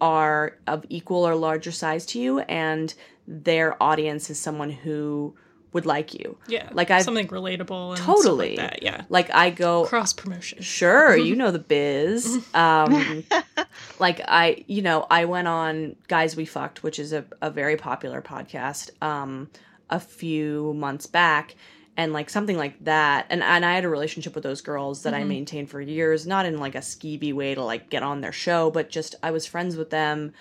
are 0.02 0.58
of 0.66 0.84
equal 0.90 1.28
or 1.28 1.36
larger 1.36 1.72
size 1.72 2.06
to 2.08 2.20
you 2.20 2.40
and 2.40 2.94
their 3.28 3.82
audience 3.82 4.30
is 4.30 4.40
someone 4.40 4.70
who 4.72 5.36
would 5.74 5.86
like 5.86 6.14
you. 6.14 6.38
Yeah. 6.48 6.70
Like 6.74 6.90
I've- 6.92 7.04
something 7.04 7.28
relatable 7.28 7.96
and 7.96 7.98
Totally. 8.02 8.56
stuff 8.56 8.64
like 8.64 8.72
that. 8.82 8.84
Yeah. 8.84 9.04
Like 9.10 9.30
I 9.34 9.50
go 9.52 9.86
Cross 9.86 10.14
promotion. 10.14 10.62
Sure, 10.62 11.16
you 11.16 11.36
know 11.42 11.52
the 11.52 11.60
biz. 11.60 12.44
Um, 12.56 13.24
like 14.00 14.22
I, 14.28 14.64
you 14.68 14.82
know, 14.82 15.06
I 15.10 15.26
went 15.26 15.48
on 15.48 15.96
Guys 16.08 16.36
We 16.36 16.46
Fucked, 16.46 16.84
which 16.84 16.98
is 17.00 17.14
a, 17.14 17.26
a 17.42 17.52
very 17.52 17.78
popular 17.78 18.22
podcast, 18.22 18.90
um, 19.04 19.50
a 19.90 20.00
few 20.00 20.74
months 20.74 21.06
back, 21.06 21.56
and 21.96 22.14
like 22.14 22.30
something 22.30 22.58
like 22.58 22.84
that. 22.86 23.28
And 23.30 23.42
and 23.44 23.66
I 23.66 23.76
had 23.76 23.86
a 23.86 23.90
relationship 23.90 24.36
with 24.36 24.44
those 24.44 24.62
girls 24.62 25.04
that 25.04 25.14
I 25.14 25.24
maintained 25.24 25.70
for 25.70 25.82
years, 25.82 26.28
not 26.28 26.46
in 26.46 26.60
like 26.60 26.76
a 26.76 26.80
skeevy 26.80 27.34
way 27.34 27.56
to 27.56 27.64
like 27.64 27.90
get 27.90 28.04
on 28.04 28.22
their 28.22 28.32
show, 28.32 28.70
but 28.72 28.90
just 28.90 29.16
I 29.24 29.32
was 29.32 29.46
friends 29.46 29.76
with 29.76 29.90
them. 29.90 30.34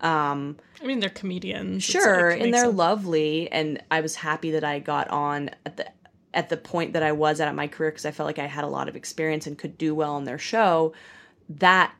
Um, 0.00 0.56
I 0.82 0.86
mean, 0.86 0.98
they're 0.98 1.08
comedians. 1.10 1.84
Sure 1.84 2.32
like, 2.32 2.40
and 2.40 2.52
they're 2.52 2.64
sense. 2.64 2.74
lovely 2.74 3.50
and 3.52 3.82
i 3.90 4.00
was 4.00 4.16
happy 4.16 4.50
that 4.52 4.64
i 4.64 4.78
got 4.78 5.08
on 5.08 5.50
at 5.64 5.76
the 5.76 5.86
at 6.34 6.48
the 6.48 6.56
point 6.56 6.94
that 6.94 7.02
i 7.02 7.12
was 7.12 7.40
at 7.40 7.48
in 7.48 7.54
my 7.54 7.68
career 7.68 7.90
because 7.90 8.06
i 8.06 8.10
felt 8.10 8.26
like 8.26 8.38
i 8.38 8.46
had 8.46 8.64
a 8.64 8.68
lot 8.68 8.88
of 8.88 8.96
experience 8.96 9.46
and 9.46 9.58
could 9.58 9.78
do 9.78 9.94
well 9.94 10.14
on 10.14 10.24
their 10.24 10.38
show 10.38 10.92
that 11.48 11.94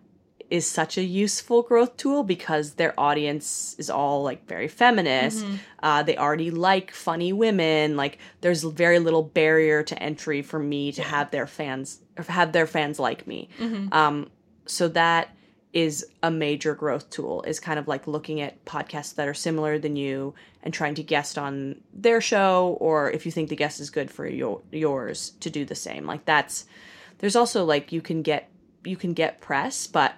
is 0.53 0.67
such 0.67 0.99
a 0.99 1.03
useful 1.03 1.63
growth 1.63 1.97
tool 1.97 2.23
because 2.23 2.75
their 2.75 2.93
audience 3.01 3.75
is 3.79 3.89
all 3.89 4.23
like 4.23 4.47
very 4.47 4.69
feminist. 4.69 5.45
Mm-hmm. 5.45 5.57
uh, 5.83 6.03
they 6.03 6.17
already 6.19 6.51
like 6.51 6.91
funny 6.91 7.33
women. 7.33 7.97
Like 7.97 8.19
there's 8.43 8.63
very 8.63 8.99
little 8.99 9.23
barrier 9.23 9.83
to 9.83 10.01
entry 10.03 10.43
for 10.43 10.59
me 10.59 10.93
to 10.93 11.03
have 11.03 11.31
their 11.31 11.47
fans 11.47 12.01
have 12.29 12.53
their 12.53 12.67
fans 12.67 12.99
like 12.99 13.27
me. 13.27 13.49
Mhm. 13.59 13.93
um, 13.95 14.31
so 14.67 14.89
that 14.89 15.35
is 15.73 16.05
a 16.23 16.31
major 16.31 16.75
growth 16.75 17.09
tool 17.09 17.43
is 17.45 17.59
kind 17.59 17.79
of 17.79 17.89
like 17.89 18.07
looking 18.07 18.43
at 18.43 18.63
podcasts 18.67 19.15
that 19.15 19.27
are 19.27 19.33
similar 19.33 19.79
than 19.79 19.97
you 19.97 20.35
and 20.63 20.75
trying 20.75 20.95
to 20.95 21.03
guest 21.03 21.39
on 21.39 21.81
their 21.95 22.21
show 22.21 22.77
or 22.79 23.11
if 23.11 23.25
you 23.25 23.33
think 23.33 23.49
the 23.49 23.57
guest 23.57 23.81
is 23.81 23.89
good 23.89 24.11
for 24.11 24.27
your, 24.29 24.61
yours 24.71 25.31
to 25.41 25.49
do 25.49 25.65
the 25.65 25.75
same. 25.75 26.05
Like 26.07 26.27
that's 26.27 26.67
there's 27.21 27.37
also 27.37 27.65
like 27.65 27.91
you 27.91 28.03
can 28.03 28.21
get 28.21 28.51
you 28.85 28.97
can 28.97 29.15
get 29.15 29.41
press 29.41 29.87
but 29.87 30.13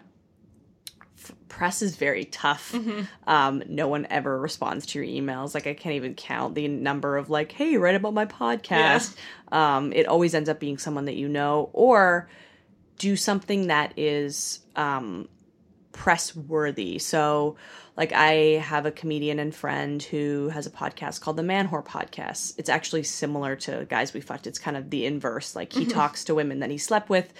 press 1.56 1.82
is 1.82 1.96
very 1.96 2.24
tough 2.24 2.72
Mhm. 2.72 3.06
um, 3.26 3.62
no 3.68 3.86
one 3.88 4.06
ever 4.10 4.40
responds 4.40 4.86
to 4.86 4.98
your 4.98 5.06
emails 5.06 5.54
like 5.54 5.66
i 5.66 5.74
can't 5.74 5.94
even 5.94 6.14
count 6.14 6.54
the 6.54 6.66
number 6.68 7.16
of 7.16 7.30
like 7.30 7.52
hey 7.52 7.76
write 7.76 7.94
about 7.94 8.12
my 8.14 8.26
podcast 8.26 9.14
um, 9.52 9.92
it 9.92 10.06
always 10.06 10.34
ends 10.34 10.48
up 10.48 10.58
being 10.58 10.78
someone 10.78 11.04
that 11.04 11.14
you 11.16 11.28
know 11.28 11.70
or 11.72 12.28
do 12.98 13.16
something 13.16 13.68
that 13.68 13.92
is 13.96 14.60
um, 14.76 15.28
press 15.92 16.34
worthy. 16.34 16.98
So, 16.98 17.56
like, 17.96 18.12
I 18.12 18.32
have 18.62 18.84
a 18.86 18.90
comedian 18.90 19.38
and 19.38 19.54
friend 19.54 20.02
who 20.02 20.48
has 20.48 20.66
a 20.66 20.70
podcast 20.70 21.20
called 21.20 21.36
the 21.36 21.42
Man 21.42 21.68
Whore 21.68 21.84
Podcast. 21.84 22.54
It's 22.58 22.68
actually 22.68 23.02
similar 23.04 23.54
to 23.56 23.84
Guys 23.88 24.12
We 24.14 24.20
Fucked. 24.20 24.46
It's 24.48 24.58
kind 24.58 24.76
of 24.76 24.90
the 24.90 25.06
inverse. 25.06 25.54
Like, 25.54 25.72
he 25.72 25.86
talks 25.86 26.24
to 26.24 26.34
women 26.34 26.60
that 26.60 26.70
he 26.70 26.78
slept 26.78 27.08
with 27.08 27.32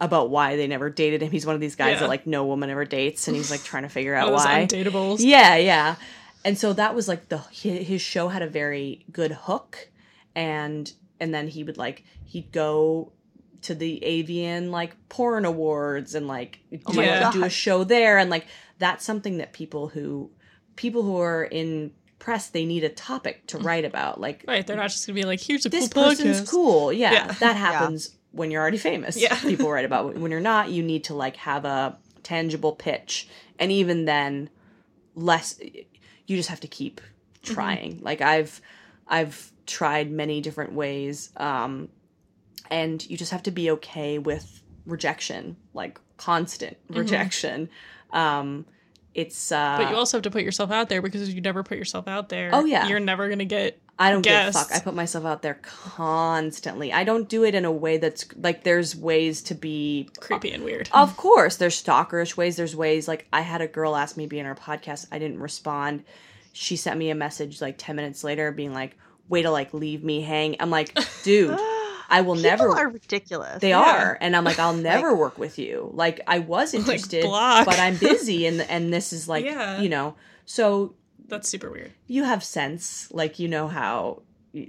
about 0.00 0.30
why 0.30 0.56
they 0.56 0.66
never 0.66 0.90
dated 0.90 1.22
him. 1.22 1.30
He's 1.30 1.44
one 1.46 1.54
of 1.54 1.60
these 1.60 1.76
guys 1.76 1.94
Yeah. 1.94 2.00
that 2.00 2.08
like 2.08 2.26
no 2.26 2.44
woman 2.46 2.70
ever 2.70 2.84
dates, 2.84 3.26
and 3.28 3.36
he's 3.36 3.50
like 3.50 3.62
trying 3.64 3.82
to 3.84 3.88
figure 3.88 4.14
out 4.18 4.30
Those 4.30 4.44
why. 4.44 4.66
undateables. 4.66 5.16
Yeah, 5.20 5.56
yeah. 5.56 5.96
And 6.44 6.56
so 6.56 6.72
that 6.72 6.94
was 6.94 7.08
like 7.08 7.28
the 7.28 7.38
his 7.38 8.00
show 8.00 8.28
had 8.28 8.42
a 8.42 8.46
very 8.48 9.04
good 9.12 9.32
hook, 9.32 9.88
and 10.34 10.92
and 11.20 11.34
then 11.34 11.48
he 11.48 11.64
would 11.64 11.76
like 11.78 12.04
he'd 12.24 12.52
go 12.52 13.12
to 13.62 13.74
the 13.74 14.00
AVN 14.04 14.70
like 14.70 14.94
porn 15.08 15.44
awards 15.44 16.14
and 16.14 16.28
like 16.28 16.60
do, 16.70 16.78
Oh 16.86 16.92
my 16.92 17.04
Yeah. 17.04 17.32
do 17.32 17.44
a 17.44 17.50
show 17.50 17.82
there 17.82 18.16
and 18.18 18.30
like 18.30 18.46
that's 18.78 19.04
something 19.04 19.38
that 19.38 19.52
people 19.52 19.88
who 19.88 20.30
people 20.76 21.02
who 21.02 21.18
are 21.20 21.42
in 21.42 21.90
press 22.20 22.48
they 22.50 22.64
need 22.64 22.84
a 22.84 22.88
topic 22.88 23.44
to 23.48 23.58
mm. 23.58 23.64
write 23.64 23.84
about 23.84 24.20
like 24.20 24.44
Right, 24.46 24.64
they're 24.64 24.76
not 24.76 24.90
just 24.90 25.04
gonna 25.08 25.16
be 25.18 25.24
like, 25.26 25.40
here's 25.40 25.66
a 25.66 25.68
this 25.68 25.88
cool 25.88 26.04
person's 26.04 26.42
podcast. 26.42 26.50
cool. 26.50 26.92
Yeah, 26.92 27.12
Yeah. 27.12 27.32
that 27.40 27.56
happens 27.66 28.14
when 28.32 28.50
you're 28.50 28.60
already 28.62 28.78
famous. 28.78 29.16
Yeah. 29.16 29.34
people 29.40 29.70
write 29.70 29.84
about 29.84 30.14
when 30.16 30.30
you're 30.30 30.40
not. 30.40 30.70
You 30.70 30.82
need 30.82 31.04
to 31.04 31.14
like 31.14 31.36
have 31.36 31.64
a 31.64 31.96
tangible 32.22 32.72
pitch, 32.72 33.28
and 33.58 33.70
even 33.72 34.04
then, 34.04 34.50
less. 35.14 35.58
You 36.26 36.36
just 36.36 36.48
have 36.50 36.60
to 36.60 36.68
keep 36.68 37.00
Mm-hmm. 37.44 37.54
trying. 37.54 37.98
Like 38.02 38.20
I've, 38.20 38.60
I've 39.06 39.52
tried 39.64 40.10
many 40.10 40.40
different 40.40 40.72
ways, 40.72 41.30
um, 41.36 41.88
and 42.68 43.08
you 43.08 43.16
just 43.16 43.30
have 43.30 43.44
to 43.44 43.52
be 43.52 43.70
okay 43.70 44.18
with 44.18 44.60
rejection, 44.84 45.56
like 45.72 46.00
constant 46.16 46.76
rejection. 46.90 47.70
Um, 48.12 48.66
it's 49.14 49.52
uh, 49.52 49.56
Mm-hmm. 49.56 49.82
But 49.84 49.90
you 49.90 49.96
also 49.96 50.16
have 50.18 50.22
to 50.24 50.30
put 50.32 50.42
yourself 50.42 50.72
out 50.72 50.88
there 50.88 51.00
because 51.00 51.28
if 51.28 51.34
you 51.34 51.40
never 51.40 51.62
put 51.62 51.78
yourself 51.78 52.08
out 52.08 52.28
there, 52.28 52.50
Oh, 52.52 52.64
yeah. 52.64 52.88
you're 52.88 52.98
never 53.00 53.28
gonna 53.28 53.44
get 53.44 53.80
I 53.98 54.10
don't 54.10 54.22
give 54.22 54.32
a 54.48 54.52
fuck. 54.52 54.68
I 54.72 54.78
put 54.80 54.94
myself 54.94 55.24
out 55.24 55.42
there 55.42 55.58
constantly. 55.62 56.92
I 56.92 57.02
don't 57.04 57.28
do 57.28 57.44
it 57.44 57.54
in 57.54 57.64
a 57.64 57.72
way 57.72 57.96
that's 57.98 58.26
like 58.36 58.62
there's 58.62 58.94
ways 58.94 59.42
to 59.42 59.54
be 59.54 60.08
creepy 60.20 60.52
and 60.52 60.64
weird. 60.64 60.88
Of 60.92 61.16
course, 61.16 61.56
there's 61.56 61.80
stalkerish 61.82 62.36
ways. 62.36 62.56
There's 62.56 62.76
ways 62.76 63.08
like 63.08 63.26
I 63.32 63.40
had 63.40 63.60
a 63.60 63.66
girl 63.66 63.96
ask 63.96 64.16
me 64.16 64.24
to 64.24 64.28
be 64.28 64.38
in 64.38 64.46
her 64.46 64.54
podcast. 64.54 65.06
I 65.10 65.18
didn't 65.18 65.40
respond. 65.40 66.04
She 66.52 66.76
sent 66.76 66.98
me 66.98 67.10
a 67.10 67.14
message 67.14 67.60
like 67.60 67.74
10 67.78 67.96
minutes 67.96 68.22
later 68.24 68.52
being 68.52 68.72
like, 68.72 68.96
way 69.28 69.42
to 69.42 69.50
like 69.50 69.74
leave 69.74 70.02
me 70.04 70.20
hang. 70.22 70.56
I'm 70.60 70.70
like, 70.70 70.96
dude, 71.22 71.58
I 72.08 72.20
will 72.22 72.34
never 72.36 72.64
People 72.64 72.74
never. 72.76 72.88
are 72.88 72.90
ridiculous. 72.92 73.60
they 73.60 73.70
Yeah. 73.70 73.80
are. 73.80 74.18
And 74.20 74.34
I'm 74.36 74.44
like, 74.44 74.58
I'll 74.58 74.74
never 74.92 75.14
work 75.14 75.38
with 75.38 75.58
you. 75.58 75.90
Like, 75.92 76.20
I 76.26 76.38
was 76.38 76.72
interested, 76.78 77.24
block. 77.24 77.66
but 77.66 77.78
I'm 77.78 77.96
busy. 77.96 78.46
And, 78.46 78.60
and 78.62 78.92
this 78.92 79.12
is 79.12 79.28
like, 79.28 79.44
Yeah. 79.44 79.80
you 79.80 79.88
know, 79.88 80.14
so 80.46 80.94
That's 81.28 81.48
super 81.48 81.70
weird. 81.70 81.92
you 82.06 82.24
have 82.24 82.42
sense 82.42 83.10
like 83.12 83.38
you 83.38 83.48
know 83.48 83.68
how 83.68 84.22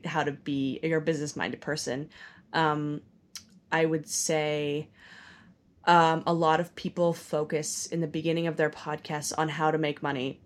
how 0.06 0.24
to 0.24 0.32
be 0.32 0.80
you're 0.84 1.00
a 1.00 1.02
business 1.02 1.36
minded 1.36 1.62
person 1.62 2.10
um 2.54 3.02
i 3.72 3.86
would 3.86 4.08
say 4.08 4.90
um 5.86 6.22
a 6.28 6.34
lot 6.34 6.60
of 6.60 6.76
people 6.76 7.14
focus 7.14 7.86
in 7.88 8.02
the 8.02 8.08
beginning 8.08 8.46
of 8.46 8.58
their 8.58 8.70
podcasts 8.70 9.32
on 9.38 9.48
how 9.50 9.72
to 9.72 9.78
make 9.78 10.04
money 10.04 10.40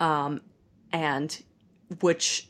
um 0.00 0.40
and 0.92 1.42
which 2.00 2.48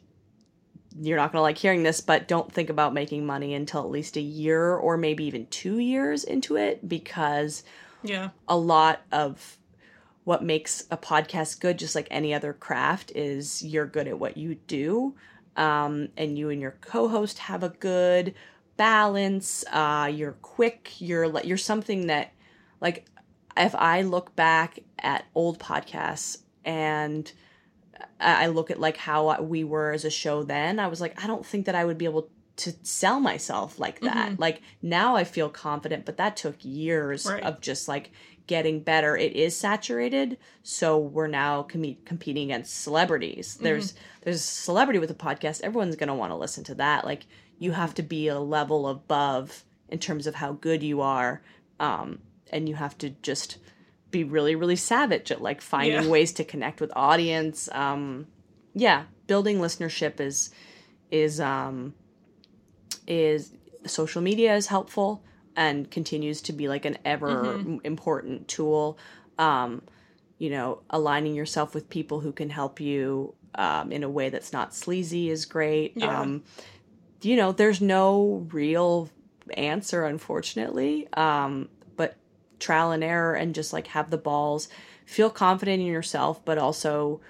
you're 1.01 1.17
not 1.17 1.33
going 1.33 1.39
to 1.39 1.43
like 1.43 1.59
hearing 1.59 1.83
this 1.83 2.01
but 2.01 2.29
don't 2.29 2.53
think 2.53 2.71
about 2.71 2.95
making 2.95 3.27
money 3.27 3.55
until 3.55 3.81
at 3.81 3.91
least 3.91 4.17
a 4.17 4.21
year 4.21 4.75
or 4.77 4.97
maybe 4.97 5.25
even 5.25 5.47
2 5.47 5.79
years 5.79 6.25
into 6.25 6.57
it 6.57 6.89
because 6.89 7.63
Yeah. 8.03 8.31
a 8.49 8.57
lot 8.57 9.01
of 9.13 9.59
what 10.31 10.45
makes 10.45 10.85
a 10.93 10.97
podcast 10.97 11.59
good, 11.59 11.77
just 11.77 11.97
like 11.97 12.07
any 12.09 12.33
other 12.33 12.53
craft, 12.53 13.11
is 13.17 13.65
you're 13.65 13.85
good 13.97 14.07
at 14.07 14.17
what 14.17 14.37
you 14.37 14.55
do. 14.55 15.17
Um, 15.57 16.11
and 16.17 16.39
you 16.39 16.51
and 16.51 16.61
your 16.61 16.77
co-host 16.81 17.39
have 17.41 17.65
a 17.65 17.71
good 17.71 18.35
balance. 18.77 19.65
Uh, 19.73 20.09
you're 20.15 20.37
quick. 20.41 21.01
You're 21.01 21.27
like 21.27 21.47
you're 21.47 21.57
something 21.73 22.07
that, 22.07 22.33
like, 22.81 23.07
if 23.57 23.75
I 23.75 24.03
look 24.03 24.37
back 24.37 24.79
at 25.01 25.25
old 25.35 25.59
podcasts 25.59 26.39
and 26.65 27.31
I 28.21 28.47
look 28.47 28.71
at 28.71 28.79
like 28.79 28.97
how 28.97 29.43
we 29.43 29.65
were 29.65 29.91
as 29.91 30.05
a 30.05 30.11
show 30.11 30.45
then, 30.45 30.79
I 30.79 30.87
was 30.87 31.01
like, 31.01 31.23
I 31.23 31.27
don't 31.27 31.45
think 31.45 31.67
that 31.67 31.75
I 31.75 31.85
would 31.85 31.99
be 31.99 32.05
able 32.05 32.31
to 32.59 32.73
sell 32.83 33.19
myself 33.19 33.81
like 33.81 34.01
that. 34.03 34.39
Like 34.39 34.63
now 34.81 35.17
I 35.17 35.25
feel 35.25 35.49
confident, 35.49 36.05
but 36.07 36.19
that 36.19 36.37
took 36.37 36.57
years 36.63 37.27
Right. 37.27 37.43
of 37.43 37.61
just 37.61 37.89
like 37.89 38.11
getting 38.51 38.81
better. 38.81 39.17
It 39.17 39.35
is 39.35 39.57
saturated, 39.57 40.37
so 40.63 40.99
we're 40.99 41.29
now 41.29 41.63
com- 41.63 41.97
competing 42.05 42.45
against 42.51 42.83
celebrities. 42.83 43.57
There's 43.63 43.95
there's 44.23 44.37
a 44.37 44.39
celebrity 44.41 44.99
with 44.99 45.11
a 45.11 45.15
podcast. 45.15 45.63
Everyone's 45.63 45.97
going 45.97 46.09
to 46.09 46.15
want 46.15 46.33
to 46.33 46.37
listen 46.37 46.65
to 46.65 46.75
that. 46.75 47.05
Like 47.05 47.27
you 47.59 47.71
have 47.73 47.95
to 47.95 48.03
be 48.03 48.27
a 48.29 48.39
level 48.41 48.89
above 48.89 49.65
in 49.89 49.99
terms 49.99 50.27
of 50.27 50.35
how 50.35 50.53
good 50.53 50.83
you 50.83 51.01
are 51.01 51.43
um 51.81 52.19
and 52.53 52.69
you 52.69 52.75
have 52.75 52.97
to 52.99 53.11
just 53.23 53.59
be 54.11 54.23
really 54.25 54.55
really 54.55 54.77
savage 54.77 55.31
at 55.33 55.41
like 55.43 55.61
finding 55.61 56.05
Yeah. 56.05 56.09
ways 56.09 56.33
to 56.35 56.45
connect 56.45 56.81
with 56.81 56.93
audience 56.95 57.69
um 57.73 58.27
yeah 58.75 59.05
building 59.27 59.59
listenership 59.59 60.21
is 60.21 60.51
is 61.11 61.41
um 61.41 61.95
is 63.07 63.53
social 63.87 64.23
media 64.23 64.55
is 64.55 64.67
helpful 64.69 65.23
and 65.61 65.91
continues 65.91 66.41
to 66.41 66.53
be 66.55 66.69
like 66.69 66.87
an 66.87 66.97
ever 67.05 67.59
m- 67.59 67.81
important 67.85 68.49
tool 68.49 68.99
um 69.39 69.83
you 70.39 70.49
know 70.49 70.81
aligning 70.89 71.35
yourself 71.35 71.75
with 71.75 71.89
people 71.91 72.21
who 72.21 72.33
can 72.33 72.49
help 72.49 72.81
you 72.81 73.35
um, 73.57 73.93
in 73.93 74.03
a 74.03 74.09
way 74.09 74.31
that's 74.31 74.53
not 74.53 74.75
sleazy 74.75 75.29
is 75.29 75.45
great. 75.45 75.93
Yeah. 75.97 76.21
um 76.23 76.43
you 77.23 77.37
know 77.37 77.53
there's 77.53 77.81
no 77.83 78.47
real 78.51 79.11
answer 79.55 80.05
unfortunately 80.07 81.07
um 81.15 81.69
but 81.97 82.17
trial 82.59 82.91
and 82.93 83.05
error 83.05 83.35
and 83.35 83.55
just 83.55 83.73
like 83.73 83.89
have 83.89 84.11
the 84.11 84.17
balls. 84.19 84.69
Feel 85.05 85.29
confident 85.31 85.81
in 85.83 85.87
yourself 85.89 86.43
but 86.45 86.57
also 86.57 87.21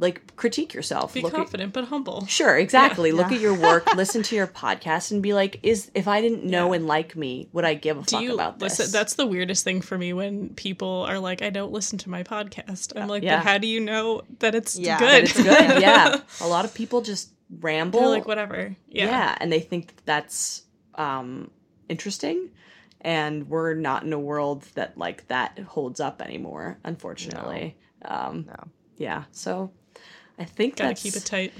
like 0.00 0.36
critique 0.36 0.74
yourself 0.74 1.12
Be 1.14 1.20
Look 1.22 1.32
at- 1.34 1.36
confident 1.36 1.72
but 1.72 1.84
humble. 1.86 2.24
Sure, 2.26 2.56
exactly. 2.56 3.10
Look 3.12 3.30
Yeah. 3.30 3.36
at 3.36 3.40
your 3.42 3.54
work, 3.54 3.92
listen 3.96 4.22
to 4.24 4.36
your 4.36 4.46
podcast, 4.46 5.10
and 5.10 5.22
be 5.22 5.34
like, 5.34 5.58
"Is 5.64 5.90
if 5.94 6.06
I 6.06 6.20
didn't 6.20 6.44
know 6.44 6.72
and 6.72 6.86
like 6.86 7.16
me, 7.16 7.48
would 7.52 7.64
I 7.64 7.74
give 7.74 7.98
a 7.98 8.02
Do 8.02 8.16
fuck 8.16 8.22
you 8.22 8.34
about 8.34 8.58
this?" 8.60 8.78
listen? 8.78 8.92
That's 8.92 9.14
the 9.14 9.26
weirdest 9.26 9.64
thing 9.64 9.80
for 9.80 9.98
me 9.98 10.12
when 10.12 10.50
people 10.50 11.04
are 11.08 11.18
like, 11.18 11.42
"I 11.42 11.50
don't 11.50 11.72
listen 11.72 11.98
to 11.98 12.10
my 12.10 12.22
podcast." 12.22 12.92
I'm 13.00 13.08
like, 13.08 13.22
Yeah. 13.24 13.38
"But 13.38 13.44
how 13.46 13.58
do 13.58 13.66
you 13.66 13.80
know 13.80 14.22
that 14.38 14.54
it's 14.54 14.78
Yeah, 14.78 14.98
good?" 14.98 15.22
But 15.22 15.22
it's 15.24 15.42
good. 15.42 15.80
Yeah, 15.82 16.20
a 16.40 16.46
lot 16.46 16.64
of 16.64 16.72
people 16.74 17.00
just 17.00 17.32
ramble. 17.60 17.98
They're 18.00 18.08
like, 18.08 18.28
"Whatever." 18.28 18.76
Yeah. 18.88 19.06
yeah. 19.06 19.36
and 19.40 19.50
they 19.50 19.60
think 19.60 19.88
that 19.96 20.06
that's 20.06 20.62
um, 20.94 21.50
interesting, 21.88 22.50
and 23.00 23.48
we're 23.48 23.74
not 23.74 24.02
in 24.04 24.12
a 24.12 24.18
world 24.20 24.62
that 24.74 24.96
like 24.96 25.26
that 25.28 25.58
holds 25.58 25.98
up 25.98 26.22
anymore. 26.22 26.78
Unfortunately, 26.84 27.76
um, 28.04 28.44
No. 28.46 28.68
yeah. 28.96 29.24
So 29.32 29.70
I 30.38 30.44
think 30.44 30.76
Gotta 30.76 30.90
that's 30.90 31.02
keep 31.02 31.16
it 31.16 31.24
tight. 31.24 31.52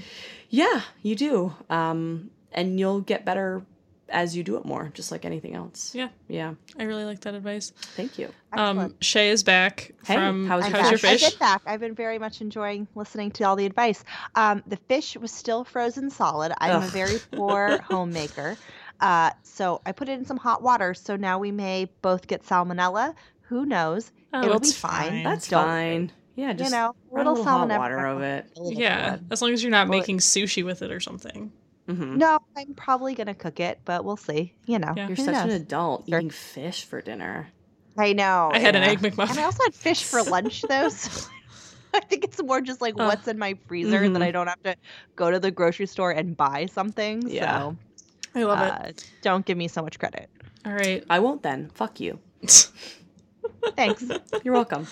Yeah, 0.49 0.81
you 1.01 1.15
do. 1.15 1.53
Um, 1.69 2.31
and 2.51 2.79
you'll 2.79 3.01
get 3.01 3.25
better 3.25 3.63
as 4.11 4.35
you 4.35 4.43
do 4.43 4.57
it 4.57 4.65
more, 4.65 4.89
just 4.95 5.11
like 5.11 5.23
anything 5.23 5.53
else. 5.53 5.93
Yeah. 5.93 6.09
Yeah. 6.27 6.55
I 6.79 6.83
really 6.83 7.05
like 7.05 7.19
that 7.21 7.35
advice. 7.35 7.71
Thank 7.95 8.17
you. 8.17 8.29
Um, 8.53 8.79
Excellent. 8.79 9.03
Shay 9.03 9.29
is 9.29 9.43
back 9.43 9.93
Hey, 10.03 10.15
from 10.15 10.47
how's 10.47 10.65
How's, 10.65 10.81
your 10.81 10.89
Your. 10.91 10.97
Fish? 10.97 11.23
I 11.23 11.29
get 11.29 11.39
back. 11.39 11.61
I've 11.67 11.79
been 11.79 11.93
very 11.93 12.17
much 12.17 12.41
enjoying 12.41 12.87
listening 12.95 13.29
to 13.31 13.43
all 13.43 13.55
the 13.55 13.67
advice. 13.67 14.03
Um, 14.33 14.63
the 14.65 14.77
fish 14.77 15.15
was 15.17 15.31
still 15.31 15.63
frozen 15.63 16.09
solid. 16.09 16.53
I'm 16.57 16.81
a 16.81 16.87
very 16.87 17.19
poor 17.31 17.77
homemaker. 17.83 18.57
Uh, 18.99 19.29
so 19.43 19.81
I 19.85 19.91
put 19.91 20.09
it 20.09 20.13
in 20.13 20.25
some 20.25 20.37
hot 20.37 20.63
water. 20.63 20.95
So 20.95 21.15
now 21.15 21.37
we 21.37 21.51
may 21.51 21.87
both 22.01 22.25
get 22.25 22.43
salmonella. 22.43 23.13
Who 23.41 23.65
knows? 23.65 24.11
Oh, 24.33 24.43
It'll 24.43 24.59
be 24.59 24.71
fine. 24.71 25.09
fine. 25.09 25.23
That's 25.23 25.47
Don't 25.47 25.65
fine. 25.65 26.11
Yeah, 26.39 26.53
just 26.53 26.71
you 26.71 26.77
know, 26.77 26.95
a 27.11 27.17
little, 27.17 27.33
little 27.33 27.45
hot 27.45 27.67
water 27.67 28.05
of 28.05 28.21
it. 28.21 28.49
Yeah, 28.55 29.09
blood. 29.17 29.27
as 29.31 29.41
long 29.41 29.51
as 29.51 29.61
you're 29.61 29.71
not 29.71 29.89
Well, 29.89 29.99
making 29.99 30.19
sushi 30.19 30.63
with 30.63 30.81
it 30.81 30.89
or 30.91 30.99
something. 31.01 31.51
hmm 31.87 32.17
No, 32.17 32.39
I'm 32.55 32.73
probably 32.75 33.13
gonna 33.13 33.33
cook 33.35 33.59
it, 33.59 33.79
but 33.83 34.05
we'll 34.05 34.15
see. 34.17 34.53
You 34.65 34.79
know, 34.79 34.93
Yeah. 34.95 35.07
You're 35.07 35.17
who 35.17 35.25
such 35.25 35.35
an 35.35 35.49
adult 35.49 36.07
Sure. 36.07 36.19
eating 36.19 36.29
fish 36.29 36.85
for 36.85 37.01
dinner. 37.01 37.49
I 37.97 38.13
know. 38.13 38.51
I 38.53 38.59
had 38.59 38.75
an 38.77 38.83
yeah. 38.83 38.89
egg 38.89 39.03
And 39.03 39.19
I 39.39 39.43
also 39.43 39.63
had 39.63 39.75
fish 39.75 40.03
for 40.03 40.23
lunch 40.35 40.61
though. 40.61 40.87
So 40.87 41.27
I 41.93 41.99
think 41.99 42.23
it's 42.23 42.41
more 42.41 42.61
just 42.61 42.79
like 42.79 42.93
Uh, 42.97 43.03
what's 43.05 43.27
in 43.27 43.37
my 43.37 43.57
freezer 43.67 44.01
mhm. 44.01 44.13
that 44.13 44.21
I 44.21 44.31
don't 44.31 44.47
have 44.47 44.63
to 44.63 44.75
go 45.17 45.29
to 45.29 45.39
the 45.39 45.51
grocery 45.51 45.87
store 45.87 46.11
and 46.11 46.37
buy 46.37 46.67
something. 46.67 47.27
Yeah. 47.27 47.59
So 47.59 47.75
I 48.35 48.43
love 48.43 48.59
uh, 48.59 48.91
don't 49.23 49.45
give 49.45 49.57
me 49.57 49.67
so 49.67 49.81
much 49.81 49.99
credit. 49.99 50.29
All 50.65 50.71
right. 50.73 51.03
I 51.09 51.19
won't 51.19 51.43
then. 51.43 51.69
Fuck 51.73 51.99
you. 51.99 52.19
Thanks. 53.75 54.05
You're 54.43 54.53
welcome. 54.53 54.87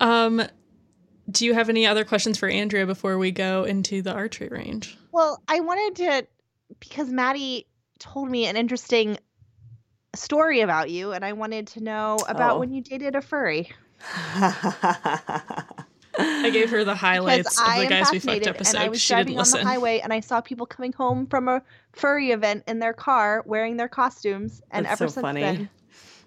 Um, 0.00 0.42
do 1.30 1.44
you 1.44 1.54
have 1.54 1.68
any 1.68 1.86
other 1.86 2.04
questions 2.04 2.38
for 2.38 2.48
Andrea 2.48 2.86
before 2.86 3.18
we 3.18 3.30
go 3.30 3.64
into 3.64 4.02
the 4.02 4.12
archery 4.12 4.48
range? 4.48 4.96
well, 5.12 5.42
I 5.48 5.60
wanted 5.60 5.96
to 5.96 6.26
because 6.80 7.08
Maddie 7.10 7.66
told 7.98 8.30
me 8.30 8.46
an 8.46 8.56
interesting 8.56 9.18
story 10.14 10.60
about 10.60 10.90
you, 10.90 11.12
and 11.12 11.24
I 11.24 11.32
wanted 11.32 11.66
to 11.68 11.80
know 11.82 12.18
about 12.28 12.56
Oh. 12.56 12.58
when 12.60 12.72
you 12.72 12.82
dated 12.82 13.14
a 13.16 13.20
furry. 13.20 13.70
I 16.20 16.50
gave 16.52 16.70
her 16.70 16.82
the 16.84 16.94
highlights 16.94 17.50
because 17.50 17.58
of 17.58 17.64
I 17.66 17.78
the 17.78 17.84
am 17.84 17.90
guys 17.90 18.10
we 18.12 18.18
fucked 18.18 18.24
fascinated, 18.24 18.48
episode. 18.48 18.76
and 18.76 18.84
I 18.84 18.88
was 18.88 19.00
she 19.00 19.12
driving 19.14 19.36
didn't 19.36 19.54
on 19.54 19.60
the 19.60 19.66
highway 19.66 20.00
and 20.00 20.12
I 20.12 20.20
saw 20.20 20.40
people 20.40 20.66
coming 20.66 20.92
home 20.92 21.26
from 21.26 21.46
a 21.48 21.62
furry 21.92 22.32
event 22.32 22.64
in 22.66 22.80
their 22.80 22.92
car 22.92 23.42
wearing 23.46 23.76
their 23.76 23.88
costumes, 23.88 24.60
and 24.70 24.84
That's 24.86 25.00
ever 25.00 25.08
so 25.08 25.14
since 25.14 25.22
funny. 25.22 25.40
then, 25.42 25.68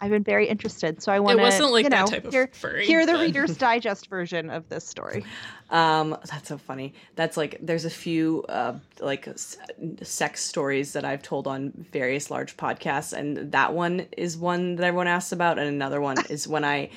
I've 0.03 0.09
been 0.09 0.23
very 0.23 0.47
interested. 0.47 1.01
So 1.03 1.11
I 1.11 1.19
want 1.19 1.35
It 1.35 1.41
to, 1.41 1.43
wasn't 1.43 1.71
like 1.71 1.83
you 1.83 1.89
that 1.91 1.99
know, 2.05 2.07
type 2.07 2.25
of 2.25 2.33
hear, 2.33 2.49
furry. 2.53 2.85
hear 2.87 3.05
the 3.05 3.11
but- 3.13 3.21
Reader's 3.21 3.55
Digest 3.55 4.07
version 4.09 4.49
of 4.49 4.67
this 4.69 4.85
story. 4.85 5.23
Um, 5.69 6.17
that's 6.29 6.49
so 6.49 6.57
funny. 6.57 6.93
That's 7.15 7.37
like 7.37 7.57
there's 7.61 7.85
a 7.85 7.89
few 7.89 8.43
uh, 8.49 8.73
like 8.99 9.25
s- 9.29 9.55
sex 10.01 10.43
stories 10.43 10.91
that 10.91 11.05
I've 11.05 11.21
told 11.23 11.47
on 11.47 11.71
various 11.93 12.29
large 12.29 12.57
podcasts, 12.57 13.13
and 13.13 13.53
that 13.53 13.73
one 13.73 14.05
is 14.17 14.35
one 14.35 14.75
that 14.75 14.83
everyone 14.83 15.07
asks 15.07 15.31
about, 15.31 15.57
and 15.59 15.69
another 15.69 16.01
one 16.01 16.17
is 16.29 16.45
when 16.45 16.65
I 16.65 16.89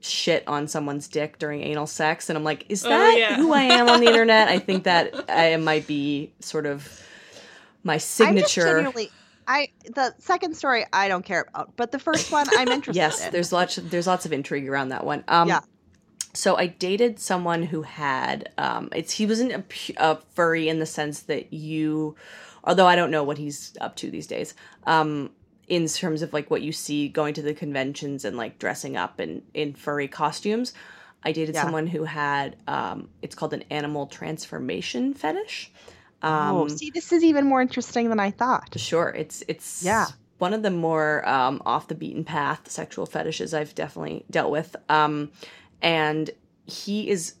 shit 0.00 0.42
on 0.48 0.68
someone's 0.68 1.06
dick 1.06 1.38
during 1.38 1.60
anal 1.64 1.86
sex, 1.86 2.30
and 2.30 2.38
I'm 2.38 2.44
like, 2.44 2.64
is 2.70 2.86
Oh, 2.86 2.88
that 2.88 3.18
yeah. 3.18 3.36
who 3.36 3.52
I 3.52 3.64
am 3.64 3.90
on 3.90 4.00
the 4.00 4.06
internet? 4.06 4.48
I 4.48 4.58
think 4.58 4.84
that 4.84 5.12
I 5.28 5.56
might 5.56 5.86
be 5.86 6.32
sort 6.40 6.64
of 6.64 6.88
my 7.82 7.98
signature. 7.98 8.90
I 9.46 9.68
the 9.94 10.14
second 10.18 10.56
story 10.56 10.84
I 10.92 11.08
don't 11.08 11.24
care 11.24 11.46
about, 11.48 11.76
but 11.76 11.92
the 11.92 11.98
first 11.98 12.30
one 12.32 12.46
I'm 12.56 12.68
interested 12.72 12.96
Yes, 13.00 13.26
in. 13.26 13.32
there's 13.32 13.52
lots 13.52 13.76
there's 13.76 14.06
lots 14.06 14.26
of 14.26 14.32
intrigue 14.32 14.68
around 14.68 14.88
that 14.90 15.04
one. 15.04 15.24
Um, 15.28 15.48
Yeah. 15.48 15.60
So 16.36 16.56
I 16.56 16.66
dated 16.66 17.20
someone 17.20 17.62
who 17.62 17.82
had 17.82 18.50
um, 18.58 18.88
it's 18.92 19.12
he 19.12 19.24
wasn't 19.26 19.52
a, 19.52 19.64
a 19.98 20.16
furry 20.34 20.68
in 20.68 20.80
the 20.80 20.86
sense 20.86 21.20
that 21.22 21.52
you, 21.52 22.16
although 22.64 22.86
I 22.88 22.96
don't 22.96 23.12
know 23.12 23.22
what 23.22 23.38
he's 23.38 23.76
up 23.80 23.94
to 23.96 24.10
these 24.10 24.26
days. 24.26 24.54
Um, 24.84 25.30
in 25.68 25.86
terms 25.86 26.22
of 26.22 26.32
like 26.32 26.50
what 26.50 26.60
you 26.60 26.72
see 26.72 27.08
going 27.08 27.34
to 27.34 27.42
the 27.42 27.54
conventions 27.54 28.24
and 28.24 28.36
like 28.36 28.58
dressing 28.58 28.96
up 28.96 29.20
in 29.20 29.42
in 29.54 29.74
furry 29.74 30.08
costumes, 30.08 30.72
I 31.22 31.30
dated 31.30 31.54
Yeah. 31.54 31.62
someone 31.62 31.86
who 31.86 32.02
had 32.04 32.56
um, 32.66 33.08
it's 33.22 33.36
called 33.36 33.54
an 33.54 33.62
animal 33.70 34.06
transformation 34.08 35.14
fetish. 35.14 35.70
Um, 36.24 36.56
oh, 36.56 36.68
see, 36.68 36.90
this 36.90 37.12
is 37.12 37.22
even 37.22 37.46
more 37.46 37.60
interesting 37.62 38.08
than 38.08 38.18
I 38.20 38.30
thought. 38.30 38.78
Sure, 38.78 39.08
it's 39.16 39.42
it's 39.48 39.84
Yeah. 39.84 40.06
one 40.38 40.54
of 40.54 40.62
the 40.62 40.70
more 40.70 41.26
um, 41.28 41.62
off 41.66 41.88
the 41.88 41.94
beaten 41.94 42.24
path 42.24 42.70
sexual 42.70 43.06
fetishes 43.06 43.52
I've 43.54 43.74
definitely 43.74 44.24
dealt 44.30 44.50
with. 44.50 44.74
Um, 44.88 45.30
and 45.82 46.30
he 46.66 47.08
is 47.10 47.34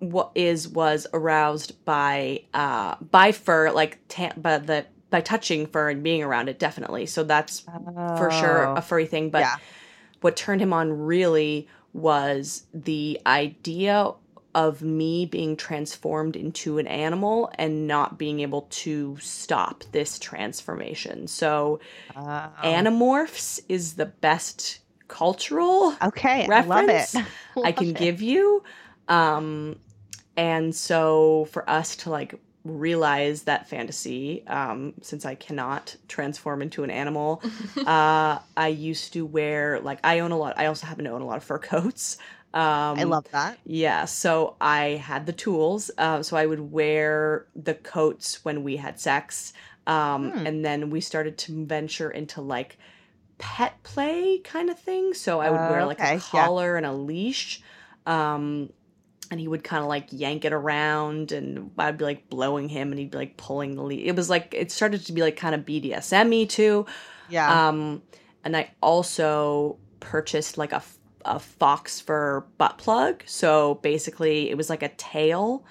what 0.00 0.30
is 0.34 0.68
was 0.68 1.06
aroused 1.14 1.82
by 1.86 2.42
uh 2.52 2.96
by 3.10 3.32
fur 3.32 3.70
like 3.70 3.98
ta- 4.08 4.32
by 4.36 4.58
the 4.58 4.84
by 5.08 5.20
touching 5.22 5.66
fur 5.66 5.88
and 5.88 6.02
being 6.02 6.22
around 6.22 6.48
it 6.48 6.58
definitely. 6.58 7.06
So 7.06 7.24
that's 7.24 7.60
for 8.18 8.30
sure 8.30 8.66
Oh. 8.68 8.74
a 8.76 8.82
furry 8.82 9.06
thing. 9.06 9.30
But 9.30 9.40
Yeah. 9.40 9.56
what 10.20 10.36
turned 10.36 10.60
him 10.60 10.72
on 10.72 10.92
really 10.92 11.68
was 11.94 12.66
the 12.74 13.18
idea 13.24 14.12
of 14.56 14.80
me 14.80 15.26
being 15.26 15.54
transformed 15.54 16.34
into 16.34 16.78
an 16.78 16.86
animal 16.86 17.50
and 17.56 17.86
not 17.86 18.16
being 18.18 18.40
able 18.40 18.62
to 18.70 19.16
stop 19.20 19.84
this 19.92 20.18
transformation. 20.18 21.28
So, 21.28 21.78
Oh. 22.16 22.50
Animorphs 22.64 23.60
is 23.68 23.94
the 23.94 24.06
best 24.06 24.80
cultural 25.08 25.94
okay, 26.02 26.46
reference 26.48 27.14
I 27.14 27.20
love 27.20 27.26
it. 27.56 27.64
I 27.64 27.72
can 27.72 27.90
it. 27.90 27.96
give 27.96 28.22
you. 28.22 28.64
Um, 29.08 29.76
and 30.38 30.74
so 30.74 31.46
for 31.52 31.68
us 31.68 31.96
to 31.96 32.10
like 32.10 32.34
realize 32.64 33.42
that 33.42 33.68
fantasy, 33.68 34.44
um, 34.46 34.94
since 35.02 35.24
I 35.26 35.34
cannot 35.34 35.96
transform 36.08 36.62
into 36.62 36.82
an 36.82 36.90
animal, 36.90 37.42
uh, 37.86 38.38
I 38.56 38.68
used 38.68 39.12
to 39.12 39.26
wear 39.26 39.80
like 39.80 40.00
I 40.02 40.20
own 40.20 40.32
a 40.32 40.38
lot. 40.38 40.58
I 40.58 40.66
also 40.66 40.86
happen 40.86 41.04
to 41.04 41.10
own 41.12 41.20
a 41.22 41.26
lot 41.26 41.36
of 41.36 41.44
fur 41.44 41.58
coats. 41.58 42.16
Um, 42.56 42.98
I 42.98 43.02
love 43.04 43.26
that. 43.32 43.58
yeah, 43.66 44.06
so 44.06 44.56
I 44.60 45.00
had 45.04 45.26
the 45.26 45.32
tools. 45.32 45.90
Uh, 45.98 46.22
so 46.22 46.36
I 46.36 46.46
would 46.46 46.72
wear 46.72 47.46
the 47.54 47.74
coats 47.74 48.44
when 48.44 48.64
we 48.64 48.76
had 48.76 48.98
sex. 48.98 49.52
Um, 49.86 50.30
Hmm. 50.32 50.46
And 50.46 50.64
then 50.64 50.90
we 50.90 51.00
started 51.00 51.36
to 51.38 51.64
venture 51.66 52.10
into 52.10 52.40
like 52.40 52.78
pet 53.38 53.74
play 53.82 54.38
kind 54.38 54.70
of 54.70 54.78
thing. 54.78 55.12
So 55.14 55.38
I 55.40 55.50
would 55.50 55.60
wear 55.60 55.84
like 55.84 56.00
Okay, 56.00 56.12
a 56.12 56.14
yeah. 56.14 56.18
collar 56.20 56.76
and 56.76 56.86
a 56.86 56.92
leash. 56.92 57.62
Um, 58.06 58.70
and 59.30 59.38
he 59.40 59.48
would 59.48 59.62
kind 59.64 59.82
of 59.82 59.88
like 59.88 60.06
yank 60.12 60.44
it 60.44 60.52
around 60.52 61.32
and 61.32 61.72
I'd 61.76 61.98
be 61.98 62.04
like 62.04 62.30
blowing 62.30 62.68
him 62.68 62.90
and 62.92 62.98
he'd 62.98 63.10
be 63.10 63.18
like 63.18 63.36
pulling 63.36 63.74
the 63.74 63.82
leash. 63.82 64.06
It 64.06 64.14
was 64.16 64.30
like, 64.30 64.54
it 64.56 64.70
started 64.70 65.04
to 65.06 65.12
be 65.12 65.20
like 65.20 65.36
kind 65.36 65.54
of 65.54 65.62
BDSM 65.62 66.30
y 66.30 66.44
too. 66.46 66.86
Yeah. 67.28 67.68
Um, 67.68 68.02
and 68.44 68.56
I 68.56 68.70
also 68.80 69.78
purchased 70.00 70.56
like 70.56 70.72
a, 70.72 70.82
a 71.26 71.38
fox 71.38 72.00
fur 72.00 72.44
butt 72.58 72.78
plug. 72.78 73.22
So 73.26 73.74
basically, 73.82 74.50
it 74.50 74.56
was 74.56 74.70
like 74.70 74.82
a 74.82 74.88
tail, 74.90 75.64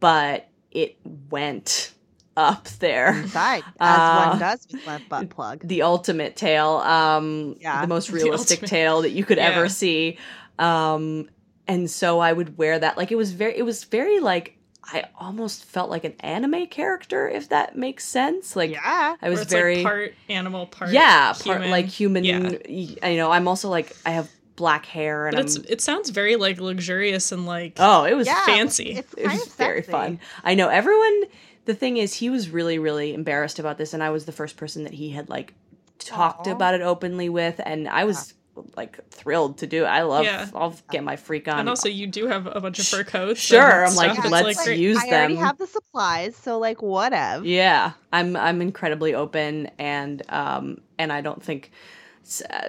but 0.00 0.48
it 0.70 0.96
went 1.30 1.92
up 2.36 2.68
there. 2.80 3.14
Inside, 3.16 3.62
as 3.80 3.98
uh, 3.98 4.26
one 4.30 4.38
does 4.38 4.66
with 4.70 4.86
my 4.86 5.00
butt 5.08 5.30
plug. 5.30 5.66
The 5.66 5.82
ultimate 5.82 6.36
tail, 6.36 6.68
um, 6.78 7.56
Yeah. 7.60 7.80
the 7.80 7.86
most 7.86 8.10
realistic 8.18 8.58
ultimate- 8.58 8.68
tail 8.70 9.02
that 9.02 9.10
you 9.10 9.24
could 9.24 9.38
Yeah. 9.38 9.48
ever 9.50 9.68
see. 9.70 10.18
Um, 10.58 11.30
and 11.66 11.90
so 11.90 12.18
I 12.20 12.32
would 12.32 12.58
wear 12.58 12.78
that. 12.78 12.96
Like 12.96 13.10
it 13.10 13.16
was 13.16 13.32
very, 13.32 13.56
it 13.56 13.62
was 13.62 13.84
very 13.84 14.20
like 14.20 14.52
I 14.92 15.04
almost 15.18 15.64
felt 15.64 15.90
like 15.90 16.04
an 16.04 16.14
anime 16.20 16.66
character, 16.68 17.28
if 17.28 17.48
that 17.48 17.76
makes 17.76 18.04
sense. 18.04 18.54
Like 18.54 18.70
yeah. 18.70 19.16
I 19.20 19.30
was 19.30 19.40
it's 19.40 19.50
very 19.50 19.76
like 19.76 19.84
part 19.84 20.14
animal, 20.28 20.66
part 20.66 20.92
yeah, 20.92 21.34
human. 21.34 21.58
part 21.58 21.70
like 21.70 21.86
human. 21.86 22.22
Yeah. 22.24 22.50
You 22.68 23.16
know, 23.16 23.32
I'm 23.32 23.48
also 23.48 23.68
like 23.68 23.96
I 24.06 24.10
have 24.10 24.30
black 24.56 24.86
hair 24.86 25.26
and 25.28 25.36
But 25.36 25.40
I'm. 25.40 25.46
it's 25.46 25.56
it 25.56 25.80
sounds 25.80 26.10
very 26.10 26.36
like 26.36 26.60
luxurious 26.60 27.30
and 27.32 27.46
like 27.46 27.74
oh, 27.78 28.04
it 28.04 28.14
was 28.14 28.26
Yeah, 28.26 28.44
fancy. 28.46 28.92
It's 28.92 29.14
it 29.14 29.26
was 29.28 29.46
of 29.46 29.52
very 29.54 29.78
sexy. 29.80 29.92
fun. 29.92 30.20
I 30.44 30.54
know 30.54 30.68
everyone. 30.68 31.24
The 31.66 31.74
thing 31.74 31.96
is, 31.96 32.14
he 32.14 32.30
was 32.30 32.48
really, 32.50 32.78
really 32.78 33.12
embarrassed 33.12 33.58
about 33.58 33.76
this, 33.76 33.92
and 33.92 34.02
I 34.02 34.10
was 34.10 34.24
the 34.24 34.32
first 34.32 34.56
person 34.56 34.84
that 34.84 34.92
he 34.94 35.10
had 35.10 35.28
like 35.28 35.52
talked 35.98 36.46
Aw. 36.46 36.52
about 36.52 36.74
it 36.74 36.80
openly 36.80 37.28
with, 37.28 37.60
and 37.64 37.88
I 37.88 38.04
was 38.04 38.34
like 38.76 39.06
thrilled 39.10 39.58
to 39.58 39.66
do 39.66 39.82
it. 39.84 39.88
I 39.88 40.02
love. 40.02 40.24
Yeah. 40.24 40.48
I'll 40.54 40.74
get 40.90 41.02
my 41.04 41.16
freak 41.16 41.48
on. 41.48 41.58
and 41.58 41.68
also 41.68 41.88
you 41.88 42.06
do 42.06 42.26
have 42.28 42.46
a 42.46 42.60
bunch 42.60 42.78
of 42.78 42.86
fur 42.86 43.02
coats. 43.04 43.40
Sure, 43.40 43.84
I'm 43.84 43.94
like, 43.96 44.12
stuff. 44.12 44.24
It's 44.26 44.32
let's 44.32 44.64
great. 44.64 44.78
use 44.78 44.96
I 45.02 45.08
already 45.08 45.34
them. 45.34 45.44
have 45.44 45.58
the 45.58 45.66
supplies, 45.66 46.36
so 46.36 46.58
like 46.58 46.80
whatever. 46.82 47.44
Yeah, 47.44 47.92
I'm 48.12 48.36
I'm 48.36 48.62
incredibly 48.62 49.14
open 49.14 49.68
and 49.78 50.22
um 50.30 50.80
and 50.98 51.12
I 51.12 51.20
don't 51.20 51.42
think 51.42 51.70
s- 51.72 51.76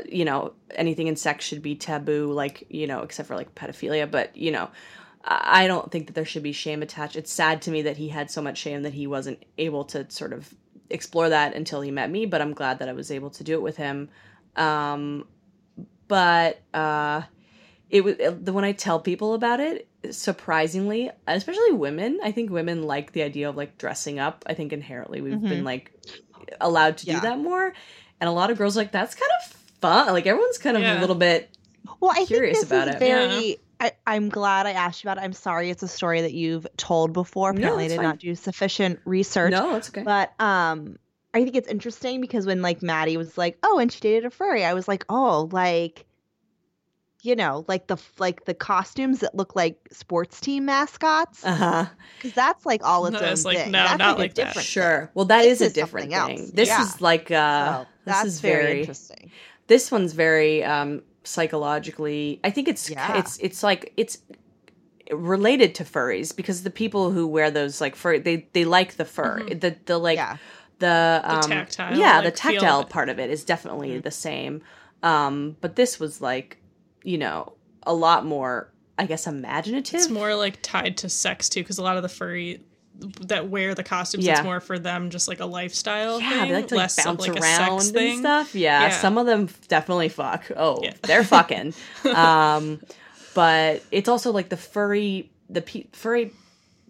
you 0.08 0.26
know 0.26 0.54
anything 0.76 1.08
in 1.08 1.16
sex 1.16 1.46
should 1.46 1.62
be 1.62 1.76
taboo 1.76 2.32
like 2.32 2.66
you 2.70 2.86
know 2.88 3.02
except 3.02 3.28
for 3.28 3.36
like 3.36 3.54
pedophilia 3.56 4.10
but 4.10 4.36
you 4.36 4.52
know 4.52 4.70
I 5.30 5.68
don't 5.68 5.92
think 5.92 6.08
that 6.08 6.14
there 6.14 6.24
should 6.24 6.44
be 6.44 6.54
shame 6.54 6.82
attached. 6.82 7.18
It's 7.18 7.34
sad 7.34 7.62
to 7.64 7.72
me 7.72 7.82
that 7.82 7.98
he 7.98 8.08
had 8.08 8.32
so 8.32 8.42
much 8.42 8.58
shame 8.58 8.84
that 8.84 8.94
he 8.94 9.08
wasn't 9.08 9.44
able 9.58 9.84
to 9.86 10.10
sort 10.10 10.32
of 10.32 10.54
explore 10.90 11.28
that 11.28 11.54
until 11.54 11.82
he 11.82 11.92
met 11.92 12.10
me, 12.10 12.26
but 12.26 12.42
I'm 12.42 12.54
glad 12.54 12.80
that 12.80 12.88
I 12.88 12.94
was 12.94 13.12
able 13.12 13.30
to 13.32 13.44
do 13.44 13.56
it 13.56 13.62
with 13.62 13.76
him. 13.76 14.10
Um 14.56 15.28
but 16.08 16.62
uh 16.74 17.24
it 17.90 18.06
was 18.06 18.16
the 18.18 18.54
when 18.54 18.64
I 18.64 18.72
tell 18.72 19.02
people 19.02 19.34
about 19.34 19.60
it, 19.60 19.90
surprisingly, 20.12 21.10
especially 21.28 21.74
women, 21.74 22.20
I 22.24 22.32
think 22.32 22.50
women 22.50 22.84
like 22.84 23.12
the 23.12 23.24
idea 23.24 23.50
of 23.50 23.58
like 23.58 23.78
dressing 23.78 24.20
up. 24.20 24.46
I 24.48 24.54
think 24.54 24.72
inherently 24.72 25.20
we've 25.20 25.42
been 25.42 25.64
like 25.66 25.92
allowed 26.62 27.00
to 27.00 27.08
Yeah. 27.08 27.16
do 27.16 27.20
that 27.22 27.40
more, 27.40 27.74
and 28.20 28.28
a 28.30 28.32
lot 28.34 28.50
of 28.52 28.58
girls 28.58 28.76
are 28.78 28.82
like 28.82 28.92
that's 28.92 29.16
kind 29.16 29.32
of 29.44 29.54
fun. 29.82 30.14
Like 30.14 30.26
everyone's 30.26 30.58
kind 30.58 30.76
of 30.78 30.84
Yeah. 30.84 31.00
a 31.00 31.02
little 31.02 31.16
bit. 31.16 31.50
Well, 32.00 32.12
I 32.12 32.26
Curious 32.26 32.60
think 32.60 32.70
this 32.70 32.78
about 32.78 32.88
is 32.90 32.96
it. 32.96 33.00
very. 33.00 33.58
I, 33.80 33.92
I'm 34.08 34.30
glad 34.30 34.66
I 34.66 34.72
asked 34.72 35.04
you 35.04 35.08
about 35.10 35.22
it. 35.22 35.26
I'm 35.26 35.34
sorry 35.34 35.70
it's 35.70 35.84
a 35.84 35.88
story 35.88 36.22
that 36.22 36.34
you've 36.34 36.66
told 36.78 37.14
before. 37.14 37.54
No, 37.54 37.60
Apparently, 37.60 37.86
I 37.86 37.88
did 37.90 37.96
fine. 37.98 38.06
not 38.06 38.18
do 38.20 38.34
sufficient 38.34 39.00
research. 39.06 39.52
No, 39.52 39.72
that's 39.72 39.90
okay. 39.90 40.02
But 40.02 40.34
um, 40.42 40.98
I 41.36 41.44
think 41.44 41.56
it's 41.56 41.68
interesting 41.68 42.20
because 42.20 42.48
when 42.48 42.64
like 42.64 42.82
Maddie 42.82 43.18
was 43.18 43.38
like, 43.38 43.58
"Oh, 43.62 43.78
and 43.78 43.92
she 43.92 44.00
dated 44.00 44.26
a 44.26 44.30
furry," 44.32 44.66
I 44.66 44.74
was 44.74 44.88
like, 44.88 45.06
"Oh, 45.10 45.48
like." 45.52 46.06
You 47.24 47.36
know, 47.36 47.66
like 47.68 47.88
the 47.88 47.98
like 48.20 48.46
the 48.46 48.54
costumes 48.54 49.20
that 49.20 49.34
look 49.36 49.56
like 49.56 49.76
sports 49.92 50.40
team 50.40 50.66
mascots, 50.66 51.44
Uh 51.44 51.56
huh. 51.56 51.86
because 52.16 52.32
that's 52.34 52.64
like 52.66 52.84
all 52.86 53.08
its 53.08 53.14
No, 53.20 53.20
own 53.26 53.34
it's 53.34 53.44
like, 53.44 53.58
thing. 53.58 53.72
no, 53.72 53.84
that's 53.84 53.98
not 53.98 54.16
a 54.18 54.20
like 54.20 54.36
that. 54.36 54.46
different 54.48 54.68
Sure. 54.68 55.12
Well, 55.16 55.26
that 55.26 55.42
This 55.42 55.60
is 55.60 55.72
a 55.72 55.74
different 55.74 56.12
thing. 56.12 56.14
else. 56.14 56.52
This 56.52 56.70
Yeah. 56.70 56.84
is 56.84 57.02
like 57.02 57.30
thing. 57.30 57.38
uh, 57.38 57.86
Oh, 58.08 58.12
this 58.12 58.16
that's 58.16 58.28
is 58.36 58.42
very, 58.42 58.64
very 58.64 58.80
interesting. 58.80 59.32
this 59.68 59.92
one's 59.92 60.14
very 60.14 60.64
um 60.64 61.02
psychologically 61.24 62.40
i 62.44 62.50
think 62.50 62.68
it's 62.68 62.90
Yeah. 62.90 63.18
it's 63.18 63.38
it's 63.40 63.62
like 63.64 63.94
it's 63.98 64.20
related 65.12 65.74
to 65.76 65.84
furries 65.84 66.36
because 66.36 66.64
the 66.64 66.70
people 66.70 67.12
who 67.12 67.26
wear 67.28 67.50
those 67.52 67.80
like 67.82 67.96
fur 67.96 68.20
they 68.20 68.48
they 68.54 68.66
like 68.66 68.96
the 68.96 69.06
fur 69.06 69.40
Mhm. 69.42 69.62
the 69.62 69.76
the 69.86 69.98
like 69.98 70.18
yeah, 70.18 70.38
the 70.80 71.22
um 71.24 71.50
tactile, 71.50 71.98
yeah 71.98 72.16
like, 72.16 72.26
the 72.26 72.32
tactile 72.32 72.84
part 72.84 73.10
of 73.10 73.20
it 73.20 73.30
is 73.30 73.44
definitely 73.46 73.92
Mhm. 74.00 74.04
the 74.04 74.12
same 74.12 74.62
um 75.04 75.56
but 75.62 75.76
this 75.76 76.00
was 76.00 76.22
like 76.22 76.58
you 77.04 77.18
know 77.18 77.54
a 77.84 77.94
lot 77.94 78.26
more 78.26 78.74
i 78.98 79.06
guess 79.06 79.28
imaginative 79.28 79.96
It's 80.00 80.10
more 80.10 80.36
like 80.36 80.60
tied 80.62 80.98
to 80.98 81.10
sex 81.10 81.48
too, 81.50 81.62
because 81.62 81.78
a 81.78 81.84
lot 81.84 81.96
of 81.98 82.04
the 82.04 82.10
furry 82.10 82.62
that 83.22 83.50
wear 83.50 83.76
the 83.76 83.84
costumes, 83.84 84.26
Yeah. 84.26 84.34
it's 84.38 84.44
more 84.44 84.60
for 84.60 84.80
them, 84.80 85.10
just 85.10 85.28
like 85.28 85.40
a 85.40 85.46
lifestyle 85.46 86.20
yeah, 86.20 86.30
thing, 86.42 86.50
they 86.50 86.56
like 86.56 86.68
to 86.70 86.76
like, 86.76 86.84
less 86.84 86.98
of 87.00 87.06
bounce 87.06 87.28
like 87.28 87.40
around 87.42 87.82
and 87.82 87.92
thing. 87.94 88.20
stuff. 88.20 88.56
Yeah, 88.56 88.82
Yeah. 88.84 88.90
some 88.90 89.18
of 89.18 89.26
them 89.26 89.50
definitely 89.68 90.10
fuck. 90.10 90.50
Oh, 90.56 90.80
Yeah. 90.84 90.94
they're 91.04 91.24
fucking. 91.24 91.74
um, 92.16 92.80
but 93.34 93.84
it's 93.92 94.10
also 94.10 94.32
like 94.32 94.50
the 94.50 94.58
furry 94.58 95.30
the 95.50 95.62
pe- 95.62 95.86
furry 95.94 96.34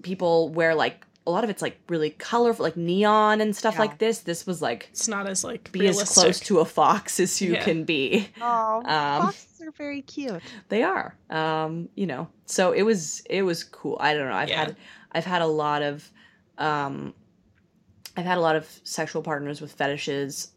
people 0.01 0.49
wear 0.49 0.73
like 0.75 1.03
a 1.25 1.31
lot 1.31 1.43
of 1.43 1.49
it's 1.49 1.61
like 1.61 1.77
really 1.89 2.11
colorful, 2.11 2.63
like 2.63 2.77
neon 2.77 3.41
and 3.41 3.53
stuff 3.55 3.73
Yeah. 3.75 3.81
like 3.81 3.97
this. 3.97 4.19
This 4.19 4.47
was 4.47 4.61
like 4.61 4.87
It's 4.91 5.09
not 5.09 5.27
as 5.27 5.43
like 5.43 5.71
be 5.73 5.81
realistic. 5.81 6.07
as 6.09 6.13
close 6.13 6.39
to 6.41 6.59
a 6.59 6.65
fox 6.65 7.19
as 7.19 7.41
you 7.41 7.53
Yeah. 7.53 7.63
can 7.63 7.83
be. 7.83 8.29
Oh, 8.41 8.77
Um, 8.85 9.23
foxes 9.23 9.61
are 9.61 9.71
very 9.71 10.01
cute. 10.03 10.41
They 10.69 10.83
are, 10.83 11.15
um, 11.29 11.89
you 11.95 12.05
know. 12.07 12.29
So 12.45 12.71
it 12.71 12.83
was 12.83 13.21
it 13.29 13.41
was 13.43 13.65
cool. 13.65 13.97
I 13.99 14.13
don't 14.13 14.29
know. 14.29 14.35
I've 14.35 14.47
Yeah. 14.49 14.59
had 14.67 14.75
I've 15.17 15.25
had 15.25 15.41
a 15.41 15.47
lot 15.47 15.81
of 15.81 16.09
um, 16.57 17.13
I've 18.15 18.25
had 18.25 18.37
a 18.37 18.41
lot 18.41 18.55
of 18.55 18.67
sexual 18.83 19.21
partners 19.21 19.61
with 19.61 19.71
fetishes. 19.71 20.51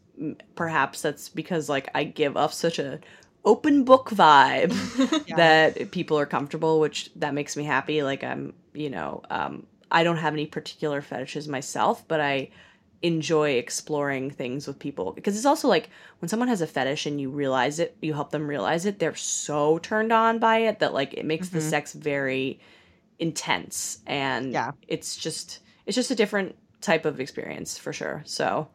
Perhaps 0.55 1.01
that's 1.01 1.29
because 1.29 1.69
like 1.69 1.89
I 1.95 2.03
give 2.03 2.37
off 2.37 2.53
such 2.53 2.79
a 2.79 2.99
open 3.45 3.83
book 3.83 4.09
vibe 4.11 4.73
Yeah. 5.27 5.35
that 5.37 5.91
people 5.91 6.17
are 6.19 6.25
comfortable, 6.25 6.79
which 6.79 7.11
that 7.15 7.33
makes 7.33 7.55
me 7.55 7.63
happy. 7.63 8.03
Like 8.03 8.23
I'm, 8.23 8.53
you 8.73 8.89
know, 8.89 9.21
um, 9.29 9.65
I 9.91 10.03
don't 10.03 10.17
have 10.17 10.33
any 10.33 10.45
particular 10.45 11.01
fetishes 11.01 11.47
myself, 11.47 12.07
but 12.07 12.19
I 12.21 12.49
enjoy 13.03 13.51
exploring 13.51 14.29
things 14.29 14.67
with 14.67 14.77
people 14.77 15.11
because 15.11 15.35
it's 15.35 15.45
also 15.45 15.67
like 15.67 15.89
when 16.19 16.29
someone 16.29 16.47
has 16.49 16.61
a 16.61 16.67
fetish 16.67 17.05
and 17.07 17.19
you 17.19 17.29
realize 17.31 17.79
it, 17.79 17.95
you 18.01 18.13
help 18.13 18.31
them 18.31 18.47
realize 18.47 18.85
it, 18.85 18.99
they're 18.99 19.15
so 19.15 19.79
turned 19.79 20.11
on 20.11 20.37
by 20.39 20.57
it 20.59 20.79
that 20.79 20.93
like 20.93 21.13
it 21.15 21.25
makes 21.25 21.49
the 21.49 21.59
Mhm. 21.59 21.61
sex 21.61 21.93
very 21.93 22.59
intense 23.21 23.99
and 24.05 24.51
Yeah. 24.51 24.71
it's 24.89 25.15
just 25.15 25.59
it's 25.85 25.95
just 25.95 26.11
a 26.11 26.15
different 26.15 26.55
type 26.81 27.05
of 27.05 27.19
experience 27.21 27.77
for 27.77 27.93
sure. 27.93 28.23
So 28.25 28.67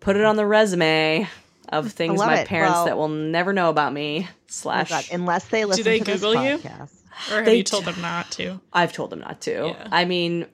put 0.00 0.16
it 0.16 0.24
on 0.24 0.36
the 0.36 0.46
resume 0.46 1.28
of 1.68 1.92
things 2.00 2.18
my 2.18 2.38
it. 2.40 2.48
parents 2.48 2.74
Well- 2.76 2.84
that 2.86 2.96
will 2.96 3.08
never 3.08 3.52
know 3.52 3.68
about 3.68 3.92
me. 3.92 4.26
Oh 4.30 4.34
Slash 4.46 4.88
God, 4.88 5.04
unless 5.12 5.46
they 5.48 5.64
listen 5.64 5.84
they 5.84 5.98
to 5.98 6.04
this 6.04 6.20
Google 6.22 6.42
you? 6.44 6.58
podcast. 6.58 6.92
Or 7.30 7.36
have 7.36 7.44
They 7.44 7.56
you 7.56 7.62
told 7.64 7.84
t- 7.84 7.90
them 7.92 8.00
not 8.02 8.30
to? 8.32 8.60
I've 8.72 8.92
told 8.92 9.10
them 9.10 9.20
not 9.20 9.40
to. 9.42 9.74
Yeah. 9.76 9.88
I 9.90 10.04
mean, 10.04 10.46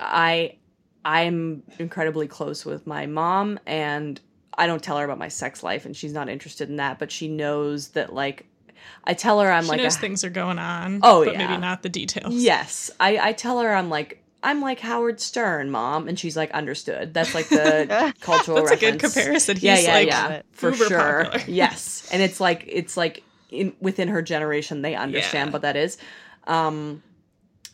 I 0.00 0.56
I'm 1.04 1.62
incredibly 1.78 2.26
close 2.26 2.64
with 2.64 2.86
my 2.86 3.06
mom 3.06 3.60
and 3.66 4.20
I 4.58 4.66
don't 4.66 4.82
tell 4.82 4.98
her 4.98 5.04
about 5.04 5.18
my 5.18 5.28
sex 5.28 5.62
life 5.62 5.84
and 5.84 5.96
she's 5.96 6.12
not 6.12 6.28
interested 6.28 6.68
in 6.68 6.76
that, 6.76 6.98
but 6.98 7.12
she 7.12 7.28
knows 7.28 7.88
that 7.88 8.12
like 8.12 8.46
I 9.04 9.14
tell 9.14 9.40
her 9.40 9.50
I'm 9.50 9.64
she 9.64 9.68
like 9.70 9.80
knows 9.80 9.96
a- 9.96 9.98
things 10.00 10.24
are 10.24 10.30
going 10.30 10.58
on. 10.58 11.00
Oh, 11.02 11.24
but 11.24 11.32
yeah. 11.34 11.46
maybe 11.46 11.60
not 11.60 11.82
the 11.82 11.88
details. 11.88 12.34
Yes. 12.34 12.90
I 13.00 13.18
I 13.18 13.32
tell 13.32 13.60
her 13.60 13.74
I'm 13.74 13.88
like 13.90 14.22
I'm 14.42 14.60
like 14.60 14.78
Howard 14.80 15.20
Stern, 15.20 15.70
mom, 15.70 16.06
and 16.08 16.18
she's 16.18 16.36
like 16.36 16.50
understood. 16.52 17.12
That's 17.14 17.34
like 17.34 17.48
the 17.48 18.14
cultural 18.20 18.58
That's 18.58 18.70
a 18.72 18.76
good 18.76 19.00
comparison. 19.00 19.56
He's 19.56 19.64
yeah, 19.64 19.78
yeah, 19.78 19.92
like 19.94 20.06
yeah, 20.08 20.42
for 20.52 20.70
uber 20.70 20.84
sure. 20.86 21.24
popular. 21.24 21.44
yes, 21.48 22.08
and 22.12 22.22
it's 22.22 22.38
like 22.38 22.64
it's 22.68 22.96
like 22.96 23.22
in 23.50 23.72
within 23.80 24.08
her 24.08 24.22
generation 24.22 24.82
they 24.82 24.94
understand 24.94 25.48
Yeah. 25.48 25.52
what 25.52 25.62
that 25.62 25.74
is, 25.76 25.98
um, 26.46 27.02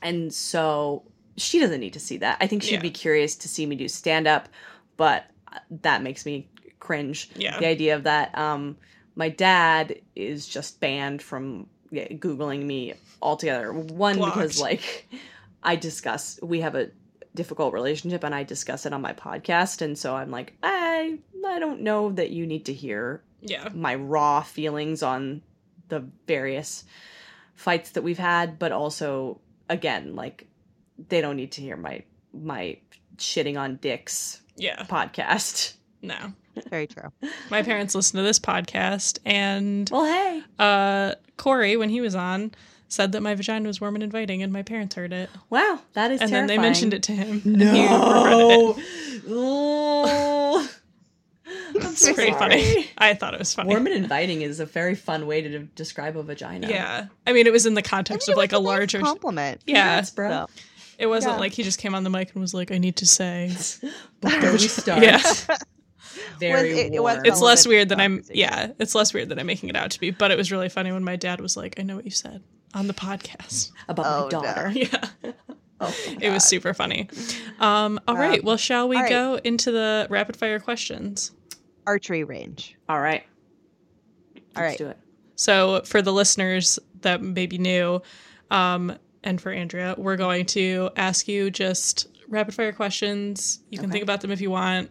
and 0.00 0.32
so 0.32 1.02
she 1.36 1.58
doesn't 1.58 1.80
need 1.80 1.92
to 1.94 2.00
see 2.00 2.18
that. 2.18 2.38
I 2.40 2.46
think 2.46 2.62
she'd 2.62 2.74
Yeah. 2.74 2.80
be 2.80 2.90
curious 2.90 3.36
to 3.36 3.48
see 3.48 3.66
me 3.66 3.76
do 3.76 3.88
stand 3.88 4.26
up, 4.26 4.48
but 4.96 5.24
that 5.82 6.02
makes 6.02 6.24
me 6.24 6.48
cringe. 6.78 7.28
Yeah. 7.36 7.58
the 7.58 7.66
idea 7.66 7.96
of 7.96 8.04
that. 8.04 8.36
Um, 8.36 8.76
my 9.14 9.28
dad 9.28 10.00
is 10.16 10.46
just 10.46 10.80
banned 10.80 11.22
from 11.22 11.66
yeah, 11.90 12.08
googling 12.08 12.64
me 12.64 12.94
altogether. 13.20 13.72
One 13.72 14.16
because 14.16 14.60
like 14.60 15.08
I 15.62 15.76
discuss 15.76 16.38
we 16.42 16.60
have 16.60 16.74
a 16.74 16.90
difficult 17.34 17.72
relationship 17.74 18.24
and 18.24 18.34
I 18.34 18.42
discuss 18.42 18.84
it 18.86 18.92
on 18.92 19.00
my 19.02 19.12
podcast 19.12 19.80
and 19.82 19.96
so 19.98 20.14
I'm 20.16 20.30
like 20.30 20.54
I 20.62 21.18
I 21.46 21.58
don't 21.58 21.80
know 21.80 22.10
that 22.12 22.30
you 22.30 22.46
need 22.46 22.66
to 22.66 22.72
hear 22.74 23.22
Yeah. 23.40 23.68
my 23.74 23.94
raw 23.94 24.42
feelings 24.42 25.02
on 25.02 25.42
the 25.88 26.04
various 26.26 26.84
fights 27.54 27.90
that 27.90 28.02
we've 28.02 28.18
had 28.18 28.58
but 28.58 28.72
also 28.72 29.40
again 29.68 30.14
like 30.14 30.46
they 31.08 31.20
don't 31.20 31.36
need 31.36 31.52
to 31.52 31.60
hear 31.62 31.76
my 31.76 32.02
my 32.34 32.78
shitting 33.18 33.58
on 33.58 33.76
dicks 33.76 34.40
Yeah. 34.56 34.82
podcast. 34.84 35.74
No. 36.02 36.32
Very 36.68 36.86
true. 36.86 37.10
My 37.50 37.62
parents 37.62 37.94
listen 37.94 38.16
to 38.18 38.22
this 38.22 38.38
podcast 38.38 39.18
and 39.24 39.88
Well, 39.90 40.04
hey. 40.04 40.42
uh 40.58 41.14
Corey, 41.36 41.76
when 41.76 41.88
he 41.88 42.00
was 42.00 42.14
on, 42.14 42.52
said 42.88 43.12
that 43.12 43.22
my 43.22 43.34
vagina 43.34 43.66
was 43.66 43.80
warm 43.80 43.94
and 43.96 44.04
inviting 44.04 44.42
and 44.42 44.52
my 44.52 44.62
parents 44.62 44.94
heard 44.94 45.12
it. 45.12 45.30
Wow, 45.50 45.80
that 45.94 46.10
is 46.12 46.20
And 46.20 46.30
terrifying. 46.30 46.46
then 46.48 46.56
they 46.56 46.62
mentioned 46.62 46.94
it 46.94 47.02
to 47.04 47.12
him. 47.12 47.42
and 47.44 47.62
he 47.62 47.82
regretted 47.82 48.76
it. 48.78 49.24
Oh. 49.28 50.68
I'm 51.74 51.82
so 51.94 52.14
pretty 52.14 52.32
sorry. 52.32 52.62
funny. 52.62 52.90
I 52.98 53.14
thought 53.14 53.34
it 53.34 53.38
was 53.38 53.52
funny. 53.54 53.68
Warm 53.70 53.86
and 53.86 53.94
inviting 53.96 54.42
is 54.42 54.60
a 54.60 54.66
very 54.66 54.94
fun 54.94 55.26
way 55.26 55.40
to 55.42 55.48
de- 55.48 55.58
describe 55.60 56.16
a 56.16 56.22
vagina. 56.22 56.68
Yeah. 56.68 57.06
I 57.26 57.32
mean, 57.32 57.46
it 57.46 57.52
was 57.52 57.66
in 57.66 57.74
the 57.74 57.80
I 57.80 57.82
context 57.82 58.28
mean, 58.28 58.34
of 58.34 58.38
like 58.38 58.52
a 58.52 58.60
was 58.60 58.64
nice 58.64 58.68
larger. 58.68 59.00
compliment. 59.00 59.60
Yeah. 59.66 59.82
Congrats, 59.88 60.10
bro. 60.10 60.28
So, 60.30 60.46
It 60.98 61.06
wasn't 61.06 61.34
Yeah. 61.34 61.40
like 61.40 61.52
he 61.52 61.62
just 61.62 61.78
came 61.78 61.94
on 61.94 62.04
the 62.04 62.10
mic 62.10 62.32
and 62.34 62.40
was 62.40 62.54
like, 62.54 62.70
I 62.70 62.78
need 62.78 62.96
to 62.96 63.06
say. 63.06 63.48
Before 64.20 64.52
we 64.52 64.58
start, 64.58 65.02
Yeah. 65.02 65.22
Very 66.38 66.70
Was- 66.70 66.78
it- 66.80 66.94
it 66.94 67.02
was. 67.02 67.20
It's 67.24 67.40
less 67.40 67.66
weird 67.66 67.88
than 67.88 68.00
I'm. 68.00 68.22
Yeah. 68.30 68.72
It's 68.78 68.94
less 68.94 69.12
weird 69.14 69.28
than 69.28 69.38
I'm 69.38 69.46
making 69.46 69.68
it 69.68 69.76
out 69.76 69.90
to 69.92 70.00
be. 70.00 70.10
But 70.10 70.30
it 70.30 70.36
was 70.36 70.50
really 70.52 70.68
funny 70.68 70.92
when 70.92 71.04
my 71.04 71.16
dad 71.16 71.40
was 71.40 71.56
like, 71.56 71.78
I 71.78 71.82
know 71.82 71.96
what 71.96 72.04
you 72.04 72.10
said 72.10 72.42
on 72.74 72.86
the 72.86 72.94
podcast. 72.94 73.70
about 73.88 74.06
Oh, 74.06 74.18
my 74.18 74.22
no. 74.24 74.30
daughter. 74.30 74.70
Yeah. 74.74 75.32
oh, 75.80 75.94
It 76.20 76.30
was 76.30 76.44
super 76.44 76.72
funny. 76.74 77.08
Um, 77.60 77.98
all 78.06 78.16
right. 78.16 78.38
Um, 78.40 78.44
Well, 78.46 78.56
shall 78.56 78.88
we 78.88 78.96
all 78.96 79.02
right. 79.02 79.10
go 79.10 79.40
into 79.42 79.70
the 79.72 80.06
rapid 80.10 80.36
fire 80.36 80.58
questions? 80.60 81.32
archery 81.86 82.22
range. 82.22 82.76
All 82.88 83.00
right. 83.00 83.24
All 84.56 84.62
right. 84.62 84.68
Let's 84.70 84.78
do 84.78 84.88
it. 84.88 84.98
So, 85.34 85.82
for 85.84 86.02
the 86.02 86.12
listeners 86.12 86.78
that 87.00 87.20
may 87.22 87.46
be 87.46 87.58
new, 87.58 88.00
um, 88.50 88.96
and 89.24 89.40
for 89.40 89.50
Andrea, 89.50 89.94
we're 89.98 90.16
going 90.16 90.46
to 90.46 90.90
ask 90.96 91.26
you 91.26 91.50
just 91.50 92.06
rapid 92.28 92.54
fire 92.54 92.72
questions. 92.72 93.60
You 93.70 93.78
can 93.78 93.86
Okay. 93.86 93.92
think 93.94 94.02
about 94.04 94.20
them 94.20 94.30
if 94.30 94.40
you 94.40 94.50
want, 94.50 94.90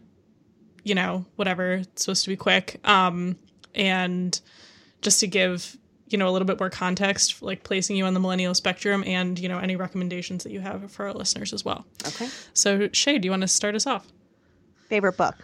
you 0.84 0.96
know, 0.96 1.26
whatever. 1.36 1.74
It's 1.74 2.04
supposed 2.04 2.24
to 2.24 2.30
be 2.30 2.36
quick. 2.36 2.80
Um, 2.88 3.38
and 3.76 4.40
just 5.02 5.20
to 5.22 5.28
give, 5.28 5.78
you 6.08 6.18
know, 6.18 6.28
a 6.28 6.32
little 6.32 6.46
bit 6.46 6.60
more 6.60 6.70
context, 6.70 7.42
like 7.42 7.64
placing 7.64 7.96
you 7.96 8.06
on 8.06 8.14
the 8.14 8.20
millennial 8.20 8.54
spectrum 8.54 9.04
and, 9.06 9.40
you 9.40 9.48
know, 9.48 9.60
any 9.60 9.76
recommendations 9.76 10.44
that 10.44 10.52
you 10.52 10.60
have 10.60 10.92
for 10.92 11.08
our 11.08 11.14
listeners 11.14 11.54
as 11.54 11.64
well. 11.64 11.86
Okay. 12.08 12.28
So, 12.54 12.90
Shay, 12.92 13.18
do 13.18 13.26
you 13.26 13.32
want 13.32 13.42
to 13.42 13.48
start 13.48 13.76
us 13.76 13.88
off? 13.88 14.08
Favorite 14.90 15.18
book. 15.18 15.36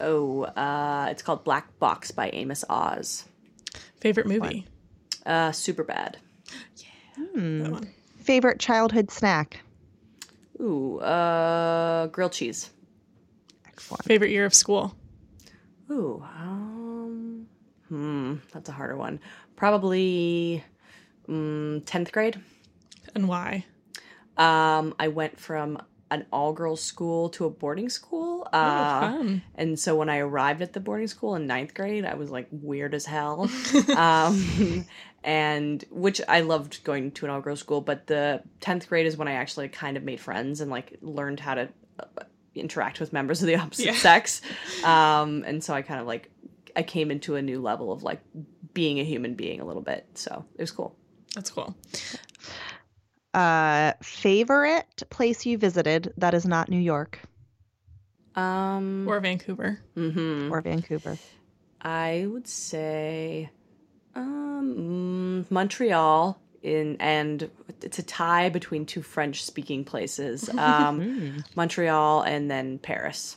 Oh, 0.00 0.42
uh, 0.42 1.06
it's 1.10 1.22
called 1.22 1.44
Black 1.44 1.78
Box 1.78 2.10
by 2.10 2.30
Amos 2.30 2.64
Oz. 2.68 3.24
Favorite 4.00 4.26
movie? 4.26 4.66
Uh, 5.24 5.52
super 5.52 5.84
bad. 5.84 6.18
Hmm. 7.16 7.76
Favorite 8.18 8.58
childhood 8.58 9.12
snack. 9.12 9.60
Ooh, 10.60 10.98
uh, 10.98 12.08
grilled 12.08 12.32
cheese. 12.32 12.70
Excellent. 13.94 14.08
Favorite 14.08 14.30
year 14.30 14.44
of 14.44 14.54
school? 14.54 14.94
Ooh, 15.90 16.24
um, 16.38 17.46
hmm, 17.88 18.36
that's 18.52 18.68
a 18.68 18.72
harder 18.72 18.96
one. 18.96 19.20
Probably, 19.56 20.64
um, 21.28 21.82
tenth 21.86 22.12
grade. 22.12 22.40
And 23.14 23.28
why? 23.28 23.64
Um, 24.36 24.94
I 24.98 25.08
went 25.08 25.38
from 25.38 25.78
an 26.10 26.26
all 26.32 26.52
girls 26.52 26.82
school 26.82 27.30
to 27.30 27.44
a 27.46 27.50
boarding 27.50 27.88
school. 27.88 28.46
Oh, 28.52 28.58
Uh, 28.58 29.00
fun. 29.00 29.42
and 29.54 29.78
so 29.78 29.96
when 29.96 30.08
I 30.10 30.18
arrived 30.18 30.60
at 30.62 30.72
the 30.74 30.80
boarding 30.80 31.06
school 31.08 31.34
in 31.36 31.46
ninth 31.46 31.74
grade, 31.74 32.04
I 32.04 32.14
was 32.14 32.30
like 32.30 32.48
weird 32.50 32.94
as 32.94 33.06
hell. 33.06 33.50
um, 33.96 34.84
and 35.24 35.82
which 35.90 36.20
I 36.28 36.40
loved 36.40 36.84
going 36.84 37.12
to 37.12 37.24
an 37.26 37.30
all 37.30 37.40
girls 37.40 37.60
school, 37.60 37.80
but 37.80 38.06
the 38.06 38.42
10th 38.60 38.88
grade 38.88 39.06
is 39.06 39.16
when 39.16 39.28
I 39.28 39.32
actually 39.32 39.68
kind 39.68 39.96
of 39.96 40.02
made 40.02 40.20
friends 40.20 40.60
and 40.60 40.70
like 40.70 40.98
learned 41.00 41.40
how 41.40 41.54
to 41.54 41.68
uh, 41.98 42.04
interact 42.60 43.00
with 43.00 43.12
members 43.12 43.40
of 43.42 43.46
the 43.46 43.56
opposite 43.56 43.86
Yeah. 43.86 43.94
sex. 43.94 44.40
Um, 44.84 45.42
and 45.46 45.62
so 45.64 45.72
I 45.74 45.82
kind 45.82 46.00
of 46.00 46.06
like, 46.06 46.30
I 46.76 46.82
came 46.82 47.10
into 47.10 47.36
a 47.36 47.42
new 47.42 47.60
level 47.60 47.92
of 47.92 48.02
like 48.02 48.20
being 48.74 48.98
a 49.00 49.04
human 49.04 49.34
being 49.34 49.60
a 49.60 49.64
little 49.64 49.82
bit. 49.82 50.06
So 50.14 50.44
it 50.56 50.60
was 50.60 50.70
cool. 50.70 50.96
That's 51.34 51.50
cool. 51.50 51.74
Uh, 53.34 53.92
favorite 54.02 55.02
place 55.08 55.46
you 55.46 55.56
visited 55.56 56.12
that 56.18 56.34
is 56.34 56.44
not 56.46 56.68
New 56.68 56.78
York 56.80 57.18
Um, 58.34 59.06
Or 59.08 59.20
Vancouver. 59.20 59.80
Mm-hmm. 59.96 60.52
or 60.52 60.60
Vancouver. 60.60 61.16
I 61.80 62.26
would 62.28 62.46
say 62.46 63.50
um, 64.14 65.44
mm, 65.46 65.50
Montreal 65.50 66.38
in 66.62 66.96
and 67.00 67.50
it's 67.82 67.98
a 67.98 68.02
tie 68.02 68.48
between 68.48 68.86
two 68.86 69.02
French 69.02 69.44
speaking 69.44 69.84
places. 69.84 70.48
Um, 70.58 71.00
Hmm. 71.00 71.38
Montreal 71.56 72.22
and 72.22 72.50
then 72.50 72.78
Paris. 72.78 73.36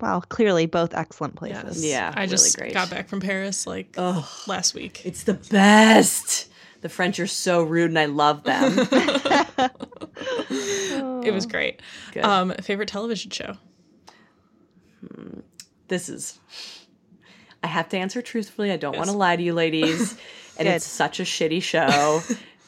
Wow, 0.00 0.20
clearly 0.20 0.66
both 0.66 0.94
excellent 0.94 1.36
places. 1.36 1.84
Yeah, 1.84 2.12
I 2.16 2.26
just 2.26 2.58
great. 2.58 2.74
got 2.74 2.90
back 2.90 3.08
from 3.08 3.20
Paris 3.20 3.66
like 3.68 3.94
Oh, 3.96 4.28
last 4.48 4.74
week. 4.74 5.06
it's 5.06 5.22
the 5.22 5.34
best. 5.34 6.48
The 6.80 6.88
French 6.88 7.20
are 7.20 7.26
so 7.28 7.62
rude 7.62 7.90
and 7.90 7.98
I 7.98 8.06
love 8.06 8.42
them. 8.42 8.88
It 11.24 11.32
was 11.32 11.46
great. 11.46 11.82
Good. 12.12 12.24
Um, 12.24 12.52
favorite 12.62 12.88
television 12.88 13.30
show? 13.32 13.56
this 15.88 16.08
is 16.08 16.38
I 17.62 17.66
have 17.68 17.88
to 17.90 17.98
answer 17.98 18.22
truthfully. 18.22 18.70
I 18.72 18.76
don't 18.76 18.96
want 18.96 19.10
to 19.10 19.16
lie 19.16 19.36
to 19.36 19.42
you 19.42 19.54
ladies. 19.54 20.12
and 20.58 20.66
Good. 20.66 20.74
it's 20.76 20.86
such 20.86 21.20
a 21.20 21.24
shitty 21.24 21.62
show. 21.62 22.22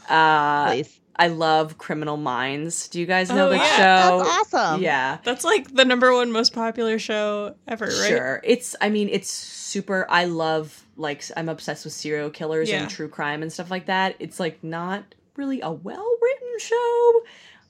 Uh, 0.08 0.66
Please. 0.72 1.00
I 1.20 1.26
love 1.28 1.78
Criminal 1.78 2.16
Minds. 2.16 2.86
Do 2.88 3.00
you 3.00 3.06
guys 3.06 3.28
know 3.30 3.46
Oh, 3.46 3.50
the 3.50 3.56
yeah. 3.56 3.76
show? 4.08 4.18
That's 4.24 4.54
awesome. 4.54 4.82
Yeah. 4.82 5.18
That's 5.24 5.42
like 5.44 5.74
the 5.74 5.84
number 5.84 6.12
one 6.14 6.30
most 6.30 6.52
popular 6.52 6.98
show 7.00 7.56
ever, 7.66 7.86
right? 7.86 8.08
Sure. 8.08 8.40
It's 8.44 8.76
I 8.80 8.88
mean, 8.88 9.08
it's 9.08 9.28
super 9.30 10.06
I 10.08 10.26
love 10.26 10.84
like 10.96 11.24
I'm 11.36 11.48
obsessed 11.48 11.84
with 11.84 11.92
serial 11.94 12.30
killers 12.30 12.70
Yeah. 12.70 12.82
and 12.82 12.90
true 12.90 13.08
crime 13.08 13.42
and 13.42 13.52
stuff 13.52 13.68
like 13.70 13.86
that. 13.86 14.14
It's 14.20 14.38
like 14.38 14.62
not 14.62 15.14
really 15.36 15.60
a 15.60 15.72
well-written 15.72 16.58
show. 16.60 17.12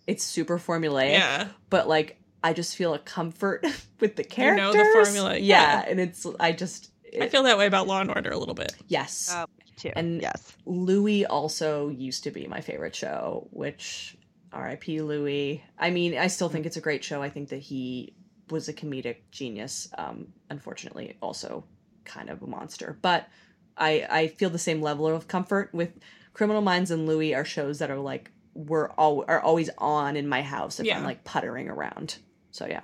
It's 0.07 0.25
super 0.25 0.59
formulaic, 0.59 1.13
Yeah. 1.13 1.49
but 1.71 1.89
like 1.89 2.21
I 2.45 2.53
just 2.53 2.77
feel 2.77 2.93
a 2.93 2.99
comfort 2.99 3.65
with 4.01 4.17
the 4.17 4.23
You 4.25 4.29
characters. 4.29 4.75
know 4.75 4.85
the 4.85 4.91
formula, 4.93 5.39
Yeah, 5.39 5.83
yeah. 5.83 5.85
and 5.89 5.99
it's 6.01 6.27
I 6.39 6.53
just 6.53 6.91
I 7.19 7.29
feel 7.29 7.45
that 7.45 7.57
way 7.57 7.67
about 7.67 7.87
Law 7.87 8.03
and 8.03 8.11
Order 8.11 8.31
a 8.31 8.37
little 8.39 8.55
bit. 8.55 8.75
yes. 8.89 9.33
Oh, 9.35 9.47
too. 9.79 9.93
And- 9.97 10.21
yes. 10.23 10.53
Louie 10.67 11.25
also 11.27 11.89
used 11.89 12.25
to 12.25 12.31
be 12.31 12.47
my 12.47 12.61
favorite 12.61 12.95
show, 12.95 13.49
which 13.51 14.17
R.I.P. 14.53 15.01
Louis. 15.03 15.63
I 15.79 15.91
mean, 15.91 16.17
I 16.17 16.27
still 16.29 16.49
think 16.49 16.67
it's 16.67 16.77
a 16.77 16.81
great 16.81 17.05
show. 17.05 17.23
I 17.23 17.31
think 17.31 17.51
that 17.51 17.61
he 17.61 18.15
was 18.51 18.69
a 18.69 18.73
comedic 18.73 19.17
genius. 19.31 19.89
Um, 19.99 20.29
unfortunately, 20.51 21.17
also 21.21 21.65
kind 22.05 22.31
of 22.31 22.43
a 22.43 22.47
monster. 22.47 22.99
But 23.03 23.29
I 23.77 24.07
I 24.11 24.27
feel 24.29 24.51
the 24.51 24.59
same 24.59 24.81
level 24.81 25.07
of 25.07 25.29
comfort 25.29 25.71
with 25.73 25.91
Criminal 26.33 26.63
Minds 26.63 26.91
and 26.91 27.07
Louie 27.07 27.35
are 27.35 27.45
shows 27.45 27.79
that 27.81 27.91
are 27.91 27.99
like 27.99 28.31
were 28.55 28.91
all 28.93 29.25
are 29.29 29.41
always 29.41 29.71
on 29.79 30.17
in 30.17 30.27
my 30.27 30.43
house 30.43 30.81
if 30.81 30.87
Yeah. 30.87 30.99
I'm 30.99 31.05
like 31.05 31.25
puttering 31.25 31.69
around. 31.69 32.17
So 32.51 32.67
yeah. 32.67 32.81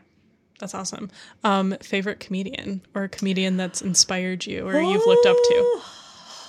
That's 0.60 0.74
awesome. 0.74 1.10
Um, 1.42 1.76
favorite 1.82 2.20
comedian 2.20 2.82
or 2.94 3.04
a 3.04 3.08
comedian 3.08 3.56
that's 3.56 3.82
inspired 3.82 4.46
you 4.46 4.66
or 4.68 4.80
you've 4.80 5.04
looked 5.06 5.26
up 5.26 5.36
to? 5.36 5.80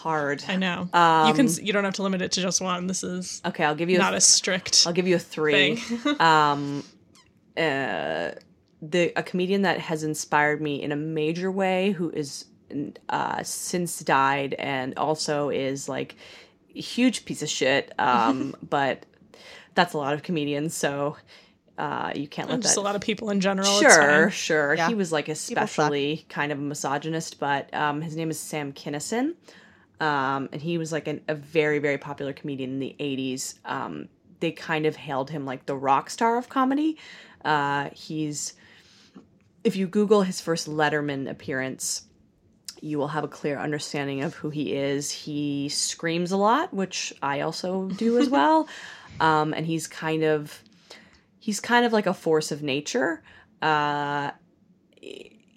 Hard. 0.05 0.43
I 0.47 0.55
know. 0.55 0.87
Um, 0.93 1.27
you 1.29 1.33
can. 1.33 1.65
You 1.65 1.73
don't 1.73 1.83
have 1.83 1.95
to 1.95 2.03
limit 2.03 2.21
it 2.21 2.31
to 2.33 2.41
just 2.41 2.61
one. 2.61 2.85
This 2.85 3.03
is 3.03 3.41
Okay, 3.43 3.63
I'll 3.63 3.73
give 3.73 3.89
you 3.89 3.97
not 3.97 4.13
a, 4.13 4.17
a 4.17 4.21
strict 4.21 4.83
I'll 4.85 4.93
give 4.93 5.07
you 5.07 5.15
a 5.15 5.19
three. 5.19 5.81
um 6.19 6.83
uh 7.57 8.29
the 8.83 9.11
a 9.15 9.23
comedian 9.23 9.63
that 9.63 9.79
has 9.79 10.03
inspired 10.03 10.61
me 10.61 10.79
in 10.83 10.91
a 10.91 10.95
major 10.95 11.51
way 11.51 11.89
who 11.93 12.11
is 12.11 12.45
uh 13.09 13.41
since 13.41 13.97
died 14.01 14.53
and 14.59 14.95
also 14.95 15.49
is 15.49 15.89
like 15.89 16.15
huge 16.67 17.25
piece 17.25 17.41
of 17.41 17.49
shit 17.49 17.91
um 17.99 18.53
but 18.69 19.07
that's 19.73 19.93
a 19.93 19.97
lot 19.97 20.13
of 20.13 20.21
comedians 20.21 20.75
so 20.75 21.17
uh 21.79 22.11
you 22.13 22.27
can't 22.27 22.47
let 22.47 22.59
just 22.59 22.75
that 22.75 22.81
a 22.81 22.83
lot 22.83 22.95
of 22.95 23.01
people 23.01 23.31
in 23.31 23.39
general. 23.39 23.79
Sure, 23.81 24.29
sure. 24.29 24.75
Yeah. 24.75 24.87
He 24.87 24.93
was 24.93 25.11
like 25.11 25.29
especially 25.29 26.27
kind 26.29 26.51
of 26.51 26.59
a 26.59 26.61
misogynist, 26.61 27.39
but 27.39 27.73
um, 27.73 28.01
his 28.01 28.15
name 28.15 28.29
is 28.29 28.39
Sam 28.39 28.71
Kinison. 28.71 29.33
Um, 29.99 30.49
and 30.51 30.61
he 30.61 30.77
was 30.77 30.91
like 30.91 31.07
an, 31.07 31.21
a 31.27 31.35
very, 31.35 31.79
very 31.79 31.97
popular 31.97 32.33
comedian 32.33 32.71
in 32.71 32.79
the 32.79 32.95
80s. 32.99 33.59
Um, 33.65 34.09
they 34.39 34.51
kind 34.51 34.85
of 34.85 34.95
hailed 34.95 35.29
him 35.29 35.45
like 35.45 35.65
the 35.65 35.75
rock 35.75 36.09
star 36.09 36.37
of 36.37 36.49
comedy. 36.49 36.97
Uh, 37.43 37.89
he's, 37.93 38.53
if 39.63 39.75
you 39.75 39.87
Google 39.87 40.23
his 40.23 40.41
first 40.41 40.67
Letterman 40.67 41.29
appearance, 41.29 42.03
you 42.81 42.97
will 42.97 43.07
have 43.07 43.23
a 43.23 43.27
clear 43.27 43.57
understanding 43.57 44.21
of 44.21 44.35
who 44.35 44.49
he 44.49 44.75
is. 44.75 45.09
He 45.11 45.69
screams 45.69 46.31
a 46.31 46.37
lot, 46.37 46.73
which 46.73 47.13
I 47.21 47.41
also 47.41 47.87
do 47.89 48.17
as 48.17 48.29
well. 48.37 48.67
Um, 49.19 49.53
and 49.53 49.65
he's 49.65 49.87
kind 49.87 50.23
of 50.23 50.61
he's 51.39 51.59
kind 51.59 51.85
of 51.85 51.93
like 51.93 52.05
a 52.05 52.13
force 52.13 52.51
of 52.51 52.61
nature. 52.61 53.23
Uh, 53.61 54.31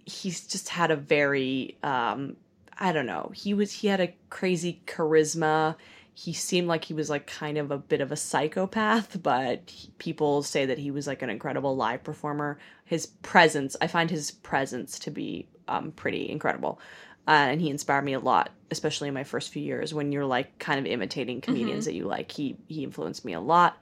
he's 0.04 0.46
just 0.46 0.68
had 0.68 0.90
a 0.90 0.96
very 0.96 1.76
um, 1.82 2.36
I 2.78 2.92
don't 2.92 3.06
know. 3.06 3.30
He 3.34 3.54
was 3.54 3.72
he 3.72 3.88
had 3.88 4.00
a 4.00 4.14
crazy 4.30 4.82
charisma. 4.86 5.76
He 6.14 6.32
seemed 6.32 6.66
like 6.68 6.84
he 6.84 6.94
was 6.94 7.10
like 7.10 7.26
kind 7.26 7.58
of 7.58 7.70
a 7.70 7.78
bit 7.78 8.00
of 8.00 8.10
a 8.12 8.16
psychopath, 8.16 9.22
but 9.22 9.70
he- 9.70 9.90
people 9.98 10.42
say 10.42 10.66
that 10.66 10.78
he 10.78 10.90
was 10.90 11.06
like 11.06 11.22
an 11.22 11.30
incredible 11.30 11.76
live 11.76 12.02
performer. 12.04 12.58
His 12.84 13.06
presence, 13.06 13.76
I 13.80 13.86
find 13.86 14.10
his 14.10 14.30
presence 14.30 14.98
to 15.00 15.10
be 15.10 15.48
um, 15.68 15.92
pretty 15.92 16.28
incredible. 16.30 16.80
Uh, 17.26 17.50
and 17.52 17.60
he 17.60 17.68
inspired 17.68 18.02
me 18.04 18.14
a 18.14 18.20
lot, 18.20 18.50
especially 18.70 19.08
in 19.08 19.14
my 19.14 19.24
first 19.24 19.50
few 19.52 19.62
years 19.62 19.92
when 19.92 20.12
you're 20.12 20.24
like 20.24 20.58
kind 20.58 20.80
of 20.80 20.86
imitating 20.86 21.40
comedians 21.40 21.84
that 21.84 21.94
you 21.94 22.04
like. 22.06 22.32
He 22.32 22.56
he 22.68 22.84
influenced 22.84 23.24
me 23.24 23.34
a 23.34 23.40
lot. 23.40 23.76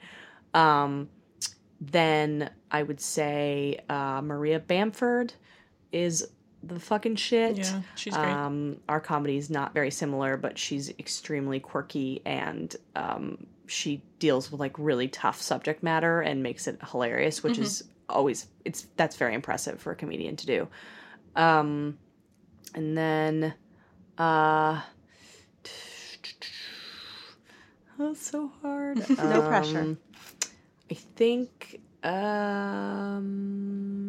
Um, 0.53 1.09
then 1.81 2.51
I 2.71 2.83
would 2.83 3.01
say 3.01 3.79
uh, 3.89 4.21
Maria 4.23 4.59
Bamford 4.59 5.35
is 5.93 6.29
the 6.69 6.81
fucking 6.81 7.17
shit. 7.17 7.59
Yeah, 7.59 7.83
she's 7.95 8.15
great. 8.15 8.29
Um, 8.29 8.77
our 8.89 9.01
comedy 9.01 9.37
is 9.37 9.51
not 9.51 9.75
very 9.75 9.91
similar, 9.91 10.37
but 10.37 10.59
she's 10.59 10.91
extremely 10.99 11.61
quirky 11.61 12.23
and 12.25 12.75
um, 12.95 13.47
she 13.67 14.03
deals 14.19 14.51
with 14.51 14.61
like 14.61 14.79
really 14.79 15.09
tough 15.09 15.41
subject 15.41 15.83
matter 15.83 16.21
and 16.21 16.43
makes 16.43 16.67
it 16.67 16.79
hilarious, 16.91 17.43
which 17.43 17.59
is 17.59 17.85
always 18.09 18.47
it's 18.65 18.87
that's 18.97 19.17
very 19.17 19.35
impressive 19.35 19.81
for 19.81 19.93
a 19.93 19.97
comedian 19.97 20.37
to 20.37 20.47
do. 20.47 20.69
Um, 21.35 21.99
and 22.75 22.97
then, 22.97 23.55
uh, 24.19 24.81
that's 27.99 28.31
so 28.31 28.51
hard. 28.63 28.99
No 29.19 29.43
pressure. 29.43 29.81
Um, 29.81 29.99
I 30.91 30.95
think 30.95 31.81
um, 32.05 34.06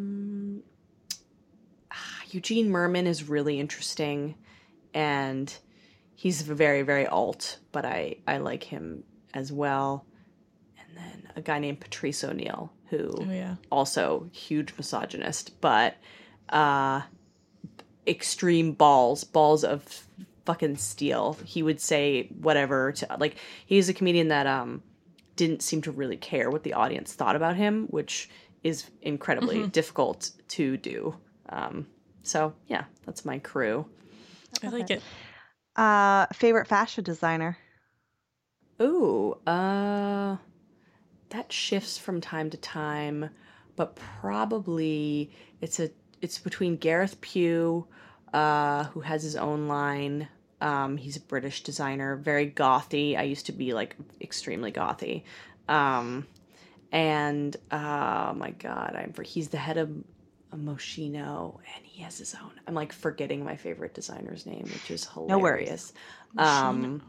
Eugene 2.32 2.70
Mirman 2.70 3.06
is 3.06 3.28
really 3.28 3.58
interesting, 3.58 4.34
and 4.94 5.52
he's 6.14 6.42
very 6.42 6.82
very 6.82 7.06
alt, 7.06 7.58
but 7.72 7.84
I 7.84 8.16
I 8.26 8.38
like 8.38 8.64
him 8.64 9.04
as 9.34 9.52
well. 9.52 10.04
And 10.78 10.96
then 10.96 11.30
a 11.36 11.40
guy 11.40 11.58
named 11.58 11.80
Patrice 11.80 12.24
O'Neal, 12.24 12.72
who 12.90 13.14
oh 13.18 13.30
yeah. 13.30 13.56
also 13.70 14.28
huge 14.32 14.74
misogynist, 14.76 15.60
but 15.60 15.96
uh, 16.48 17.02
extreme 18.06 18.72
balls, 18.72 19.24
balls 19.24 19.64
of 19.64 20.06
fucking 20.44 20.76
steel. 20.76 21.36
He 21.44 21.62
would 21.62 21.80
say 21.80 22.28
whatever 22.40 22.92
to 22.92 23.16
like. 23.18 23.36
He's 23.66 23.88
a 23.88 23.94
comedian 23.94 24.28
that 24.28 24.46
um 24.46 24.82
didn't 25.36 25.62
seem 25.62 25.80
to 25.82 25.92
really 25.92 26.16
care 26.16 26.50
what 26.50 26.64
the 26.64 26.74
audience 26.74 27.14
thought 27.14 27.36
about 27.36 27.56
him, 27.56 27.86
which 27.90 28.28
is 28.64 28.90
incredibly 29.02 29.66
difficult 29.68 30.30
to 30.48 30.76
do. 30.76 31.14
Um, 31.48 31.86
so 32.28 32.54
yeah, 32.66 32.84
that's 33.06 33.24
my 33.24 33.38
crew. 33.38 33.86
I 34.62 34.68
like 34.68 34.90
it. 34.90 35.02
Uh, 35.76 36.26
favorite 36.32 36.66
fashion 36.66 37.04
designer. 37.04 37.56
Ooh, 38.80 39.36
uh, 39.46 40.36
that 41.30 41.52
shifts 41.52 41.98
from 41.98 42.20
time 42.20 42.50
to 42.50 42.56
time, 42.56 43.30
but 43.76 43.96
probably 43.96 45.30
it's 45.60 45.80
a 45.80 45.90
it's 46.20 46.38
between 46.38 46.76
Gareth 46.76 47.20
Pugh, 47.20 47.86
uh, 48.32 48.84
who 48.84 49.00
has 49.00 49.22
his 49.22 49.36
own 49.36 49.68
line. 49.68 50.28
Um, 50.60 50.96
he's 50.96 51.16
a 51.16 51.20
British 51.20 51.62
designer, 51.62 52.16
very 52.16 52.50
gothy. 52.50 53.16
I 53.16 53.22
used 53.22 53.46
to 53.46 53.52
be 53.52 53.72
like 53.72 53.96
extremely 54.20 54.72
gothy, 54.72 55.22
um, 55.68 56.26
and 56.92 57.56
oh 57.70 58.32
my 58.34 58.50
god, 58.58 58.96
I'm 58.96 59.12
for 59.12 59.22
he's 59.22 59.48
the 59.48 59.58
head 59.58 59.78
of 59.78 59.90
Moschino, 60.56 61.58
and 61.76 61.84
he 61.84 62.02
has 62.02 62.18
his 62.18 62.34
own. 62.34 62.50
I'm 62.66 62.74
like 62.74 62.92
forgetting 62.92 63.44
my 63.44 63.56
favorite 63.56 63.94
designer's 63.94 64.46
name, 64.46 64.64
which 64.64 64.90
is 64.90 65.06
hilarious. 65.06 65.30
No 65.30 65.38
worries. 65.38 65.92
Um, 66.38 67.02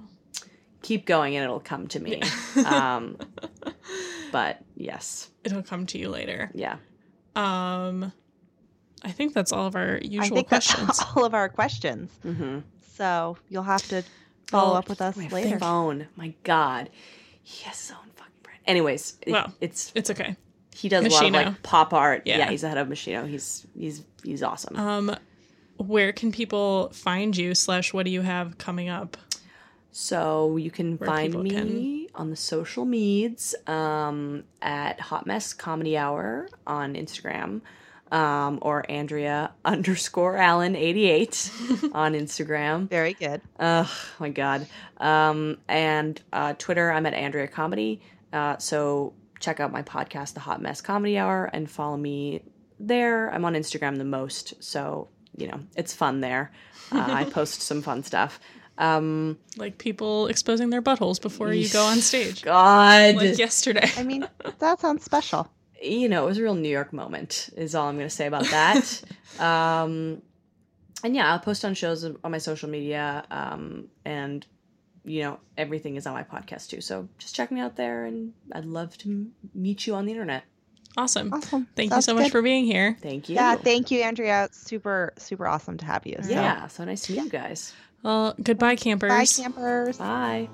keep 0.81 1.05
going 1.05 1.35
and 1.35 1.43
it'll 1.43 1.59
come 1.59 1.87
to 1.87 1.99
me. 1.99 2.21
um, 2.65 3.17
but 4.31 4.59
yes, 4.75 5.29
It'll 5.43 5.63
come 5.63 5.85
to 5.87 5.97
you 5.97 6.09
later. 6.09 6.51
yeah. 6.53 6.77
Um, 7.35 8.11
I 9.03 9.11
think 9.11 9.33
that's 9.33 9.53
all 9.53 9.65
of 9.67 9.75
our 9.75 9.95
I 9.95 9.99
usual 10.03 10.35
think 10.37 10.47
questions. 10.49 10.87
that's 10.87 11.03
all 11.15 11.23
of 11.23 11.33
our 11.33 11.47
questions. 11.49 12.11
Mm-hmm. 12.25 12.59
So 12.95 13.37
you'll 13.47 13.63
have 13.63 13.87
to 13.89 14.03
follow 14.47 14.69
Well, 14.71 14.75
up 14.77 14.89
with 14.89 15.01
us 15.01 15.15
My 15.15 15.27
later. 15.29 15.57
phone, 15.59 16.07
my 16.17 16.33
God, 16.43 16.89
he 17.43 17.63
has 17.65 17.79
his 17.79 17.91
own 17.91 18.09
fucking 18.15 18.33
brand. 18.43 18.59
Anyways, 18.65 19.17
it- 19.21 19.31
Well, 19.31 19.53
it's 19.61 19.91
It's 19.95 20.09
okay. 20.09 20.35
He 20.79 20.87
does 20.87 21.05
a 21.05 21.09
lot 21.09 21.25
of 21.25 21.31
like 21.33 21.63
pop 21.63 21.93
art. 21.93 22.23
Yeah. 22.25 22.37
Yeah. 22.37 22.49
he's 22.49 22.61
the 22.61 22.69
head 22.69 22.77
of 22.77 22.87
Moschino. 22.87 23.27
He's 23.27 23.67
he's 23.77 24.03
he's 24.23 24.41
awesome. 24.41 24.77
Um, 24.77 25.15
where 25.75 26.13
can 26.13 26.31
people 26.31 26.89
find 26.93 27.35
you? 27.35 27.53
Slash, 27.53 27.93
what 27.93 28.05
do 28.05 28.11
you 28.11 28.21
have 28.21 28.57
coming 28.57 28.87
up? 28.87 29.17
So 29.91 30.55
you 30.55 30.71
can 30.71 30.97
Where 30.97 31.07
find 31.07 31.33
people 31.33 31.43
me 31.43 32.07
on 32.15 32.29
the 32.29 32.35
social 32.35 32.85
medias 32.85 33.55
um, 33.67 34.43
at 34.61 35.01
Hot 35.01 35.27
Mess 35.27 35.51
Comedy 35.51 35.97
Hour 35.97 36.47
on 36.65 36.93
Instagram 36.93 37.61
um, 38.11 38.59
or 38.61 38.89
Andrea 38.89 39.51
underscore 39.65 40.37
Allen 40.37 40.77
eighty 40.77 41.09
eight 41.09 41.51
on 41.93 42.13
Instagram. 42.13 42.87
Very 42.87 43.13
good. 43.13 43.41
Oh 43.59 43.91
my 44.19 44.29
god. 44.29 44.67
Um, 44.97 45.57
and 45.67 46.21
uh, 46.31 46.53
Twitter, 46.57 46.89
I'm 46.91 47.05
at 47.05 47.13
Andrea 47.13 47.47
Comedy. 47.47 48.01
Uh, 48.31 48.57
so 48.57 49.13
check 49.39 49.59
out 49.59 49.71
my 49.71 49.83
podcast, 49.83 50.33
The 50.33 50.41
Hot 50.41 50.61
Mess 50.61 50.81
Comedy 50.81 51.17
Hour, 51.17 51.45
and 51.45 51.69
follow 51.69 51.97
me 51.97 52.43
there. 52.79 53.33
I'm 53.33 53.45
on 53.45 53.53
Instagram 53.53 53.97
the 53.97 54.05
most, 54.05 54.61
so 54.63 55.09
you 55.35 55.47
know 55.47 55.59
it's 55.75 55.93
fun 55.93 56.21
there. 56.21 56.51
Uh, 56.91 57.05
I 57.09 57.23
post 57.29 57.61
some 57.61 57.81
fun 57.81 58.03
stuff. 58.03 58.39
Um, 58.77 59.37
like 59.57 59.77
people 59.77 60.27
exposing 60.27 60.69
their 60.69 60.81
buttholes 60.81 61.21
before 61.21 61.53
you 61.53 61.67
go 61.69 61.83
on 61.83 61.97
stage. 61.97 62.41
God, 62.43 63.15
like 63.15 63.37
yesterday. 63.37 63.89
I 63.97 64.03
mean, 64.03 64.27
that 64.59 64.79
sounds 64.79 65.03
special. 65.03 65.51
You 65.81 66.09
know, 66.09 66.23
it 66.23 66.27
was 66.27 66.37
a 66.37 66.43
real 66.43 66.55
New 66.55 66.69
York 66.69 66.93
moment. 66.93 67.49
Is 67.57 67.75
all 67.75 67.87
I'm 67.87 67.95
going 67.95 68.07
to 68.07 68.15
say 68.15 68.27
about 68.27 68.45
that. 68.45 69.01
um, 69.39 70.21
and 71.03 71.15
yeah, 71.15 71.31
I'll 71.31 71.39
post 71.39 71.63
on 71.65 71.73
shows 71.73 72.03
on 72.03 72.17
my 72.23 72.37
social 72.37 72.69
media, 72.69 73.25
um, 73.31 73.89
and 74.05 74.45
you 75.09 75.23
know 75.23 75.39
everything 75.57 75.95
is 75.95 76.05
on 76.05 76.13
my 76.13 76.23
podcast 76.23 76.69
too. 76.69 76.81
So 76.81 77.09
just 77.17 77.35
check 77.35 77.51
me 77.51 77.59
out 77.59 77.75
there, 77.75 78.05
and 78.05 78.33
I'd 78.53 78.65
love 78.65 78.97
to 78.99 79.27
meet 79.55 79.87
you 79.87 79.95
on 79.95 80.05
the 80.05 80.11
internet. 80.11 80.43
Awesome. 80.97 81.33
Awesome. 81.33 81.67
Thank 81.75 81.91
Sounds 81.91 82.07
you 82.07 82.11
so 82.11 82.15
good. 82.15 82.23
much 82.23 82.31
for 82.31 82.41
being 82.41 82.65
here. 82.65 82.97
Thank 83.01 83.29
you. 83.29 83.35
Yeah, 83.35 83.55
thank 83.55 83.91
you, 83.91 84.01
Andrea. 84.01 84.45
It's 84.45 84.57
super, 84.57 85.13
super 85.17 85.47
awesome 85.47 85.77
to 85.77 85.85
have 85.85 86.05
you. 86.05 86.17
So. 86.21 86.29
Yeah, 86.29 86.67
so 86.67 86.83
nice 86.83 87.03
to 87.03 87.13
meet 87.13 87.23
you 87.23 87.29
guys. 87.29 87.73
Well, 88.03 88.35
goodbye, 88.41 88.75
campers. 88.75 89.09
Bye, 89.09 89.43
campers. 89.43 89.97
Bye. 89.97 90.49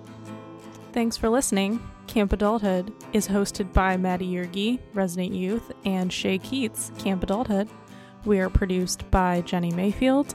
Thanks 0.93 1.17
for 1.17 1.29
listening. 1.29 1.79
Camp 2.07 2.31
Adulthood 2.31 2.93
is 3.13 3.27
hosted 3.27 3.73
by 3.73 3.97
Maddie 3.97 4.31
Yergi, 4.31 4.79
Resident 4.93 5.33
Youth, 5.33 5.71
and 5.83 6.11
Shay 6.11 6.37
Keats, 6.37 6.91
Camp 6.97 7.23
Adulthood. 7.23 7.67
We 8.25 8.39
are 8.39 8.49
produced 8.49 9.09
by 9.11 9.41
Jenny 9.41 9.71
Mayfield, 9.71 10.33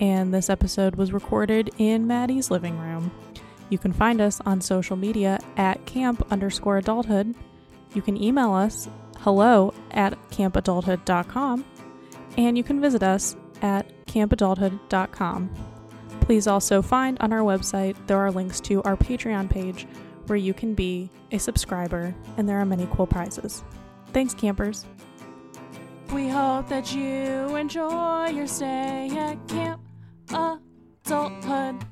and 0.00 0.32
this 0.32 0.48
episode 0.50 0.96
was 0.96 1.12
recorded 1.12 1.70
in 1.78 2.06
Maddie's 2.06 2.50
living 2.50 2.78
room. 2.78 3.10
You 3.70 3.78
can 3.78 3.92
find 3.92 4.20
us 4.20 4.40
on 4.46 4.60
social 4.60 4.96
media 4.96 5.38
at 5.56 5.84
camp 5.86 6.26
underscore 6.30 6.78
adulthood. 6.78 7.34
You 7.94 8.02
can 8.02 8.22
email 8.22 8.52
us 8.52 8.88
hello 9.18 9.74
at 9.90 10.16
campadulthood.com, 10.30 11.64
and 12.36 12.56
you 12.56 12.64
can 12.64 12.80
visit 12.80 13.02
us 13.02 13.36
at 13.62 13.86
campadulthood.com. 14.06 15.50
Please 16.20 16.46
also 16.46 16.82
find 16.82 17.18
on 17.20 17.32
our 17.32 17.40
website 17.40 17.96
there 18.06 18.18
are 18.18 18.30
links 18.30 18.60
to 18.60 18.82
our 18.82 18.96
Patreon 18.96 19.48
page 19.50 19.86
where 20.26 20.36
you 20.36 20.52
can 20.52 20.74
be 20.74 21.10
a 21.32 21.38
subscriber, 21.38 22.14
and 22.36 22.48
there 22.48 22.58
are 22.58 22.66
many 22.66 22.86
cool 22.92 23.06
prizes. 23.06 23.64
Thanks, 24.12 24.34
campers. 24.34 24.84
We 26.12 26.28
hope 26.28 26.68
that 26.68 26.94
you 26.94 27.56
enjoy 27.56 28.28
your 28.28 28.46
stay 28.46 29.10
at 29.16 29.46
Camp 29.48 29.82
Adulthood. 30.30 31.84